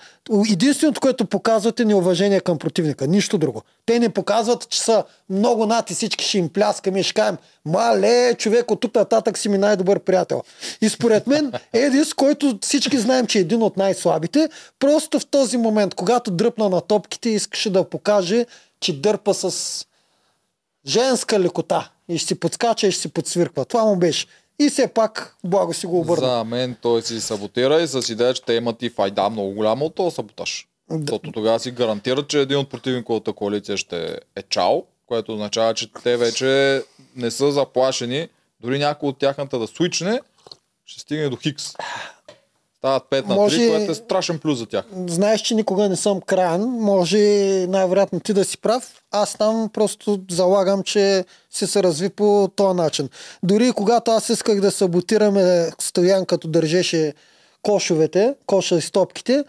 Единственото, 0.51 1.01
което 1.01 1.25
показват 1.25 1.81
е 1.81 1.85
неуважение 1.85 2.41
към 2.41 2.59
противника, 2.59 3.07
нищо 3.07 3.39
друго. 3.39 3.63
Те 3.87 3.99
не 3.99 4.09
показват, 4.09 4.69
че 4.69 4.81
са 4.81 5.05
много 5.31 5.67
над 5.67 5.91
и 5.91 5.95
всички 5.95 6.25
ще 6.25 6.39
им 6.39 6.49
пляскаме 6.49 7.01
и 7.01 7.03
ще 7.03 7.15
кажем, 7.15 7.37
мале, 7.65 8.35
човек, 8.35 8.71
от 8.71 8.81
тук 8.81 8.95
нататък 8.95 9.39
си 9.39 9.49
ми 9.49 9.59
най-добър 9.59 9.99
приятел. 9.99 10.43
И 10.81 10.89
според 10.89 11.27
мен 11.27 11.53
Едис, 11.73 12.15
който 12.15 12.59
всички 12.63 12.99
знаем, 12.99 13.27
че 13.27 13.39
е 13.39 13.41
един 13.41 13.63
от 13.63 13.77
най-слабите, 13.77 14.49
просто 14.79 15.21
в 15.21 15.27
този 15.27 15.57
момент, 15.57 15.95
когато 15.95 16.31
дръпна 16.31 16.69
на 16.69 16.81
топките, 16.81 17.31
искаше 17.31 17.71
да 17.71 17.85
покаже, 17.85 18.47
че 18.81 19.01
дърпа 19.01 19.35
с 19.35 19.87
женска 20.87 21.41
лекота 21.41 21.91
и 22.09 22.19
ще 22.19 22.27
си 22.27 22.35
подскача 22.35 22.87
и 22.87 22.93
ще 22.93 23.01
си 23.01 23.09
подсвирква. 23.09 23.65
Това 23.65 23.85
му 23.85 23.97
беше. 23.97 24.27
И 24.61 24.71
все 24.71 24.89
пак, 24.89 25.37
благо 25.45 25.75
си 25.75 25.87
го 25.87 26.01
обърна. 26.01 26.27
За 26.27 26.45
мен 26.45 26.77
той 26.83 27.03
си 27.03 27.21
саботира 27.21 27.83
и 27.83 27.87
с 27.87 28.13
идея, 28.13 28.35
че 28.35 28.43
те 28.43 28.53
имат 28.53 28.83
и 28.83 28.91
файда 28.91 29.31
много 29.31 29.51
голяма 29.51 29.85
от 29.85 29.95
този 29.95 30.15
саботаж. 30.15 30.69
Да. 30.91 30.99
Защото 30.99 31.33
тогава 31.33 31.61
си 31.61 31.71
гарантират, 31.71 32.29
че 32.29 32.41
един 32.41 32.59
от 32.59 32.71
противниковата 32.71 33.33
коалиция 33.33 33.77
ще 33.77 34.19
е 34.37 34.43
чао, 34.43 34.83
което 35.07 35.33
означава, 35.35 35.75
че 35.75 35.93
те 36.03 36.17
вече 36.17 36.83
не 37.17 37.31
са 37.31 37.53
заплашени. 37.53 38.29
Дори 38.61 38.79
някой 38.79 39.09
от 39.09 39.19
тяхната 39.19 39.59
да 39.59 39.67
свичне, 39.67 40.21
ще 40.87 41.01
стигне 41.01 41.29
до 41.29 41.37
Хикс. 41.37 41.75
Стават 42.81 43.03
5 43.11 43.27
на 43.27 43.35
3, 43.35 43.37
Може- 43.37 43.69
което 43.69 43.93
е 43.93 43.95
страшен 43.95 44.39
плюс 44.39 44.59
за 44.59 44.67
тях. 44.67 44.85
Знаеш, 45.07 45.41
че 45.41 45.55
никога 45.55 45.89
не 45.89 45.97
съм 45.97 46.21
краен. 46.21 46.63
Може 46.63 47.19
най-вероятно 47.69 48.21
ти 48.21 48.33
да 48.33 48.45
си 48.45 48.59
прав. 48.59 49.03
Аз 49.11 49.35
там 49.35 49.71
просто 49.73 50.21
залагам, 50.31 50.83
че 50.83 51.25
си 51.51 51.67
се 51.67 51.83
разви 51.83 52.09
по 52.09 52.49
този 52.57 52.77
начин. 52.77 53.09
Дори 53.43 53.73
когато 53.73 54.11
аз 54.11 54.29
исках 54.29 54.61
да 54.61 54.71
саботираме 54.71 55.71
Стоян, 55.81 56.27
като 56.27 56.49
държеше 56.49 57.15
кошовете, 57.63 58.35
коша 58.47 58.77
и 58.77 58.81
стопките, 58.81 59.45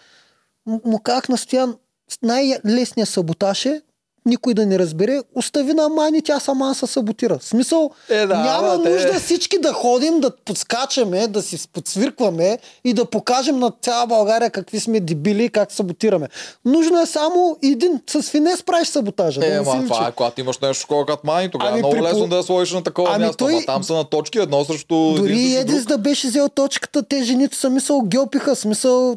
му 0.66 1.00
казах 1.00 1.30
на 1.30 1.38
Стоян, 1.38 1.76
най-лесният 2.24 3.10
саботаж 3.10 3.66
е 3.66 3.82
никой 4.26 4.54
да 4.54 4.66
не 4.66 4.80
разбере, 4.80 5.20
остави 5.36 5.74
на 5.74 5.90
Мани, 5.90 6.22
тя 6.22 6.40
сама 6.40 6.76
се 6.76 6.88
саботира. 6.88 7.38
В 7.40 7.44
смисъл, 7.44 7.90
Е, 8.10 8.18
да, 8.18 8.38
няма 8.38 8.84
те- 8.84 8.90
нужда 8.90 9.14
всички 9.16 9.58
да 9.60 9.74
ходим, 9.74 10.20
да 10.20 10.32
подскачаме, 10.38 11.28
да 11.28 11.42
си 11.42 11.68
подсвиркваме 11.70 12.58
и 12.84 12.94
да 12.94 13.06
покажем 13.06 13.60
на 13.60 13.72
цяла 13.74 14.08
България 14.08 14.50
какви 14.52 14.80
сме 14.80 15.00
дебили 15.00 15.44
и 15.44 15.50
как 15.50 15.72
саботираме. 15.72 16.28
Нужно 16.66 17.00
е 17.00 17.06
само 17.06 17.32
един. 17.64 18.02
С 18.10 18.22
финес 18.24 18.64
правиш 18.64 18.88
саботажа. 18.88 19.40
да 19.40 19.48
Е, 19.48 19.60
си 19.60 19.66
ма, 19.68 19.84
това 19.84 20.08
е, 20.08 20.12
когато 20.12 20.42
имаш 20.42 20.60
нещо 20.60 20.82
такова 20.82 21.06
като 21.06 21.22
мани, 21.24 21.50
тогава 21.50 21.70
Ами, 21.70 21.80
е 21.80 21.82
много 21.82 21.96
при 21.96 22.02
лесно 22.04 22.28
да 22.28 22.36
я 22.36 22.44
сложиш 22.44 22.74
на 22.74 22.84
такова 22.84 23.10
Ами 23.12 23.26
място. 23.26 23.38
той- 23.38 23.54
Ама 23.54 23.66
там 23.66 23.84
са 23.84 23.94
на 23.94 24.04
точки 24.04 24.38
едно 24.40 24.66
срещу 24.66 25.14
Дори 25.14 25.32
един 25.34 25.58
Едис 25.58 25.86
да 25.86 25.98
беше 25.98 26.28
взел 26.28 26.50
точката, 26.50 27.04
те 27.04 27.24
жените 27.24 27.58
са 27.58 27.70
мисъл 27.70 28.02
геопиха, 28.02 28.56
смисъл 28.56 29.16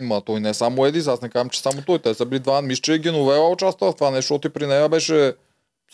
Ма 0.00 0.20
той 0.20 0.40
не 0.40 0.48
е 0.48 0.54
само 0.54 0.86
Едис, 0.86 1.06
аз 1.06 1.22
не 1.22 1.28
казвам, 1.28 1.50
че 1.50 1.60
само 1.60 1.82
той. 1.86 1.98
Те 1.98 2.14
са 2.14 2.26
били 2.26 2.38
два. 2.38 2.62
Мисля, 2.62 2.82
че 2.82 2.98
Геновела 2.98 3.50
участва 3.50 3.92
в 3.92 3.94
това 3.94 4.10
нещо, 4.10 4.22
защото 4.34 4.48
и 4.48 4.50
при 4.50 4.66
нея 4.66 4.88
беше 4.88 5.34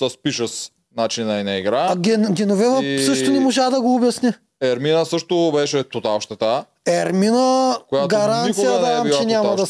с 0.01 0.11
пишес 0.23 0.71
начина 0.97 1.41
и 1.41 1.43
на 1.43 1.57
игра. 1.57 1.87
А 1.91 1.97
Ген, 1.97 2.35
Геновева 2.35 2.85
И- 2.85 3.05
също 3.05 3.31
не 3.31 3.41
можа 3.41 3.71
да 3.71 3.81
го 3.81 3.95
обясни. 3.95 4.33
Ермина 4.63 5.07
също 5.07 5.53
беше 5.55 5.85
тотал 5.85 6.21
щета. 6.21 6.65
Ермина 6.89 7.79
гаранция 8.09 8.81
не 8.81 9.09
е 9.09 9.13
че 9.13 9.25
няма 9.25 9.57
да. 9.57 9.63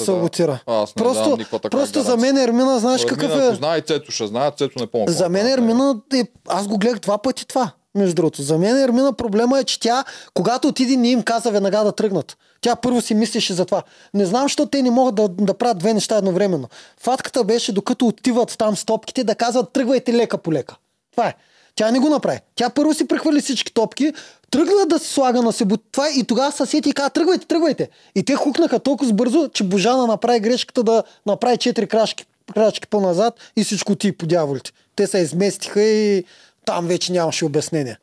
Аз 0.67 0.97
не 0.97 1.03
Просто, 1.03 1.39
просто 1.71 2.03
за 2.03 2.17
мен 2.17 2.37
Ермина, 2.37 2.79
знаеш 2.79 3.03
Ермина, 3.03 3.19
какъв 3.19 3.53
е... 3.53 3.55
знае, 3.55 3.81
Цецо 3.81 4.13
ще 4.13 4.27
знае, 4.27 4.51
Цецо 4.51 4.79
не 4.81 4.87
помня. 4.87 5.13
За 5.13 5.29
мен 5.29 5.43
направи. 5.43 5.53
Ермина, 5.53 6.01
е, 6.15 6.25
аз 6.49 6.69
го 6.69 6.79
гледах 6.79 6.99
два 6.99 7.19
пъти 7.19 7.47
това, 7.47 7.71
между 7.97 8.15
другото. 8.15 8.43
За 8.43 8.59
мен 8.59 8.77
Ермина 8.77 9.13
проблема 9.13 9.59
е, 9.59 9.65
че 9.65 9.81
тя, 9.81 10.05
когато 10.35 10.69
отиде, 10.69 10.97
не 10.97 11.09
им 11.09 11.23
каза 11.23 11.51
веднага 11.51 11.85
да 11.85 11.93
тръгнат. 11.93 12.37
Тя 12.61 12.77
първо 12.77 13.01
си 13.01 13.15
мислеше 13.15 13.55
за 13.55 13.65
това. 13.65 13.83
Не 14.15 14.27
знам, 14.27 14.43
защо 14.43 14.67
те 14.67 14.83
не 14.83 14.91
могат 14.91 15.15
да, 15.15 15.29
да 15.29 15.55
правят 15.55 15.79
две 15.79 15.95
неща 15.95 16.17
едновременно. 16.17 16.69
Фатката 17.01 17.45
беше, 17.45 17.73
докато 17.73 18.07
отиват 18.07 18.59
там 18.59 18.77
стопките, 18.77 19.25
да 19.25 19.35
казват 19.35 19.73
тръгвайте 19.73 20.13
лека 20.13 20.39
по 20.39 20.53
лека. 20.53 20.77
Това 21.13 21.29
е. 21.29 21.35
Тя 21.75 21.91
не 21.91 21.99
го 21.99 22.09
направи. 22.09 22.39
Тя 22.55 22.71
първо 22.71 22.95
си 22.95 23.09
прехвърли 23.09 23.41
всички 23.41 23.75
топки, 23.75 24.13
тръгна 24.51 24.87
да 24.87 24.99
се 24.99 25.13
слага 25.13 25.43
на 25.43 25.53
себе 25.53 25.75
това 25.93 26.09
и 26.11 26.25
тогава 26.25 26.53
съседи 26.53 26.89
и 26.89 26.93
каза 26.93 27.11
тръгвайте, 27.11 27.47
тръгвайте. 27.47 27.89
И 28.15 28.25
те 28.25 28.35
хукнаха 28.35 28.79
толкова 28.79 29.13
бързо, 29.13 29.49
че 29.49 29.65
Божана 29.65 30.07
направи 30.07 30.41
грешката 30.41 30.83
да 30.83 31.03
направи 31.27 31.57
четири 31.57 31.87
крачки, 31.87 32.25
крачки 32.55 32.87
по-назад 32.87 33.35
и 33.57 33.65
всичко 33.65 33.95
ти 33.95 34.13
по 34.13 34.27
дяволите. 34.27 34.73
Те 34.97 35.07
се 35.07 35.19
изместиха 35.19 35.83
и 35.83 36.25
там 36.67 36.87
вече 36.87 37.13
нямаше 37.13 37.45
обяснение. 37.45 37.97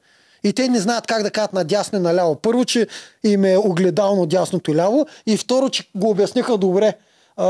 И 0.43 0.53
те 0.53 0.67
не 0.67 0.79
знаят 0.79 1.07
как 1.07 1.23
да 1.23 1.31
кажат 1.31 1.53
надясно 1.53 1.97
и 1.97 2.01
наляво. 2.01 2.35
Първо, 2.35 2.65
че 2.65 2.87
им 3.23 3.45
е 3.45 3.57
огледално 3.57 4.25
дясното 4.25 4.71
и 4.71 4.75
ляво 4.75 5.05
и 5.25 5.37
второ, 5.37 5.69
че 5.69 5.89
го 5.95 6.09
обясниха 6.09 6.57
добре. 6.57 6.93
А, 7.37 7.45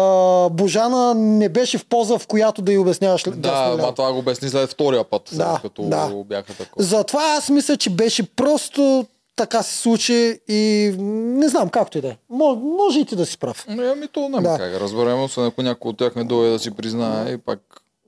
Божана 0.50 1.14
не 1.14 1.50
беше 1.50 1.78
в 1.78 1.86
поза, 1.86 2.20
в 2.20 2.28
която 2.28 2.62
да 2.62 2.74
й 2.74 2.78
обясняваш 2.78 3.24
дясно 3.24 3.42
Да, 3.42 3.52
ляво. 3.52 3.78
ма 3.78 3.94
това 3.94 4.12
го 4.14 4.20
обясни 4.20 4.50
след 4.50 4.70
втория 4.70 5.04
път, 5.04 5.22
след 5.26 5.38
Да, 5.38 5.60
като 5.62 5.82
да. 5.84 6.10
бяха 6.26 6.54
такова. 6.54 6.84
Затова 6.84 7.36
аз 7.38 7.50
мисля, 7.50 7.78
че 7.78 7.90
беше 7.90 8.24
просто 8.26 9.06
така 9.36 9.64
се 9.64 9.78
случи 9.78 10.40
и 10.48 10.94
не 11.00 11.48
знам 11.50 11.70
както 11.70 11.98
и 11.98 12.02
да 12.02 12.08
е. 12.08 12.18
Може, 12.30 12.60
може 12.60 13.00
и 13.00 13.06
ти 13.06 13.16
да 13.16 13.26
си 13.26 13.38
прав. 13.38 13.66
Не, 13.68 13.84
ами 13.86 14.08
то 14.08 14.20
няма 14.22 14.42
Да. 14.44 14.58
как. 14.58 14.74
Разберем 14.74 15.30
се, 15.30 15.42
ако 15.42 15.62
някой 15.62 15.90
от 15.90 15.98
тях 15.98 16.16
не 16.16 16.24
дойде 16.24 16.52
да 16.52 16.60
си 16.60 16.72
признае 16.72 17.32
и 17.32 17.38
пак 17.38 17.60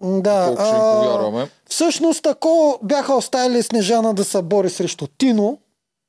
Да, 0.06 0.56
а. 0.58 1.48
Всъщност, 1.70 2.26
ако 2.26 2.80
бяха 2.84 3.16
оставили 3.16 3.64
Снежана 3.64 4.14
да 4.14 4.24
се 4.24 4.42
бори 4.42 4.70
срещу 4.70 5.08
Тино, 5.08 5.58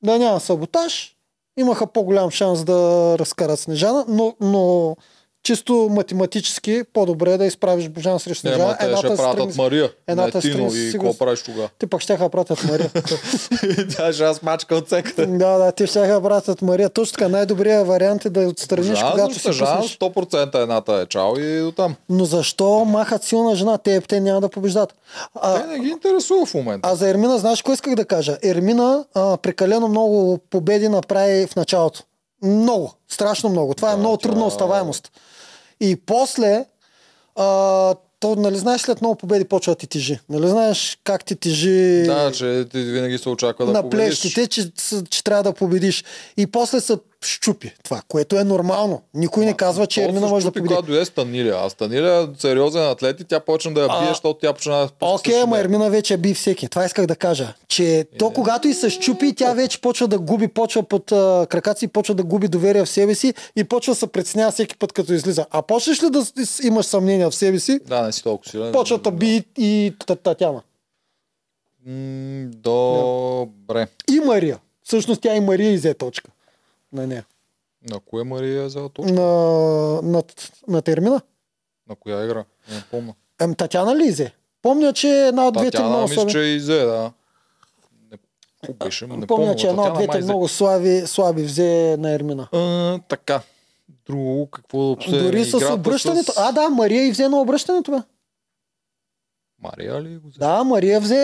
да 0.02 0.18
няма 0.18 0.40
саботаж, 0.40 1.16
имаха 1.56 1.86
по-голям 1.86 2.30
шанс 2.30 2.64
да 2.64 3.14
разкарат 3.18 3.60
Снежана, 3.60 4.04
но, 4.08 4.34
но 4.40 4.96
чисто 5.46 5.88
математически 5.90 6.82
по-добре 6.92 7.32
е 7.32 7.38
да 7.38 7.44
изправиш 7.46 7.88
Божан 7.88 8.20
срещу 8.20 8.46
Не, 8.46 8.52
Снежана. 8.52 8.68
ма 8.70 8.78
те 8.80 8.96
ще 8.96 9.06
пратят 9.06 9.22
страни- 9.34 9.52
Мария. 9.56 9.90
едната 10.06 10.38
не 10.38 10.42
Тино 10.42 10.70
страни 10.70 10.88
и 10.88 10.92
какво 10.92 11.14
правиш 11.14 11.42
тогава? 11.42 11.68
Те 11.78 11.86
пък 11.86 12.00
ще 12.00 12.18
пратят 12.30 12.64
Мария. 12.64 12.90
Тя 13.90 14.12
ще 14.12 14.22
аз 14.22 14.42
мачка 14.42 14.74
от 14.74 14.88
секата. 14.88 15.26
да, 15.26 15.58
да, 15.58 15.72
те 15.72 15.86
ще 15.86 15.98
пратят 16.20 16.62
Мария. 16.62 16.90
Точно 16.90 17.12
така, 17.12 17.28
най-добрият 17.28 17.86
вариант 17.86 18.24
е 18.24 18.30
да 18.30 18.42
я 18.42 18.48
отстраниш, 18.48 18.98
Жан, 18.98 19.10
когато 19.10 19.34
си 19.34 19.40
защо 19.40 19.64
Жан, 19.64 19.76
пуснеш. 19.76 19.98
100% 19.98 20.54
едната 20.54 20.92
е 20.94 21.06
чао 21.06 21.36
и 21.36 21.60
до 21.60 21.72
там. 21.72 21.94
Но 22.08 22.24
защо 22.24 22.84
махат 22.84 23.24
силна 23.24 23.56
жена? 23.56 23.78
Те, 23.78 24.00
те 24.00 24.20
няма 24.20 24.40
да 24.40 24.48
побеждат. 24.48 24.94
А, 25.34 25.54
Те 25.56 25.66
не 25.66 25.78
ги 25.78 25.88
интересува 25.88 26.46
в 26.46 26.54
момента. 26.54 26.88
А 26.88 26.94
за 26.94 27.08
Ермина, 27.08 27.38
знаеш 27.38 27.58
какво 27.58 27.72
исках 27.72 27.94
да 27.94 28.04
кажа? 28.04 28.38
Ермина 28.44 29.04
а, 29.14 29.36
прекалено 29.36 29.88
много 29.88 30.38
победи 30.40 30.88
направи 30.88 31.46
в 31.46 31.56
началото. 31.56 32.02
Много, 32.42 32.92
страшно 33.08 33.48
много. 33.50 33.74
Това 33.74 33.88
е 33.88 33.92
Да, 33.92 33.98
много 33.98 34.16
тя- 34.16 34.22
трудна 34.22 34.44
оставаемост. 34.44 35.10
И 35.80 35.96
после, 35.96 36.64
а, 37.36 37.94
то, 38.20 38.36
нали 38.36 38.56
знаеш, 38.56 38.80
след 38.80 39.00
много 39.00 39.16
победи 39.16 39.44
почва 39.44 39.72
да 39.72 39.76
ти 39.76 39.86
тежи. 39.86 40.18
Нали 40.28 40.48
знаеш 40.48 40.98
как 41.04 41.24
ти 41.24 41.36
тежи 41.36 42.02
Да, 42.06 42.32
че 42.32 42.66
ти 42.72 42.78
винаги 42.82 43.18
се 43.18 43.28
очаква 43.28 43.66
да 43.66 43.72
на 43.72 43.82
победиш. 43.82 44.06
плещите, 44.06 44.46
че, 44.46 44.72
че 45.10 45.24
трябва 45.24 45.42
да 45.42 45.52
победиш. 45.52 46.04
И 46.36 46.46
после 46.46 46.80
се 46.80 46.96
щупи 47.26 47.72
това, 47.84 48.02
което 48.08 48.38
е 48.38 48.44
нормално. 48.44 49.02
Никой 49.14 49.46
не 49.46 49.54
казва, 49.54 49.86
че 49.86 50.04
Ермина 50.04 50.26
може 50.26 50.46
да 50.46 50.52
победи. 50.52 50.68
Когато 50.68 50.86
дойде 50.86 51.04
Станиля. 51.04 51.60
А 51.64 51.70
Станиля 51.70 52.22
е 52.22 52.40
сериозен 52.40 52.82
атлет 52.82 53.20
и 53.20 53.24
тя 53.24 53.40
почна 53.40 53.74
да 53.74 53.80
я 53.80 53.86
А, 53.90 54.00
бие, 54.00 54.08
защото 54.08 54.38
тя 54.38 54.52
почна 54.52 54.72
да 54.74 54.88
Окей, 55.02 55.34
с 55.34 55.36
ама. 55.36 55.58
Ермина 55.58 55.90
вече 55.90 56.16
би 56.16 56.34
всеки. 56.34 56.68
Това 56.68 56.84
исках 56.84 57.06
да 57.06 57.16
кажа. 57.16 57.54
Че 57.68 58.06
то 58.18 58.30
когато 58.30 58.68
и 58.68 58.74
се 58.74 58.90
щупи, 58.90 59.34
тя 59.34 59.52
вече 59.52 59.80
почва 59.80 60.08
да 60.08 60.18
губи, 60.18 60.48
почва 60.48 60.82
под 60.82 61.12
а, 61.12 61.46
краката 61.50 61.78
си, 61.78 61.88
почва 61.88 62.14
да 62.14 62.24
губи 62.24 62.48
доверие 62.48 62.84
в 62.84 62.88
себе 62.88 63.14
си 63.14 63.34
и 63.56 63.64
почва 63.64 63.90
да 63.90 63.96
се 63.96 64.06
преценява 64.06 64.52
всеки 64.52 64.76
път, 64.76 64.92
като 64.92 65.12
излиза. 65.12 65.46
А 65.50 65.62
почнеш 65.62 66.02
ли 66.02 66.10
да 66.10 66.26
имаш 66.62 66.86
съмнение 66.86 67.26
в 67.26 67.34
себе 67.34 67.58
си, 67.58 67.80
Да, 67.86 68.02
не 68.02 68.12
си 68.12 68.22
толкова 68.22 68.50
силен. 68.50 68.72
почва 68.72 68.98
да 68.98 69.10
би 69.10 69.44
и 69.58 69.92
та- 70.06 70.16
Татяна. 70.16 70.62
Добре. 72.46 73.86
И 74.10 74.20
Мария. 74.20 74.58
Всъщност 74.82 75.20
тя 75.20 75.36
и 75.36 75.40
Мария 75.40 75.70
изе 75.72 75.94
точка. 75.94 76.30
На 76.96 77.06
нея. 77.06 77.24
На 77.90 78.00
кое 78.00 78.24
Мария 78.24 78.62
е 78.62 78.66
взела 78.66 78.88
точка? 78.88 79.12
На, 79.12 79.22
на, 80.02 80.22
на 80.68 80.82
термина. 80.82 81.20
На 81.88 81.94
коя 81.96 82.24
игра? 82.24 82.44
Не 82.70 82.82
помня. 82.90 83.14
Ем, 83.40 83.54
Татяна 83.54 83.96
ли 83.96 84.04
изе? 84.04 84.32
Помня, 84.62 84.92
че 84.92 85.08
една 85.08 85.46
от 85.46 85.54
двете 85.54 85.70
Татяна 85.70 85.88
много 85.88 86.02
мисля, 86.02 86.14
слаби. 86.14 86.32
че 86.32 86.38
и 86.38 86.58
взе, 86.58 86.78
да. 86.78 87.12
Не, 88.10 88.74
беше? 88.74 89.04
Не 89.06 89.10
Помня, 89.10 89.26
помня, 89.26 89.56
че 89.56 89.68
една 89.68 89.82
от 89.82 89.94
двете 89.94 90.18
много 90.18 90.48
слаби, 90.48 91.02
слаби 91.06 91.42
взе 91.42 91.96
на 91.98 92.10
Ермина. 92.10 92.48
А, 92.52 92.98
така. 93.08 93.40
друго, 94.06 94.46
какво 94.46 94.96
последно 94.96 95.24
Дори 95.24 95.44
с 95.44 95.72
обръщането. 95.72 96.32
С... 96.32 96.36
А, 96.38 96.52
да, 96.52 96.68
Мария 96.70 97.06
и 97.06 97.10
взе 97.10 97.28
на 97.28 97.40
обръщането, 97.40 97.90
бе. 97.90 97.98
Мария 99.62 100.02
ли 100.02 100.16
го 100.16 100.28
взе? 100.28 100.38
Да, 100.38 100.64
Мария 100.64 101.00
взе 101.00 101.16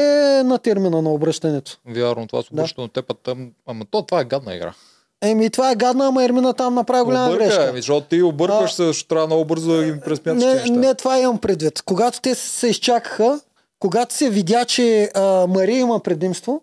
на 0.44 0.58
термина 0.58 1.02
на 1.02 1.10
обръщането. 1.10 1.78
Вярно, 1.86 2.26
това 2.26 2.42
с 2.42 2.44
Да. 2.44 2.54
обръщането 2.54 2.92
те 2.92 3.02
път 3.02 3.18
там. 3.18 3.52
Ама 3.66 3.84
то, 3.84 4.02
това 4.02 4.20
е 4.20 4.24
гадна 4.24 4.54
игра. 4.54 4.74
Еми, 5.22 5.50
това 5.50 5.70
е 5.70 5.76
гадна, 5.76 6.06
ама 6.06 6.24
Ермина 6.24 6.52
там 6.52 6.74
направи 6.74 7.04
голяма 7.04 7.26
Обърка, 7.26 7.44
грешка. 7.44 7.66
ами, 7.68 7.78
защото 7.78 8.06
ти 8.06 8.22
объркваш 8.22 8.72
се, 8.72 8.84
защото 8.84 9.08
трябва 9.08 9.26
много 9.26 9.44
бързо 9.44 9.72
да 9.72 9.84
ги 9.84 10.00
пресмяташ 10.00 10.42
Не, 10.44 10.54
неща. 10.54 10.70
не, 10.70 10.94
това 10.94 11.18
имам 11.18 11.38
предвид. 11.38 11.82
Когато 11.82 12.20
те 12.20 12.34
се 12.34 12.68
изчакаха, 12.68 13.40
когато 13.78 14.14
се 14.14 14.30
видя, 14.30 14.64
че 14.64 15.10
а, 15.14 15.22
Мария 15.46 15.78
има 15.78 16.00
предимство, 16.00 16.62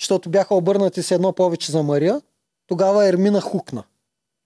защото 0.00 0.28
бяха 0.30 0.54
обърнати 0.54 1.02
с 1.02 1.10
едно 1.10 1.32
повече 1.32 1.72
за 1.72 1.82
Мария, 1.82 2.20
тогава 2.66 3.06
Ермина 3.06 3.40
хукна. 3.40 3.82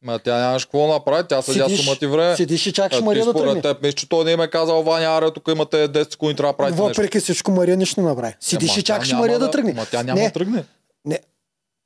Ма 0.04 0.18
тя 0.18 0.38
нямаш 0.38 0.64
какво 0.64 0.86
направи, 0.88 1.24
тя 1.28 1.42
седя 1.42 1.68
сума 1.70 1.96
ти 1.96 2.06
време. 2.06 2.36
Седиш 2.36 2.66
и 2.66 2.72
чакаш 2.72 2.98
А 2.98 3.02
Мария 3.02 3.24
да 3.24 3.32
тръгне. 3.34 3.60
теб, 3.62 3.82
мисля, 3.82 3.92
че 3.92 4.08
той 4.08 4.24
не 4.24 4.30
им 4.30 4.40
е 4.40 4.48
казал, 4.48 4.82
Ваня, 4.82 5.06
аре, 5.08 5.30
тук 5.30 5.48
имате 5.48 5.88
10 5.88 6.10
секунди, 6.10 6.36
трябва 6.36 6.52
да 6.52 6.56
правите 6.56 6.82
нещо. 6.82 6.88
Въпреки 6.90 7.20
всичко 7.20 7.50
Мария 7.50 7.76
нищо 7.76 8.00
не 8.00 8.08
направи. 8.08 8.34
Седиш 8.40 8.76
и 8.76 8.82
чакаш 8.82 9.12
Мария 9.12 9.38
да, 9.38 9.50
тръгне. 9.50 9.72
Ма 9.72 9.86
тя 9.90 10.02
няма 10.02 10.20
Не. 10.20 10.26
да 10.26 10.32
тръгне. 10.32 10.64
Не. 11.04 11.18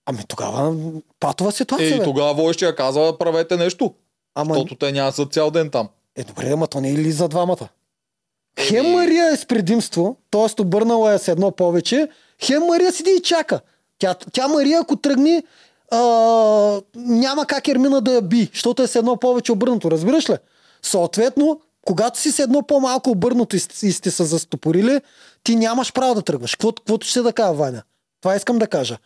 Ами 0.06 0.18
тогава 0.28 0.74
патова 1.20 1.52
ситуация, 1.52 1.94
Е, 1.94 1.98
и 1.98 2.02
тогава 2.04 2.34
водещия 2.34 2.76
казва, 2.76 3.18
правете 3.18 3.56
нещо. 3.56 3.94
Ама, 4.34 4.54
Защото 4.54 4.74
те 4.74 4.92
няма 4.92 5.12
са 5.12 5.26
цял 5.26 5.50
ден 5.50 5.70
там. 5.70 5.88
е 6.16 6.24
добре, 6.24 6.50
ама 6.50 6.66
то 6.66 6.80
не 6.80 6.90
е 6.90 6.94
ли 6.94 7.12
за 7.12 7.28
двамата? 7.28 7.68
Хем 8.60 8.92
Мария 8.92 9.32
е 9.32 9.36
с 9.36 9.46
предимство, 9.46 10.16
т.е. 10.30 10.62
обърнала 10.62 11.12
е 11.12 11.18
с 11.18 11.28
едно 11.28 11.50
повече, 11.50 12.08
хем 12.44 12.62
Мария 12.66 12.92
седи 12.92 13.10
и 13.10 13.22
чака. 13.22 13.60
Тя, 13.98 14.14
тя 14.32 14.48
Мария, 14.48 14.80
ако 14.80 14.96
тръгне, 14.96 15.42
а, 15.90 15.98
няма 16.94 17.46
как 17.46 17.68
Ермина 17.68 18.00
да 18.00 18.12
я 18.14 18.22
би, 18.22 18.50
защото 18.52 18.82
е 18.82 18.86
с 18.86 18.96
едно 18.96 19.16
повече 19.16 19.52
обърнато, 19.52 19.90
разбираш 19.90 20.30
ли? 20.30 20.36
Съответно, 20.82 21.60
когато 21.86 22.18
си 22.18 22.32
с 22.32 22.38
едно 22.38 22.62
по-малко 22.62 23.10
обърнато 23.10 23.56
и, 23.56 23.60
и 23.82 23.92
сте 23.92 24.10
се 24.10 24.24
застопорили, 24.24 25.00
ти 25.44 25.56
нямаш 25.56 25.92
право 25.92 26.14
да 26.14 26.22
тръгваш. 26.22 26.54
Каквото, 26.54 26.82
каквото 26.82 27.06
ще 27.06 27.22
да 27.22 27.32
кажа, 27.32 27.52
Ваня. 27.52 27.82
Това 28.20 28.36
искам 28.36 28.58
да 28.58 28.66
кажа. 28.66 28.98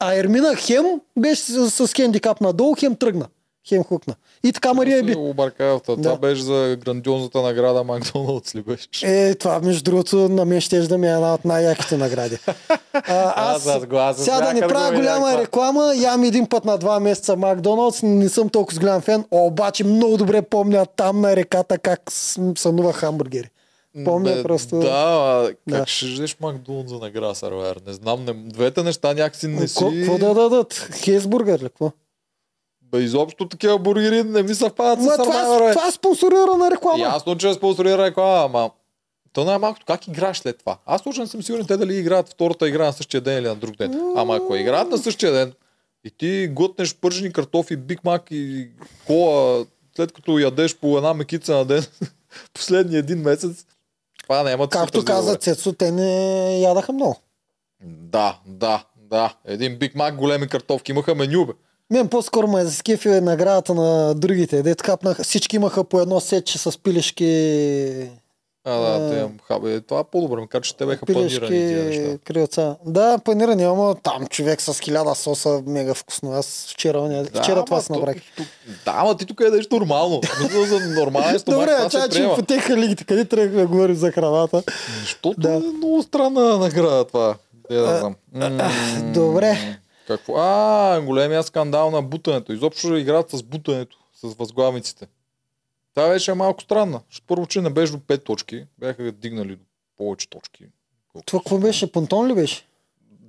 А 0.00 0.14
Ермина 0.14 0.56
хем 0.56 0.84
беше 1.18 1.42
с, 1.42 1.70
с 1.88 1.92
хендикап 1.92 2.40
надолу, 2.40 2.74
хем 2.80 2.96
тръгна. 2.96 3.26
Хем 3.68 3.84
хукна. 3.84 4.14
И 4.44 4.52
така 4.52 4.74
Мария 4.74 5.02
би. 5.02 5.14
Обърка, 5.16 5.80
това 5.86 6.02
Да. 6.02 6.16
беше 6.16 6.42
за 6.42 6.76
грандиозната 6.84 7.42
награда 7.42 7.84
Макдоналдс 7.84 8.54
ли 8.54 8.62
беше? 8.62 8.88
Е, 9.02 9.34
това 9.34 9.60
между 9.60 9.82
другото 9.84 10.16
на 10.28 10.44
мен 10.44 10.60
ще 10.60 10.80
да 10.80 10.98
ми 10.98 11.06
е 11.06 11.10
една 11.10 11.34
от 11.34 11.44
най-яките 11.44 11.96
награди. 11.96 12.38
А, 12.92 13.32
аз, 13.52 13.66
Аз 13.66 13.86
гласа 13.86 14.24
сега 14.24 14.40
да 14.40 14.52
не 14.52 14.60
правя 14.60 14.96
голяма 14.96 15.38
реклама, 15.38 15.92
ям 15.96 16.24
един 16.24 16.46
път 16.46 16.64
на 16.64 16.78
два 16.78 17.00
месеца 17.00 17.36
Макдоналдс, 17.36 18.02
не 18.02 18.28
съм 18.28 18.48
толкова 18.48 18.80
голям 18.80 19.00
фен, 19.00 19.24
обаче 19.30 19.84
много 19.84 20.16
добре 20.16 20.42
помня 20.42 20.86
там 20.96 21.20
на 21.20 21.36
реката 21.36 21.78
как 21.78 22.00
сънува 22.58 22.92
хамбургери. 22.92 23.50
Помня 24.04 24.42
просто. 24.42 24.78
Да, 24.78 25.50
как 25.68 25.78
Да. 25.78 25.86
ще 25.86 26.06
ждеш 26.06 26.36
Макдоналдс 26.40 26.90
за 26.90 26.98
награда, 26.98 27.34
сервер? 27.34 27.80
Не 27.86 27.92
знам, 27.92 28.24
не, 28.24 28.32
двете 28.34 28.82
неща 28.82 29.08
някакси 29.08 29.46
не 29.46 29.68
си... 29.68 29.78
Какво 29.78 30.18
да 30.18 30.34
дадат? 30.34 30.88
Хейсбургер 30.94 31.58
ли? 31.58 31.62
Какво? 31.62 31.92
Бе, 32.82 32.98
изобщо 32.98 33.48
такива 33.48 33.78
бургери 33.78 34.22
не 34.22 34.42
ми 34.42 34.54
съвпадат 34.54 35.04
с 35.04 35.06
Survivor, 35.08 35.66
бе. 35.66 35.72
това 35.72 35.88
е 35.88 35.90
спонсорирана 35.90 36.70
реклама. 36.70 37.04
Ясно, 37.04 37.36
че 37.36 37.48
е 37.48 37.54
спонсорира 37.54 38.04
реклама, 38.04 38.44
ама 38.44 38.70
то 39.32 39.44
най-малкото 39.44 39.86
как 39.86 40.08
играеш 40.08 40.36
след 40.38 40.58
това. 40.58 40.78
Аз 40.86 41.02
точно 41.02 41.22
не 41.22 41.28
съм 41.28 41.42
сигурен 41.42 41.66
те 41.66 41.76
дали 41.76 41.96
играят 41.96 42.28
втората 42.28 42.68
игра 42.68 42.84
на 42.84 42.92
същия 42.92 43.20
ден 43.20 43.38
или 43.38 43.48
на 43.48 43.56
друг 43.56 43.76
ден. 43.76 44.12
Ама 44.16 44.36
ако 44.36 44.56
играят 44.56 44.88
на 44.88 44.98
същия 44.98 45.32
ден 45.32 45.52
и 46.04 46.10
ти 46.10 46.48
глътнеш 46.48 46.94
пържени 46.94 47.32
картофи, 47.32 47.76
биг 47.76 48.04
мак 48.04 48.22
и 48.30 48.68
кола, 49.06 49.64
след 49.96 50.12
като 50.12 50.38
ядеш 50.38 50.76
по 50.76 50.96
една 50.96 51.14
мекица 51.14 51.54
на 51.56 51.64
ден, 51.64 51.84
последния 52.54 52.98
един 52.98 53.18
месец, 53.18 53.66
това 54.30 54.42
да 54.42 54.50
се 54.50 54.68
Както 54.70 55.04
каза. 55.04 55.36
Цецо, 55.36 55.72
те 55.72 55.92
не 55.92 56.60
ядаха 56.60 56.92
много. 56.92 57.16
Да, 57.84 58.38
да, 58.46 58.84
да. 58.96 59.34
Един 59.44 59.78
биг 59.78 59.94
мак, 59.94 60.16
големи 60.16 60.48
картофки. 60.48 60.92
Имаха 60.92 61.14
меню, 61.14 61.46
бе. 61.46 61.52
Мен 61.90 62.08
по-скоро 62.08 62.48
ме 62.48 62.64
заскефи 62.64 63.08
наградата 63.08 63.74
на 63.74 64.14
другите. 64.14 64.62
Дет 64.62 64.82
капнаха, 64.82 65.24
всички 65.24 65.56
имаха 65.56 65.84
по 65.84 66.00
едно 66.00 66.20
сетче 66.20 66.58
с 66.58 66.82
пилешки 66.82 68.10
А, 68.64 68.70
да, 68.72 69.10
те 69.10 69.18
имам 69.18 69.32
хабе. 69.44 69.80
Това 69.80 70.00
е 70.00 70.04
по-добре, 70.04 70.40
макар 70.40 70.62
че 70.62 70.76
те 70.76 70.86
беха 70.86 71.06
панирани 71.06 71.28
тия 71.28 71.48
пилешки 71.80 72.00
неща. 72.00 72.18
крилца. 72.18 72.76
Да, 72.86 73.18
панирани, 73.18 73.64
ама 73.64 73.94
там 73.94 74.26
човек 74.26 74.60
с 74.62 74.80
хиляда 74.80 75.14
соса 75.14 75.62
мега 75.66 75.94
вкусно. 75.94 76.32
Аз 76.32 76.66
вчера, 76.70 77.02
не, 77.02 77.24
вчера 77.24 77.64
това 77.64 77.80
си 77.80 77.92
направих. 77.92 78.22
то- 78.36 78.42
Да, 78.84 78.92
ама 78.94 79.16
ти 79.16 79.26
тук 79.26 79.40
ядеш 79.40 79.68
нормално. 79.68 80.20
Мисля, 80.42 80.64
за 80.64 80.90
нормален 80.90 81.38
стомах, 81.38 81.60
Добре, 81.60 81.88
това 81.88 82.08
че 82.08 82.28
потеха 82.36 82.76
лигите. 82.76 83.04
Къде 83.04 83.24
тръгнахме 83.24 83.60
да 83.60 83.66
говорим 83.66 83.96
за 83.96 84.12
храната? 84.12 84.62
Защото 85.00 85.40
Да. 85.40 85.52
е 85.52 85.58
много 85.58 86.02
странна 86.02 86.58
награда 86.58 87.04
това. 87.04 87.34
Де 87.70 87.76
да 87.76 87.98
знам. 87.98 88.14
Добре. 89.12 89.58
Какво? 90.06 90.34
А, 90.36 91.00
големия 91.00 91.42
скандал 91.42 91.90
на 91.90 92.02
бутането. 92.02 92.52
Изобщо 92.52 92.96
играят 92.96 93.30
с 93.30 93.42
бутането, 93.42 93.96
с 94.14 94.34
възглавниците. 94.34 95.06
Това 95.94 96.08
беше 96.08 96.34
малко 96.34 96.62
странна. 96.62 97.00
Първо, 97.26 97.46
че 97.46 97.60
не 97.60 97.70
беше 97.70 97.92
до 97.92 97.98
5 97.98 98.24
точки. 98.24 98.66
Бяха 98.78 99.12
дигнали 99.12 99.56
до 99.56 99.64
повече 99.96 100.28
точки. 100.28 100.66
Това 101.26 101.40
какво 101.40 101.58
беше? 101.58 101.92
Понтон 101.92 102.26
ли 102.26 102.34
беше? 102.34 102.66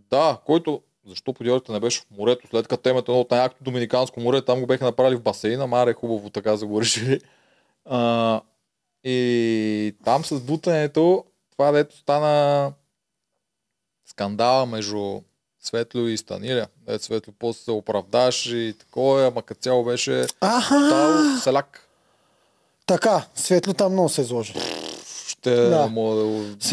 Да, 0.09 0.37
който 0.45 0.81
защо 1.07 1.33
подиодите 1.33 1.71
не 1.71 1.79
беше 1.79 2.01
в 2.01 2.05
морето, 2.17 2.47
след 2.47 2.67
като 2.67 2.83
темата 2.83 3.11
е 3.11 3.13
едно 3.13 3.21
от 3.21 3.31
най-якото 3.31 3.63
Доминиканско 3.63 4.19
море, 4.19 4.45
там 4.45 4.59
го 4.59 4.67
беха 4.67 4.85
направили 4.85 5.15
в 5.15 5.21
басейна, 5.21 5.67
маре 5.67 5.93
хубаво 5.93 6.29
така 6.29 6.55
за 6.55 6.65
го 6.65 6.81
решили. 6.81 7.21
А, 7.85 8.41
и 9.03 9.95
там 10.03 10.25
с 10.25 10.41
бутането, 10.41 11.25
това 11.51 11.71
дето 11.71 11.97
стана 11.97 12.73
скандала 14.05 14.65
между 14.65 15.21
Светло 15.59 16.01
и 16.01 16.17
Станиля. 16.17 16.67
Дето 16.87 17.03
Светло 17.03 17.33
после 17.39 17.63
се 17.63 17.71
оправдаше 17.71 18.57
и 18.57 18.73
такова, 18.73 19.27
ама 19.27 19.43
като 19.43 19.61
цяло 19.61 19.83
беше 19.83 20.25
Аха! 20.41 20.89
тал 20.89 21.37
селяк. 21.43 21.87
Така, 22.85 23.25
Светло 23.35 23.73
там 23.73 23.91
много 23.91 24.09
се 24.09 24.21
изложи. 24.21 24.53
Ще 25.27 25.55
Да. 25.55 25.87
му 25.87 26.15
да 26.15 26.23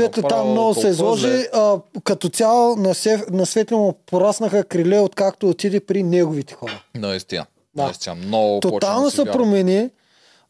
направо 0.02 0.28
там 0.28 0.50
много 0.50 0.74
се 0.74 0.88
изложи. 0.88 1.46
А, 1.52 1.78
като 2.04 2.28
цяло 2.28 2.76
на, 2.76 2.94
Сев... 2.94 3.30
на 3.30 3.46
Светло 3.46 3.78
му 3.78 3.92
пораснаха 4.06 4.64
криле, 4.64 4.98
откакто 4.98 5.48
отиде 5.48 5.80
при 5.80 6.02
неговите 6.02 6.54
хора. 6.54 6.82
Наистина. 6.94 7.46
Да. 7.76 7.84
Наистина. 7.84 8.14
Много 8.14 8.60
Тотално 8.60 9.10
се 9.10 9.24
промени. 9.24 9.90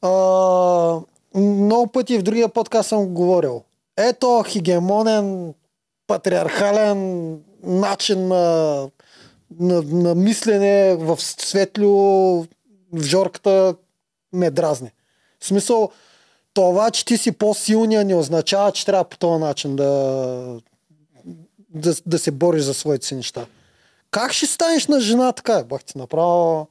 А, 0.03 0.11
много 1.35 1.87
пъти 1.87 2.19
в 2.19 2.23
другия 2.23 2.49
подкаст 2.49 2.89
съм 2.89 3.07
говорил. 3.07 3.63
Ето 3.97 4.45
хегемонен, 4.47 5.55
патриархален 6.07 7.31
начин 7.63 8.29
на, 8.29 8.89
на, 9.61 9.83
на 9.83 10.15
мислене 10.15 10.97
в 10.97 11.19
светло, 11.21 12.47
в 12.93 13.03
жорката 13.03 13.75
ме 14.33 14.51
дразни. 14.51 14.91
В 15.41 15.47
смисъл, 15.47 15.91
това, 16.55 16.91
че 16.91 17.05
ти 17.05 17.16
си 17.16 17.32
по-силния 17.32 18.05
не 18.05 18.14
означава, 18.14 18.72
че 18.72 18.86
трябва 18.86 19.05
по 19.05 19.16
този 19.18 19.41
начин 19.41 19.76
да, 19.76 19.86
да, 21.74 21.95
да 22.07 22.18
се 22.18 22.30
бориш 22.30 22.62
за 22.62 22.74
своите 22.74 23.07
си 23.07 23.14
неща. 23.14 23.47
Как 24.11 24.32
ще 24.32 24.47
станеш 24.47 24.86
на 24.86 25.01
жена 25.01 25.32
така? 25.32 25.64
Бах 25.64 25.84
ти 25.84 25.99
направо... 25.99 26.68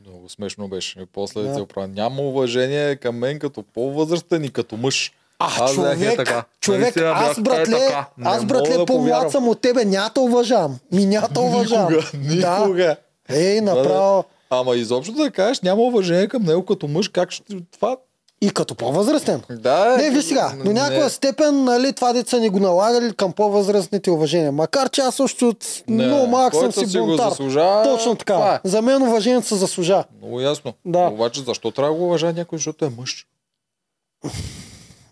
Много 0.00 0.28
смешно 0.28 0.68
беше. 0.68 1.00
И 1.00 1.06
после 1.06 1.42
Да. 1.42 1.54
се 1.54 1.60
оправя. 1.60 1.88
Няма 1.88 2.22
уважение 2.22 2.96
към 2.96 3.18
мен 3.18 3.38
като 3.38 3.62
по-възрастен 3.62 4.44
и 4.44 4.50
като 4.50 4.76
мъж. 4.76 5.12
А, 5.38 5.46
Аз 5.64 5.76
бях 5.76 5.92
човек, 5.94 6.12
е 6.12 6.16
така. 6.16 6.44
човек, 6.60 6.80
Наистина 6.80 7.08
аз 7.08 7.26
бях 7.26 7.38
е 7.38 7.40
братле, 7.40 7.78
така. 7.86 8.08
Не 8.18 8.28
аз 8.28 8.44
братле 8.44 8.76
да 8.76 8.86
по-млад 8.86 9.30
съм 9.30 9.48
от 9.48 9.60
тебе, 9.60 9.84
няма 9.84 10.10
да 10.14 10.20
уважавам. 10.20 10.78
Ми 10.92 11.06
няма 11.06 11.28
да 11.28 11.40
уважавам. 11.40 11.92
Никога, 11.92 12.58
никога. 12.60 12.96
Да. 13.28 13.36
Ей, 13.36 13.60
направо. 13.60 14.24
Ама 14.50 14.76
изобщо 14.76 15.12
да 15.12 15.30
кажеш, 15.30 15.60
няма 15.60 15.82
уважение 15.82 16.28
към 16.28 16.42
него 16.42 16.64
като 16.64 16.88
мъж, 16.88 17.08
как 17.08 17.30
ще 17.30 17.42
това? 17.72 17.96
И 18.40 18.50
като 18.50 18.74
по-възрастен. 18.74 19.42
Да, 19.50 19.96
Не, 19.96 20.10
виж 20.10 20.24
сега, 20.24 20.52
до 20.64 20.72
някаква 20.72 21.08
степен, 21.08 21.64
нали, 21.64 21.92
това 21.92 22.12
деца 22.12 22.38
ни 22.38 22.48
го 22.48 22.60
налагали 22.60 23.12
към 23.12 23.32
по-възрастните 23.32 24.10
уважения. 24.10 24.52
Макар 24.52 24.90
че 24.90 25.00
аз 25.00 25.20
още 25.20 25.44
от 25.44 25.66
Не, 25.88 26.06
много 26.06 26.26
малък 26.26 26.54
съм 26.54 26.72
си 26.72 26.86
си 26.86 26.98
бунтар. 26.98 27.28
заслужава, 27.28 27.84
Точно 27.84 28.14
така. 28.16 28.34
това 28.34 28.54
е. 28.54 28.60
За 28.64 28.82
мен 28.82 29.02
уважението 29.02 29.46
се 29.48 29.54
заслужава. 29.54 30.04
Много 30.18 30.40
ясно. 30.40 30.72
Да. 30.84 30.98
Обаче 30.98 31.40
защо 31.40 31.70
трябва 31.70 31.92
да 31.92 31.98
го 31.98 32.06
уважава 32.06 32.32
някой, 32.32 32.58
защото 32.58 32.84
е 32.84 32.90
мъж? 32.98 33.26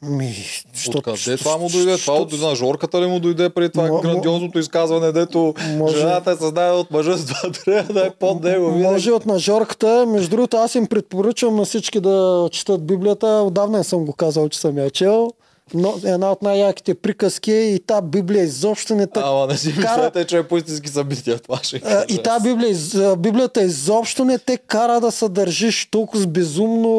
Ми, 0.02 0.34
що, 0.74 0.90
Откъде 0.90 1.36
това 1.36 1.56
му 1.56 1.68
дойде? 1.68 1.96
Това 1.96 2.14
от 2.14 2.32
на 2.32 2.54
жорката 2.54 3.02
ли 3.02 3.06
му 3.06 3.20
дойде 3.20 3.48
преди 3.48 3.68
това 3.70 3.84
мо- 3.84 4.02
грандиозното 4.02 4.58
изказване, 4.58 5.12
дето 5.12 5.54
Може- 5.76 5.98
жената 5.98 6.30
е 6.30 6.36
създадена 6.36 6.74
от 6.74 6.90
мъжа, 6.90 7.18
с 7.18 7.26
това 7.26 7.50
трябва 7.64 7.94
да 7.94 8.06
е 8.06 8.10
под 8.10 8.42
него. 8.44 8.70
Може 8.70 9.12
от 9.12 9.26
нажорката. 9.26 10.06
Между 10.08 10.30
другото, 10.30 10.56
аз 10.56 10.74
им 10.74 10.86
предпоръчвам 10.86 11.56
на 11.56 11.64
всички 11.64 12.00
да 12.00 12.48
четат 12.52 12.86
Библията. 12.86 13.26
Отдавна 13.26 13.78
не 13.78 13.84
съм 13.84 14.04
го 14.04 14.12
казал, 14.12 14.48
че 14.48 14.58
съм 14.58 14.78
я 14.78 14.90
чел. 14.90 15.30
Но, 15.74 15.94
една 16.04 16.32
от 16.32 16.42
най-яките 16.42 16.94
приказки 16.94 17.52
е 17.52 17.64
и 17.64 17.80
та 17.80 18.00
Библия 18.02 18.44
изобщо 18.44 18.94
не 18.94 19.06
така. 19.06 19.26
Ама 19.26 19.46
не 19.46 19.56
си 19.56 19.72
кара- 19.72 19.96
мислете, 19.96 20.24
че 20.24 20.38
е 20.38 20.42
по 20.42 20.56
истински 20.56 20.88
събития. 20.88 21.38
Това 21.38 21.58
ще 21.58 21.80
А, 21.84 22.00
Е, 22.00 22.04
И 22.08 22.18
тази 22.18 22.42
Библия, 22.44 22.76
а, 22.96 23.16
Библията 23.16 23.62
изобщо 23.62 24.24
не 24.24 24.38
те 24.38 24.56
кара 24.56 25.00
да 25.00 25.10
се 25.10 25.28
държиш 25.28 25.88
толкова 25.90 26.22
с 26.22 26.26
безумно 26.26 26.92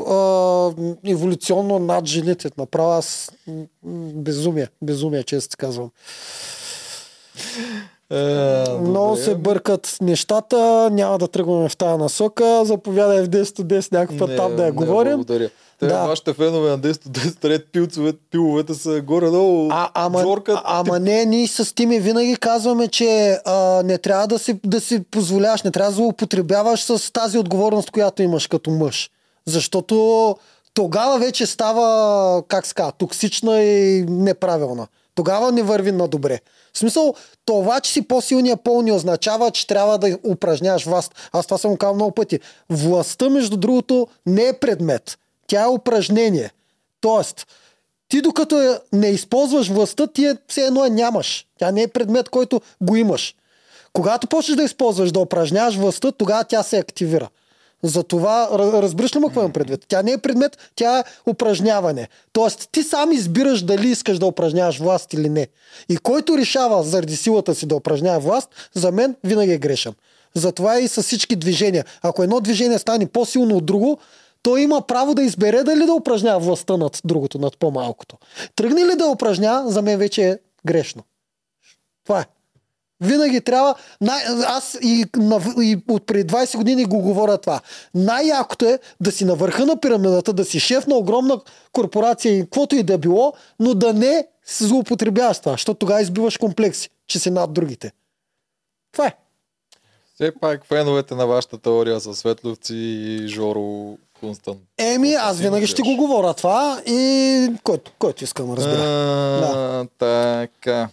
а, 0.00 0.72
еволюционно 1.06 1.78
над 1.78 2.06
жените. 2.06 2.50
Направо 2.58 2.90
аз 2.90 3.30
безумие, 4.14 4.68
безумие, 4.82 5.22
често 5.22 5.56
казвам. 5.56 5.90
Е, 8.10 8.16
Много 8.80 9.16
се 9.16 9.34
бъркат 9.34 9.96
нещата, 10.00 10.56
няма 10.92 11.18
да 11.18 11.28
тръгваме 11.28 11.68
в 11.68 11.76
тази 11.76 11.98
насока. 11.98 12.64
Заповядай 12.64 13.22
в 13.22 13.28
10 13.28 13.42
10 13.44 13.92
някакъв 13.92 14.18
път 14.18 14.36
там 14.36 14.56
да 14.56 14.64
я 14.64 14.72
говорим. 14.72 15.12
Благодаря. 15.12 15.50
Те, 15.80 15.86
Да. 15.86 16.06
вашите 16.06 16.32
фенове 16.32 16.70
на 16.70 16.78
10 16.78 17.08
10 17.08 17.44
ред 17.48 17.66
пилцовете, 17.72 18.18
пиловете 18.30 18.74
са 18.74 19.00
горе-долу. 19.00 19.68
А, 19.72 19.90
ама, 19.94 20.20
Жорка, 20.20 20.62
а, 20.64 20.80
ама 20.80 20.98
не, 21.00 21.24
ние 21.24 21.48
с 21.48 21.74
Тими 21.74 22.00
винаги 22.00 22.36
казваме, 22.36 22.88
че 22.88 23.38
а, 23.44 23.82
не 23.82 23.98
трябва 23.98 24.26
да 24.26 24.38
си, 24.38 24.60
да 24.64 24.80
си 24.80 25.04
позволяваш, 25.10 25.62
не 25.62 25.70
трябва 25.70 25.90
да 25.90 25.96
злоупотребяваш 25.96 26.82
с 26.82 27.12
тази 27.12 27.38
отговорност, 27.38 27.90
която 27.90 28.22
имаш 28.22 28.46
като 28.46 28.70
мъж. 28.70 29.10
Защото 29.46 30.36
тогава 30.74 31.18
вече 31.18 31.46
става, 31.46 32.42
как 32.48 32.66
ска, 32.66 32.92
токсична 32.98 33.62
и 33.62 34.04
неправилна. 34.08 34.86
Тогава 35.14 35.52
не 35.52 35.62
върви 35.62 35.92
на 35.92 36.08
добре. 36.08 36.40
В 36.74 36.78
смисъл, 36.78 37.14
това, 37.44 37.80
че 37.80 37.92
си 37.92 38.08
по-силния 38.08 38.56
пол 38.56 38.82
не 38.82 38.92
означава, 38.92 39.50
че 39.50 39.66
трябва 39.66 39.98
да 39.98 40.18
упражняваш 40.24 40.84
власт. 40.84 41.14
Аз 41.32 41.46
това 41.46 41.58
съм 41.58 41.76
казал 41.76 41.94
много 41.94 42.10
пъти. 42.10 42.40
Властта, 42.70 43.28
между 43.30 43.56
другото, 43.56 44.06
не 44.26 44.48
е 44.48 44.52
предмет. 44.52 45.18
Тя 45.46 45.62
е 45.62 45.68
упражнение. 45.68 46.50
Тоест, 47.00 47.46
ти 48.08 48.20
докато 48.20 48.78
не 48.92 49.08
използваш 49.08 49.68
властта, 49.68 50.06
ти 50.06 50.24
е, 50.24 50.36
все 50.48 50.60
едно 50.60 50.84
я 50.84 50.90
нямаш. 50.90 51.46
Тя 51.58 51.70
не 51.70 51.82
е 51.82 51.88
предмет, 51.88 52.28
който 52.28 52.60
го 52.80 52.96
имаш. 52.96 53.34
Когато 53.92 54.26
почнеш 54.26 54.56
да 54.56 54.62
използваш, 54.62 55.12
да 55.12 55.20
упражняваш 55.20 55.76
властта, 55.76 56.12
тогава 56.12 56.44
тя 56.44 56.62
се 56.62 56.78
активира. 56.78 57.28
Затова, 57.82 58.48
ра- 58.52 58.82
разбираш 58.82 59.16
ли 59.16 59.20
какво 59.20 59.40
имам 59.40 59.52
предвид? 59.52 59.84
Тя 59.88 60.02
не 60.02 60.12
е 60.12 60.18
предмет, 60.18 60.58
тя 60.74 60.98
е 60.98 61.04
упражняване. 61.30 62.08
Тоест, 62.32 62.68
ти 62.72 62.82
сам 62.82 63.12
избираш 63.12 63.62
дали 63.62 63.88
искаш 63.88 64.18
да 64.18 64.26
упражняваш 64.26 64.78
власт 64.78 65.12
или 65.12 65.28
не. 65.28 65.48
И 65.88 65.96
който 65.96 66.38
решава 66.38 66.82
заради 66.82 67.16
силата 67.16 67.54
си 67.54 67.66
да 67.66 67.76
упражнява 67.76 68.20
власт, 68.20 68.48
за 68.74 68.92
мен 68.92 69.16
винаги 69.24 69.52
е 69.52 69.58
грешен. 69.58 69.94
Затова 70.34 70.80
и 70.80 70.88
с 70.88 71.02
всички 71.02 71.36
движения. 71.36 71.84
Ако 72.02 72.22
едно 72.22 72.40
движение 72.40 72.78
стане 72.78 73.06
по-силно 73.06 73.56
от 73.56 73.66
друго, 73.66 73.98
той 74.46 74.60
има 74.60 74.82
право 74.82 75.14
да 75.14 75.22
избере 75.22 75.64
дали 75.64 75.86
да 75.86 75.92
упражнява 75.92 76.40
властта 76.40 76.76
над 76.76 77.00
другото, 77.04 77.38
над 77.38 77.58
по-малкото. 77.58 78.16
Тръгне 78.56 78.86
ли 78.86 78.96
да 78.96 79.06
упражнява, 79.06 79.70
за 79.70 79.82
мен 79.82 79.98
вече 79.98 80.28
е 80.30 80.38
грешно. 80.66 81.02
Това 82.04 82.20
е. 82.20 82.24
Винаги 83.00 83.40
трябва. 83.40 83.74
Най- 84.00 84.24
аз 84.46 84.78
и, 84.82 85.04
на, 85.16 85.40
и 85.62 85.78
от 85.88 86.06
преди 86.06 86.32
20 86.32 86.56
години 86.56 86.84
го 86.84 86.98
говоря 86.98 87.38
това. 87.38 87.60
Най-якото 87.94 88.64
е 88.64 88.78
да 89.00 89.12
си 89.12 89.24
на 89.24 89.34
върха 89.34 89.66
на 89.66 89.80
пирамидата, 89.80 90.32
да 90.32 90.44
си 90.44 90.60
шеф 90.60 90.86
на 90.86 90.94
огромна 90.94 91.40
корпорация 91.72 92.38
и 92.38 92.40
каквото 92.40 92.76
и 92.76 92.82
да 92.82 92.98
било, 92.98 93.32
но 93.60 93.74
да 93.74 93.92
не 93.92 94.26
злоупотребяваш 94.58 95.38
това, 95.38 95.52
защото 95.52 95.78
тогава 95.78 96.02
избиваш 96.02 96.36
комплекси, 96.36 96.90
че 97.06 97.18
си 97.18 97.30
над 97.30 97.52
другите. 97.52 97.92
Това 98.92 99.06
е. 99.06 99.16
Все 100.14 100.32
пак 100.40 100.66
феновете 100.66 101.14
на 101.14 101.26
вашата 101.26 101.58
теория 101.58 102.00
са 102.00 102.14
Светловци 102.14 102.76
и 102.76 103.28
Жоро 103.28 103.98
Констант. 104.26 104.58
Еми, 104.78 105.12
аз 105.12 105.38
винаги 105.38 105.66
ще 105.66 105.82
го 105.82 105.96
говоря 105.96 106.34
това 106.34 106.82
и 106.86 107.48
който, 107.64 107.92
който 107.98 108.24
искам, 108.24 108.54
разбира. 108.54 108.82
А, 108.82 109.86
Така. 109.98 110.88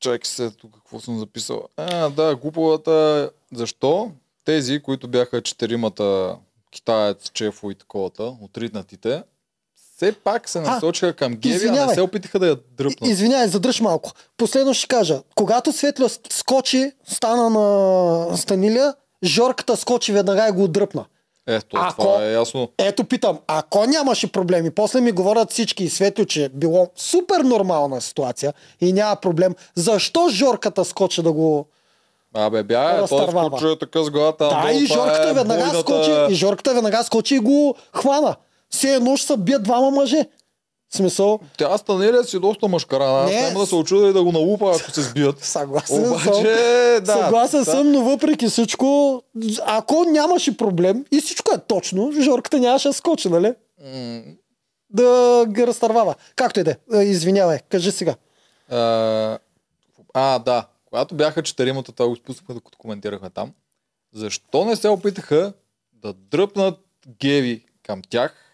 Чакай 0.00 0.20
се, 0.24 0.50
тук 0.50 0.74
какво 0.74 1.00
съм 1.00 1.18
записал. 1.18 1.62
А, 1.76 2.08
да, 2.08 2.36
глуповата. 2.36 3.30
Защо? 3.54 4.10
Тези, 4.44 4.80
които 4.80 5.08
бяха 5.08 5.42
четиримата 5.42 6.36
китаец, 6.70 7.30
чефо 7.30 7.70
и 7.70 7.74
таковата, 7.74 8.34
отритнатите, 8.42 9.22
все 9.96 10.12
пак 10.12 10.48
се 10.48 10.60
насочиха 10.60 11.12
към 11.12 11.34
Геви, 11.34 11.68
а 11.68 11.86
не 11.86 11.94
се 11.94 12.00
опитаха 12.00 12.38
да 12.38 12.46
я 12.46 12.56
дръпнат. 12.70 13.10
Извинявай, 13.10 13.48
задръж 13.48 13.80
малко. 13.80 14.12
Последно 14.36 14.74
ще 14.74 14.88
кажа. 14.88 15.22
Когато 15.34 15.72
Светля 15.72 16.08
с- 16.08 16.20
скочи, 16.30 16.92
стана 17.04 17.50
на 17.50 18.36
Станиля, 18.36 18.94
Жорката 19.24 19.76
скочи 19.76 20.12
веднага 20.12 20.48
и 20.48 20.52
го 20.52 20.64
отдръпна. 20.64 21.04
Ето, 21.46 21.76
Ако- 21.76 22.02
това 22.02 22.24
е 22.24 22.32
ясно. 22.32 22.68
Ето 22.78 23.04
питам, 23.04 23.38
ако 23.46 23.86
нямаше 23.86 24.32
проблеми, 24.32 24.70
после 24.70 25.00
ми 25.00 25.12
говорят 25.12 25.50
всички 25.50 25.84
и 25.84 25.90
Светло, 25.90 26.24
че 26.24 26.48
било 26.48 26.88
супер 26.96 27.40
нормална 27.40 28.00
ситуация 28.00 28.52
и 28.80 28.92
няма 28.92 29.16
проблем, 29.16 29.54
защо 29.74 30.28
Жорката 30.28 30.84
скочи 30.84 31.22
да 31.22 31.32
го... 31.32 31.66
Абе, 32.34 32.62
бя, 32.62 32.90
е, 32.92 32.98
той 32.98 33.28
скочи 33.28 33.78
така 33.80 34.04
с 34.04 34.10
главата. 34.10 34.44
Да, 34.44 34.54
надолу, 34.56 34.72
и 34.74 34.86
Жорката 34.86 35.28
е 35.28 35.32
веднага 35.32 35.60
бойната- 35.62 35.80
скочи, 35.80 36.32
и 36.32 36.34
Жорката 36.34 36.74
веднага 36.74 37.04
скочи 37.04 37.34
и 37.34 37.38
го 37.38 37.74
хвана. 37.92 38.36
Все 38.70 38.94
едно 38.94 39.16
ще 39.16 39.26
се 39.26 39.36
бият 39.36 39.62
двама 39.62 39.90
мъже. 39.90 40.26
Смисъл, 40.90 41.40
Тя 41.58 41.78
Станелия 41.78 42.24
си 42.24 42.38
доста 42.38 42.68
мъжкарана. 42.68 43.24
Аз 43.24 43.30
Не, 43.30 43.40
няма 43.40 43.60
да 43.60 43.66
се 43.66 43.74
очуда 43.74 44.08
и 44.08 44.12
да 44.12 44.22
го 44.24 44.32
налупа, 44.32 44.72
ако 44.80 44.90
се 44.90 45.02
сбият. 45.02 45.44
съгласен 45.44 46.04
съм. 46.04 46.12
Обаче, 46.12 46.42
да. 47.02 47.12
Съгласен 47.12 47.58
да. 47.60 47.70
съм, 47.70 47.92
но 47.92 48.02
въпреки 48.02 48.46
всичко, 48.48 49.22
ако 49.66 50.04
нямаше 50.04 50.56
проблем 50.56 51.04
и 51.12 51.20
всичко 51.20 51.54
е 51.54 51.58
точно, 51.58 52.12
Жорката 52.20 52.58
нямаше 52.58 52.88
да 52.88 52.94
скочи, 52.94 53.28
нали? 53.28 53.54
М, 53.84 54.22
Да 54.90 55.44
ги 55.48 55.66
разтървава. 55.66 56.14
Както 56.36 56.60
и 56.60 56.64
да 56.64 56.70
е. 56.70 56.76
Е, 56.94 57.02
Извинявай, 57.02 57.58
кажи 57.68 57.90
сега. 57.92 58.14
А, 58.70 59.38
а, 60.14 60.38
да. 60.38 60.66
Когато 60.84 61.14
бяха 61.14 61.42
четиримата, 61.42 61.92
това 61.92 62.08
го 62.08 62.14
изпуснахме, 62.14 62.54
докато 62.54 62.78
коментирахме 62.78 63.30
там. 63.30 63.52
Защо 64.14 64.64
не 64.64 64.76
се 64.76 64.88
опитаха 64.88 65.52
да 65.92 66.12
дръпнат 66.12 66.78
Геви 67.20 67.64
към 67.82 68.02
тях, 68.10 68.45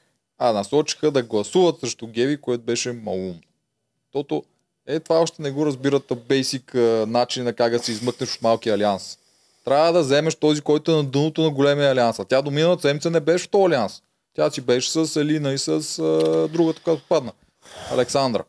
а 0.44 0.52
насочиха 0.52 1.10
да 1.10 1.22
гласуват 1.22 1.80
срещу 1.80 2.06
Геви, 2.06 2.40
което 2.40 2.64
беше 2.64 2.92
малум. 2.92 3.40
Тото 4.12 4.44
е, 4.86 5.00
това 5.00 5.20
още 5.20 5.42
не 5.42 5.50
го 5.50 5.66
разбират 5.66 6.12
бейсик 6.28 6.74
начин 7.06 7.44
на 7.44 7.52
как 7.52 7.72
да 7.72 7.78
се 7.78 7.92
измъкнеш 7.92 8.34
от 8.34 8.42
малкия 8.42 8.74
алианс. 8.74 9.18
Трябва 9.64 9.92
да 9.92 10.00
вземеш 10.00 10.34
този, 10.34 10.60
който 10.60 10.92
е 10.92 10.94
на 10.94 11.04
дъното 11.04 11.42
на 11.42 11.50
големия 11.50 11.90
алианс. 11.90 12.18
А 12.18 12.24
тя 12.24 12.42
до 12.42 12.50
миналата 12.50 12.82
седмица 12.82 13.10
не 13.10 13.20
беше 13.20 13.44
в 13.44 13.48
този 13.48 13.64
алианс. 13.64 14.02
Тя 14.34 14.50
си 14.50 14.60
беше 14.60 14.90
с 14.90 15.20
Елина 15.20 15.52
и 15.52 15.58
с 15.58 15.68
а, 15.98 16.48
другата, 16.48 16.80
която 16.84 17.02
падна. 17.08 17.32
Александра. 17.90 18.44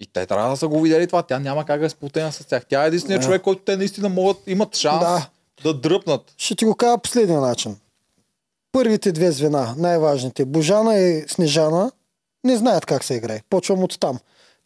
И 0.00 0.06
те 0.06 0.26
трябва 0.26 0.50
да 0.50 0.56
са 0.56 0.68
го 0.68 0.80
видели 0.80 1.06
това. 1.06 1.22
Тя 1.22 1.38
няма 1.38 1.64
как 1.64 1.80
да 1.80 1.86
е 1.86 1.90
сплотена 1.90 2.32
с 2.32 2.44
тях. 2.44 2.66
Тя 2.68 2.84
е 2.84 2.86
единственият 2.86 3.20
Да. 3.20 3.26
човек, 3.26 3.42
който 3.42 3.62
те 3.62 3.76
наистина 3.76 4.08
могат, 4.08 4.36
имат 4.46 4.76
шанс 4.76 5.00
да, 5.00 5.28
да 5.62 5.74
дръпнат. 5.74 6.34
Ще 6.36 6.54
ти 6.54 6.64
го 6.64 6.74
кажа 6.74 6.98
последния 6.98 7.40
начин. 7.40 7.76
Първите 8.72 9.12
две 9.12 9.32
звена, 9.32 9.74
най-важните, 9.78 10.44
Божана 10.44 10.96
и 10.96 11.24
Снежана, 11.28 11.90
не 12.44 12.56
знаят 12.56 12.86
как 12.86 13.04
се 13.04 13.14
играе. 13.14 13.40
Почвам 13.50 13.82
от 13.82 14.00
там. 14.00 14.18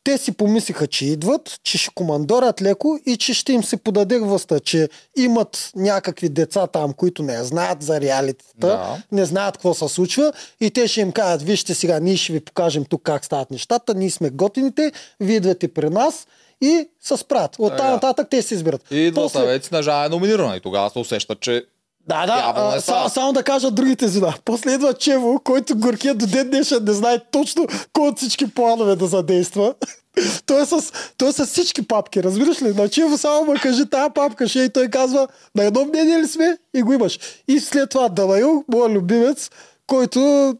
Те 0.04 0.18
си 0.18 0.32
помислиха, 0.32 0.86
че 0.86 1.06
идват, 1.06 1.60
че 1.64 1.78
ще 1.78 1.90
командорят 1.94 2.62
леко 2.62 2.98
и 3.06 3.16
че 3.16 3.34
ще 3.34 3.52
им 3.52 3.64
се 3.64 3.76
подаде 3.76 4.18
властта, 4.18 4.60
че 4.60 4.88
имат 5.16 5.70
някакви 5.76 6.28
деца 6.28 6.66
там, 6.66 6.92
които 6.92 7.22
не 7.22 7.44
знаят 7.44 7.82
за 7.82 8.00
реалитета, 8.00 8.50
Да. 8.58 9.02
не 9.12 9.24
знаят 9.24 9.54
какво 9.54 9.74
се 9.74 9.88
случва 9.88 10.32
и 10.60 10.70
те 10.70 10.88
ще 10.88 11.00
им 11.00 11.12
кажат, 11.12 11.42
вижте 11.42 11.74
сега, 11.74 12.00
ние 12.00 12.16
ще 12.16 12.32
ви 12.32 12.40
покажем 12.40 12.84
тук 12.84 13.02
как 13.02 13.24
стават 13.24 13.50
нещата, 13.50 13.94
ние 13.94 14.10
сме 14.10 14.30
готините, 14.30 14.92
вие 15.20 15.36
идвате 15.36 15.68
при 15.68 15.90
нас 15.90 16.26
и 16.60 16.88
се 17.00 17.16
справят. 17.16 17.56
От 17.58 17.76
там 17.76 17.86
нататък 17.86 18.26
те 18.30 18.42
се 18.42 18.54
избират. 18.54 18.82
И 18.90 18.96
идва 18.96 19.22
После- 19.22 19.32
съвет 19.32 19.72
на 19.72 19.82
Жана 19.82 20.04
е 20.04 20.08
номинирана. 20.08 20.56
И 20.56 20.60
тогава 20.60 20.90
се 20.90 20.98
усеща, 20.98 21.34
че 21.34 21.64
да, 22.08 22.26
да, 22.26 22.34
не 22.70 22.76
а, 22.76 22.80
става. 22.80 23.08
са, 23.08 23.14
само 23.14 23.32
да 23.32 23.42
кажа 23.42 23.70
другите 23.70 24.08
звена. 24.08 24.34
После 24.44 24.72
идва 24.72 24.94
Чево, 24.94 25.40
който 25.44 25.76
горкия 25.76 26.14
до 26.14 26.26
ден 26.26 26.50
днешен 26.50 26.84
не 26.84 26.92
знае 26.92 27.18
точно 27.32 27.66
кой 27.92 28.08
от 28.08 28.16
всички 28.18 28.54
планове 28.54 28.96
да 28.96 29.06
задейства. 29.06 29.74
той, 30.46 30.62
е 30.62 30.66
с, 30.66 30.92
той 31.16 31.28
е 31.28 31.32
с 31.32 31.46
всички 31.46 31.88
папки, 31.88 32.22
разбираш 32.22 32.62
ли? 32.62 32.74
На 32.74 32.88
Чево 32.88 33.18
само 33.18 33.44
му 33.44 33.54
кажи 33.62 33.86
тая 33.90 34.10
папка, 34.10 34.48
ще 34.48 34.60
и 34.60 34.68
той 34.68 34.88
казва, 34.88 35.28
на 35.54 35.64
едно 35.64 35.84
мнение 35.84 36.18
ли 36.18 36.26
сме? 36.26 36.58
И 36.74 36.82
го 36.82 36.92
имаш. 36.92 37.18
И 37.48 37.60
след 37.60 37.90
това 37.90 38.08
Далаил, 38.08 38.64
моят 38.68 38.92
любимец, 38.92 39.50
който 39.86 40.54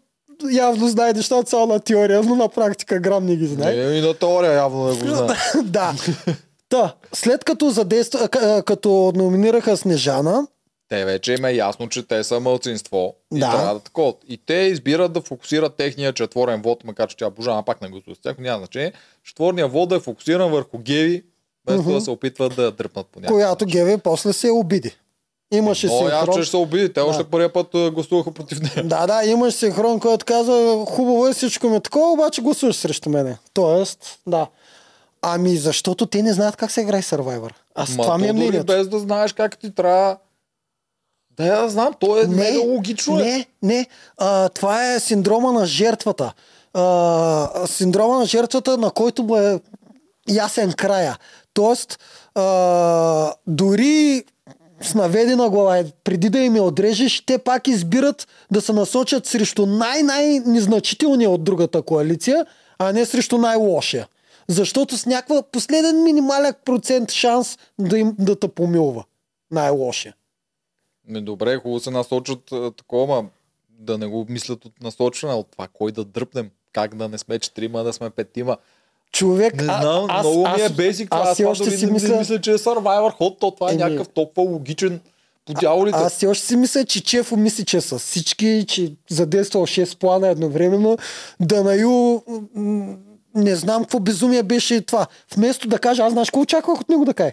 явно 0.50 0.88
знае 0.88 1.12
нещата 1.12 1.50
само 1.50 1.66
на 1.66 1.80
теория, 1.80 2.22
но 2.22 2.34
на 2.36 2.48
практика 2.48 2.98
грам 2.98 3.26
не 3.26 3.36
ги 3.36 3.46
знае. 3.46 3.74
е, 3.74 3.98
и 3.98 4.00
на 4.00 4.14
теория 4.14 4.52
явно 4.52 4.88
не 4.88 4.94
го 4.94 5.06
знае. 5.16 5.36
да. 5.64 5.92
Та, 6.68 6.94
след 7.14 7.44
като 7.44 7.70
задейства, 7.70 8.28
като 8.66 9.12
номинираха 9.16 9.76
Снежана, 9.76 10.46
Те 10.92 11.04
вече 11.04 11.32
им 11.32 11.44
е 11.44 11.52
ясно, 11.52 11.88
че 11.88 12.02
те 12.02 12.24
са 12.24 12.40
мълцинство. 12.40 13.14
И 13.34 13.38
Да. 13.38 13.50
трябва 13.50 13.74
да 13.74 13.80
такова. 13.80 14.14
И 14.28 14.36
те 14.36 14.54
избират 14.54 15.12
да 15.12 15.20
фокусират 15.20 15.74
техния 15.74 16.12
четворен 16.12 16.62
вод, 16.62 16.84
макар 16.84 17.08
че 17.08 17.16
тя 17.16 17.30
Божана 17.30 17.62
пак 17.62 17.82
не 17.82 17.88
гласува 17.88 18.16
с 18.16 18.18
тях, 18.18 18.34
но 18.38 18.42
няма 18.42 18.58
значение. 18.58 18.92
Четворния 19.24 19.68
вод 19.68 19.88
да 19.88 19.96
е 19.96 20.00
фокусиран 20.00 20.50
върху 20.50 20.78
Геви, 20.78 21.22
вместо 21.66 21.92
да 21.92 22.00
се 22.00 22.10
опитват 22.10 22.56
да 22.56 22.70
дръпнат 22.72 23.06
по 23.06 23.20
някакъв 23.20 23.36
която. 23.36 23.66
Геви 23.66 23.98
после 23.98 24.32
се 24.32 24.50
обиди. 24.50 24.96
Имаше 25.52 25.86
Но 25.86 25.98
синхрон. 25.98 26.34
че 26.34 26.42
ще 26.42 26.50
се 26.50 26.56
обиди. 26.56 26.88
Те 26.88 27.00
Да. 27.00 27.06
още 27.06 27.24
първия 27.24 27.52
път 27.52 27.74
а, 27.74 27.90
гласуваха 27.90 28.32
против 28.32 28.60
нея. 28.60 28.88
Да, 28.88 29.06
да, 29.06 29.24
имаш 29.24 29.54
синхрон, 29.54 30.00
който 30.00 30.24
казва, 30.26 30.86
хубаво 30.86 31.26
е 31.26 31.32
всичко 31.32 31.68
ми 31.68 31.76
е 31.76 31.80
такова, 31.80 32.12
обаче 32.12 32.42
гласуваш 32.42 32.76
срещу 32.76 33.10
мене. 33.10 33.38
Тоест, 33.54 34.18
да. 34.26 34.46
Ами 35.22 35.56
защото 35.56 36.06
те 36.06 36.22
не 36.22 36.32
знаят 36.32 36.56
как 36.56 36.70
се 36.70 36.80
играе 36.80 37.02
Survivor. 37.02 37.50
Аз 37.74 37.96
Ма 37.96 38.02
това 38.02 38.18
ми 38.18 38.28
е 38.28 38.32
мнението. 38.32 38.64
без 38.66 38.88
да 38.88 38.98
знаеш 38.98 39.32
как 39.32 39.58
ти 39.58 39.74
трябва. 39.74 40.16
Да, 41.36 41.46
я 41.46 41.68
знам, 41.68 41.94
то 42.00 42.18
е 42.18 42.26
мега 42.26 42.58
логично. 42.58 43.20
е. 43.20 43.22
Не, 43.22 43.46
не. 43.62 43.86
А, 44.18 44.48
това 44.48 44.92
е 44.92 45.00
синдрома 45.00 45.52
на 45.52 45.66
жертвата. 45.66 46.32
А, 46.74 47.66
синдрома 47.66 48.18
на 48.18 48.26
жертвата, 48.26 48.78
на 48.78 48.90
който 48.90 49.22
му 49.22 49.36
е 49.36 49.60
ясен 50.28 50.72
края. 50.72 51.18
Тоест, 51.54 51.98
а, 52.34 53.32
дори 53.46 54.24
с 54.82 54.94
наведена 54.94 55.50
глава, 55.50 55.78
и 55.78 55.84
преди 56.04 56.30
да 56.30 56.38
им 56.38 56.56
я 56.56 56.62
отрежеш, 56.62 57.22
те 57.26 57.38
пак 57.38 57.68
избират 57.68 58.28
да 58.50 58.60
се 58.60 58.72
насочат 58.72 59.26
срещу 59.26 59.66
най-най-незначителния 59.66 61.30
от 61.30 61.44
другата 61.44 61.82
коалиция, 61.82 62.46
а 62.78 62.92
не 62.92 63.06
срещу 63.06 63.38
най-лошия. 63.38 64.08
Защото 64.48 64.98
с 64.98 65.06
някаква 65.06 65.42
последен 65.42 66.02
минимален 66.02 66.54
процент 66.64 67.10
шанс 67.10 67.58
да, 67.78 67.98
им, 67.98 68.14
да 68.18 68.36
те 68.36 68.48
помилва 68.48 69.04
най-лошия. 69.50 70.14
Ми, 71.08 71.20
добре, 71.20 71.56
хубаво 71.56 71.80
се 71.80 71.90
насочат 71.90 72.52
а, 72.52 72.70
такова, 72.70 73.22
ма 73.22 73.28
да 73.78 73.98
не 73.98 74.06
го 74.06 74.26
мислят 74.28 74.64
от 74.64 74.72
насочване, 74.82 75.34
от 75.34 75.46
това 75.50 75.68
кой 75.72 75.92
да 75.92 76.04
дръпнем, 76.04 76.50
как 76.72 76.94
да 76.94 77.08
не 77.08 77.18
сме 77.18 77.38
четирима, 77.38 77.84
да 77.84 77.92
сме 77.92 78.10
петима. 78.10 78.56
Човек, 79.12 79.54
Не 79.54 79.64
знам, 79.64 80.06
а, 80.10 80.18
аз, 80.18 80.26
много 80.26 80.48
ми 80.48 80.60
е 80.60 80.64
аз, 80.64 80.72
бейсик 80.72 81.10
това. 81.10 81.22
аз 81.22 81.40
Аз 81.40 81.46
още 81.46 81.64
дори 81.64 81.76
си 81.76 81.86
не, 81.86 81.92
мисля, 81.92 82.08
не 82.08 82.18
мисля, 82.18 82.40
че 82.40 82.52
е 82.52 82.58
Survivor 82.58 83.12
ход, 83.12 83.38
то 83.40 83.50
това 83.50 83.70
е 83.70 83.74
Еми. 83.74 83.82
някакъв 83.82 84.08
толкова 84.08 84.50
логичен 84.50 85.00
по 85.46 85.52
дяволите. 85.54 85.98
аз 85.98 86.12
все 86.12 86.26
още 86.26 86.46
си 86.46 86.56
мисля, 86.56 86.84
че 86.84 87.04
Чефо 87.04 87.36
мисли, 87.36 87.64
че 87.64 87.80
са 87.80 87.98
всички, 87.98 88.64
че 88.68 88.92
задействал 89.10 89.66
6 89.66 89.98
плана 89.98 90.28
едновременно. 90.28 90.96
Данаю, 91.40 92.22
м, 92.54 92.96
не 93.34 93.56
знам 93.56 93.82
какво 93.82 94.00
безумие 94.00 94.42
беше 94.42 94.80
това. 94.80 95.06
Вместо 95.36 95.68
да 95.68 95.78
каже, 95.78 96.02
аз 96.02 96.12
знаеш 96.12 96.30
какво 96.30 96.40
очаквах 96.40 96.80
от 96.80 96.88
него 96.88 97.04
да 97.04 97.14
каже. 97.14 97.32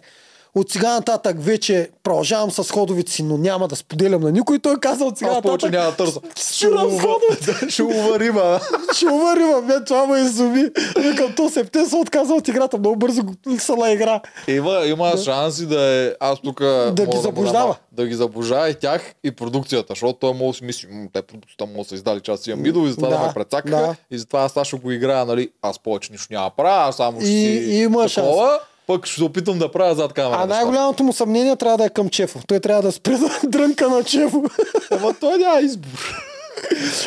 От 0.56 0.72
сега 0.72 0.94
нататък 0.94 1.36
вече 1.40 1.90
продължавам 2.04 2.52
с 2.52 2.72
ходовите 2.72 3.12
си, 3.12 3.24
но 3.24 3.38
няма 3.38 3.68
да 3.68 3.76
споделям 3.76 4.22
на 4.22 4.32
никой. 4.32 4.60
Той 4.60 4.76
каза 4.78 5.04
от 5.06 5.18
сега 5.18 5.32
Аз 5.32 5.36
нататък. 5.36 5.72
няма 5.72 5.86
да 5.86 5.96
търся. 5.96 6.20
Спирам 6.36 6.92
с 6.92 7.02
ходовете. 7.02 7.70
Ще 7.70 7.84
уварим, 7.84 8.38
а. 8.38 8.60
Ще 8.94 9.06
уварима, 9.06 9.62
бе, 9.62 9.84
това 9.86 10.08
ме 10.08 10.20
изуми. 10.20 10.64
Викам, 10.98 11.34
то 11.36 11.50
се 11.50 11.66
се 11.90 11.96
отказа 11.96 12.34
от 12.34 12.48
играта. 12.48 12.78
Много 12.78 12.96
бързо 12.96 13.22
се 13.58 13.76
наигра. 13.76 14.22
Има, 14.48 14.82
има 14.86 15.18
шанси 15.18 15.66
да 15.66 15.82
е, 15.84 16.14
аз 16.20 16.40
тук 16.40 16.60
ги 16.92 17.06
мога 17.06 17.18
заблуждава. 17.18 17.76
Да, 17.92 18.04
да 18.04 18.08
ги 18.08 18.16
заблуждава 18.16 18.70
и 18.70 18.76
тях 18.76 19.02
и 19.24 19.32
продукцията, 19.32 19.86
защото 19.90 20.14
той 20.14 20.34
може 20.34 20.48
да 20.48 20.54
си 20.54 20.64
мисли, 20.64 20.88
«М, 20.88 21.08
те 21.14 21.22
продукцията 21.22 21.66
му 21.68 21.84
са 21.84 21.96
издали, 21.96 22.20
че 22.22 22.32
аз 22.32 22.40
си 22.40 22.52
имам 22.52 22.66
идол 22.66 22.82
и 22.82 22.90
затова 22.90 23.10
да, 23.10 23.18
Да, 23.18 23.28
ме 23.28 23.34
прецакаха 23.34 23.78
да. 23.78 23.96
и 24.12 24.18
затова 24.18 24.50
аз 24.56 24.68
ще 24.68 24.78
го 24.78 24.92
играя, 24.92 25.26
нали, 25.26 25.50
аз 25.62 25.80
повече 25.80 26.12
нищо 26.12 26.28
няма 26.32 26.46
да 26.46 26.56
правя, 26.56 26.90
аз 26.90 26.96
само 26.96 27.22
ще 27.22 27.30
И- 27.30 27.64
си 27.64 27.72
има 27.74 28.08
такова, 28.08 28.60
пък 28.90 29.06
ще 29.06 29.16
се 29.16 29.24
опитам 29.24 29.60
да 29.60 29.72
правя 29.72 29.96
зад 29.96 30.14
камера. 30.14 30.40
А 30.40 30.46
най-голямото 30.48 31.04
му 31.04 31.14
съмнение 31.14 31.56
трябва 31.56 31.78
да 31.78 31.86
е 31.86 31.90
към 31.90 32.10
Чефо. 32.10 32.40
Той 32.48 32.60
трябва 32.60 32.82
да 32.82 32.92
спре 32.92 33.12
да 33.14 33.40
дрънка 33.46 33.90
на 33.90 34.04
Чефо. 34.04 34.44
Ама 34.92 35.14
той 35.14 35.38
няма 35.38 35.60
избор. 35.60 36.16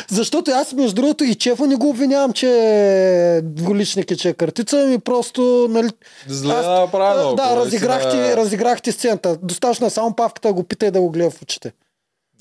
Защото 0.08 0.50
аз, 0.50 0.72
между 0.72 0.94
другото, 0.94 1.24
и 1.24 1.34
Чефо 1.34 1.66
не 1.66 1.76
го 1.76 1.88
обвинявам, 1.88 2.32
че 2.32 2.48
е 2.48 3.42
двуличник 3.42 4.10
и 4.10 4.16
че 4.16 4.28
е 4.28 4.34
картица, 4.34 4.76
ми 4.78 4.98
просто, 4.98 5.42
нали... 5.70 5.88
Зле 6.28 6.52
аз- 6.52 6.66
направено, 6.66 7.34
Да, 7.34 7.56
разиграхте, 7.56 8.06
наистина- 8.08 8.36
разиграхте 8.36 8.92
сцената. 8.92 9.36
Достатъчно 9.36 9.86
е 9.86 9.90
само 9.90 10.14
павката 10.14 10.48
да 10.48 10.54
го 10.54 10.64
пита 10.64 10.86
и 10.86 10.90
да 10.90 11.00
го 11.00 11.10
гледа 11.10 11.30
в 11.30 11.42
очите. 11.42 11.72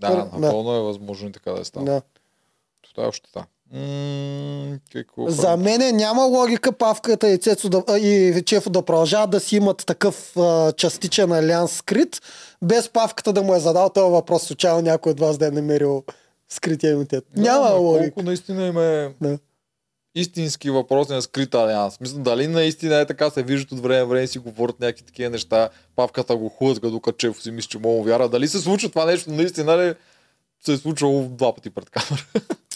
Да, 0.02 0.10
Да. 0.10 0.28
напълно 0.38 0.76
е 0.76 0.82
възможно 0.82 1.30
и 1.30 1.32
така 1.32 1.52
да 1.52 1.66
стане. 1.66 1.86
Да. 1.86 2.02
Това 2.86 3.04
е 3.04 3.08
още 3.08 3.30
така. 3.34 3.46
М, 3.74 4.78
какво 4.92 5.30
За 5.30 5.58
мене 5.58 5.92
няма 5.92 6.24
логика 6.24 6.72
Павката 6.72 7.30
и, 7.30 7.38
Цецо 7.38 7.70
да, 7.70 8.00
и 8.00 8.42
Чефо 8.46 8.70
да 8.70 8.82
продължават 8.82 9.30
да 9.30 9.40
си 9.40 9.56
имат 9.56 9.84
такъв 9.86 10.38
а, 10.38 10.72
частичен 10.72 11.32
алианс 11.32 11.72
скрит, 11.72 12.22
без 12.62 12.90
Павката 12.90 13.34
да 13.34 13.44
му 13.44 13.56
е 13.56 13.60
задал 13.60 13.90
този 13.90 14.12
въпрос, 14.12 14.44
случайно 14.44 14.82
някой 14.82 15.12
от 15.12 15.20
вас 15.20 15.38
да 15.38 15.48
е 15.48 15.52
намерил 15.52 16.04
скрития 16.50 16.92
имунитет. 16.92 17.24
Да, 17.36 17.42
няма 17.42 17.70
логика. 17.70 18.12
Колко 18.14 18.26
наистина 18.26 18.68
им 18.68 18.78
е 18.78 19.14
Да. 19.22 19.38
истински 20.16 20.70
въпрос 20.70 21.10
на 21.10 21.22
скрит 21.22 21.56
алианс. 21.56 22.00
Мисля, 22.00 22.20
дали 22.20 22.48
наистина 22.48 22.96
е 22.96 23.06
така, 23.06 23.30
се 23.30 23.44
виждат 23.44 23.72
от 23.72 23.80
време 23.80 24.04
време 24.06 24.28
си 24.28 24.40
говорят 24.40 24.80
някакви 24.80 25.04
такива 25.06 25.30
неща, 25.30 25.70
павката 25.96 26.36
го 26.36 26.50
хлъзга, 26.50 26.90
докато 26.90 27.18
Чефо 27.18 27.42
си 27.42 27.52
мисли, 27.52 27.70
че 27.70 27.80
мога 27.80 28.04
вяра. 28.04 28.30
Дали 28.30 28.48
се 28.48 28.60
случва 28.60 28.90
това 28.90 29.06
нещо, 29.06 29.32
наистина 29.32 29.78
ли 29.78 29.94
се 30.66 30.74
е 30.74 30.78
случвало 30.78 31.24
два 31.24 31.56
пъти 31.56 31.70
пред 31.70 31.90
камера? 31.90 32.26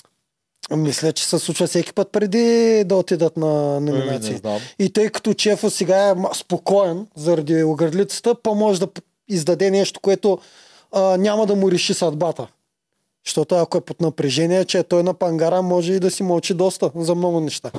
Мисля, 0.72 1.14
че 1.14 1.26
се 1.26 1.40
случва 1.40 1.68
всеки 1.68 1.94
път 1.94 2.12
преди 2.12 2.84
да 2.84 2.96
отидат 2.96 3.38
на 3.38 3.78
Ами, 3.78 3.92
номинации. 3.92 4.38
знам. 4.38 4.60
И 4.80 4.94
тъй 4.94 5.10
като 5.10 5.34
Чефо 5.34 5.70
сега 5.70 6.10
е 6.10 6.14
спокоен 6.34 7.08
заради 7.16 7.64
огърлицата, 7.64 8.36
по-може 8.36 8.80
да 8.80 8.88
издаде 9.28 9.72
нещо, 9.72 10.00
което 10.00 10.40
а, 10.92 11.18
няма 11.18 11.46
да 11.46 11.56
му 11.56 11.72
реши 11.72 11.94
съдбата. 11.94 12.48
Защото 13.26 13.56
ако 13.56 13.78
е 13.78 13.82
под 13.82 14.02
напрежение, 14.02 14.66
че 14.66 14.84
той 14.84 15.04
на 15.04 15.14
пангара 15.14 15.62
може 15.62 15.94
и 15.94 16.00
да 16.00 16.12
си 16.12 16.24
мълчи 16.24 16.54
доста 16.54 16.92
за 16.96 17.16
много 17.16 17.40
неща. 17.40 17.72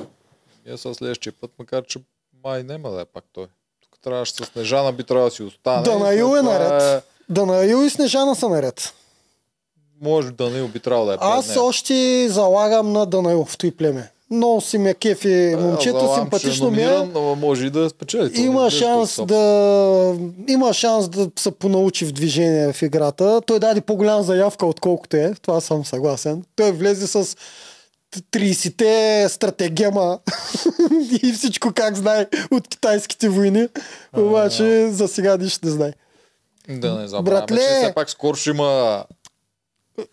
И 0.67 0.73
е, 0.73 0.77
с 0.77 0.93
следващия 0.93 1.33
път, 1.41 1.51
макар 1.59 1.83
че 1.85 1.99
май 2.43 2.63
няма 2.63 2.91
да 2.91 3.01
е 3.01 3.05
пак 3.05 3.23
той. 3.33 3.45
Тук 3.81 3.99
трябваше 4.03 4.33
с 4.33 4.45
Снежана 4.45 4.91
би 4.91 5.03
трябвало 5.03 5.29
да 5.29 5.35
си 5.35 5.43
остане. 5.43 5.83
Данаил 5.83 6.35
е 6.35 6.39
Това 6.39 6.41
наред. 6.41 7.03
Данаил 7.29 7.85
и 7.85 7.89
Снежана 7.89 8.35
са 8.35 8.49
наред. 8.49 8.93
Може 10.01 10.31
Данаил 10.31 10.67
би 10.67 10.79
трябвало 10.79 11.07
да 11.07 11.13
е 11.13 11.17
Аз 11.21 11.47
нея. 11.47 11.61
още 11.61 12.27
залагам 12.29 12.91
на 12.91 13.05
Данаил 13.05 13.45
в 13.45 13.57
той 13.57 13.71
племе. 13.71 14.11
Много 14.31 14.61
си 14.61 14.77
ме 14.77 14.93
кефи 14.93 15.55
момчето, 15.59 15.99
Залагам, 15.99 16.23
симпатично 16.23 16.71
ми 16.71 16.83
е. 16.83 16.97
може 17.37 17.65
и 17.65 17.69
да 17.69 17.89
спечели. 17.89 18.41
Има 18.41 18.71
шанс 18.71 19.19
да 19.25 20.15
има 20.47 20.73
шанс 20.73 21.09
да 21.09 21.29
се 21.39 21.51
понаучи 21.51 22.05
в 22.05 22.11
движение 22.11 22.73
в 22.73 22.81
играта. 22.81 23.41
Той 23.45 23.59
даде 23.59 23.81
по-голяма 23.81 24.23
заявка, 24.23 24.65
отколкото 24.65 25.17
е. 25.17 25.33
Това 25.41 25.61
съм 25.61 25.85
съгласен. 25.85 26.43
Той 26.55 26.71
влезе 26.71 27.07
с 27.07 27.35
30-те 28.31 29.25
стратегема 29.29 30.19
и 31.23 31.33
всичко 31.33 31.71
как 31.75 31.95
знае 31.95 32.25
от 32.51 32.67
китайските 32.67 33.29
войни. 33.29 33.67
Обаче 34.17 34.89
за 34.89 35.07
сега 35.07 35.37
нищо 35.37 35.65
не 35.65 35.71
знае. 35.71 35.93
Да 36.69 36.95
не 36.95 37.07
забравяме, 37.07 37.45
Братле! 37.45 37.57
че 37.57 37.63
все 37.83 37.93
пак 37.95 38.09
скоро 38.09 38.35
ще 38.35 38.49
има 38.49 39.03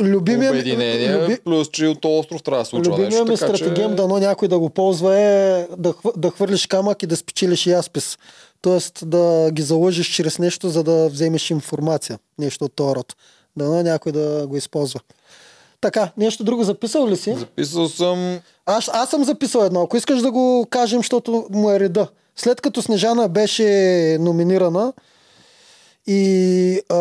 Любимия 0.01 0.53
ми- 0.53 0.59
обединение, 0.59 1.17
люби- 1.17 1.41
плюс 1.45 1.69
че 1.69 1.87
от 1.87 2.01
този 2.01 2.19
остров 2.21 2.43
трябва 2.43 2.63
да 2.63 2.65
случва 2.65 2.93
Любимия 2.93 3.11
нещо. 3.11 3.25
ми 3.25 3.39
така, 3.39 3.57
стратегем, 3.57 3.91
че... 3.91 3.97
дано 3.97 4.19
някой 4.19 4.49
да 4.49 4.59
го 4.59 4.71
ползва 4.71 5.19
е 5.19 5.67
да, 5.79 5.95
да 6.17 6.31
хвърлиш 6.31 6.67
камък 6.67 7.03
и 7.03 7.07
да 7.07 7.17
спечелиш 7.17 7.67
и 7.67 7.73
аспис. 7.73 8.19
Тоест 8.63 9.03
да 9.07 9.51
ги 9.53 9.63
залъжиш 9.63 10.15
чрез 10.15 10.39
нещо, 10.39 10.69
за 10.69 10.83
да 10.83 11.09
вземеш 11.09 11.51
информация. 11.51 12.19
Нещо 12.39 12.65
от 12.65 12.73
този 12.73 12.95
род. 12.95 13.15
Дано 13.57 13.83
някой 13.83 14.13
да 14.13 14.47
го 14.47 14.57
използва. 14.57 15.01
Така, 15.81 16.11
нещо 16.17 16.45
друго 16.45 16.65
записал 16.65 17.09
ли 17.09 17.17
си? 17.17 17.35
Записал 17.39 17.89
съм 17.89 18.41
Аз, 18.67 18.91
аз 18.93 19.11
съм 19.11 19.25
записал 19.25 19.61
едно. 19.61 19.83
Ако 19.83 19.97
искаш 19.97 20.21
да 20.21 20.31
го 20.31 20.67
кажем, 20.71 20.99
защото 20.99 21.47
му 21.51 21.71
е 21.71 21.81
реда. 21.81 22.09
След 22.37 22.61
като 22.61 22.83
Снежана 22.83 23.29
беше 23.29 23.65
номинирана 24.21 24.93
и 26.07 26.81
а, 26.89 26.97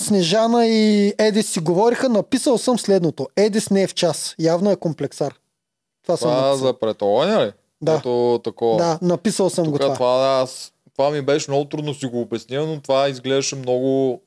Снежана 0.00 0.66
и 0.66 1.14
Едис 1.18 1.50
си 1.50 1.60
говориха, 1.60 2.08
написал 2.08 2.58
съм 2.58 2.78
следното. 2.78 3.28
Едис 3.36 3.70
не 3.70 3.82
е 3.82 3.86
в 3.86 3.94
час. 3.94 4.34
Явно 4.38 4.70
е 4.70 4.76
комплексар. 4.76 5.34
Това 6.02 6.16
съм 6.16 6.30
това 6.30 6.46
написал. 6.46 6.66
за 6.66 6.78
претолоня 6.78 7.46
ли? 7.46 7.52
Да. 7.82 7.94
Ето 7.94 8.40
такова. 8.44 8.76
Да, 8.76 8.98
написал 9.02 9.50
съм 9.50 9.64
Тук 9.64 9.72
го 9.72 9.78
това. 9.78 9.94
това, 9.94 10.40
аз, 10.42 10.72
това 10.96 11.10
ми 11.10 11.22
беше 11.22 11.50
много 11.50 11.64
трудно 11.64 11.94
си 11.94 12.06
го 12.06 12.20
обясня, 12.20 12.66
но 12.66 12.80
това 12.80 13.08
изглеждаше 13.08 13.56
много 13.56 14.20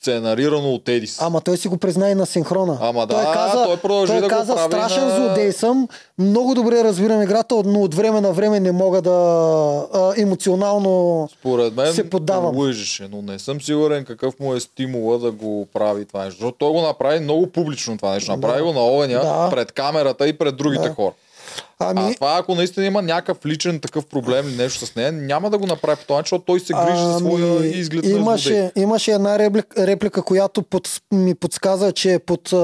сценарирано 0.00 0.70
от 0.70 0.88
Едис. 0.88 1.18
Ама 1.20 1.40
той 1.40 1.56
си 1.56 1.68
го 1.68 1.76
призна 1.76 2.10
и 2.10 2.14
на 2.14 2.26
синхрона. 2.26 2.78
Ама 2.80 3.00
да, 3.02 3.14
той 3.14 3.32
каза, 3.34 3.64
той 3.64 3.76
продължи 3.76 4.06
той 4.06 4.16
да 4.16 4.22
го 4.22 4.28
каза 4.28 4.54
прави 4.54 4.66
страшен 4.68 5.04
на- 5.04 5.16
злодей 5.16 5.52
съм, 5.52 5.88
много 6.18 6.54
добре 6.54 6.84
разбирам 6.84 7.22
играта, 7.22 7.54
но 7.56 7.80
от 7.80 7.94
време 7.94 8.20
на 8.20 8.32
време 8.32 8.60
не 8.60 8.72
мога 8.72 9.02
да 9.02 9.10
а, 9.94 10.12
емоционално 10.16 11.28
Според 11.32 11.74
мен 11.74 11.92
се 11.94 12.10
поддавам. 12.10 12.56
лъжеше, 12.56 13.08
но 13.12 13.22
не 13.22 13.38
съм 13.38 13.60
сигурен 13.60 14.04
какъв 14.04 14.40
му 14.40 14.54
е 14.54 14.60
стимула 14.60 15.18
да 15.18 15.30
го 15.30 15.66
прави 15.68 16.04
това 16.04 16.24
нещо. 16.24 16.36
Защото 16.36 16.56
той 16.58 16.70
го 16.70 16.82
направи 16.82 17.20
много 17.20 17.46
публично 17.46 17.96
това 17.96 18.12
нещо. 18.12 18.30
Направи 18.30 18.58
Да. 18.58 18.64
го 18.64 18.72
на 18.72 18.80
огъня 18.80 19.14
Да. 19.14 19.48
пред 19.50 19.72
камерата 19.72 20.28
и 20.28 20.32
пред 20.32 20.56
другите 20.56 20.88
Да. 20.88 20.94
хора. 20.94 21.12
Ами, 21.82 22.10
А 22.10 22.14
това, 22.14 22.36
ако 22.40 22.54
наистина 22.54 22.86
има 22.86 23.02
някакъв 23.02 23.46
личен 23.46 23.80
такъв 23.80 24.06
проблем 24.06 24.48
или 24.48 24.56
нещо 24.56 24.86
с 24.86 24.96
нея, 24.96 25.12
няма 25.12 25.50
да 25.50 25.58
го 25.58 25.66
направи 25.66 26.00
по 26.06 26.14
начин, 26.14 26.22
защото 26.24 26.44
той 26.44 26.60
се 26.60 26.72
грижи 26.72 27.02
за 27.02 27.18
своя 27.18 27.56
Ами, 27.56 27.66
изглед 27.66 28.04
на 28.04 28.08
злодей. 28.10 28.22
имаше, 28.22 28.72
имаше 28.76 29.12
една 29.12 29.38
реплика, 29.38 29.86
реплика 29.86 30.22
която 30.22 30.62
под, 30.62 30.88
ми 31.12 31.34
подсказа, 31.34 31.92
че 31.92 32.12
е 32.12 32.18
под 32.18 32.52
а, 32.52 32.56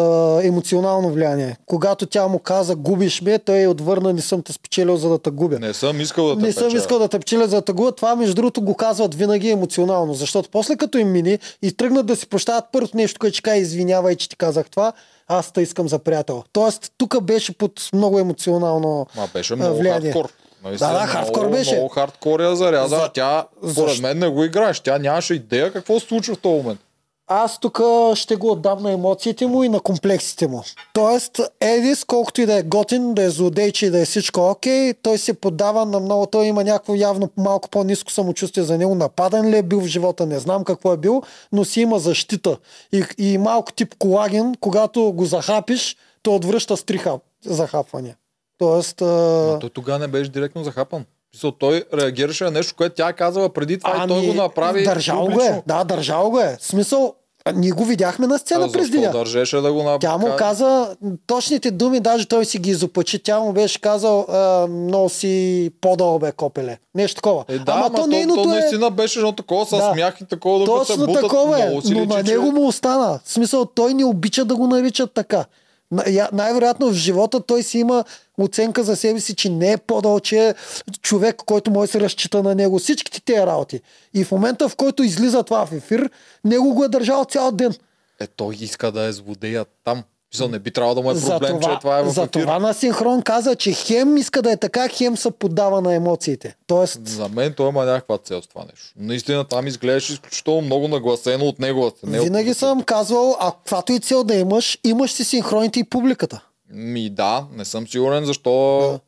емоционално 0.43 1.11
влияние. 1.11 1.57
Когато 1.66 2.07
тя 2.07 2.28
му 2.28 2.39
каза, 2.39 2.76
губиш 2.76 3.22
ме, 3.22 3.39
той 3.39 3.66
отвърна, 3.66 4.12
не 4.12 4.20
съм 4.20 4.43
те 4.43 4.53
спечелил, 4.53 4.97
за 4.97 5.09
да 5.09 5.18
те 5.18 5.30
губя. 5.30 5.59
Не 5.59 5.74
съм 5.74 6.01
искал 6.01 6.26
да 6.28 6.37
те 6.37 6.43
Не 6.43 6.53
съм 6.53 6.64
печеля. 6.64 6.80
искал 6.80 6.99
да 6.99 7.09
те 7.09 7.18
печеля 7.18 7.49
за 7.49 7.57
да 7.57 7.62
те 7.62 7.72
губя. 7.72 7.93
Това, 7.93 8.16
между 8.16 8.34
другото, 8.34 8.62
го 8.62 8.74
казват 8.74 9.14
винаги 9.14 9.51
емоционално. 9.51 10.14
Защото 10.14 10.49
после 10.53 10.76
като 10.76 10.99
им 10.99 11.12
мини 11.12 11.39
и 11.62 11.72
тръгнат 11.72 12.07
да 12.07 12.16
си 12.16 12.26
прощават 12.26 12.64
първото 12.72 12.97
нещо, 12.97 13.18
което 13.20 13.34
ще 13.34 13.43
кажа, 13.43 13.57
извинявай, 13.57 14.16
че 14.16 14.28
ти 14.28 14.37
казах 14.37 14.70
това, 14.70 14.93
аз 15.28 15.52
те 15.52 15.60
искам 15.60 15.88
за 15.88 15.98
приятел. 15.98 16.44
Тоест, 16.52 16.92
тук 16.98 17.22
беше 17.22 17.52
под 17.52 17.88
много 17.92 18.18
емоционално 18.18 19.06
Ма 19.16 19.28
беше 19.34 19.54
много 19.54 19.76
влияние. 19.76 20.12
хардкор. 20.12 20.30
Наистина, 20.64 20.90
Да, 20.90 21.00
да, 21.00 21.06
хардкор 21.06 21.40
много, 21.40 21.52
беше. 21.52 21.72
Много 21.72 21.88
хардкор 21.88 22.40
я 22.40 22.56
заряза. 22.56 22.88
За- 22.88 22.96
За... 22.96 23.08
Тя, 23.08 23.46
според 23.60 23.74
Защо? 23.88 24.02
мен, 24.02 24.18
не 24.18 24.28
го 24.28 24.44
играеш. 24.44 24.80
Тя 24.80 24.98
нямаше 24.98 25.34
идея 25.34 25.72
какво 25.72 26.00
се 26.00 26.06
случва 26.06 26.34
в 26.34 26.38
този 26.38 26.56
момент. 26.56 26.80
Аз 27.28 27.60
тук 27.60 27.80
ще 28.14 28.36
го 28.36 28.50
отдам 28.50 28.82
на 28.82 28.92
емоциите 28.92 29.46
му 29.46 29.64
и 29.64 29.68
на 29.68 29.80
комплексите 29.80 30.48
му. 30.48 30.62
Тоест, 30.94 31.40
Едис, 31.60 32.04
колкото 32.04 32.40
и 32.40 32.46
да 32.46 32.54
е 32.54 32.62
готин, 32.62 33.14
да 33.14 33.22
е 33.22 33.30
злодейче 33.30 33.86
и 33.86 33.90
да 33.90 34.00
е 34.00 34.04
всичко 34.04 34.40
окей, 34.50 34.94
той 34.94 35.18
се 35.18 35.34
поддава 35.34 35.86
на 35.86 36.00
много, 36.00 36.26
той 36.26 36.46
има 36.46 36.64
някакво 36.64 36.94
явно 36.94 37.30
малко 37.36 37.68
по-низко 37.68 38.12
самочувствие 38.12 38.64
за 38.64 38.78
него. 38.78 38.94
Нападен 38.94 39.50
ли 39.50 39.56
е 39.56 39.62
бил 39.62 39.80
в 39.80 39.86
живота, 39.86 40.26
не 40.26 40.38
знам 40.38 40.64
какво 40.64 40.92
е 40.92 40.96
бил, 40.96 41.22
но 41.52 41.64
си 41.64 41.80
има 41.80 41.98
защита. 41.98 42.58
И, 42.92 43.04
и 43.18 43.38
малко 43.38 43.72
тип 43.72 43.94
колаген, 43.98 44.54
когато 44.60 45.12
го 45.12 45.24
захапиш, 45.24 45.96
той 46.22 46.34
отвръща 46.34 46.76
стриха 46.76 47.18
захапвания. 47.44 48.16
Тоест, 48.58 49.00
Но 49.00 49.58
той 49.60 49.70
тогава 49.70 49.98
не 49.98 50.08
беше 50.08 50.30
директно 50.30 50.64
захапан. 50.64 51.04
В 51.37 51.39
смисъл, 51.39 51.53
той 51.53 51.84
реагираше 51.95 52.45
на 52.45 52.51
нещо, 52.51 52.74
което 52.76 52.95
тя 52.95 53.12
казала 53.12 53.49
преди 53.49 53.78
това 53.78 54.05
и 54.05 54.09
той 54.09 54.26
го 54.26 54.34
направи. 54.34 54.78
Ами, 54.78 54.84
Държал 54.84 55.26
го 55.26 55.41
е. 55.41 55.62
Да, 55.66 55.84
държал 55.84 56.30
го 56.30 56.41
е. 56.41 56.57
В 56.61 56.66
Смисъл, 56.66 57.14
а, 57.45 57.53
ние 57.53 57.70
го 57.70 57.84
видяхме 57.84 58.26
на 58.26 58.39
сцена 58.39 58.64
А 58.64 58.72
през 58.72 58.91
деня. 58.91 59.11
държеше 59.11 59.57
да 59.57 59.72
го 59.72 59.78
направи? 59.78 60.01
Тя 60.01 60.16
му 60.18 60.28
каза 60.39 60.97
точните 61.26 61.70
думи, 61.70 62.01
даже 62.01 62.26
той 62.26 62.45
си 62.45 62.59
ги 62.59 62.70
изопачи. 62.70 63.18
Тя 63.18 63.41
му 63.41 63.53
беше 63.53 63.80
казал, 63.80 64.20
а, 64.22 64.39
много 64.66 65.09
си 65.09 65.70
по-долу 65.80 66.18
бе, 66.18 66.32
копеле. 66.32 66.78
Нещо 66.95 67.14
такова. 67.16 67.45
Е, 67.49 67.59
да, 67.59 67.72
Ама 67.72 67.80
ама 67.80 67.91
то, 67.91 68.01
то, 68.01 68.07
нейното 68.07 68.43
то 68.43 68.49
е... 68.49 68.53
наистина 68.53 68.91
беше 68.91 69.18
едно 69.18 69.32
такова 69.32 69.66
с 69.66 69.70
Да. 69.70 69.93
смях 69.93 70.20
и 70.20 70.24
такова 70.24 70.84
се 70.84 70.93
Точно 70.93 71.07
бутат. 71.07 71.22
такова 71.22 71.61
е, 71.61 71.70
но 71.84 72.05
на 72.07 72.22
него 72.22 72.53
му 72.53 72.66
остана. 72.66 73.20
В 73.24 73.32
смисъл, 73.32 73.64
той 73.64 73.95
не 73.95 74.05
обича 74.05 74.45
да 74.45 74.57
го 74.57 74.66
наричат 74.66 75.12
така. 75.12 75.45
На- 75.91 76.05
я- 76.09 76.28
Най-вероятно 76.32 76.89
в 76.89 76.95
живота 76.95 77.41
той 77.41 77.62
си 77.62 77.78
има 77.78 78.05
оценка 78.39 78.84
за 78.84 78.97
себе 78.97 79.20
си, 79.20 79.34
че 79.34 79.51
не 79.51 79.72
е 79.72 79.76
по-дол, 79.76 80.20
че 80.20 80.39
е 80.39 80.55
човек, 81.03 81.37
който 81.47 81.70
може 81.70 81.87
да 81.87 81.93
се 81.93 82.01
разчита 82.01 82.43
на 82.43 82.55
него. 82.55 82.78
Всичките 82.78 83.20
тези 83.20 83.41
работи. 83.41 83.80
И 84.14 84.24
в 84.24 84.32
момента, 84.32 84.68
в 84.68 84.76
който 84.76 85.03
излиза 85.03 85.43
това 85.43 85.66
в 85.66 85.72
ефир, 85.72 86.11
него 86.45 86.74
го 86.74 86.84
е 86.84 86.89
държал 86.89 87.24
цял 87.24 87.53
ден. 87.53 87.74
Е, 88.20 88.26
той 88.26 88.55
иска 88.55 88.93
да 88.93 89.03
е 89.03 89.12
злодея 89.12 89.64
там. 89.84 90.03
Мисъл, 90.34 90.49
не 90.49 90.59
би 90.59 90.70
трябвало 90.70 90.95
да 90.95 91.03
му 91.03 91.11
е 91.11 91.14
За 91.14 91.30
проблем, 91.30 91.61
това, 91.61 91.74
че 91.74 91.80
това 91.80 91.99
е 91.99 92.03
в 92.03 92.09
за 92.11 92.26
това 92.26 92.59
на 92.59 92.74
синхрон 92.74 93.22
каза, 93.22 93.57
че 93.57 93.72
хем 93.72 94.16
иска 94.16 94.43
да 94.43 94.53
е 94.53 94.57
така, 94.57 94.89
хем 94.89 95.16
се 95.16 95.30
поддава 95.30 95.80
на 95.80 95.95
емоциите. 95.95 96.57
Тоест, 96.66 97.09
За 97.09 97.28
мен 97.28 97.53
той 97.53 97.68
има 97.68 97.84
някаква 97.84 98.18
цел 98.18 98.43
с 98.43 98.47
това 98.47 98.62
нещо. 98.62 98.93
Наистина 98.97 99.45
там 99.45 99.66
изглеждаше 99.66 100.12
изключително 100.12 100.61
много 100.61 100.89
нагласено 100.89 101.45
от 101.45 101.59
неговата. 101.59 102.07
Не 102.07 102.20
винаги 102.20 102.51
от... 102.51 102.57
съм 102.57 102.82
казвал, 102.82 103.37
а 103.41 103.53
каквато 103.53 103.93
и 103.93 103.99
цел 103.99 104.24
да 104.24 104.34
имаш, 104.34 104.78
имаш 104.84 105.12
си 105.12 105.24
синхроните 105.24 105.80
и 105.80 105.84
публиката. 105.84 106.41
Ми 106.70 107.10
да, 107.10 107.46
не 107.52 107.64
съм 107.64 107.88
сигурен 107.88 108.24
защо 108.24 108.78
Да. 108.92 109.00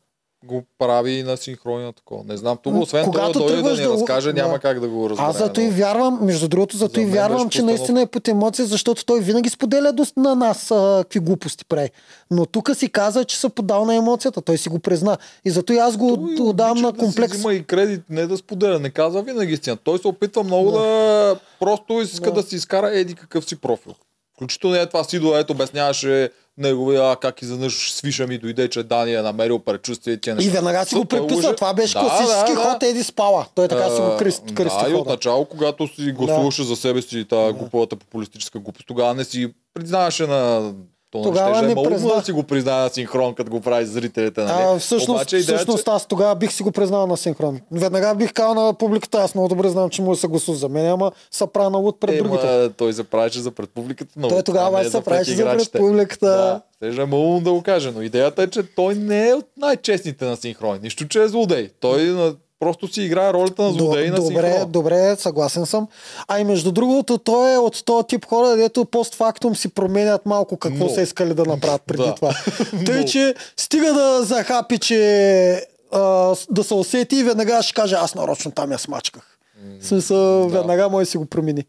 го 0.47 0.63
прави 0.77 1.23
на 1.23 1.37
синхрони 1.37 1.83
на 1.83 1.93
такова. 1.93 2.23
Не 2.23 2.37
знам, 2.37 2.57
тук 2.63 2.75
освен 2.75 3.05
това 3.05 3.13
когато 3.13 3.39
да 3.39 3.45
дойде 3.45 3.61
да 3.61 3.71
ни 3.71 3.83
да 3.83 3.89
разкаже, 3.89 4.33
няма 4.33 4.53
да. 4.53 4.59
как 4.59 4.79
да 4.79 4.87
го 4.87 5.09
разбере. 5.09 5.27
Аз 5.27 5.37
зато 5.37 5.61
и 5.61 5.69
вярвам, 5.69 6.19
между 6.21 6.47
другото, 6.47 6.77
зато 6.77 6.93
За 6.95 7.01
и 7.01 7.05
вярвам, 7.05 7.39
че 7.39 7.57
постановка. 7.57 7.77
наистина 7.77 8.01
е 8.01 8.05
под 8.05 8.27
емоция, 8.27 8.65
защото 8.65 9.05
той 9.05 9.19
винаги 9.21 9.49
споделя 9.49 9.93
на 10.17 10.35
нас 10.35 10.71
а, 10.71 10.99
какви 11.03 11.19
глупости 11.19 11.65
прави. 11.65 11.89
Но 12.31 12.45
тук 12.45 12.75
си 12.75 12.89
каза, 12.89 13.25
че 13.25 13.39
се 13.39 13.49
подал 13.49 13.85
на 13.85 13.95
емоцията, 13.95 14.41
той 14.41 14.57
си 14.57 14.69
го 14.69 14.79
призна. 14.79 15.17
И 15.45 15.49
зато 15.49 15.73
и 15.73 15.77
аз 15.77 15.97
го 15.97 16.35
Той 16.37 16.47
отдавам 16.47 16.77
на 16.77 16.91
да 16.91 16.97
комплекс. 16.99 17.31
Си 17.31 17.37
взима 17.37 17.53
и 17.53 17.63
кредит, 17.63 18.01
не 18.09 18.27
да 18.27 18.37
споделя, 18.37 18.79
не 18.79 18.89
казва 18.89 19.21
винаги 19.21 19.53
истина. 19.53 19.77
Той 19.83 19.99
се 19.99 20.07
опитва 20.07 20.43
много 20.43 20.71
да, 20.71 21.39
просто 21.59 22.01
иска 22.01 22.31
да. 22.31 22.41
Да. 22.41 22.47
си 22.47 22.55
изкара 22.55 22.89
еди 22.99 23.15
какъв 23.15 23.45
си 23.45 23.55
профил. 23.55 23.93
Включително 24.35 24.75
е 24.75 24.85
това 24.85 25.03
Сидо, 25.03 25.37
ето 25.37 25.53
обясняваше 25.53 26.29
неговия, 26.59 27.03
а, 27.03 27.15
как 27.15 27.41
изведнъж 27.41 27.91
свиша 27.91 28.27
ми 28.27 28.37
дойде, 28.37 28.69
че 28.69 28.83
Дани 28.83 29.13
е 29.13 29.21
намерил 29.21 29.59
предчувствие 29.59 30.13
и 30.13 30.21
тия 30.21 30.31
И 30.31 30.35
неща. 30.35 30.51
веднага 30.51 30.85
си 30.85 30.95
го 30.95 31.05
лъже. 31.13 31.55
Това 31.55 31.73
беше 31.73 31.93
Да, 31.93 31.99
класически 31.99 32.31
да, 32.47 32.55
да. 32.55 32.61
ход 32.63 32.83
Еди 32.83 33.03
Спала. 33.03 33.45
Той 33.55 33.67
така 33.67 33.89
си 33.89 34.01
го 34.01 34.17
кръсти, 34.17 34.43
А, 34.47 34.53
кръсти 34.53 34.83
Да, 34.83 34.89
и 34.89 34.93
от 34.93 34.99
хода. 34.99 35.09
начало, 35.09 35.45
когато 35.45 35.87
си 35.87 36.11
гласуваше 36.11 36.63
за 36.63 36.75
себе 36.75 37.01
си 37.01 37.25
тази 37.25 37.53
глупавата 37.53 37.95
популистическа 37.95 38.59
глупост, 38.59 38.87
тогава 38.87 39.13
не 39.13 39.23
си 39.23 39.53
признаваше 39.73 40.27
на 40.27 40.71
то 41.11 41.21
Тогава 41.21 41.55
ще 41.55 41.65
не 41.65 41.71
е 41.71 41.75
призна. 41.75 42.15
да 42.15 42.21
си 42.23 42.31
го 42.31 42.43
признава 42.43 42.83
на 42.83 42.89
синхрон, 42.89 43.33
като 43.33 43.51
го 43.51 43.61
прави 43.61 43.85
зрителите. 43.85 44.41
Нали? 44.41 44.63
А, 44.65 44.79
всъщност, 44.79 45.09
Обаче 45.09 45.37
идеята, 45.37 45.57
всъщност 45.57 45.87
аз 45.87 46.05
тогава 46.05 46.35
бих 46.35 46.51
си 46.51 46.63
го 46.63 46.71
признал 46.71 47.07
на 47.07 47.17
синхрон. 47.17 47.59
Веднага 47.71 48.15
бих 48.15 48.33
казал 48.33 48.53
на 48.55 48.73
публиката, 48.73 49.17
аз 49.17 49.35
много 49.35 49.47
добре 49.47 49.69
знам, 49.69 49.89
че 49.89 50.01
му 50.01 50.15
се 50.15 50.27
гласува 50.27 50.57
за 50.57 50.69
мен, 50.69 50.87
ама 50.87 51.11
са 51.31 51.47
правя 51.47 51.69
на 51.69 51.77
луд 51.77 51.99
пред 51.99 52.15
Е, 52.15 52.17
другите. 52.17 52.45
ма, 52.59 52.69
той 52.69 52.93
се 52.93 53.03
правеше 53.03 53.39
за 53.39 53.51
пред 53.51 53.69
публиката. 53.69 54.13
Но 54.17 54.27
Той 54.27 54.43
тогава 54.43 54.83
не 54.83 54.89
се 54.89 55.01
правеше 55.01 55.35
за 55.35 55.45
пред 55.45 55.71
публиката. 55.71 56.25
Да, 56.27 56.61
теже 56.79 57.01
е 57.01 57.05
да 57.41 57.51
го 57.51 57.61
каже, 57.65 57.91
но 57.91 58.01
идеята 58.01 58.43
е, 58.43 58.47
че 58.47 58.63
той 58.65 58.95
не 58.95 59.29
е 59.29 59.33
от 59.33 59.45
най-честните 59.57 60.25
на 60.25 60.37
синхрони. 60.37 60.79
Нищо, 60.83 61.07
че 61.07 61.23
е 61.23 61.27
злодей. 61.27 61.69
Той 61.79 62.03
на- 62.03 62.35
просто 62.59 62.87
си 62.87 63.01
играе 63.01 63.33
ролята 63.33 63.61
на 63.61 63.71
злодей 63.71 64.09
на 64.09 64.15
добре, 64.15 64.51
синхрон. 64.51 64.71
добре, 64.71 65.15
съгласен 65.15 65.65
съм. 65.65 65.87
А 66.27 66.39
и 66.39 66.43
между 66.43 66.71
другото, 66.71 67.17
той 67.17 67.53
е 67.53 67.57
от 67.57 67.85
този 67.85 68.07
тип 68.07 68.25
хора, 68.25 68.55
дето 68.55 68.85
постфактум 68.85 69.55
си 69.55 69.67
променят 69.69 70.25
малко 70.25 70.57
какво 70.57 70.75
Много. 70.75 70.93
са 70.93 71.01
искали 71.01 71.33
да 71.33 71.45
направят 71.45 71.81
преди 71.81 72.03
Да. 72.03 72.15
това. 72.15 72.33
Тъй, 72.85 73.05
че 73.05 73.35
стига 73.57 73.93
да 73.93 74.23
захапи, 74.23 74.77
че 74.77 75.65
а, 75.91 76.01
да 76.49 76.63
се 76.63 76.73
усети 76.73 77.15
и 77.15 77.23
веднага 77.23 77.61
ще 77.61 77.73
каже, 77.73 77.95
аз 77.95 78.15
нарочно 78.15 78.51
там 78.51 78.71
я 78.71 78.79
смачках. 78.79 79.37
В 79.81 79.85
смисъл, 79.85 80.17
да. 80.41 80.57
веднага 80.57 80.89
може 80.89 81.05
да 81.05 81.11
си 81.11 81.17
го 81.17 81.25
промени. 81.25 81.65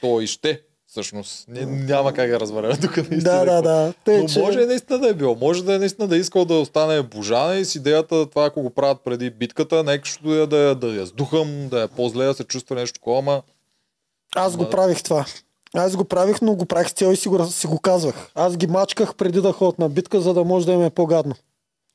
Той 0.00 0.26
ще. 0.26 0.60
Всъщност, 1.02 1.48
не, 1.48 1.66
няма 1.66 2.12
как 2.12 2.30
да 2.30 2.40
разберем 2.40 2.76
тук 2.80 2.96
наистина. 2.96 3.20
Да, 3.20 3.44
да, 3.44 3.62
да. 3.62 3.92
Тъй, 4.04 4.22
Но 4.22 4.28
че... 4.28 4.38
може 4.38 4.60
и 4.60 4.66
наистина 4.66 4.98
да 4.98 5.08
е 5.08 5.14
било. 5.14 5.34
Може 5.34 5.64
да 5.64 5.74
е 5.74 5.78
наистина 5.78 6.08
да 6.08 6.16
е 6.16 6.18
искал 6.18 6.44
да 6.44 6.54
остане 6.54 7.02
божана 7.02 7.56
и 7.56 7.64
с 7.64 7.74
идеята 7.74 8.26
това, 8.30 8.44
ако 8.44 8.62
го 8.62 8.70
правят 8.70 8.98
преди 9.04 9.30
битката, 9.30 9.84
нека 9.84 10.08
ще 10.08 10.28
да, 10.28 10.46
да, 10.46 10.74
да 10.74 10.86
я 10.86 11.06
сдухам, 11.06 11.68
да 11.68 11.82
е 11.82 11.88
по-зле, 11.88 12.24
да 12.24 12.34
се 12.34 12.44
чувства 12.44 12.76
нещо 12.76 12.94
такова, 12.94 13.18
ама 13.18 13.42
Аз 14.36 14.56
го 14.56 14.70
правих 14.70 15.02
това. 15.02 15.26
Аз 15.74 15.96
го 15.96 16.04
правих, 16.04 16.42
но 16.42 16.54
го 16.54 16.66
правих 16.66 16.88
с 16.88 16.92
цел 16.92 17.12
и 17.12 17.16
си 17.16 17.28
го, 17.28 17.46
си 17.46 17.66
го 17.66 17.78
казвах. 17.78 18.30
Аз 18.34 18.56
ги 18.56 18.66
мачках 18.66 19.14
преди 19.14 19.40
да 19.40 19.52
ходят 19.52 19.78
на 19.78 19.88
битка, 19.88 20.20
за 20.20 20.34
да 20.34 20.44
може 20.44 20.66
да 20.66 20.72
им 20.72 20.82
е 20.84 20.90
по-гадно. 20.90 21.34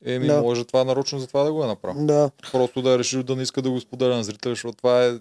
еми, 0.06 0.26
Да. 0.26 0.42
може 0.42 0.64
това 0.64 0.84
нарочно 0.84 1.18
за 1.18 1.26
това 1.26 1.42
да 1.42 1.52
го 1.52 1.64
е 1.64 1.66
направил. 1.66 2.06
Да. 2.06 2.30
Просто 2.52 2.82
да 2.82 2.90
е 2.90 2.98
решил 2.98 3.22
да 3.22 3.36
не 3.36 3.42
иска 3.42 3.62
да 3.62 3.70
го 3.70 3.80
споделя 3.80 4.16
на 4.16 4.24
зрителя, 4.24 4.52
защото 4.52 4.76
това 4.76 5.04
е 5.04 5.12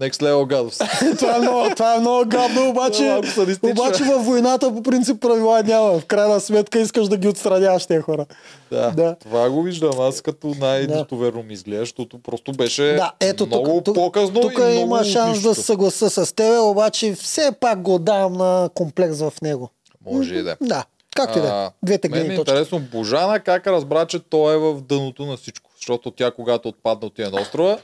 next 0.00 0.22
level 0.22 0.46
гадост. 0.46 0.82
това, 1.18 1.36
е 1.36 1.40
много, 1.40 1.70
това 1.74 1.94
е 1.94 1.98
много 1.98 2.28
гадно, 2.28 2.68
обаче, 2.68 3.20
садистично. 3.34 3.70
обаче 3.70 4.04
във 4.04 4.26
войната 4.26 4.74
по 4.74 4.82
принцип 4.82 5.20
правила 5.20 5.62
няма. 5.62 6.00
В 6.00 6.06
крайна 6.06 6.40
сметка 6.40 6.78
искаш 6.78 7.08
да 7.08 7.16
ги 7.16 7.28
отстраняваш 7.28 7.86
тези 7.86 8.00
хора. 8.00 8.26
да, 8.70 8.90
Да. 8.90 9.16
това 9.20 9.50
го 9.50 9.62
виждам 9.62 10.00
аз 10.00 10.20
като 10.20 10.54
най-достоверно 10.60 11.42
ми 11.42 11.52
изглежда, 11.52 11.80
защото 11.80 12.18
просто 12.18 12.52
беше 12.52 12.82
Да, 12.82 13.12
ето 13.20 13.46
много 13.46 13.72
тук, 13.74 13.84
тук, 13.84 13.94
показно 13.94 14.40
тук 14.40 14.52
и 14.52 14.62
много 14.62 14.80
има 14.80 15.04
шанс 15.04 15.42
да 15.42 15.54
се 15.54 15.62
съгласа 15.62 16.10
с 16.10 16.34
тебе, 16.34 16.58
обаче 16.58 17.14
все 17.14 17.52
пак 17.60 17.82
го 17.82 17.98
давам 17.98 18.32
на 18.32 18.70
комплекс 18.74 19.18
в 19.20 19.32
него. 19.42 19.70
Може 20.12 20.34
и 20.34 20.42
да 20.42 20.50
е. 20.50 20.56
Да, 20.60 20.84
както 21.16 21.38
и 21.38 21.42
да 21.42 21.48
е. 21.48 21.86
Двете 21.86 22.08
Мен 22.08 22.18
ми 22.18 22.20
гледни 22.20 22.34
е 22.34 22.38
точки. 22.38 22.50
интересно 22.52 22.80
Божана 22.92 23.40
как 23.40 23.66
разбра, 23.66 24.06
че 24.06 24.18
той 24.18 24.54
е 24.54 24.58
в 24.58 24.80
дъното 24.80 25.26
на 25.26 25.36
всичко. 25.36 25.70
Защото 25.76 26.10
тя, 26.10 26.30
когато 26.30 26.68
отпадна 26.68 27.06
от 27.06 27.14
тия 27.14 27.30
острова, 27.40 27.78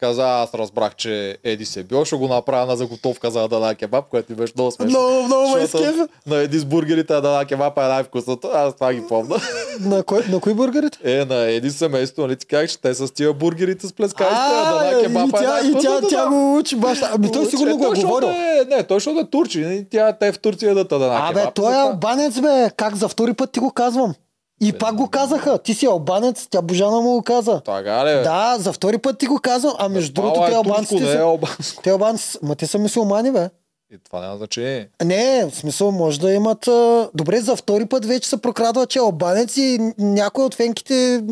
каза, 0.00 0.28
аз 0.28 0.54
разбрах, 0.54 0.94
че 0.94 1.38
Еди 1.44 1.64
се 1.64 1.80
е 1.80 1.82
бил, 1.82 2.04
ще 2.04 2.16
го 2.16 2.28
направя 2.28 2.66
на 2.66 2.76
заготовка 2.76 3.30
за 3.30 3.44
Адана 3.44 3.74
кебаб, 3.74 4.04
което 4.10 4.32
ми 4.32 4.36
беше 4.36 4.52
много 4.56 4.70
смешно. 4.70 5.00
Много, 5.00 5.22
много 5.22 5.56
ме 5.56 5.62
изкефа. 5.62 6.08
На 6.26 6.36
Еди 6.36 6.58
с 6.58 6.64
бургерите 6.64 7.14
Адана 7.14 7.44
кебаб 7.44 7.78
е 7.78 7.80
най-вкусното. 7.80 8.48
Аз 8.54 8.74
това 8.74 8.92
ги 8.92 9.02
помня. 9.08 9.36
На, 9.80 10.02
кой, 10.02 10.22
на 10.28 10.40
кои 10.40 10.54
бургерите? 10.54 10.98
Е, 11.20 11.24
на 11.24 11.50
Еди 11.50 11.70
семейство, 11.70 12.22
нали 12.22 12.36
ти 12.36 12.46
казах, 12.46 12.70
че 12.70 12.80
те 12.80 12.94
са 12.94 13.06
с 13.06 13.10
тия 13.10 13.32
бургерите 13.32 13.86
с 13.86 13.92
плескайста. 13.92 14.36
А, 14.38 14.80
Адана 14.86 15.02
кебаб 15.02 15.28
е 15.28 15.44
тя, 15.44 15.60
и 15.64 15.72
тя, 15.82 16.00
тя 16.08 16.28
го 16.28 16.56
учи 16.58 16.76
баща. 16.76 17.10
Ами 17.14 17.32
той 17.32 17.46
сигурно 17.46 17.76
го 17.78 17.86
е 17.86 18.00
говорил. 18.00 18.28
Е, 18.28 18.64
не, 18.68 18.82
той 18.82 18.96
защото 18.96 19.20
е 19.20 19.30
турчи. 19.30 19.60
нали, 19.60 19.86
Тя, 19.90 20.12
те 20.12 20.32
в 20.32 20.38
Турция 20.38 20.74
да 20.74 20.80
Адана 20.80 21.18
Абе, 21.28 21.40
кебаб. 21.40 21.54
той 21.54 21.74
е 21.74 21.78
албанец, 21.78 22.40
бе. 22.40 22.70
Как 22.76 22.96
за 22.96 23.08
втори 23.08 23.34
път 23.34 23.52
ти 23.52 23.60
го 23.60 23.70
казвам? 23.70 24.14
И 24.60 24.72
пак 24.72 24.94
го 24.94 25.08
казаха. 25.08 25.58
Ти 25.58 25.74
си 25.74 25.86
албанец, 25.86 26.46
тя 26.50 26.62
Божана 26.62 27.00
му 27.00 27.10
го 27.10 27.22
каза. 27.22 27.60
Така 27.60 28.06
ли? 28.06 28.22
Да, 28.22 28.56
за 28.58 28.72
втори 28.72 28.98
път 28.98 29.18
ти 29.18 29.26
го 29.26 29.38
казвам. 29.42 29.74
А 29.78 29.88
между 29.88 30.12
другото, 30.12 30.40
Мала 30.40 30.50
те 30.50 30.52
е 30.52 30.56
турско, 30.56 30.70
албанците 30.70 31.04
не 31.04 31.10
е 31.10 31.12
са... 31.12 31.20
албанско. 31.20 31.82
Те 31.82 31.90
албанци, 31.90 32.38
ма 32.42 32.54
те 32.54 32.66
са 32.66 32.78
мусулмани, 32.78 33.30
бе. 33.32 33.50
И 33.94 33.98
това 34.04 34.20
няма 34.20 34.36
значение. 34.36 34.88
Не, 35.04 35.44
в 35.50 35.54
смисъл 35.54 35.90
може 35.90 36.20
да 36.20 36.32
имат... 36.32 36.68
Добре, 37.14 37.40
за 37.40 37.56
втори 37.56 37.86
път 37.86 38.04
вече 38.04 38.28
се 38.28 38.36
прокрадва, 38.36 38.86
че 38.86 38.98
е 38.98 39.02
албанец 39.02 39.56
и 39.56 39.92
някой 39.98 40.44
от 40.44 40.54
фенките, 40.54 41.22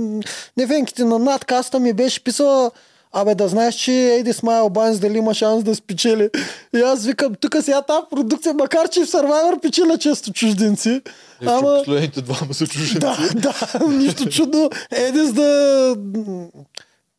не 0.56 0.66
фенките, 0.66 1.04
на 1.04 1.18
надкаста 1.18 1.80
ми 1.80 1.92
беше 1.92 2.24
писала 2.24 2.70
Абе 3.12 3.34
да 3.34 3.48
знаеш, 3.48 3.74
че 3.74 3.92
Еди 3.92 4.32
Смай 4.32 4.58
албанец 4.58 4.98
дали 4.98 5.18
има 5.18 5.34
шанс 5.34 5.64
да 5.64 5.74
спечели. 5.74 6.28
И 6.76 6.80
аз 6.80 7.04
викам, 7.04 7.34
тук 7.40 7.56
сега 7.60 7.82
тази 7.82 8.00
продукция, 8.10 8.54
макар 8.54 8.88
че 8.88 9.00
в 9.00 9.06
Survivor 9.08 9.60
печеля 9.60 9.98
често 9.98 10.32
чужденци. 10.32 10.90
Е, 10.90 11.46
Ама... 11.46 11.78
Последните 11.78 12.20
двама 12.20 12.54
са 12.54 12.66
чужденци. 12.66 12.98
Да, 13.34 13.50
да, 13.78 13.88
нищо 13.88 14.28
чудно. 14.28 14.70
Едис 14.90 15.32
да... 15.32 15.96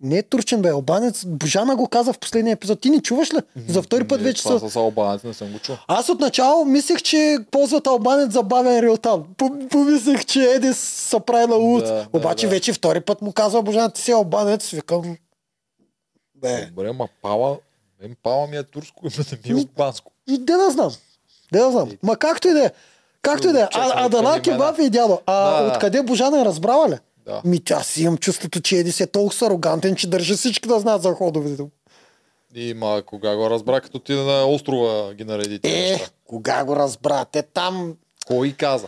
Не 0.01 0.17
е 0.17 0.23
турчен, 0.23 0.61
бе, 0.61 0.69
албанец. 0.69 1.25
Божана 1.25 1.75
го 1.75 1.87
каза 1.87 2.13
в 2.13 2.19
последния 2.19 2.53
епизод. 2.53 2.81
Ти 2.81 2.89
не 2.89 3.01
чуваш 3.01 3.33
ли? 3.33 3.37
За 3.67 3.81
втори 3.81 4.03
път 4.07 4.19
Не, 4.19 4.23
вече 4.23 4.41
са... 4.41 4.69
с 4.69 4.75
албанец 4.75 5.23
не 5.23 5.33
съм 5.33 5.51
го 5.51 5.59
чул. 5.59 5.75
Аз 5.87 6.09
отначало 6.09 6.65
мислех, 6.65 7.01
че 7.01 7.37
ползват 7.51 7.87
албанец 7.87 8.33
за 8.33 8.43
бавен 8.43 8.79
реалтан. 8.79 9.23
Пом- 9.37 9.69
Помислех, 9.69 10.25
че 10.25 10.41
Едис 10.41 10.77
са 10.77 11.19
прави 11.19 11.47
на 11.47 11.55
луд. 11.55 11.83
Да, 11.83 11.93
да, 11.93 12.07
Обаче 12.13 12.45
да. 12.45 12.49
вече 12.49 12.73
втори 12.73 13.01
път 13.01 13.21
му 13.21 13.31
казва 13.33 13.61
Божана, 13.61 13.89
ти 13.91 14.01
си 14.01 14.11
албанец. 14.11 14.69
Викам... 14.69 15.15
Бе, 16.37 16.65
Добре, 16.65 16.91
ма 16.91 17.07
Пала, 17.21 17.57
мен 18.01 18.15
Пала 18.23 18.47
ми 18.47 18.57
е 18.57 18.63
турско 18.63 19.01
име, 19.05 19.25
не 19.45 19.53
ми 19.53 19.59
е 19.59 19.63
албанско. 19.69 20.11
и 20.27 20.37
де 20.37 20.53
да 20.53 20.69
знам. 20.69 20.91
Де 21.53 21.59
да 21.59 21.71
знам. 21.71 21.91
Ма 22.03 22.17
както 22.17 22.47
и 22.47 22.53
да 22.53 22.65
е. 22.65 22.71
Както 23.21 23.47
и 23.47 23.51
да 23.51 23.59
е. 23.59 23.63
А, 23.63 23.91
а 23.95 24.09
да 24.09 24.17
откъде 24.17 24.41
кебаб 24.41 24.79
и 24.79 24.89
дядо. 24.89 25.21
А 25.25 25.61
Да, 25.61 25.67
откъде 25.67 26.03
Божана 26.03 26.41
е 26.41 26.45
разбрала 26.45 26.89
ли? 26.89 26.97
Да. 27.25 27.41
Ми 27.45 27.59
тя 27.59 27.83
си 27.83 28.03
имам 28.03 28.17
чувството, 28.17 28.61
че 28.61 28.77
Едис 28.77 28.99
е 28.99 29.07
толкова 29.07 29.47
арогантен, 29.47 29.95
че 29.95 30.07
държи 30.07 30.33
всички 30.33 30.67
да 30.67 30.79
знаят 30.79 31.01
за 31.01 31.13
ходовете. 31.13 31.61
му. 31.61 31.69
И 32.55 32.73
ма, 32.73 33.03
кога 33.05 33.35
го 33.35 33.49
разбра, 33.49 33.81
като 33.81 33.99
ти 33.99 34.13
на 34.13 34.45
острова 34.45 35.13
ги 35.13 35.23
нареди 35.23 35.59
тези 35.59 35.75
Е, 35.77 35.91
неща. 35.91 36.09
кога 36.25 36.63
го 36.63 36.75
разбра? 36.75 37.25
Те 37.25 37.41
там... 37.41 37.93
Кой 38.27 38.51
каза? 38.51 38.87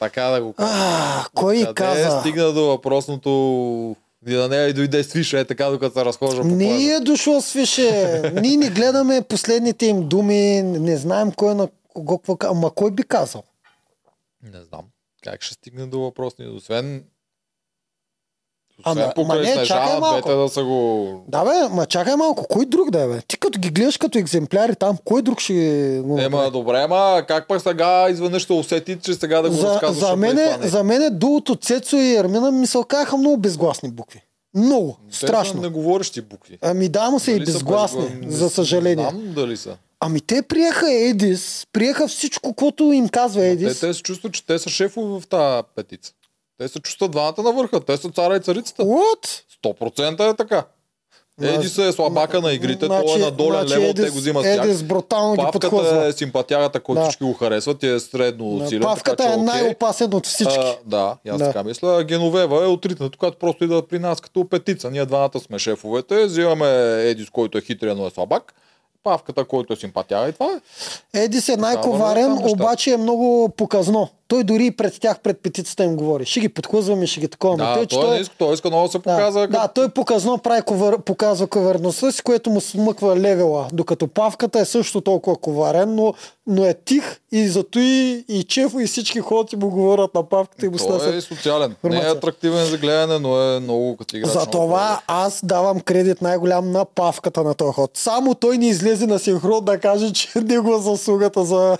Така 0.00 0.22
да 0.22 0.42
го 0.42 0.52
кажа. 0.52 0.70
А, 0.74 1.24
кой 1.34 1.56
Къде 1.56 1.74
каза? 1.74 2.20
стигна 2.20 2.52
до 2.52 2.62
въпросното 2.62 3.96
и 4.26 4.34
на 4.34 4.48
нея 4.48 4.68
и 4.68 4.72
дойде 4.72 5.04
свише, 5.04 5.40
е 5.40 5.44
така 5.44 5.66
докато 5.66 5.92
се 5.92 6.04
разхожда 6.04 6.40
по 6.40 6.46
Не 6.46 6.64
плажа. 6.66 6.92
е 6.92 7.00
дошло 7.00 7.40
свише. 7.40 7.90
Ние 8.34 8.56
не 8.56 8.70
гледаме 8.70 9.22
последните 9.22 9.86
им 9.86 10.02
думи, 10.02 10.34
не 10.62 10.96
знаем 10.96 11.32
кой 11.32 11.54
на 11.54 11.68
кого 11.88 12.18
какво 12.18 12.36
ка- 12.36 12.48
Ама 12.48 12.70
кой 12.70 12.90
би 12.90 13.02
казал? 13.02 13.42
Не 14.44 14.62
знам. 14.62 14.82
Как 15.22 15.42
ще 15.42 15.54
стигне 15.54 15.86
до 15.86 16.00
въпросния? 16.00 16.50
Освен 16.50 17.04
Ама- 18.82 19.12
ама 19.18 19.34
не, 19.36 19.64
чакай 19.66 20.00
малко. 20.00 20.28
да 20.30 20.48
са 20.48 20.64
го... 20.64 21.24
Да 21.28 21.44
бе, 21.44 21.74
ма 21.74 21.86
чакай 21.86 22.16
малко, 22.16 22.44
кой 22.44 22.66
друг 22.66 22.90
да 22.90 23.02
е 23.02 23.08
бе? 23.08 23.20
Ти 23.20 23.38
като 23.38 23.58
ги 23.60 23.70
гледаш 23.70 23.96
като 23.96 24.18
екземпляри 24.18 24.74
там, 24.74 24.96
кой 25.04 25.22
друг 25.22 25.40
ще 25.40 25.54
го 26.04 26.18
Ема, 26.18 26.50
добре, 26.50 26.78
ама 26.78 27.22
как 27.28 27.48
пък 27.48 27.62
сега 27.62 28.06
изведнъж 28.10 28.42
ще 28.42 28.52
усети, 28.52 28.98
че 28.98 29.14
сега 29.14 29.42
да 29.42 29.48
го 29.48 29.54
за, 29.54 29.68
разказваш? 29.68 29.98
за, 30.00 30.16
мене, 30.16 30.44
това 30.44 30.56
не? 30.56 30.68
за 30.68 30.84
мене 30.84 31.10
дуото 31.10 31.56
Цецо 31.56 31.96
и 31.96 32.16
Ермина 32.16 32.50
ми 32.50 32.66
се 32.66 32.78
окаха 32.78 33.16
много 33.16 33.36
безгласни 33.36 33.90
букви. 33.90 34.20
Много. 34.56 34.96
Те 35.10 35.16
са 35.16 35.26
Страшно. 35.26 35.60
неговорещи 35.60 36.20
букви. 36.22 36.58
Ами 36.62 36.88
да, 36.88 37.10
му 37.10 37.18
са 37.18 37.30
и 37.30 37.34
Дали 37.34 37.46
са 37.46 37.52
безгласни, 37.52 38.00
безгла- 38.00 38.28
за 38.28 38.44
не 38.44 38.50
съжаление. 38.50 39.08
знам 39.10 39.32
дали 39.34 39.56
са. 39.56 39.76
Ами 40.00 40.20
те 40.20 40.42
приеха 40.42 40.92
Едис, 40.92 41.66
приеха 41.72 42.08
всичко, 42.08 42.54
което 42.54 42.84
им 42.84 43.08
казва 43.08 43.40
Те, 43.40 43.48
Едис. 43.48 43.80
те 43.80 43.94
се 43.94 44.02
чувстват, 44.02 44.32
че 44.32 44.46
те 44.46 44.58
са 44.58 44.70
шефове 44.70 45.20
в 45.20 45.26
тази 45.26 45.62
петица. 45.76 46.12
Те 46.58 46.68
се 46.68 46.80
чувстват 46.80 47.10
двамата 47.10 47.34
на 47.38 47.52
върха. 47.52 47.80
Те 47.80 47.96
са 47.96 48.10
цара 48.10 48.36
и 48.36 48.40
царицата. 48.40 48.82
What? 48.82 49.42
100% 49.64 50.32
е 50.32 50.36
така. 50.36 50.64
Еди 51.42 51.68
се 51.68 51.88
е 51.88 51.92
слабака 51.92 52.40
на 52.40 52.52
игрите, 52.52 52.88
той 52.88 53.14
е 53.14 53.18
на 53.18 53.30
долен 53.30 53.68
левел, 53.68 53.92
те 53.94 54.10
го 54.10 54.16
взимат 54.16 54.44
с 54.44 54.46
тях. 54.46 54.64
Едис 54.64 54.82
брутално 54.82 55.32
ги 55.32 55.36
Павката 55.36 55.70
подхлъзва. 55.70 56.06
е 56.06 56.12
симпатягата, 56.12 56.80
който 56.80 57.00
Да. 57.00 57.08
всички 57.08 57.24
го 57.24 57.32
харесват, 57.32 57.82
и 57.82 57.88
е 57.88 58.00
средно 58.00 58.58
Да, 58.58 58.68
силен. 58.68 58.82
Павката 58.82 59.16
така, 59.16 59.28
че 59.28 59.34
е 59.34 59.42
най-опасен 59.42 60.14
от 60.14 60.26
всички. 60.26 60.54
А, 60.58 60.76
да, 60.86 61.16
аз 61.28 61.38
Да. 61.38 61.44
така 61.44 61.62
мисля. 61.62 62.04
Геновева 62.04 62.64
е 62.64 62.68
отритната, 62.68 63.18
която 63.18 63.38
просто 63.38 63.64
идва 63.64 63.88
при 63.88 63.98
нас 63.98 64.20
като 64.20 64.48
петица. 64.48 64.90
Ние 64.90 65.06
двамата 65.06 65.40
сме 65.40 65.58
шефовете, 65.58 66.24
взимаме 66.24 66.68
Едис, 67.00 67.30
който 67.30 67.58
е 67.58 67.62
хитрия, 67.62 67.94
но 67.94 68.06
е 68.06 68.10
слабак. 68.10 68.54
Павката, 69.04 69.44
който 69.44 69.72
е 69.72 69.76
симпатяга 69.76 70.28
и 70.28 70.32
това 70.32 70.46
е. 70.46 70.60
Едис 71.14 71.48
е 71.48 71.52
вървят 71.52 71.60
най-коварен, 71.62 72.38
обаче 72.44 72.90
е 72.90 72.96
много 72.96 73.48
показно. 73.48 74.08
Той 74.34 74.44
дори 74.44 74.66
и 74.66 74.70
пред 74.70 75.00
тях, 75.00 75.20
пред 75.20 75.38
петицата 75.38 75.84
им 75.84 75.96
говори. 75.96 76.24
Ще 76.24 76.40
ги 76.40 76.48
подхлъзваме, 76.48 77.06
ще 77.06 77.20
ги 77.20 77.28
такова. 77.28 77.56
Да, 77.56 77.74
той, 77.74 77.86
той, 77.86 78.14
не 78.14 78.20
иска, 78.20 78.34
той 78.38 78.54
иска 78.54 78.68
много 78.68 78.86
да 78.86 78.92
се 78.92 78.98
да, 78.98 79.02
показва. 79.02 79.48
да, 79.48 79.68
той 79.68 79.88
показно 79.88 80.38
прави 80.38 80.62
ковар, 80.62 80.98
показва 80.98 81.46
коварността 81.46 82.12
си, 82.12 82.22
което 82.22 82.50
му 82.50 82.60
смъква 82.60 83.16
левела. 83.16 83.68
Докато 83.72 84.08
Павката 84.08 84.60
е 84.60 84.64
също 84.64 85.00
толкова 85.00 85.36
коварен, 85.36 85.94
но, 85.94 86.14
но 86.46 86.64
е 86.64 86.74
тих 86.74 87.20
и 87.32 87.48
зато 87.48 87.78
и, 87.78 88.24
и 88.28 88.44
Чефо 88.44 88.80
и 88.80 88.86
всички 88.86 89.20
ходят 89.20 89.52
и 89.52 89.56
му 89.56 89.70
говорят 89.70 90.14
на 90.14 90.28
Павката 90.28 90.66
и 90.66 90.68
му 90.68 90.76
Той 90.78 90.96
е 90.96 91.00
снасят. 91.00 91.24
социален. 91.24 91.60
Не 91.68 91.74
е 91.74 91.74
информация. 91.74 92.10
атрактивен 92.10 92.66
за 92.66 92.78
гледане, 92.78 93.18
но 93.18 93.42
е 93.42 93.60
много 93.60 93.96
като 93.96 94.16
играч. 94.16 94.32
За 94.32 94.46
това 94.46 95.00
аз 95.06 95.40
давам 95.44 95.80
кредит 95.80 96.22
най-голям 96.22 96.70
на 96.70 96.84
Павката 96.84 97.42
на 97.42 97.54
този 97.54 97.72
ход. 97.72 97.90
Само 97.94 98.34
той 98.34 98.58
не 98.58 98.68
излезе 98.68 99.06
на 99.06 99.18
синхрон 99.18 99.64
да 99.64 99.78
каже, 99.78 100.12
че 100.12 100.28
него 100.40 100.74
е 100.74 100.80
заслугата 100.80 101.44
за, 101.44 101.78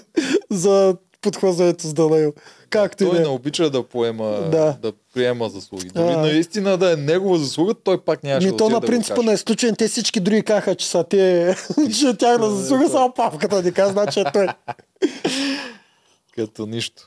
за 0.50 0.96
подхвързването 1.22 1.86
с 1.86 1.94
Данаил. 1.94 2.32
Както 2.70 3.04
Той 3.04 3.12
да 3.12 3.20
не 3.20 3.26
е. 3.26 3.28
обича 3.28 3.70
да 3.70 3.82
поема, 3.82 4.24
Да. 4.50 4.76
да, 4.82 4.92
приема 5.14 5.48
заслуги. 5.48 5.88
Дори 5.88 6.12
А. 6.12 6.16
наистина 6.16 6.78
да 6.78 6.92
е 6.92 6.96
негова 6.96 7.38
заслуга, 7.38 7.74
той 7.74 8.00
пак 8.00 8.22
нямаше 8.22 8.46
Ми 8.46 8.50
да 8.50 8.56
то 8.56 8.68
на 8.68 8.80
да 8.80 8.86
принципа 8.86 9.14
го 9.14 9.22
на 9.22 9.32
изключен, 9.32 9.76
те 9.76 9.88
всички 9.88 10.20
други 10.20 10.42
каха, 10.42 10.74
че 10.74 10.86
са 10.86 11.04
те, 11.04 11.54
че 12.00 12.16
тяхна 12.16 12.50
заслуга, 12.50 12.88
само 12.88 13.12
Павката 13.14 13.62
ни 13.62 13.72
каза, 13.72 13.92
значи 13.92 14.20
е 14.20 14.24
той. 14.32 14.46
Като 16.34 16.66
нищо. 16.66 17.02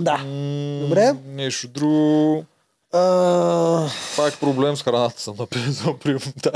Да. 0.00 0.16
М, 0.16 0.80
Добре. 0.80 1.12
Нещо 1.26 1.68
друго. 1.68 2.44
А, 2.92 3.88
Пак 4.16 4.40
проблем 4.40 4.76
с 4.76 4.82
храната 4.82 5.20
съм 5.20 5.34
написал. 5.38 5.96
Да. 6.42 6.52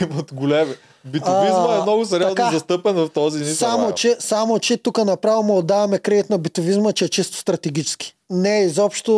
Имат 0.00 0.34
големи. 0.34 0.74
Битовизма 1.04 1.66
А, 1.68 1.78
е 1.78 1.82
много 1.82 2.04
сериозно 2.04 2.34
така. 2.34 2.50
застъпен 2.50 2.94
в 2.94 3.08
този 3.14 3.38
ни 3.38 3.44
Само 3.54 3.92
че, 3.92 4.16
само, 4.20 4.58
че 4.58 4.76
тук 4.76 5.04
направо 5.04 5.42
му 5.42 5.58
отдаваме 5.58 5.98
кредит 5.98 6.30
на 6.30 6.38
битовизма, 6.38 6.92
че 6.92 7.04
е 7.04 7.08
чисто 7.08 7.36
стратегически. 7.36 8.14
Не 8.30 8.58
е 8.58 8.64
изобщо 8.64 9.12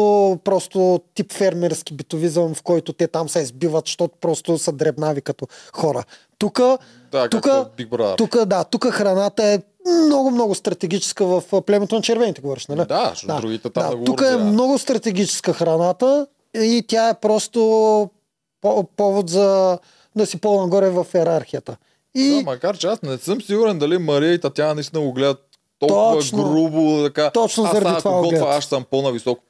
просто 0.45 1.01
тип 1.15 1.33
фермерски 1.33 1.95
битовизъм, 1.95 2.55
в 2.55 2.63
който 2.63 2.93
те 2.93 3.07
там 3.09 3.29
се 3.29 3.41
избиват, 3.41 3.87
защото 3.87 4.15
просто 4.21 4.59
са 4.59 4.73
дребнави 4.73 5.21
като 5.21 5.47
хора. 5.73 6.05
Тук, 6.39 6.61
Да, 7.13 7.29
тук, 7.29 7.45
както 7.45 7.83
Big 7.83 7.89
Brother. 7.89 8.17
тук, 8.17 8.45
да, 8.45 8.65
тук 8.65 8.87
храната 8.91 9.45
е 9.45 9.59
много, 10.07 10.31
много 10.31 10.55
стратегическа 10.55 11.27
в 11.27 11.43
племето 11.67 11.95
на 11.95 12.03
червените, 12.03 12.41
говориш, 12.41 12.67
нали? 12.67 12.85
Да, 12.89 13.11
защото 13.15 13.41
другите 13.41 13.71
там 13.71 13.91
да 13.91 13.97
го 13.97 14.05
Тук 14.05 14.21
е 14.21 14.37
много 14.37 14.79
стратегическа 14.79 15.53
храната 15.53 16.27
и 16.57 16.85
тя 16.89 17.09
е 17.09 17.15
просто 17.15 17.61
по- 18.61 18.85
повод 18.87 19.31
за 19.31 19.79
да 20.17 20.27
си 20.27 20.41
по-нагоре 20.41 20.91
в 20.91 21.07
иерархията. 21.15 21.77
И 22.15 22.31
Да, 22.31 22.43
макар 22.43 22.77
че 22.79 22.87
аз 22.87 23.03
не 23.03 23.19
съм 23.19 23.43
сигурен 23.43 23.79
дали 23.79 23.99
Мария 23.99 24.33
и 24.33 24.41
Татяна 24.41 24.75
наистина 24.75 25.03
го 25.03 25.13
гледат 25.13 25.43
толкова 25.79 26.13
Точно. 26.13 26.39
грубо, 26.45 27.03
така. 27.05 27.31
Точно 27.31 27.65
аз 27.65 27.73
заради 27.73 27.99
това 27.99 28.13
го 28.13 28.29
гледат. 28.29 28.49
аз 28.49 28.65
съм 28.65 28.85
по-нависоко. 28.91 29.43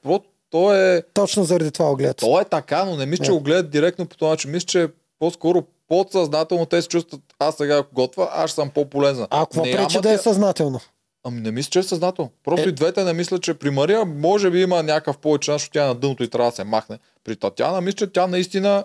То 0.51 0.75
е, 0.75 1.03
точно 1.15 1.45
заради 1.45 1.71
това 1.71 1.89
го 1.89 1.97
гледат. 1.97 2.17
то 2.17 2.41
е 2.41 2.45
така, 2.45 2.85
но 2.85 2.97
не 2.97 3.07
мисля, 3.07 3.25
че 3.25 3.33
го 3.33 3.41
гледат 3.41 3.71
директно 3.71 4.07
по 4.07 4.17
този 4.17 4.31
начин. 4.31 4.51
Мисля, 4.51 4.67
че 4.67 4.89
по-скоро 5.19 5.63
подсъзнателно 5.89 6.67
те 6.67 6.83
се 6.83 6.89
чувстват, 6.89 7.21
аз 7.39 7.55
сега 7.57 7.77
ако 7.77 7.95
готвя, 7.95 8.29
аз 8.33 8.53
съм 8.53 8.71
по-полезна. 8.71 9.27
А 9.31 9.41
какво 9.41 9.63
пречи 9.63 10.01
да 10.01 10.13
е 10.13 10.19
съзнателно? 10.19 10.81
Ами 11.29 11.41
не 11.41 11.51
мисля, 11.51 11.71
че 11.71 11.79
е 11.79 11.83
съзнателно. 11.83 12.31
Просто 12.45 12.69
Е. 12.69 12.71
и 12.71 12.73
двете 12.73 13.05
не 13.05 13.13
мисля, 13.13 13.39
че 13.39 13.55
при 13.55 13.71
Мария 13.71 14.05
може 14.05 14.51
би 14.51 14.63
има 14.63 14.83
някакъв 14.83 15.19
повече, 15.19 15.53
защото 15.53 15.73
тя 15.73 15.85
е 15.85 15.87
на 15.87 15.95
дъното 15.95 16.23
и 16.23 16.31
трябва 16.31 16.51
да 16.51 16.57
се 16.57 16.65
махне. 16.65 16.99
При 17.25 17.37
Татяна 17.37 17.81
мисля, 17.81 17.97
че 17.97 18.07
тя 18.07 18.27
наистина 18.27 18.85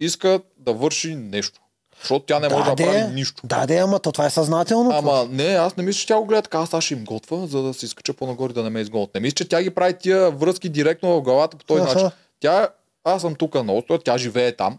иска 0.00 0.40
да 0.58 0.72
върши 0.72 1.14
нещо. 1.14 1.60
Защото 2.00 2.24
тя 2.24 2.38
не 2.40 2.48
може 2.48 2.70
да, 2.70 2.74
де, 2.74 2.84
прави 2.84 3.14
нищо. 3.14 3.42
Да, 3.46 3.66
де, 3.66 3.78
ама 3.78 3.98
то 3.98 4.12
това 4.12 4.26
е 4.26 4.30
съзнателно. 4.30 4.90
Ама 4.92 5.26
не, 5.30 5.44
аз 5.44 5.76
не 5.76 5.82
мисля, 5.82 5.98
че 5.98 6.06
тя 6.06 6.16
го 6.16 6.24
гледа 6.24 6.42
така, 6.42 6.66
аз 6.72 6.84
ще 6.84 6.94
им 6.94 7.04
готва, 7.04 7.46
за 7.46 7.62
да 7.62 7.74
се 7.74 7.86
изкача 7.86 8.12
по-нагоре 8.12 8.52
да 8.52 8.62
не 8.62 8.70
ме 8.70 8.80
изгонят. 8.80 9.14
Не 9.14 9.20
мисля, 9.20 9.34
че 9.34 9.48
тя 9.48 9.62
ги 9.62 9.70
прави 9.70 9.94
тия 9.98 10.30
връзки 10.30 10.68
директно 10.68 11.16
в 11.16 11.22
главата 11.22 11.56
по 11.56 11.64
този 11.64 11.82
начин. 11.82 12.08
Тя, 12.40 12.68
аз 13.04 13.22
съм 13.22 13.34
тук 13.34 13.54
на 13.54 13.72
острова, 13.72 13.98
тя 14.04 14.18
живее 14.18 14.56
там. 14.56 14.78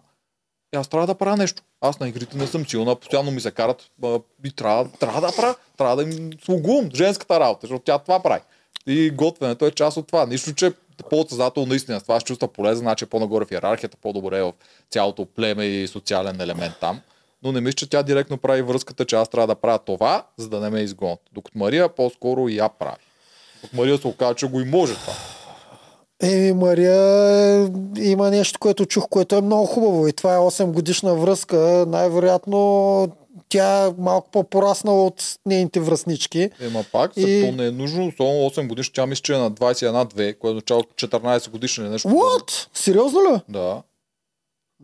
И 0.74 0.78
аз 0.78 0.88
трябва 0.88 1.08
да 1.08 1.16
правя 1.16 1.38
нещо. 1.38 1.64
Аз 1.82 2.00
на 2.00 2.10
игрите 2.10 2.38
не 2.38 2.48
съм 2.48 2.66
силна, 2.66 2.96
постоянно 2.96 3.32
ми 3.32 3.42
се 3.42 3.52
карат 3.52 3.90
а, 4.04 4.20
и 4.46 4.52
трябва, 4.52 4.90
трябва 5.00 5.22
да 5.22 5.36
правя, 5.36 5.56
трябва 5.78 5.96
да 5.96 6.04
им 6.04 6.30
слугувам 6.46 6.90
женската 6.96 7.40
работа, 7.40 7.60
защото 7.62 7.84
тя 7.84 7.98
това 7.98 8.24
прави. 8.24 8.42
И 8.88 9.10
готвенето 9.10 9.66
е 9.66 9.72
част 9.72 9.98
от 9.98 10.08
това. 10.08 10.26
Нищо, 10.26 10.54
че 10.54 10.72
по-съзнателно 11.10 11.70
наистина 11.70 12.02
това 12.02 12.20
се 12.20 12.26
чувства 12.26 12.48
полезен, 12.48 12.80
значи 12.80 13.04
е 13.04 13.08
по-нагоре 13.08 13.46
в 13.46 13.52
иерархията, 13.52 13.98
по-добре 13.98 14.40
е 14.40 14.44
в 14.44 14.54
цялото 14.90 15.26
племе 15.26 15.66
и 15.66 15.88
социален 15.88 16.42
елемент 16.42 16.74
там. 16.80 17.02
Но 17.44 17.52
не 17.52 17.62
мисля, 17.62 17.76
че 17.76 17.90
тя 17.90 18.04
директно 18.04 18.38
прави 18.38 18.62
връзката, 18.62 19.06
че 19.06 19.16
аз 19.16 19.30
трябва 19.30 19.48
да 19.48 19.56
правя 19.56 19.80
това, 19.80 20.24
за 20.38 20.50
да 20.50 20.60
не 20.60 20.70
ме 20.70 20.80
изгонят. 20.80 21.20
Докато 21.32 21.58
Мария 21.58 21.90
по-скоро 21.90 22.50
и 22.50 22.56
я 22.56 22.70
прави. 22.70 23.02
От 23.64 23.74
Мария 23.74 23.98
се 23.98 24.08
оказа, 24.08 24.36
че 24.36 24.48
го 24.48 24.62
и 24.62 24.66
може 24.66 24.94
това. 24.94 25.14
Еми, 26.22 26.54
Мария 26.54 26.96
е, 27.58 27.70
има 28.02 28.30
нещо, 28.30 28.60
което 28.60 28.86
чух, 28.86 29.08
което 29.10 29.36
е 29.36 29.42
много 29.42 29.66
хубаво. 29.66 30.08
И 30.08 30.14
това 30.14 30.34
е 30.34 30.40
8 30.40 30.66
годишна 30.66 31.16
връзка. 31.16 31.58
Най-вероятно 31.88 33.08
тя 33.50 33.86
е 33.86 33.92
малко 33.98 34.30
по-пораснала 34.32 35.06
от 35.06 35.24
нейните 35.46 35.80
връзнички. 35.80 36.50
Ема 36.62 36.84
пак, 36.92 37.12
И- 37.18 37.42
то 37.42 37.52
не 37.54 37.68
е 37.68 37.72
нужно, 37.72 38.08
особено 38.08 38.34
8 38.42 38.68
годишно, 38.68 38.94
тя 38.94 39.06
мисля, 39.06 39.22
че 39.22 39.34
е 39.34 39.38
на 39.38 39.52
21-2, 39.52 40.06
което 40.34 40.52
означава 40.52 40.84
14 40.96 41.50
годишна 41.50 41.90
нещо. 41.90 42.08
What? 42.08 42.68
Сериозно 42.74 43.20
ли? 43.22 43.42
Да. 43.50 43.82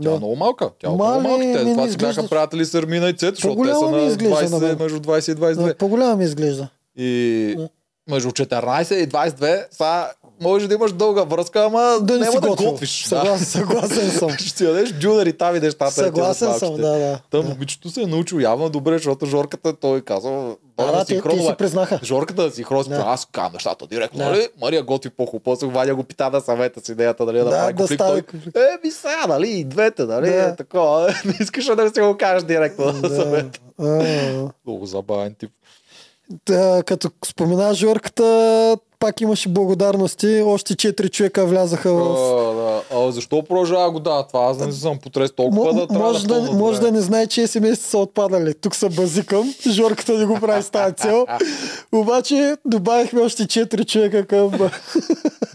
Тя 0.04 0.10
е 0.10 0.12
Да. 0.12 0.18
много 0.18 0.36
малка. 0.36 0.70
Тя 0.80 0.88
е 0.88 0.92
Мале, 0.92 1.20
много 1.20 1.38
малка. 1.38 1.60
Те 1.60 1.64
това 1.66 1.90
си 1.90 1.98
бяха 1.98 2.28
приятели 2.30 2.66
с 2.66 2.74
Армина 2.74 3.10
и 3.10 3.14
Цето, 3.14 3.36
защото 3.36 3.64
те 3.64 3.74
са 3.76 3.92
на 3.92 4.02
изглежда 4.02 4.36
на 4.50 4.60
20, 4.60 4.62
мен. 4.62 4.78
между 4.80 5.00
20 5.00 5.32
и 5.32 5.36
22. 5.36 5.56
Да, 5.64 5.76
По-голяма 5.76 6.16
ми 6.16 6.24
изглежда. 6.24 6.70
И 6.98 7.54
Да. 7.58 7.70
между 8.10 8.30
14 8.30 8.96
и 8.96 9.08
22, 9.08 9.66
са, 9.72 10.06
може 10.42 10.68
да 10.68 10.74
имаш 10.74 10.92
дълга 10.92 11.24
връзка, 11.24 11.64
ама 11.66 11.98
Да 12.02 12.20
не 12.20 12.32
си 12.32 12.40
да 12.40 12.48
готвиш. 12.56 13.06
Съгласен, 13.06 13.46
съгласен 13.46 14.10
съм. 14.12 14.28
Да. 14.28 14.38
Ще 14.38 14.58
си 14.58 14.66
ядеш 14.66 14.92
дюнери 14.92 15.34
там 15.34 15.56
и 15.56 15.60
нещата. 15.60 15.92
Съгласен 15.92 16.54
съм, 16.54 16.76
да, 16.76 16.98
да. 16.98 17.20
Та 17.32 17.42
да. 17.42 17.50
момичето 17.50 17.90
се 17.90 18.02
е 18.02 18.06
научил 18.06 18.38
явно 18.40 18.70
добре, 18.70 18.94
защото 18.94 19.26
Жорката 19.26 19.74
той 19.74 20.02
казва, 20.02 20.56
Да, 20.78 20.86
да, 20.86 20.92
да, 20.92 20.98
да, 20.98 21.06
те 21.06 21.14
синхронно, 21.14 21.44
си 21.44 21.56
признаха. 21.58 22.00
Жорката 22.04 22.44
да 22.44 22.52
си 22.52 22.64
хроси, 22.64 22.90
Да. 22.90 23.04
аз 23.08 23.26
казвам 23.32 23.54
нещата 23.54 23.88
директно, 23.88 24.18
Да. 24.20 24.26
нали? 24.26 24.48
Мария 24.62 24.84
готви 24.84 25.10
по-хубаво, 25.10 25.44
после 25.44 25.68
Ваня 25.68 25.96
го 25.96 26.04
пита 26.04 26.30
да 26.30 26.42
съвета 26.42 26.82
с 26.86 26.90
идеята, 26.90 27.26
нали, 27.26 27.38
да, 27.38 27.44
Да, 27.44 27.50
прави 27.52 27.74
да 27.74 27.78
конфликт. 27.78 28.04
Той. 28.54 28.64
Е, 28.64 28.68
ми 28.84 28.92
сега, 28.92 29.26
нали, 29.28 29.50
и 29.50 29.64
двете, 29.64 30.04
нали, 30.06 30.30
Да. 30.30 30.36
да. 30.36 30.56
такова. 30.56 31.08
Не 31.26 31.38
искаш 31.40 31.66
да 31.66 31.92
си 31.94 32.02
го 32.02 32.18
кажеш 32.20 32.44
директно 32.44 32.92
да, 32.92 33.10
Да. 33.10 33.16
съвета. 33.16 33.60
Много 34.66 34.86
забавен 34.86 35.36
тип. 35.40 35.52
Та, 36.46 36.84
като 36.86 37.10
спомена 37.26 37.74
Жорката, 37.74 38.78
пак 39.00 39.22
имаше 39.22 39.50
благодарности. 39.50 40.42
Още 40.42 40.76
четири 40.76 41.10
човека 41.10 41.46
влязаха 41.46 41.90
А, 41.90 41.94
в... 41.94 42.84
да. 42.90 42.98
а, 42.98 43.12
защо 43.12 43.44
продължава 43.44 43.92
го 43.92 44.00
да? 44.00 44.24
Това 44.24 44.46
аз 44.46 44.58
не 44.58 44.72
съм 44.72 44.98
потрес 44.98 45.32
толкова 45.32 45.74
М- 45.74 45.80
да 45.82 45.88
трябва 45.88 46.08
може, 46.08 46.22
да, 46.22 46.34
пълнат 46.34 46.54
може 46.54 46.82
да 46.82 46.92
не 46.92 47.02
знае, 47.02 47.28
че 47.28 47.48
смс 47.48 47.80
са 47.80 47.98
отпадали. 47.98 48.54
Тук 48.54 48.76
са 48.76 48.90
базикам. 48.90 49.54
Жорката 49.68 50.14
не 50.14 50.26
го 50.26 50.40
прави 50.40 50.64
с 50.64 50.70
тази 50.70 50.94
цел. 50.96 51.26
Обаче 51.92 52.56
добавихме 52.66 53.22
още 53.22 53.48
четири 53.48 53.86
човека 53.86 54.26
към... 54.26 54.52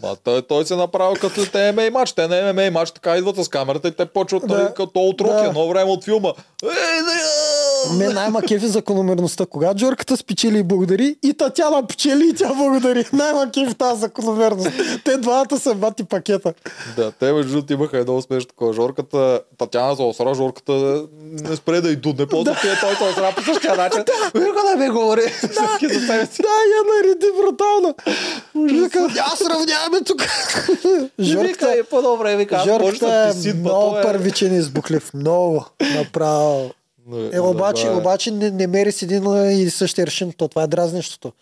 Ма, 0.03 0.17
той, 0.17 0.43
той 0.43 0.67
се 0.67 0.77
направил 0.77 1.15
като 1.15 1.47
те 1.47 1.73
ММА 1.73 1.91
матч. 1.91 2.13
Те 2.13 2.29
не 2.29 2.53
ММА 2.53 2.71
матч, 2.71 2.91
така 2.91 3.17
идват 3.17 3.37
с 3.37 3.49
камерата 3.49 3.89
и 3.89 3.93
те 3.93 4.07
почват 4.07 4.47
Да. 4.47 4.55
нали, 4.55 4.69
като 4.77 5.01
от 5.01 5.17
Да. 5.17 5.45
едно 5.45 5.69
време 5.69 5.91
от 5.91 6.05
филма. 6.05 6.29
Ей, 6.63 6.69
да, 6.99 7.13
Мен 7.91 8.15
най-ма 8.15 8.43
кефи 8.43 8.67
закономерността. 8.67 9.47
Когато 9.47 9.79
Жорката 9.79 10.17
спечели 10.17 10.59
и 10.59 10.63
благодари, 10.63 11.17
и 11.23 11.35
Татяна 11.35 11.87
печели 11.87 12.29
и 12.29 12.35
тя 12.35 12.55
благодари. 12.55 13.05
Най-ма 13.13 13.51
кефи 13.51 13.75
тази 13.75 14.01
закономерност. 14.01 14.71
Те 15.05 15.17
двамата 15.17 15.59
са 15.59 15.75
бати 15.75 16.05
пакета. 16.05 16.55
Да, 16.97 17.11
те 17.11 17.33
между 17.33 17.53
другото 17.53 17.73
имаха 17.73 17.99
едно 17.99 18.17
успешно 18.17 18.49
такова. 18.49 18.73
Жорката, 18.73 19.41
Татяна 19.59 19.97
се 19.97 20.03
осра, 20.03 20.35
Жорката 20.35 20.73
не 21.23 21.57
спре 21.57 21.81
да 21.81 21.91
и 21.91 21.97
дудне. 21.97 22.27
После 22.27 22.45
да. 22.45 22.57
той 22.81 22.95
се 22.97 23.05
осра 23.05 23.33
по 23.37 23.43
същия 23.43 23.77
начин. 23.77 24.05
Вика 24.35 24.61
да 24.71 24.77
ми 24.77 24.91
говори. 24.91 25.23
За 25.43 26.29
си. 26.29 26.43
Да, 26.43 26.49
я 26.49 26.83
нареди 26.97 27.27
брутално. 27.43 27.95
Аз 29.33 29.39
сравняваме 29.39 30.01
тук. 30.05 30.23
Жорката, 31.21 31.75
е 31.79 31.83
по-добре, 31.83 32.37
вика. 32.37 32.57
аз 32.57 32.67
може 32.67 32.85
Жорката 32.85 33.07
да 33.07 33.51
е 33.51 33.55
много 33.55 33.97
е- 33.97 34.03
първичен 34.03 34.55
избухлив. 34.55 35.15
Много. 35.15 35.67
Направо. 35.97 36.71
Не, 37.07 37.31
Е, 37.33 37.41
обаче, 37.41 37.83
забавя. 37.83 37.99
обаче 37.99 38.31
не, 38.31 38.51
не 38.51 38.67
мери 38.67 38.93
с 38.93 39.03
един 39.03 39.25
и 39.51 39.71
същия 39.71 40.07
решен. 40.07 40.33
То 40.33 40.49
това 40.49 40.63
е 40.63 40.67
дразнещото. 40.67 41.33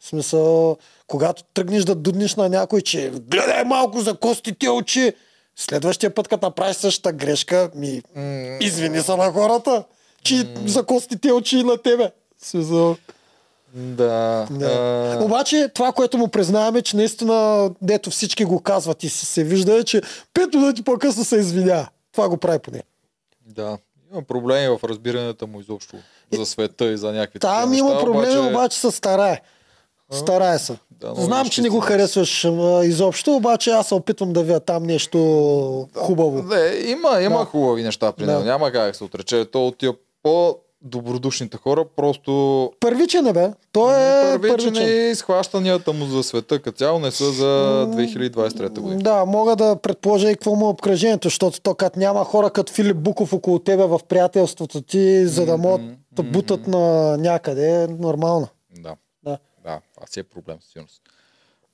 В 0.00 0.06
смисъл, 0.06 0.76
когато 1.06 1.42
тръгнеш 1.44 1.84
да 1.84 1.94
дуднеш 1.94 2.36
на 2.36 2.48
някой, 2.48 2.80
че 2.80 3.10
гледай 3.10 3.64
малко 3.64 4.00
за 4.00 4.14
костите 4.14 4.68
очи, 4.68 5.12
следващия 5.56 6.14
път, 6.14 6.28
като 6.28 6.46
направиш 6.46 6.76
същата 6.76 7.12
грешка, 7.12 7.70
ми 7.74 8.02
извини 8.60 9.00
се 9.00 9.16
на 9.16 9.32
хората, 9.32 9.84
че 10.22 10.46
за 10.66 10.82
костите 10.82 11.32
очи 11.32 11.58
и 11.58 11.64
на 11.64 11.78
тебе. 11.78 12.10
Смисъл, 12.38 12.96
Да. 13.74 14.46
да. 14.50 14.66
а, 15.20 15.24
Обаче 15.24 15.68
това, 15.74 15.92
което 15.92 16.18
му 16.18 16.28
признаваме, 16.28 16.82
че 16.82 16.96
наистина, 16.96 17.70
дето 17.82 18.10
всички 18.10 18.44
го 18.44 18.60
казват 18.60 19.02
и 19.02 19.08
се, 19.08 19.26
се 19.26 19.44
вижда, 19.44 19.74
е, 19.74 19.84
че 19.84 20.02
пет 20.34 20.54
минути 20.54 20.82
по-късно 20.82 21.24
се 21.24 21.36
извинява. 21.36 21.88
Това 22.12 22.28
го 22.28 22.36
прави 22.36 22.58
поне. 22.58 22.82
Да. 23.46 23.78
Има 24.12 24.22
проблеми 24.22 24.68
в 24.68 24.84
разбирането 24.84 25.46
му 25.46 25.60
изобщо 25.60 25.96
за 26.32 26.46
света 26.46 26.84
и 26.84 26.96
за 26.96 27.12
някакви 27.12 27.38
Там 27.38 27.74
има 27.74 27.88
неща, 27.88 28.00
проблеми, 28.00 28.36
обаче, 28.36 28.50
обаче 28.50 28.78
се 28.78 28.90
старае. 28.90 29.40
Старае 30.12 30.58
се. 30.58 30.78
Да, 30.90 31.14
Знам, 31.14 31.48
че 31.48 31.62
не 31.62 31.68
го 31.68 31.80
харесваш 31.80 32.44
а, 32.44 32.50
изобщо, 32.84 33.34
обаче 33.36 33.70
аз 33.70 33.88
се 33.88 33.94
опитвам 33.94 34.32
да 34.32 34.42
видя 34.42 34.60
там 34.60 34.82
нещо 34.82 35.18
хубаво. 35.96 36.42
Не, 36.42 36.90
има, 36.90 37.20
има 37.22 37.38
Да. 37.38 37.44
хубави 37.44 37.82
неща 37.82 38.12
при 38.12 38.24
Да. 38.24 38.32
него. 38.32 38.44
Няма 38.44 38.72
как 38.72 38.88
да 38.88 38.94
се 38.94 39.04
отрече. 39.04 39.44
То 39.44 39.66
от 39.66 39.78
тия 39.78 39.92
по-добродушните 40.82 41.56
хора 41.56 41.84
просто 41.96 42.72
Първичен 42.80 43.26
е, 43.26 43.32
бе. 43.32 43.50
Той 43.72 43.94
е 43.94 44.38
първичен 44.40 44.72
първичен. 44.74 45.10
и 45.10 45.14
схващанията 45.14 45.92
му 45.92 46.04
за 46.04 46.22
света 46.22 46.62
като 46.62 46.78
цяло 46.78 46.98
не 46.98 47.10
са 47.10 47.32
за 47.32 47.86
2023 47.90 48.80
година. 48.80 49.02
Да, 49.02 49.24
мога 49.24 49.56
да 49.56 49.76
предположа 49.76 50.30
и 50.30 50.34
какво 50.34 50.54
му 50.54 50.66
е 50.66 50.68
обкръжението, 50.68 51.26
защото 51.26 51.60
то 51.60 51.74
като 51.74 51.98
няма 51.98 52.24
хора 52.24 52.50
като 52.50 52.72
Филип 52.72 52.96
Буков 52.96 53.32
около 53.32 53.58
тебе 53.58 53.84
в 53.86 54.00
приятелството 54.08 54.82
ти, 54.82 55.26
за 55.26 55.46
да 55.46 55.56
могат 55.56 55.82
да 56.12 56.22
бутат 56.22 56.66
на 56.66 57.16
някъде, 57.16 57.82
е 57.82 57.86
нормално. 57.86 58.48
Да. 58.78 58.96
Да. 59.24 59.38
Да, 59.64 59.80
това 59.94 60.06
си 60.06 60.20
е 60.20 60.22
проблем, 60.22 60.56
сигурност. 60.72 61.02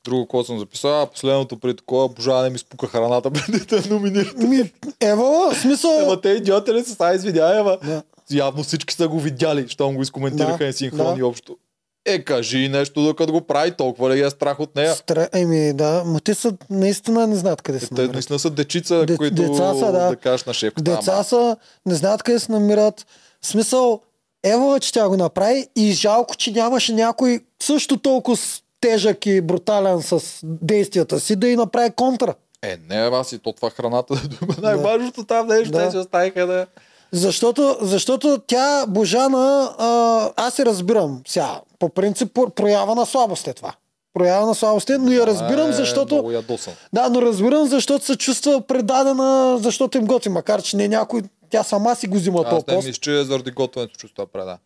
Друго, 0.04 0.26
което 0.26 0.46
съм 0.46 0.58
записал, 0.58 1.06
последното 1.06 1.58
преди 1.58 1.76
такова, 1.76 2.08
Божа 2.08 2.42
не 2.42 2.50
ми 2.50 2.58
спука 2.58 2.86
храната 2.86 3.30
преди 3.46 3.58
да 3.58 3.76
я 3.76 3.82
номинират. 3.90 4.38
Ми, 4.38 4.72
ево, 5.00 5.50
в 5.50 5.54
смисъл... 5.54 5.90
Ема 6.02 6.20
те 6.20 6.28
идиоти 6.28 6.72
ли 6.72 6.84
са, 6.84 6.90
сега 6.90 7.14
извиняй, 7.14 7.58
ама 7.58 7.78
Да. 7.84 8.02
Явно 8.30 8.62
всички 8.62 8.94
са 8.94 9.08
го 9.08 9.20
видяли, 9.20 9.68
щом 9.68 9.94
го 9.94 10.02
изкоментираха 10.02 10.66
Да, 10.66 10.72
синхрони 10.72 11.18
да. 11.18 11.26
общо. 11.26 11.56
Е, 12.04 12.18
кажи 12.20 12.68
нещо, 12.68 13.02
докато 13.02 13.32
го 13.32 13.40
прави, 13.40 13.70
толкова 13.72 14.10
ли 14.10 14.20
е 14.20 14.30
страх 14.30 14.60
от 14.60 14.76
нея? 14.76 14.94
Стра... 14.94 15.28
Еми, 15.32 15.72
да, 15.72 16.02
но 16.06 16.20
те 16.20 16.34
са 16.34 16.52
наистина 16.70 17.26
не 17.26 17.36
знаят 17.36 17.62
къде 17.62 17.80
се 17.80 17.86
Те 17.86 17.94
намират. 17.94 18.12
наистина 18.12 18.38
са 18.38 18.50
дечица, 18.50 19.04
Де- 19.04 19.16
които 19.16 19.34
деца 19.34 19.74
са, 19.74 19.92
да. 19.92 20.08
да 20.08 20.16
кажеш 20.16 20.44
на 20.44 20.54
шефката. 20.54 20.82
Деца 20.86 21.12
ама- 21.12 21.24
са, 21.24 21.56
не 21.86 21.94
знаят 21.94 22.22
къде 22.22 22.38
се 22.38 22.52
намират. 22.52 23.06
В 23.42 23.46
смисъл, 23.46 24.00
ево, 24.44 24.78
че 24.80 24.92
тя 24.92 25.08
го 25.08 25.16
направи 25.16 25.66
и 25.76 25.92
жалко, 25.92 26.36
че 26.36 26.50
нямаше 26.52 26.94
някой 26.94 27.40
също 27.62 27.96
толкова 27.96 28.36
тежък 28.80 29.26
и 29.26 29.40
брутален 29.40 30.02
с 30.02 30.20
действията 30.42 31.20
си 31.20 31.36
да 31.36 31.48
и 31.48 31.56
направи 31.56 31.90
контра. 31.90 32.34
Е, 32.62 32.76
не, 32.88 32.96
аз 32.96 33.32
и 33.32 33.38
то 33.38 33.52
това 33.52 33.70
храната 33.70 34.14
да 34.14 34.62
най-важното 34.62 35.24
там 35.24 35.46
нещо, 35.46 35.70
Да. 35.70 35.84
те 35.84 35.90
се 35.90 35.98
оставиха 35.98 36.46
да... 36.46 36.66
Защото, 37.12 37.76
защото 37.80 38.38
тя, 38.46 38.84
Божана, 38.88 39.74
а, 39.78 40.30
аз 40.36 40.54
се 40.54 40.66
разбирам. 40.66 41.22
Сега, 41.26 41.60
по 41.78 41.88
принцип, 41.88 42.32
про- 42.34 42.50
проява 42.50 42.94
на 42.94 43.06
слабост 43.06 43.46
е 43.46 43.52
това. 43.54 43.74
Проява 44.14 44.46
на 44.46 44.54
слабост 44.54 44.90
е, 44.90 44.98
но 44.98 45.12
я 45.12 45.26
разбирам, 45.26 45.70
е, 45.70 45.72
защото... 45.72 46.14
Много 46.14 46.30
ядосан. 46.30 46.74
Да, 46.92 47.08
но 47.08 47.22
разбирам, 47.22 47.66
защото 47.66 48.04
се 48.04 48.16
чувства 48.16 48.60
предадена, 48.60 49.58
защото 49.58 49.98
им 49.98 50.06
готи, 50.06 50.28
макар 50.28 50.62
че 50.62 50.76
не 50.76 50.88
някой, 50.88 51.22
тя 51.50 51.62
сама 51.62 51.96
си 51.96 52.06
го 52.06 52.16
взима 52.16 52.42
Аз 52.46 52.64
този 52.64 52.76
не 52.76 52.86
мисля, 52.86 53.00
че 53.00 53.20
е 53.20 53.24
заради 53.24 53.50
готвенето 53.50 53.96
чувства 53.98 54.26
преда. 54.26 54.58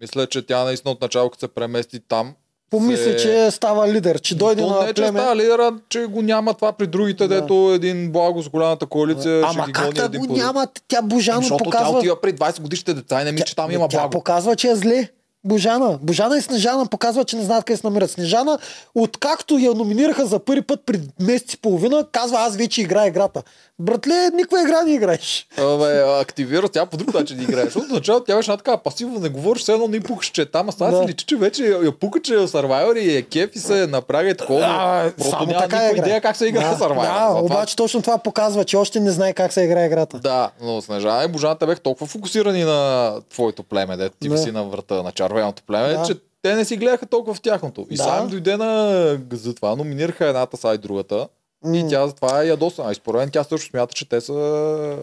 Мисля, 0.00 0.26
че 0.26 0.46
тя 0.46 0.64
наистина 0.64 0.90
от 0.92 1.00
начало, 1.00 1.30
като 1.30 1.40
се 1.40 1.48
премести 1.48 2.00
там, 2.00 2.34
Помисли, 2.72 3.04
се... 3.04 3.16
че 3.16 3.50
става 3.50 3.88
лидер, 3.88 4.20
че 4.20 4.34
дойде 4.34 4.62
на 4.62 4.80
не, 4.80 4.86
че 4.86 4.94
племе. 4.94 5.18
става 5.18 5.36
лидера, 5.36 5.72
че 5.88 6.00
го 6.00 6.22
няма 6.22 6.54
това 6.54 6.72
при 6.72 6.86
другите, 6.86 7.28
Да. 7.28 7.34
дето 7.34 7.72
един 7.74 8.12
благо 8.12 8.42
с 8.42 8.48
голямата 8.48 8.86
коалиция 8.86 9.42
ще 9.42 9.50
Ама 9.50 9.66
ги 9.66 9.72
как 9.72 9.92
да 9.92 10.18
го 10.18 10.26
няма? 10.26 10.66
Тя 10.88 11.02
Божано 11.02 11.40
Защото 11.40 11.64
тя 11.64 11.70
показва... 11.70 11.98
отива 11.98 12.20
при 12.20 12.32
20 12.32 12.60
годишните 12.60 12.94
деца 12.94 13.22
и 13.22 13.24
не 13.24 13.32
мисля, 13.32 13.44
че 13.44 13.56
там 13.56 13.70
има 13.70 13.88
тя 13.88 13.98
благо. 13.98 14.10
показва, 14.10 14.56
че 14.56 14.68
е 14.68 14.76
зле. 14.76 15.08
Божана. 15.44 15.98
Божана 16.02 16.38
и 16.38 16.42
Снежана 16.42 16.86
показват, 16.86 17.28
че 17.28 17.36
не 17.36 17.42
знаят 17.42 17.64
къде 17.64 17.76
се 17.76 17.86
намират. 17.86 18.10
Снежана, 18.10 18.58
откакто 18.94 19.58
я 19.58 19.74
номинираха 19.74 20.26
за 20.26 20.38
първи 20.38 20.62
път 20.62 20.80
пред 20.86 21.00
месец 21.20 21.52
и 21.52 21.58
половина, 21.58 22.06
казва, 22.12 22.38
аз 22.40 22.56
вече 22.56 22.80
играя 22.80 23.08
играта. 23.08 23.42
Братле, 23.82 24.30
никаква 24.30 24.60
игра 24.60 24.82
не 24.82 24.92
играеш. 24.92 25.46
Абе, 25.58 25.86
активира 26.20 26.68
тя 26.68 26.86
по 26.86 26.96
друг 26.96 27.14
начин 27.14 27.36
да 27.36 27.42
играе. 27.42 27.64
Защото 27.64 27.86
в 27.86 27.92
началото 27.92 28.24
тя 28.24 28.36
беше 28.36 28.50
една 28.50 28.56
така 28.56 28.76
пасивна, 28.76 29.20
не 29.20 29.28
говориш, 29.28 29.62
все 29.62 29.72
едно 29.72 29.88
не 29.88 30.00
пукаш, 30.00 30.26
че 30.26 30.42
е 30.42 30.46
там, 30.46 30.68
а 30.68 30.72
сега 30.72 30.90
Да. 30.90 30.98
си 30.98 31.08
личи, 31.08 31.26
че 31.26 31.36
вече 31.36 31.64
я, 31.64 31.92
пука, 31.92 32.20
че 32.20 32.34
е 32.34 32.38
Survivor 32.38 32.98
и 32.98 33.16
е 33.16 33.22
кеф 33.22 33.50
и 33.54 33.58
се 33.58 33.86
напряга 33.86 34.30
и 34.30 34.34
такова. 34.34 34.60
А, 34.62 35.10
Просто 35.10 35.30
само 35.30 35.46
няма 35.46 35.60
така 35.60 35.76
никаква 35.76 35.90
играе. 35.90 35.98
идея 36.00 36.20
как 36.20 36.36
се 36.36 36.46
играе 36.46 36.68
да, 36.68 36.76
Survivor. 36.76 37.02
Да, 37.02 37.28
Затова- 37.30 37.40
обаче 37.40 37.76
точно 37.76 38.02
това 38.02 38.18
показва, 38.18 38.64
че 38.64 38.76
още 38.76 39.00
не 39.00 39.10
знае 39.10 39.32
как 39.32 39.52
се 39.52 39.62
играе 39.62 39.86
играта. 39.86 40.18
Да, 40.18 40.50
но 40.62 40.82
Снежана 40.82 41.24
и 41.24 41.28
Божаната 41.28 41.66
бях 41.66 41.80
толкова 41.80 42.06
фокусирани 42.06 42.64
на 42.64 43.14
твоето 43.24 43.62
племе, 43.62 43.96
дето 43.96 44.16
ти 44.20 44.28
Да. 44.28 44.38
си 44.38 44.50
на 44.52 44.64
врата 44.64 44.94
на 44.94 45.12
червеното 45.12 45.62
племе, 45.62 45.88
Да. 45.88 46.02
че 46.02 46.14
те 46.42 46.54
не 46.54 46.64
си 46.64 46.76
гледаха 46.76 47.06
толкова 47.06 47.34
в 47.34 47.40
тяхното. 47.40 47.86
И 47.90 47.96
Да. 47.96 48.02
сам 48.02 48.28
дойде 48.28 48.56
на... 48.56 49.18
Затова 49.32 49.76
номинираха 49.76 50.26
едната 50.26 50.56
са 50.56 50.68
и 50.68 50.78
другата. 50.78 51.28
И 51.64 51.82
М. 51.82 51.88
тя 51.90 52.06
затова 52.06 52.42
е 52.42 52.46
ядосана. 52.46 52.88
А 52.88 52.92
и 52.92 52.94
според 52.94 53.18
мен 53.18 53.30
тя 53.30 53.44
също 53.44 53.70
смята, 53.70 53.94
че 53.94 54.08
те 54.08 54.20
са 54.20 54.98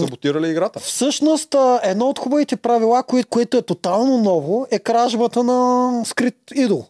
саботирали 0.00 0.50
играта. 0.50 0.80
Всъщност, 0.80 1.54
едно 1.82 2.06
от 2.08 2.18
хубавите 2.18 2.56
правила, 2.56 3.02
кое, 3.02 3.24
което 3.24 3.56
е 3.56 3.62
тотално 3.62 4.18
ново, 4.18 4.66
е 4.70 4.78
кражбата 4.78 5.42
на 5.44 5.90
скрит 6.04 6.36
идол. 6.54 6.84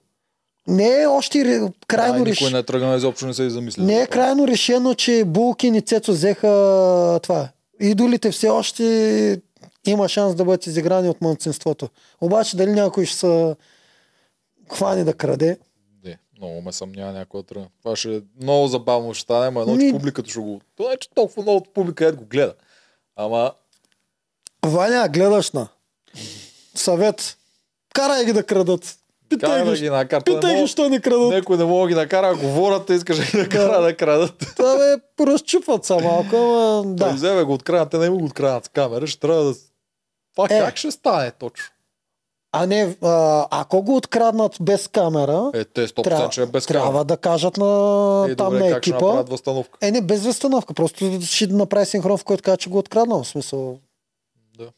Не 0.68 1.02
е 1.02 1.06
още 1.06 1.70
крайно 1.86 2.12
да, 2.12 2.18
и 2.18 2.20
никой 2.20 2.30
решено. 2.32 2.50
не 2.50 2.58
е 2.58 2.62
тръгнал 2.62 2.96
изобщо 2.96 3.26
не 3.26 3.34
се 3.34 3.46
е 3.46 3.50
замислил. 3.50 3.84
Не 3.86 4.02
е 4.02 4.06
крайно 4.06 4.46
решено, 4.48 4.94
че 4.94 5.24
Булкин 5.24 5.74
и 5.74 5.80
Цецо 5.80 6.12
взеха 6.12 6.48
това. 7.22 7.48
Идолите 7.80 8.30
все 8.30 8.48
още 8.48 9.40
има 9.86 10.08
шанс 10.08 10.34
да 10.34 10.44
бъдат 10.44 10.66
изиграни 10.66 11.08
от 11.08 11.20
мълцинството. 11.20 11.88
Обаче 12.20 12.56
дали 12.56 12.70
някой 12.70 13.06
ще 13.06 13.16
се 13.18 13.56
хване 14.72 15.04
да 15.04 15.14
краде, 15.14 15.58
много 16.42 16.60
ме 16.60 16.72
съмнява 16.72 17.12
някой 17.12 17.40
да 17.40 17.46
тръгне. 17.46 17.68
Това 17.78 17.96
ще 17.96 18.16
е 18.16 18.20
много 18.40 18.66
забавно 18.66 19.14
ще 19.14 19.22
стане, 19.22 19.46
ама 19.46 19.60
едно, 19.62 19.72
че 19.72 19.78
Ми- 19.78 19.92
публиката 19.92 20.30
ще 20.30 20.40
го... 20.40 20.60
Това 20.76 20.92
е, 20.92 20.96
че 20.96 21.10
толкова 21.10 21.42
много 21.42 21.56
от 21.58 21.74
публика 21.74 22.06
ед 22.06 22.16
го 22.16 22.24
гледа. 22.24 22.54
Ама 23.16 23.52
Ваня, 24.64 25.08
гледаш 25.08 25.50
на. 25.50 25.68
Съвет. 26.74 27.36
Карай 27.94 28.24
ги 28.24 28.32
да 28.32 28.42
крадат. 28.44 28.98
Питай 29.28 29.50
Кара 29.50 29.72
ги, 29.72 29.80
ги 29.80 29.90
накарат. 29.90 30.26
Не 30.26 30.34
питай 30.34 30.56
ги, 30.56 30.66
що 30.66 30.88
не 30.88 31.00
крадат. 31.00 31.30
Някой 31.30 31.56
не 31.56 31.64
мога 31.64 31.82
да 31.82 31.88
ги 31.88 31.94
накара, 31.94 32.36
говорят, 32.36 32.90
искаш 32.90 33.16
да 33.16 33.24
ги 33.24 33.36
накара 33.36 33.82
да 33.82 33.96
крадат. 33.96 34.38
Това 34.56 34.76
бе, 34.76 35.02
поразчупват 35.16 35.84
са 35.84 35.98
малко, 35.98 36.36
ама 36.36 36.82
Да. 36.86 37.06
да. 37.06 37.12
Вземе 37.12 37.42
го 37.42 37.52
откраднат, 37.52 37.90
те 37.90 37.98
не 37.98 38.10
му 38.10 38.18
го 38.18 38.24
откраднат 38.24 38.64
с 38.64 38.68
камера, 38.68 39.06
ще 39.06 39.20
трябва 39.20 39.44
да... 39.44 39.54
Това 40.34 40.46
Е. 40.46 40.58
как 40.60 40.76
ще 40.76 40.90
стане 40.90 41.30
точно? 41.30 41.66
А 42.54 42.66
не, 42.66 42.96
а, 43.02 43.46
ако 43.50 43.82
го 43.82 43.96
откраднат 43.96 44.56
без 44.60 44.88
камера, 44.88 45.50
Е, 45.54 45.64
те 45.64 45.88
100% 45.88 46.02
трябва, 46.04 46.42
е 46.42 46.46
без 46.46 46.66
трябва 46.66 46.86
камера. 46.88 47.04
да 47.04 47.16
кажат 47.16 47.56
на 47.56 47.66
Е, 48.30 48.36
там 48.36 48.46
добре, 48.46 48.58
на 48.58 48.70
как 48.70 48.82
ще 48.82 48.90
екипа. 48.90 49.06
направят 49.06 49.28
възстановка? 49.28 49.78
Е, 49.82 49.90
не, 49.90 50.00
без 50.00 50.24
възстановка. 50.24 50.74
Просто 50.74 51.20
ще 51.22 51.46
направи 51.46 51.86
синхрон, 51.86 52.18
в 52.18 52.24
който 52.24 52.42
казва, 52.42 52.56
че 52.56 52.70
го 52.70 52.78
откраднал. 52.78 53.22
В 53.22 53.28
смисъл. 53.28 53.78
Да. 54.58 54.68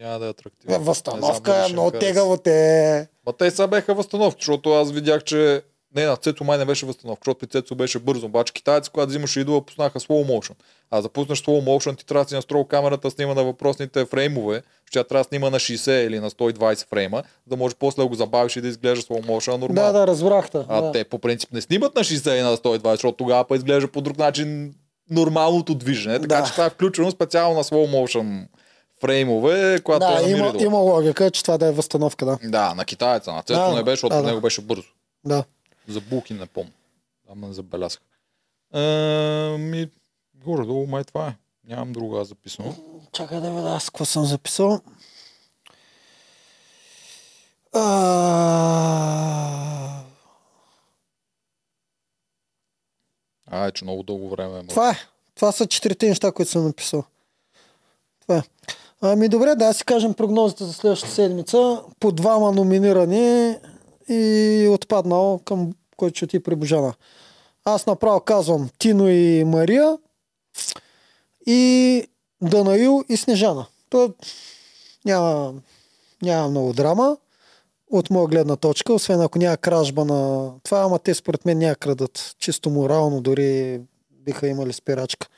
Няма 0.00 0.18
да 0.18 0.26
е 0.26 0.30
атрактивно. 0.30 0.76
Е, 0.76 0.78
възстановка 0.78 1.64
е 1.64 1.72
много 1.72 1.90
тегаво 1.90 2.36
те. 2.36 3.08
Ма 3.26 3.32
те 3.32 3.50
сега 3.50 3.66
беха 3.66 3.94
възстановки, 3.94 4.40
защото 4.40 4.72
аз 4.72 4.90
видях, 4.90 5.24
че 5.24 5.62
не, 5.94 6.06
на 6.06 6.16
Цецо 6.16 6.44
май 6.44 6.58
не 6.58 6.64
беше 6.64 6.86
възстановка, 6.86 7.20
защото 7.20 7.38
при 7.38 7.46
Цецо 7.46 7.74
беше 7.74 7.98
бързо. 7.98 8.26
Обаче 8.26 8.52
китайци, 8.52 8.90
когато 8.90 9.08
взимаше 9.08 9.40
идола, 9.40 9.66
пуснаха 9.66 10.00
slow 10.00 10.26
motion. 10.30 10.52
А 10.90 10.96
за 10.96 11.02
да 11.02 11.08
пуснеш 11.08 11.42
slow 11.42 11.64
motion, 11.64 11.98
ти 11.98 12.06
трябва 12.06 12.24
да 12.24 12.28
си 12.28 12.34
настроил 12.34 12.64
камерата, 12.64 13.10
снима 13.10 13.34
на 13.34 13.44
въпросните 13.44 14.04
фреймове, 14.04 14.62
тя 14.92 15.04
трябва 15.04 15.20
да 15.20 15.28
снима 15.28 15.50
на 15.50 15.58
60 15.58 16.06
или 16.06 16.20
на 16.20 16.30
120 16.30 16.88
фрейма, 16.88 17.22
да 17.46 17.56
може 17.56 17.74
после 17.74 18.02
да 18.02 18.08
го 18.08 18.14
забавиш 18.14 18.56
и 18.56 18.60
да 18.60 18.68
изглежда 18.68 19.02
slow 19.04 19.26
motion 19.26 19.50
Да, 19.50 19.58
нормално. 19.58 19.92
да, 19.92 20.06
разбрахте. 20.06 20.58
А 20.68 20.80
да. 20.80 20.92
те 20.92 21.04
по 21.04 21.18
принцип 21.18 21.52
не 21.52 21.60
снимат 21.60 21.94
на 21.94 22.00
60 22.00 22.38
и 22.38 22.42
на 22.42 22.56
120, 22.56 22.90
защото 22.90 23.16
тогава 23.16 23.44
па 23.44 23.56
изглежда 23.56 23.88
по 23.88 24.00
друг 24.00 24.18
начин 24.18 24.74
нормалното 25.10 25.74
движене. 25.74 26.20
Така 26.20 26.36
Да. 26.36 26.46
че 26.46 26.52
това 26.52 26.64
е 26.66 26.70
включено 26.70 27.10
специално 27.10 27.56
на 27.56 27.64
slow 27.64 27.90
motion 27.96 28.46
фреймове, 29.00 29.80
когато 29.84 30.06
Да, 30.06 30.28
е 30.28 30.30
има, 30.30 30.54
има 30.58 30.78
логика, 30.78 31.30
че 31.30 31.42
това 31.42 31.58
да 31.58 31.66
е 31.66 31.72
възстановка, 31.72 32.24
да. 32.26 32.38
Да, 32.44 32.74
на 32.74 32.84
китайца, 32.84 33.32
на 33.32 33.42
Цецо 33.42 33.60
Да, 33.60 33.74
не 33.74 33.82
беше, 33.82 33.90
защото 33.90 34.08
да, 34.10 34.16
да, 34.16 34.22
да. 34.22 34.28
него 34.28 34.40
беше 34.40 34.60
бързо. 34.60 34.88
Да. 35.24 35.44
За 35.88 36.00
булки 36.00 36.34
не 36.34 36.46
помня. 36.46 36.72
Ама 37.28 37.46
не 37.46 37.52
забелязах. 37.52 38.00
А, 38.72 38.80
ми, 39.58 39.90
горе-долу 40.34 40.86
май 40.86 41.04
това 41.04 41.28
е. 41.28 41.36
Нямам 41.68 41.92
друга 41.92 42.24
записано. 42.24 42.74
Чакай 43.12 43.40
да 43.40 43.50
видя 43.50 43.68
аз 43.68 43.90
какво 43.90 44.04
съм 44.04 44.24
записал. 44.24 44.80
А... 47.72 47.82
А, 53.46 53.66
е, 53.66 53.72
че 53.72 53.84
много 53.84 54.02
дълго 54.02 54.28
време 54.28 54.58
е. 54.58 54.66
Това 54.66 54.90
е. 54.90 54.96
Това 55.34 55.52
са 55.52 55.66
четирите 55.66 56.08
неща, 56.08 56.32
които 56.32 56.50
съм 56.50 56.64
написал. 56.64 57.04
Това 58.20 58.38
е. 58.38 58.42
Ами 59.00 59.28
добре, 59.28 59.54
да 59.54 59.72
си 59.72 59.84
кажем 59.84 60.14
прогнозите 60.14 60.64
за 60.64 60.72
следващата 60.72 61.14
седмица. 61.14 61.82
По 62.00 62.12
двама 62.12 62.52
номинирани 62.52 63.56
и 64.08 64.68
отпаднал 64.68 65.40
към 65.44 65.72
който 65.96 66.16
ще 66.16 66.24
отиде 66.24 66.42
при 66.42 66.54
Божана. 66.56 66.94
Аз 67.64 67.86
направо 67.86 68.20
казвам 68.20 68.68
Тино 68.78 69.08
и 69.08 69.44
Мария 69.44 69.98
и 71.46 72.02
Данаил 72.42 73.04
и 73.08 73.16
Снежана. 73.16 73.66
То 73.90 74.14
няма, 75.04 75.54
няма 76.22 76.48
много 76.48 76.72
драма 76.72 77.16
от 77.90 78.10
моя 78.10 78.26
гледна 78.26 78.56
точка, 78.56 78.92
освен 78.92 79.20
ако 79.20 79.38
няма 79.38 79.56
кражба 79.56 80.04
на 80.04 80.50
това, 80.62 80.78
ама 80.78 80.98
те 80.98 81.14
според 81.14 81.44
мен 81.44 81.58
няма 81.58 81.74
крадат. 81.74 82.34
Чисто 82.38 82.70
морално 82.70 83.20
дори 83.20 83.80
биха 84.12 84.48
имали 84.48 84.72
спирачка. 84.72 85.28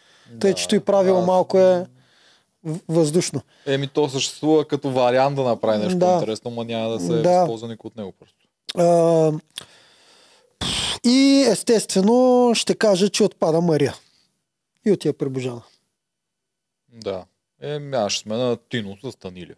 Тъй, 0.41 0.55
че 0.55 0.77
и 0.77 0.81
правило 0.81 1.19
аз- 1.19 1.27
малко 1.27 1.59
е 1.59 1.87
въздушно. 2.89 3.41
Еми, 3.67 3.89
то 3.89 4.09
съществува 4.09 4.65
като 4.65 4.91
вариант 4.91 5.37
да 5.37 5.43
направи 5.43 5.79
нещо 5.79 5.99
Да. 5.99 6.13
интересно, 6.13 6.51
но 6.51 6.65
няма 6.65 6.89
да 6.89 7.01
се 7.01 7.07
Да. 7.09 7.23
да. 7.23 7.39
възползва 7.39 7.69
никой 7.69 7.89
от 7.89 7.97
него 7.97 8.13
просто. 8.13 8.38
А, 8.77 9.33
и 11.05 11.47
естествено 11.49 12.51
ще 12.55 12.75
кажа, 12.75 13.09
че 13.09 13.25
отпада 13.25 13.61
Мария. 13.61 13.95
И 14.85 14.93
отива 14.93 15.15
при 15.15 15.29
Божана. 15.29 15.63
Да. 16.93 17.25
Еми, 17.61 17.97
аз 17.97 18.13
ще 18.13 18.23
смена 18.23 18.57
Тино 18.69 18.97
с 19.05 19.17
Танилия. 19.17 19.57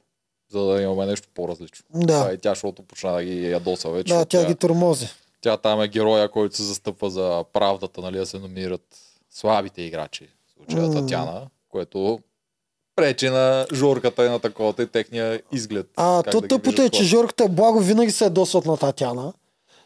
За 0.51 0.61
да 0.65 0.83
имаме 0.83 1.07
нещо 1.07 1.29
по-различно. 1.35 1.85
Да. 1.95 2.27
А 2.29 2.33
и 2.33 2.39
тя, 2.39 2.51
защото 2.51 2.83
почна 2.83 3.13
да 3.13 3.25
ги 3.25 3.51
ядоса 3.51 3.91
вече. 3.91 4.09
Да, 4.09 4.15
защото 4.15 4.29
тя 4.29 4.45
ги 4.45 4.55
тормози. 4.55 5.09
тя 5.41 5.57
там 5.57 5.83
е 5.83 5.89
героя, 5.89 6.29
който 6.31 6.57
се 6.57 6.63
застъпва 6.63 7.11
за 7.11 7.45
правдата, 7.53 8.01
нали, 8.01 8.17
да 8.19 8.27
се 8.27 8.39
номинират 8.39 8.99
слабите 9.31 9.83
играчи. 9.83 10.29
В 10.47 10.53
случая 10.53 10.87
М. 10.87 10.95
Татяна, 10.95 11.47
което 11.69 12.21
пречи 12.97 13.29
на 13.29 13.67
жорката 13.73 14.27
и 14.27 14.29
на 14.29 14.39
таковата 14.39 14.83
и 14.83 14.87
техния 14.87 15.41
изглед. 15.53 15.87
А, 15.97 16.23
то 16.23 16.41
да 16.41 16.49
тъпото 16.49 16.83
е, 16.83 16.89
че 16.89 17.05
Жорката 17.05 17.49
Благо 17.49 17.81
винаги 17.81 18.11
се 18.11 18.31
досват 18.31 18.67
на 18.67 18.77
Татяна. 18.77 19.33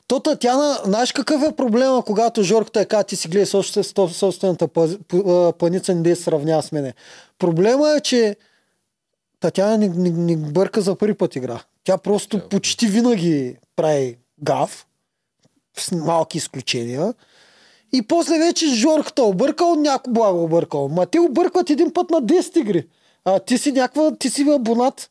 То 0.06 0.20
Татяна, 0.20 0.78
знаеш 0.85 1.12
какъв 1.12 1.43
е 1.43 1.56
проблема, 1.56 2.02
когато 2.06 2.43
Жорката 2.43 2.81
е 2.81 3.05
ти 3.05 3.16
си 3.16 3.28
гледай 3.28 3.47
собствен- 3.47 4.09
собствената 4.09 4.68
паз- 4.68 4.98
п- 5.09 5.22
а, 5.48 5.52
паница, 5.52 5.94
не 5.94 6.02
да 6.02 6.10
я 6.10 6.16
сравнява 6.16 6.62
с 6.62 6.72
мене. 6.72 6.94
Проблема 7.39 7.90
е, 7.90 8.01
че 8.01 8.36
Татяна 9.40 9.78
ни, 9.78 9.89
ни, 9.89 10.10
ни 10.10 10.36
бърка 10.36 10.81
за 10.81 10.97
първи 10.97 11.14
път 11.14 11.36
игра. 11.36 11.60
Тя 11.85 11.98
просто 11.98 12.39
Тя- 12.39 12.48
почти 12.48 12.86
винаги 12.86 13.56
прави 13.76 14.18
гав, 14.43 14.86
с 15.78 15.93
малки 15.93 16.39
изключения. 16.39 17.14
И 17.95 18.03
после 18.03 18.39
вече 18.39 18.66
Жорката 18.66 19.23
объркал, 19.23 19.75
някой 19.75 20.12
благо 20.12 20.45
объркал. 20.45 20.89
Ма 20.89 21.07
те 21.07 21.19
объркват 21.21 21.71
един 21.71 21.93
път 21.93 22.11
на 22.11 22.23
10 22.23 22.59
игри. 22.59 22.87
А 23.25 23.39
ти 23.39 23.59
си 23.59 23.73
някаква, 23.73 24.16
ти 24.16 24.31
си 24.31 24.47
абонат. 24.51 25.11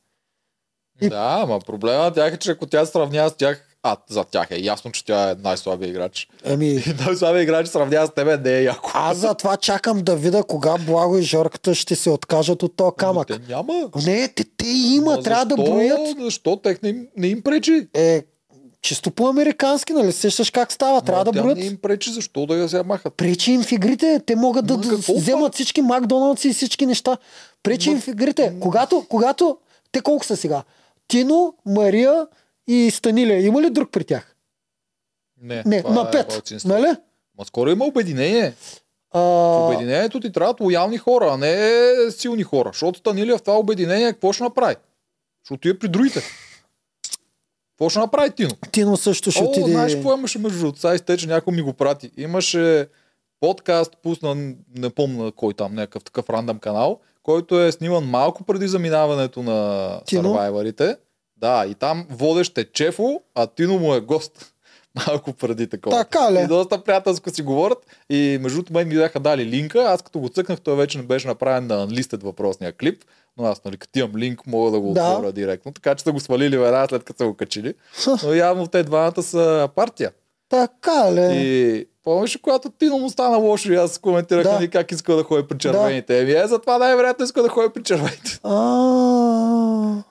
И- 1.01 1.09
Да, 1.09 1.39
ама 1.39 1.59
проблема 1.59 2.11
тях 2.11 2.33
е, 2.33 2.37
че 2.37 2.51
ако 2.51 2.65
тя 2.65 2.85
се 2.85 2.91
сравнява 2.91 3.29
с 3.29 3.33
тях, 3.33 3.67
а 3.83 3.97
за 4.09 4.23
тях 4.23 4.47
е 4.51 4.57
ясно, 4.57 4.91
че 4.91 5.05
тя 5.05 5.31
е 5.31 5.35
най-слабия 5.35 5.89
играч. 5.89 6.27
Ами, 6.45 6.67
И 6.87 6.93
най-слабия 6.99 7.41
играч 7.41 7.67
сравнява 7.67 8.07
с 8.07 8.13
тебе 8.13 8.37
не 8.39 8.51
е 8.51 8.63
яко. 8.63 8.91
аз 8.93 9.17
затова 9.17 9.57
чакам 9.57 9.99
да 9.99 10.15
видя 10.15 10.43
кога 10.43 10.75
Благо 10.77 11.17
и 11.17 11.23
Жорката 11.23 11.75
ще 11.75 11.95
се 11.95 12.09
откажат 12.09 12.63
от 12.63 12.75
този 12.75 12.91
камък. 12.97 13.27
Те 13.27 13.39
няма. 13.49 13.89
Не, 14.05 14.27
те, 14.27 14.43
те 14.57 14.67
има, 14.67 15.11
Ма 15.11 15.23
трябва 15.23 15.45
да 15.45 15.55
защо- 15.55 15.71
броят. 15.71 16.17
Защо 16.19 16.55
тех 16.55 16.81
не 16.81 17.05
не 17.17 17.27
им 17.27 17.41
пречи? 17.41 17.87
Е, 17.93 18.23
чисто 18.83 19.11
по-американски, 19.11 19.93
нали? 19.93 20.11
Сещаш 20.11 20.49
как 20.49 20.71
става? 20.71 21.01
Трябва 21.01 21.25
Ма 21.25 21.31
да 21.31 21.41
броят. 21.41 21.57
Не 21.57 21.65
им 21.65 21.77
пречи, 21.77 22.11
защо 22.11 22.45
да 22.45 22.55
я 22.55 22.69
се 22.69 22.83
махат? 22.83 23.13
Пречи 23.13 23.51
им 23.51 23.63
в 23.63 23.71
игрите. 23.71 24.21
Те 24.25 24.35
могат 24.35 24.65
да, 24.65 24.77
Ма 24.77 24.81
да 24.81 24.97
вземат 25.13 25.53
всички 25.53 25.81
Макдоналдс 25.81 26.45
и 26.45 26.53
всички 26.53 26.85
неща. 26.85 27.17
Пречи 27.63 27.89
им 27.89 28.01
в 28.01 28.07
игрите. 28.07 28.53
Когато, 28.59 29.05
когато... 29.09 29.57
Те 29.91 30.01
колко 30.01 30.25
са 30.25 30.37
сега? 30.37 30.63
Тино, 31.07 31.53
Мария 31.65 32.27
и 32.67 32.91
Станилия. 32.91 33.45
Има 33.45 33.61
ли 33.61 33.69
друг 33.69 33.91
при 33.91 34.03
тях? 34.03 34.35
Не, 35.41 35.63
Не, 35.65 35.81
на 35.81 36.01
е 36.01 36.11
пет. 36.11 36.29
малцинство. 36.31 36.69
Нали? 36.69 36.95
Ма 37.37 37.45
скоро 37.45 37.69
има 37.69 37.85
обединение. 37.85 38.53
А, 39.11 39.19
В 39.19 39.67
обединението 39.67 40.19
ти 40.19 40.31
трябват 40.31 40.59
лоялни 40.59 40.97
хора, 40.97 41.29
а 41.33 41.37
не 41.37 41.71
силни 42.11 42.43
хора. 42.43 42.69
Защото 42.73 42.99
Станилия 42.99 43.37
в 43.37 43.41
това 43.43 43.57
обединение 43.57 44.13
какво 44.13 44.33
ще 44.33 44.43
направи? 44.43 44.75
Ще 45.45 45.53
отиде 45.53 45.79
при 45.79 45.87
другите. 45.87 46.21
Какво 47.83 47.89
ще 47.89 47.99
направи 47.99 48.31
Тино? 48.31 48.51
Тино 48.71 48.97
също 48.97 49.31
ще 49.31 49.43
О, 49.43 49.45
отиде. 49.45 49.71
знаеш 49.71 49.93
какво 49.95 50.13
имаше 50.13 50.39
между 50.39 50.59
другото? 50.59 50.79
Сега 50.79 50.95
изтече, 50.95 51.27
някой 51.27 51.53
ми 51.55 51.61
го 51.61 51.73
прати. 51.73 52.11
Имаше 52.17 52.87
подкаст, 53.39 53.91
пусна, 54.03 54.35
не 54.77 54.89
помня 54.89 55.31
кой 55.31 55.53
там, 55.53 55.75
някакъв 55.75 56.03
такъв 56.03 56.29
рандъм 56.29 56.59
канал, 56.59 56.99
който 57.23 57.59
е 57.59 57.71
сниман 57.71 58.03
малко 58.03 58.43
преди 58.43 58.67
заминаването 58.67 59.43
на 59.43 59.89
Тино? 60.05 60.23
сървайварите. 60.23 60.95
Да, 61.37 61.65
и 61.65 61.75
там 61.75 62.07
водещ 62.09 62.57
е 62.57 62.71
Чефо, 62.71 63.21
а 63.35 63.47
Тино 63.47 63.79
му 63.79 63.93
е 63.93 64.01
гост. 64.01 64.52
Малко 65.07 65.33
преди 65.33 65.67
такова. 65.67 65.97
Така 65.97 66.31
ли? 66.31 66.39
И 66.43 66.47
доста 66.47 66.83
приятелско 66.83 67.29
си 67.29 67.41
говорят. 67.41 67.77
И 68.09 68.39
между 68.41 68.57
другото 68.57 68.73
мен 68.73 68.87
ми 68.87 68.95
бяха 68.95 69.19
дали 69.19 69.45
линка. 69.45 69.83
Аз 69.83 70.01
като 70.01 70.19
го 70.19 70.29
цъкнах, 70.29 70.61
той 70.61 70.75
вече 70.75 70.97
не 70.97 71.03
беше 71.03 71.27
направен 71.27 71.67
на 71.67 71.87
unlisted 71.87 72.23
въпросния 72.23 72.73
клип. 72.73 73.03
Но 73.37 73.45
аз, 73.45 73.63
нали, 73.65 73.77
като 73.77 73.99
имам 73.99 74.15
линк, 74.17 74.47
мога 74.47 74.71
да 74.71 74.79
го 74.79 74.93
Да. 74.93 75.09
отворя 75.11 75.31
директно. 75.31 75.71
Така 75.71 75.95
че 75.95 76.03
са 76.03 76.11
го 76.11 76.19
свалили 76.19 76.57
веднага 76.57 76.87
след 76.89 77.03
като 77.03 77.17
са 77.17 77.27
го 77.27 77.33
качили. 77.33 77.73
Но 78.23 78.33
явно 78.33 78.67
те 78.67 78.83
двамата 78.83 79.23
са 79.23 79.69
партия. 79.75 80.11
Така 80.49 81.11
ли? 81.13 81.29
И 81.33 81.85
помниш, 82.03 82.37
когато 82.41 82.69
Тино 82.69 82.97
му 82.97 83.09
стана 83.09 83.37
лошо 83.37 83.71
и 83.71 83.75
аз 83.75 83.97
коментирах 83.97 84.43
Да. 84.59 84.69
как 84.69 84.91
иска 84.91 85.15
да 85.15 85.23
ходи 85.23 85.47
при 85.47 85.57
червените. 85.57 86.19
Еми 86.19 86.31
е, 86.31 86.47
затова 86.47 86.77
най-вероятно 86.77 87.25
иска 87.25 87.41
да 87.43 87.49
ходи 87.49 87.69
при 87.73 87.83
червените. 87.83 88.39
А. 88.43 90.03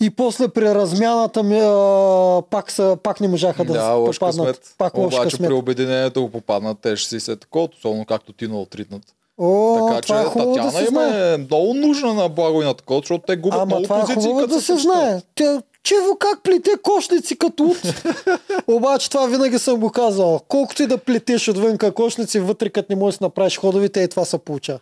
И 0.00 0.10
после 0.10 0.48
при 0.48 0.74
размяната 0.74 1.42
ми, 1.42 1.60
а, 1.60 2.42
пак, 2.50 2.70
са, 2.70 2.96
пак 3.02 3.20
не 3.20 3.28
можаха 3.28 3.64
да, 3.64 3.72
Да, 3.72 3.94
попаднат. 3.94 4.20
късмет. 4.20 4.74
Пак 4.78 4.98
Обаче 4.98 5.22
късмет. 5.22 5.48
при 5.48 5.54
обединението 5.54 6.22
го 6.22 6.30
попаднат, 6.30 6.78
те 6.82 6.96
ще 6.96 7.08
си 7.08 7.20
се 7.20 7.36
такова, 7.36 7.68
особено 7.78 8.04
както 8.04 8.32
Тино 8.32 8.58
е 8.58 8.60
отритнат. 8.60 9.02
О, 9.38 9.88
така 9.88 10.00
че 10.02 10.12
е 10.12 10.24
Татяна 10.24 10.72
да 10.72 10.80
им 10.80 10.98
е 11.14 11.36
много 11.36 11.74
нужна 11.74 12.14
на 12.14 12.28
благо 12.28 12.62
и 12.62 12.64
на 12.64 12.74
такова, 12.74 13.00
защото 13.00 13.24
те 13.26 13.36
губят 13.36 13.54
Ама 13.60 13.66
много 13.66 13.82
това 13.82 13.98
е 13.98 14.00
позиции, 14.00 14.22
хубаво 14.22 14.40
като 14.40 14.54
да 14.54 14.60
се 14.60 14.76
знае. 14.76 15.20
Тя, 15.34 15.62
чево 15.82 16.16
как 16.18 16.42
плете 16.42 16.70
кошници 16.82 17.38
като 17.38 17.64
от. 17.64 17.82
Обаче 18.66 19.10
това 19.10 19.26
винаги 19.26 19.58
съм 19.58 19.80
го 19.80 19.90
казал. 19.90 20.40
Колкото 20.48 20.82
и 20.82 20.86
да 20.86 20.98
плетеш 20.98 21.48
отвънка 21.48 21.92
кошници, 21.92 22.40
вътре 22.40 22.70
като 22.70 22.86
не 22.90 22.96
можеш 22.96 23.18
да 23.18 23.24
направиш 23.24 23.58
ходовите, 23.58 24.00
и 24.00 24.08
това 24.08 24.24
се 24.24 24.38
получава. 24.38 24.78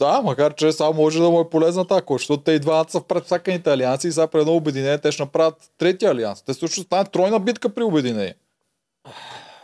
Да, 0.00 0.22
макар 0.22 0.54
че 0.54 0.72
само 0.72 0.92
може 0.92 1.22
да 1.22 1.30
му 1.30 1.40
е 1.40 1.50
полезна 1.50 1.86
тази 1.86 2.02
защото 2.10 2.42
те 2.42 2.52
и 2.52 2.58
двамата 2.58 2.86
са 2.88 3.00
в 3.00 3.04
предсаканите 3.04 3.72
алианси 3.72 4.08
и 4.08 4.12
сега 4.12 4.26
при 4.26 4.40
едно 4.40 4.54
обединение 4.54 4.98
те 4.98 5.12
ще 5.12 5.22
направят 5.22 5.70
третия 5.78 6.10
алианс. 6.10 6.42
Те 6.42 6.54
също 6.54 6.80
стане 6.80 7.04
тройна 7.04 7.40
битка 7.40 7.68
при 7.68 7.82
обединение. 7.82 8.34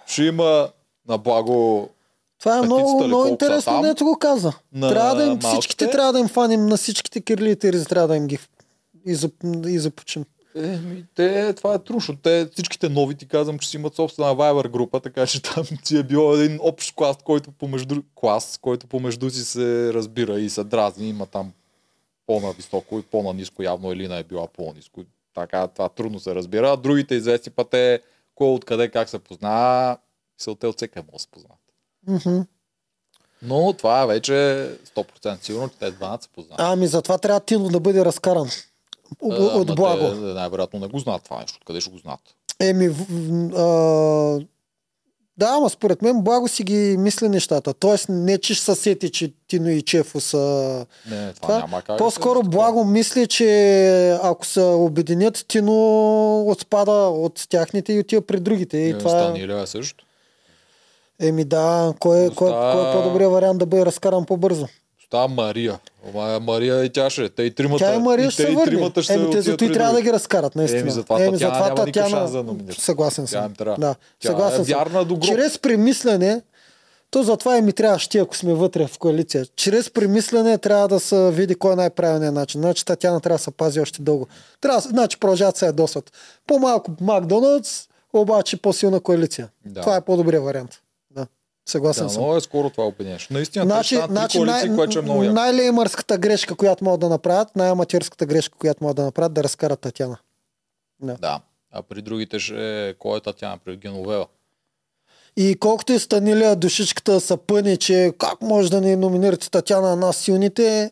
Ще 0.07 0.23
има 0.23 0.69
на 1.09 1.19
благо 1.19 1.89
Това 2.41 2.59
е 2.59 2.63
много, 2.63 3.03
ли, 3.03 3.07
много 3.07 3.27
интересно, 3.27 3.73
там? 3.73 3.83
дето 3.83 4.05
го 4.05 4.19
каза. 4.19 4.53
На 4.73 4.89
трябва 4.89 5.15
да 5.15 5.23
им, 5.23 5.29
малките? 5.29 5.49
всичките 5.49 5.91
трябва 5.91 6.13
да 6.13 6.19
им 6.19 6.29
фаним, 6.29 6.67
на 6.67 6.77
всичките 6.77 7.21
кирлитери 7.21 7.85
трябва 7.85 8.09
да 8.09 8.17
им 8.17 8.27
ги 8.27 8.39
и 9.67 9.79
започим. 9.79 10.25
Еми, 10.57 11.05
те, 11.15 11.53
това 11.53 11.74
е 11.74 11.78
защото 11.95 12.19
те 12.19 12.49
всичките 12.53 12.89
нови 12.89 13.15
ти 13.15 13.28
казвам, 13.28 13.59
че 13.59 13.69
си 13.69 13.77
имат 13.77 13.95
собствена 13.95 14.31
Viber 14.31 14.69
група, 14.69 15.01
така 15.01 15.27
че 15.27 15.43
там 15.43 15.65
си 15.85 15.99
е 15.99 16.03
било 16.03 16.35
един 16.35 16.59
общ 16.62 16.95
клас, 16.95 17.16
който 17.24 17.53
помежду, 17.53 18.03
клас, 18.15 18.59
който 18.62 18.87
помежду 18.87 19.31
си 19.31 19.45
се 19.45 19.95
разбира 19.95 20.41
и 20.41 20.51
се 20.51 20.65
дразни, 20.65 21.09
има 21.09 21.27
там 21.27 21.53
по-нависоко 22.27 22.99
и 22.99 23.03
по-наниско, 23.03 23.62
явно 23.62 23.93
Елина 23.93 24.16
е 24.16 24.24
била 24.24 24.47
по-ниско. 24.47 25.01
Така, 25.35 25.66
това 25.69 25.89
трудно 25.89 26.20
се 26.20 26.35
разбира. 26.35 26.77
Другите 26.77 27.15
известни 27.15 27.53
път 27.53 27.74
е 27.74 28.01
кой 28.35 28.49
откъде 28.49 28.89
как 28.89 29.09
се 29.09 29.19
познава, 29.19 29.99
се 30.39 30.51
от 30.51 30.77
всеки 30.77 30.99
може 30.99 31.12
да 31.12 31.19
се 31.19 31.28
познават. 31.28 31.59
Мгм. 32.09 32.41
Но 33.43 33.73
това 33.73 34.03
е 34.03 34.07
вече 34.07 34.33
100% 34.97 35.43
сигурно, 35.43 35.69
че 35.69 35.78
те 35.78 35.91
двамата 35.91 36.23
се 36.23 36.28
познават. 36.28 36.61
Ами 36.61 36.87
затова 36.87 37.19
трябва 37.19 37.41
Тино 37.41 37.69
да 37.69 37.81
бъде 37.81 38.05
разкаран. 38.05 38.49
От, 39.20 39.77
благо. 39.77 40.11
Те, 40.11 40.15
най-вероятно 40.15 40.81
не 40.81 40.87
го 40.87 40.99
знаят 40.99 41.23
това 41.24 41.41
нещо. 41.41 41.59
Откъде 41.62 41.81
ще 41.81 41.91
го 41.91 41.99
знаят? 41.99 42.20
Еми, 42.61 42.87
а, 43.57 43.62
да, 45.39 45.47
ама 45.47 45.70
според 45.70 46.03
мен 46.03 46.23
Благо 46.23 46.49
си 46.49 46.62
ги 46.62 46.97
мисли 46.99 47.28
нещата. 47.28 47.74
Тоест 47.74 48.07
не, 48.09 48.39
че 48.39 48.55
ще 48.55 48.65
се 48.65 48.74
сети, 48.74 49.11
че 49.11 49.33
Тино 49.49 49.70
и 49.70 49.83
Чефо 49.83 50.20
са... 50.20 50.87
Не, 51.11 51.33
това, 51.33 51.33
Това- 51.33 51.59
няма 51.59 51.83
как. 51.83 51.99
По-скоро 51.99 52.43
да 52.43 52.49
Благо 52.49 52.85
мисли, 52.85 53.27
че 53.27 54.19
ако 54.23 54.47
се 54.47 54.61
обединят, 54.61 55.45
Тино 55.49 56.51
отпада 56.51 56.93
от 56.93 57.47
тяхните 57.49 57.93
и 57.93 58.01
отива 58.01 58.23
при 58.23 58.41
другите. 58.41 58.78
И 58.78 58.91
Е, 58.91 58.99
това 58.99 59.19
е... 59.19 59.23
Станилия 59.23 59.61
е 59.62 59.66
също. 59.66 60.05
Еми 61.20 61.45
да, 61.45 61.95
кой, 61.99 62.24
е- 62.24 62.31
кой, 62.31 62.51
кой 62.51 62.91
е 62.91 62.93
по-добрият 62.93 63.33
вариант 63.33 63.59
да 63.59 63.66
бъде 63.66 63.87
разкаран 63.87 64.24
по-бързо? 64.24 64.66
Става 65.07 65.28
Мария. 65.28 65.78
Ама 66.09 66.41
Мария 66.41 66.85
и 66.85 66.91
тя 66.91 67.11
ще. 67.11 67.24
е. 67.24 67.28
Те 67.28 67.43
и 67.43 67.51
тримата. 67.51 67.85
Тя 67.85 67.95
и 67.95 67.99
Мария 67.99 68.27
и 68.27 68.31
ще 68.31 68.43
те 68.43 68.47
се 68.47 68.53
и 68.53 68.57
върне. 68.57 68.70
тримата 68.70 69.03
ще 69.03 69.12
Еми, 69.15 69.31
те 69.31 69.43
зато 69.43 69.65
и 69.65 69.73
трябва 69.73 69.95
да 69.95 70.03
ги 70.03 70.12
разкарат, 70.12 70.57
наистина. 70.57 70.81
Еми, 70.81 70.91
затова 70.91 71.16
Татяна 71.19 71.39
няма 71.39 71.85
никакъв 71.85 72.11
шанс 72.11 72.33
да 72.33 72.43
номинира. 72.43 72.74
Съгласен 72.74 73.24
Тя 73.24 73.31
съм. 73.31 73.45
им 73.45 73.55
трябва. 73.55 73.77
Да, 73.78 73.95
Тя 74.20 74.28
съгласен 74.28 74.61
е 74.61 74.65
съм. 74.65 74.78
вярна 74.78 75.05
до 75.05 75.15
гроб. 75.16 75.24
Чрез 75.24 75.59
премислене, 75.59 76.43
то 77.11 77.23
затова 77.23 77.59
и 77.59 77.62
ми 77.62 77.73
трябваше 77.73 78.09
ти, 78.09 78.19
ако 78.19 78.37
сме 78.37 78.55
вътре 78.55 78.87
в 78.87 78.99
коалиция. 78.99 79.47
Чрез 79.57 79.91
премислене 79.91 80.59
трябва 80.59 80.89
да 80.89 81.01
се 81.01 81.31
види 81.31 81.55
кой 81.55 81.73
е 81.73 81.77
най-правилният 81.77 82.35
начин. 82.35 82.61
Значи 82.61 82.85
Татяна 82.85 83.20
трябва 83.20 83.37
да 83.37 83.43
се 83.45 83.51
пази 83.51 83.81
още 83.81 84.03
дълго. 84.03 84.27
Трябва, 84.61 84.81
значи 84.81 85.20
продължават 85.20 85.57
се 85.57 85.66
ядосват. 85.66 86.12
По-малко 86.47 86.91
Макдоналдс, 87.01 87.89
обаче 88.12 88.57
по-силна 88.57 89.01
коалиция. 89.01 89.49
Да. 89.66 89.81
Това 89.81 89.97
е 89.97 90.01
по-добрият 90.01 90.45
вариант. 90.45 90.70
Да. 91.67 91.71
Съгласен 91.71 92.07
Да, 92.07 92.13
съм. 92.13 92.23
много 92.23 92.37
е 92.37 92.41
скоро 92.41 92.71
това 92.71 92.85
опинеш. 92.85 93.29
Наистина, 93.29 93.65
Значи, 93.65 93.95
три 93.97 94.05
значи 94.07 94.39
коалиции, 94.39 94.69
най- 94.69 94.77
което 94.77 94.99
е 94.99 95.03
много 95.03 95.23
най-леймърската 95.23 96.19
грешка, 96.19 96.55
която 96.55 96.85
могат 96.85 97.01
да 97.01 97.09
направят, 97.09 97.57
най-аматьорската 97.57 98.27
грешка, 98.27 98.59
която 98.59 98.85
могат 98.85 98.97
да 98.97 99.05
направят, 99.05 99.33
да 99.33 99.45
разкарат 99.45 99.81
Татяна. 99.81 100.19
Да. 101.01 101.41
А 101.73 101.83
при 101.83 102.03
другите 102.03 102.39
ще 102.39 102.89
е 102.89 102.95
кой 102.95 103.19
е 103.19 103.21
Татяна 103.21 103.59
при 103.65 103.77
Геновева. 103.77 104.27
И 105.37 105.57
колкото 105.61 105.93
и 105.93 105.99
станилия 105.99 106.57
душичката 106.57 107.21
са 107.21 107.37
пъни, 107.37 107.77
че 107.77 108.13
как 108.19 108.43
може 108.43 108.71
да 108.71 108.81
ни 108.81 108.97
номинирате 108.97 109.51
Татяна 109.51 109.97
на 109.97 110.13
силните, 110.13 110.91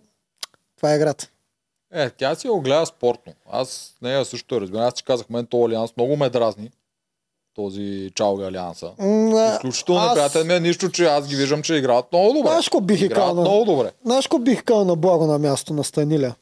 това 0.76 0.92
е 0.92 0.96
играта. 0.96 1.28
Е, 1.92 2.10
тя 2.10 2.34
си 2.34 2.48
го 2.48 2.60
гледа 2.60 2.86
спортно. 2.86 3.32
Аз 3.50 3.94
нея 4.02 4.24
също 4.24 4.60
разбирам. 4.60 4.82
Аз 4.82 4.94
ти 4.94 5.04
казах, 5.04 5.30
мен 5.30 5.46
този 5.46 5.64
алианс 5.64 5.96
много 5.96 6.16
ме 6.16 6.30
дразни. 6.30 6.70
Този 7.54 8.10
Чалга 8.14 8.46
алианса. 8.46 8.90
М, 8.98 9.52
Изключително 9.52 10.00
аз- 10.00 10.08
неприятен 10.08 10.46
ми 10.46 10.54
е 10.54 10.60
нищо, 10.60 10.90
че 10.90 11.04
аз 11.04 11.28
ги 11.28 11.36
виждам, 11.36 11.62
че 11.62 11.74
играят 11.74 12.12
много 12.12 12.32
добре. 12.32 12.48
Знаеш 12.48 12.70
бих 12.82 13.00
Играят 13.00 13.14
казал 13.20 13.34
на- 13.34 13.40
много 13.40 13.64
добре. 13.64 13.92
Знаеш 14.04 14.28
бих 14.40 14.64
казал 14.64 14.84
на 14.84 14.96
благо 14.96 15.26
на 15.26 15.38
място 15.38 15.72
на 15.72 15.84
Станиля? 15.84 16.34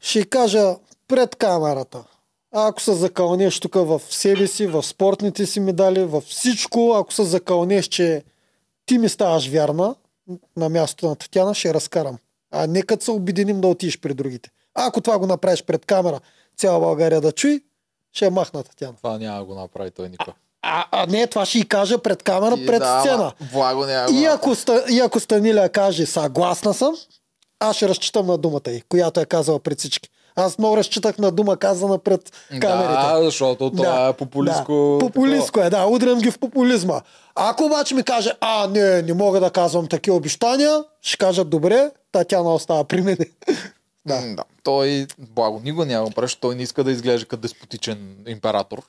Ще 0.00 0.24
кажа 0.24 0.74
пред 1.08 1.36
камерата. 1.36 2.04
Ако 2.52 2.82
се 2.82 2.92
закълнеш 2.92 3.60
тук 3.60 3.74
в 3.74 4.00
себе 4.10 4.46
си, 4.46 4.66
в 4.66 4.82
спортните 4.82 5.46
си 5.46 5.60
медали, 5.60 6.04
във 6.04 6.24
всичко, 6.24 6.92
ако 6.92 7.12
се 7.12 7.24
закълнеш, 7.24 7.86
че 7.86 8.22
ти 8.86 8.98
ми 8.98 9.08
ставаш 9.08 9.48
вярна 9.48 9.94
на 10.56 10.68
мястото 10.68 11.08
на 11.08 11.16
Татяна, 11.16 11.54
ще 11.54 11.74
разкарам. 11.74 12.18
А 12.50 12.66
нека 12.66 12.96
се 13.00 13.10
обединим 13.10 13.60
да 13.60 13.68
отидеш 13.68 14.00
при 14.00 14.14
другите. 14.14 14.50
Ако 14.74 15.00
това 15.00 15.18
го 15.18 15.26
направиш 15.26 15.64
пред 15.64 15.86
камера, 15.86 16.20
цяла 16.56 16.80
България 16.80 17.20
да 17.20 17.32
чуи, 17.32 17.60
ще 18.12 18.24
я 18.24 18.30
махна 18.30 18.62
Татяна. 18.62 18.94
Това 18.96 19.18
няма 19.18 19.38
да 19.38 19.44
го 19.44 19.54
направи 19.54 19.90
той 19.90 20.08
никога. 20.08 20.32
А, 20.62 20.84
а 20.90 21.06
не, 21.06 21.26
това 21.26 21.46
ще 21.46 21.58
й 21.58 21.64
кажа 21.64 21.98
пред 21.98 22.22
камера, 22.22 22.56
пред 22.66 22.82
сцена. 23.00 23.32
Благо 23.52 23.86
няма 23.86 24.10
И 24.10 24.24
ако, 24.24 24.54
и 24.90 25.00
ако 25.00 25.20
Станиля 25.20 25.68
каже 25.68 26.06
съгласна 26.06 26.74
съм, 26.74 26.94
аз 27.60 27.76
ще 27.76 27.88
разчитам 27.88 28.26
на 28.26 28.38
думата 28.38 28.70
й, 28.70 28.82
която 28.88 29.20
е 29.20 29.24
казала 29.24 29.58
пред 29.58 29.78
всички. 29.78 30.10
Аз 30.36 30.58
много 30.58 30.76
разчитах 30.76 31.18
на 31.18 31.30
дума 31.30 31.56
казана 31.56 31.98
пред 31.98 32.32
камерите. 32.60 32.92
Да, 32.92 33.22
защото 33.22 33.70
това 33.70 34.08
е 34.08 34.12
популистко. 34.12 34.98
Да, 35.00 35.06
популистко 35.06 35.60
е, 35.60 35.70
да, 35.70 35.86
удрям 35.86 36.18
ги 36.18 36.30
в 36.30 36.38
популизма. 36.38 37.00
Ако 37.34 37.64
обаче 37.64 37.94
ми 37.94 38.02
каже, 38.02 38.32
а, 38.40 38.66
не, 38.66 39.02
не 39.02 39.14
мога 39.14 39.40
да 39.40 39.50
казвам 39.50 39.86
такива 39.86 40.16
обещания, 40.16 40.84
ще 41.02 41.16
кажат, 41.16 41.50
добре, 41.50 41.90
Татяна 42.12 42.54
остава 42.54 42.84
при 42.84 43.00
мен. 43.00 43.16
Да. 44.06 44.20
да. 44.20 44.44
Той, 44.68 45.06
благо, 45.18 45.60
никога 45.64 45.86
няма 45.86 46.06
защото 46.16 46.40
той 46.40 46.54
не 46.54 46.62
иска 46.62 46.84
да 46.84 46.90
изглежда 46.90 47.26
като 47.26 47.42
деспотичен 47.42 48.16
император. 48.26 48.82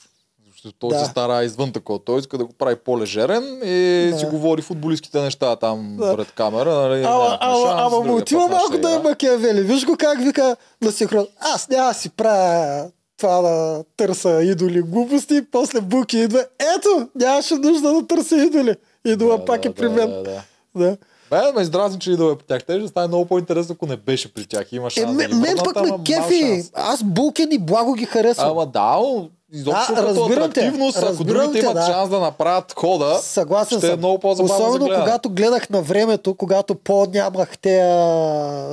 Защото 0.51 0.75
той 0.79 0.89
Да. 0.89 0.99
се 0.99 1.11
стара 1.11 1.43
извън 1.43 1.71
такова. 1.71 1.99
Той 1.99 2.19
иска 2.19 2.37
да 2.37 2.45
го 2.45 2.53
прави 2.53 2.75
по-лежерен 2.75 3.61
и 3.63 4.09
Да. 4.11 4.19
си 4.19 4.25
говори 4.25 4.61
футболистските 4.61 5.21
неща 5.21 5.55
там 5.55 5.97
Да. 5.99 6.15
пред 6.15 6.31
камера. 6.31 6.75
Нали, 6.75 7.03
Ама, 7.03 7.37
ама, 7.41 7.65
ама 7.67 7.99
му 7.99 8.15
отива 8.15 8.47
малко 8.47 8.77
да 8.77 8.95
е. 8.95 8.99
Макиавели. 8.99 9.61
Виж 9.61 9.85
го 9.85 9.95
как 9.99 10.23
вика 10.23 10.55
на 10.81 10.91
синхрон. 10.91 11.27
Аз 11.39 11.69
няма 11.69 11.87
да 11.87 11.93
си 11.93 12.09
правя 12.09 12.89
това 13.17 13.41
да 13.41 13.83
търся 13.97 14.43
идоли 14.43 14.81
глупости, 14.81 15.41
после 15.51 15.81
Буки 15.81 16.17
идва. 16.17 16.45
Ето, 16.77 17.09
нямаше 17.15 17.55
нужда 17.55 17.93
да 17.93 18.07
търся 18.07 18.37
идоли. 18.37 18.75
Идола 19.05 19.37
Да, 19.37 19.45
пак 19.45 19.61
да, 19.61 19.69
е 19.69 19.73
при 19.73 19.83
да, 19.83 19.89
мен. 19.89 20.09
Да, 20.09 20.23
да. 20.23 20.41
Да. 20.75 20.97
Бе, 21.29 21.51
ме 21.55 21.61
издразни, 21.61 21.99
че 21.99 22.11
идва 22.11 22.37
при 22.37 22.45
тях. 22.45 22.63
Те 22.63 22.79
ще 22.79 22.87
стане 22.87 23.07
много 23.07 23.25
по-интересно, 23.25 23.75
ако 23.75 23.85
не 23.85 23.97
беше 23.97 24.33
при 24.33 24.45
тях. 24.45 24.73
Има 24.73 24.87
Е, 24.87 24.89
шанс 24.89 25.17
да 25.17 25.35
мен, 25.35 25.57
пък 25.57 25.75
ме 25.75 25.91
кефи. 26.05 26.63
Аз 26.73 27.03
Булкен 27.03 27.51
и 27.51 27.59
Благо 27.59 27.93
ги 27.93 28.05
харесвам. 28.05 28.49
Ама 28.51 28.65
да, 28.65 28.97
изобщо 29.53 29.93
А, 29.93 29.95
като 29.95 30.27
те, 30.27 30.33
атрактивност, 30.33 30.97
ако 30.97 31.23
другите 31.23 31.51
те, 31.53 31.59
имат 31.59 31.73
да. 31.73 31.85
шанс 31.85 32.09
да 32.09 32.19
направят 32.19 32.73
хода, 32.77 33.19
Съгласен 33.21 33.77
ще 33.77 33.87
съм. 33.87 33.95
е 33.95 33.97
много 33.97 34.19
по-забавно 34.19 34.57
за 34.57 34.63
Особено 34.63 34.85
гледане. 34.85 35.03
когато 35.03 35.29
гледах 35.29 35.69
на 35.69 35.81
времето, 35.81 36.35
когато 36.35 36.75
по-нямах 36.75 37.57
те 37.57 37.83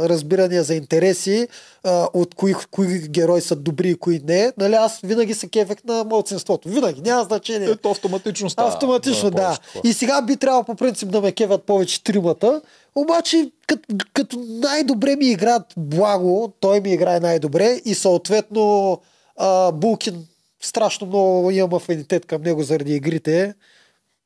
разбирания 0.03 0.63
за 0.65 0.75
интереси, 0.75 1.49
а, 1.85 2.09
от 2.15 2.35
кои, 2.35 2.55
кои 2.71 2.99
герои 2.99 3.41
са 3.41 3.57
добри 3.57 3.89
и 3.89 3.95
кои 3.95 4.21
не. 4.25 4.53
Нали, 4.59 4.75
аз 4.75 5.01
винаги 5.01 5.35
се 5.35 5.49
кефех 5.49 5.85
на 5.85 6.05
младсинството. 6.05 6.69
Винаги, 6.69 7.01
няма 7.01 7.25
значение. 7.25 7.69
Ето 7.71 7.91
автоматично 7.91 8.51
става. 8.51 8.69
Автоматично, 8.69 9.31
да. 9.31 9.59
И 9.85 9.93
сега 9.93 10.23
би 10.23 10.37
трябвало 10.37 10.65
по 10.65 10.75
принцип 10.75 11.11
да 11.11 11.21
ме 11.21 11.33
кевят 11.33 11.63
повече 11.63 12.05
тримата. 12.05 12.61
Обаче, 12.95 13.51
като, 13.67 13.83
като 14.13 14.37
най-добре 14.49 15.17
ми 15.17 15.27
играят 15.27 15.63
благо, 15.77 16.53
той 16.61 16.81
ми 16.81 16.93
играе 16.93 17.21
най-добре 17.21 17.81
и 17.85 17.95
съответно 17.95 18.99
а, 19.37 19.73
Булкин 19.73 20.27
страшно 20.67 21.07
много 21.07 21.51
имам 21.51 21.75
афинитет 21.75 22.27
към 22.27 22.43
него 22.43 22.63
заради 22.63 22.95
игрите. 22.95 23.55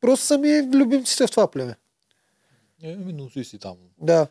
Просто 0.00 0.26
са 0.26 0.38
ми 0.38 0.62
любимците 0.64 1.26
в 1.26 1.30
това 1.30 1.46
племе. 1.46 1.74
Е, 2.82 2.96
ми 2.96 3.12
носи 3.12 3.44
си 3.44 3.58
там 3.58 3.74
Да. 3.98 4.26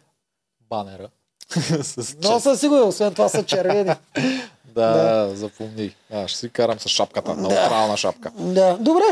банера. 0.70 1.10
Но 2.24 2.40
със 2.40 2.60
сигурност, 2.60 2.88
освен 2.90 3.14
това 3.14 3.30
са 3.30 3.44
червени. 3.44 3.92
Да, 4.66 4.94
Да. 4.94 5.36
запомни. 5.36 5.96
А, 6.12 6.28
ще 6.28 6.40
си 6.40 6.50
карам 6.50 6.80
с 6.80 6.90
шапката. 6.90 7.36
Да. 7.36 7.42
Неутрална 7.42 7.98
шапка. 7.98 8.32
да. 8.32 8.78
Добре. 8.78 9.04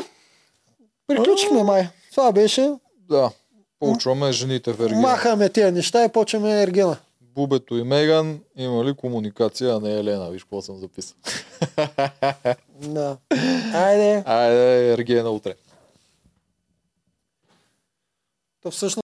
Приключихме 1.08 1.64
май. 1.64 1.90
Това 2.12 2.32
беше. 2.32 2.72
Да. 3.10 3.32
Получваме 3.80 4.32
жените 4.32 4.74
в 4.74 4.82
Ергена. 4.82 5.02
Махаме 5.02 5.50
тези 5.50 5.72
неща 5.72 6.06
и 6.06 6.10
почваме 6.10 6.62
Ергена. 6.64 6.98
Бубето 7.38 7.78
и 7.78 7.84
Меган 7.84 8.40
има 8.56 8.86
ли 8.86 8.94
комуникация, 8.94 9.76
а 9.76 9.80
не 9.80 10.00
Елена? 10.00 10.30
Виж 10.30 10.44
какво 10.44 10.62
съм 10.62 10.78
записал. 10.78 11.18
Да. 12.82 13.18
Айде. 13.74 14.24
Айде, 14.26 14.94
Ергена 14.94 15.30
утре. 15.30 15.56
То 18.62 18.72
всъщност 18.72 18.96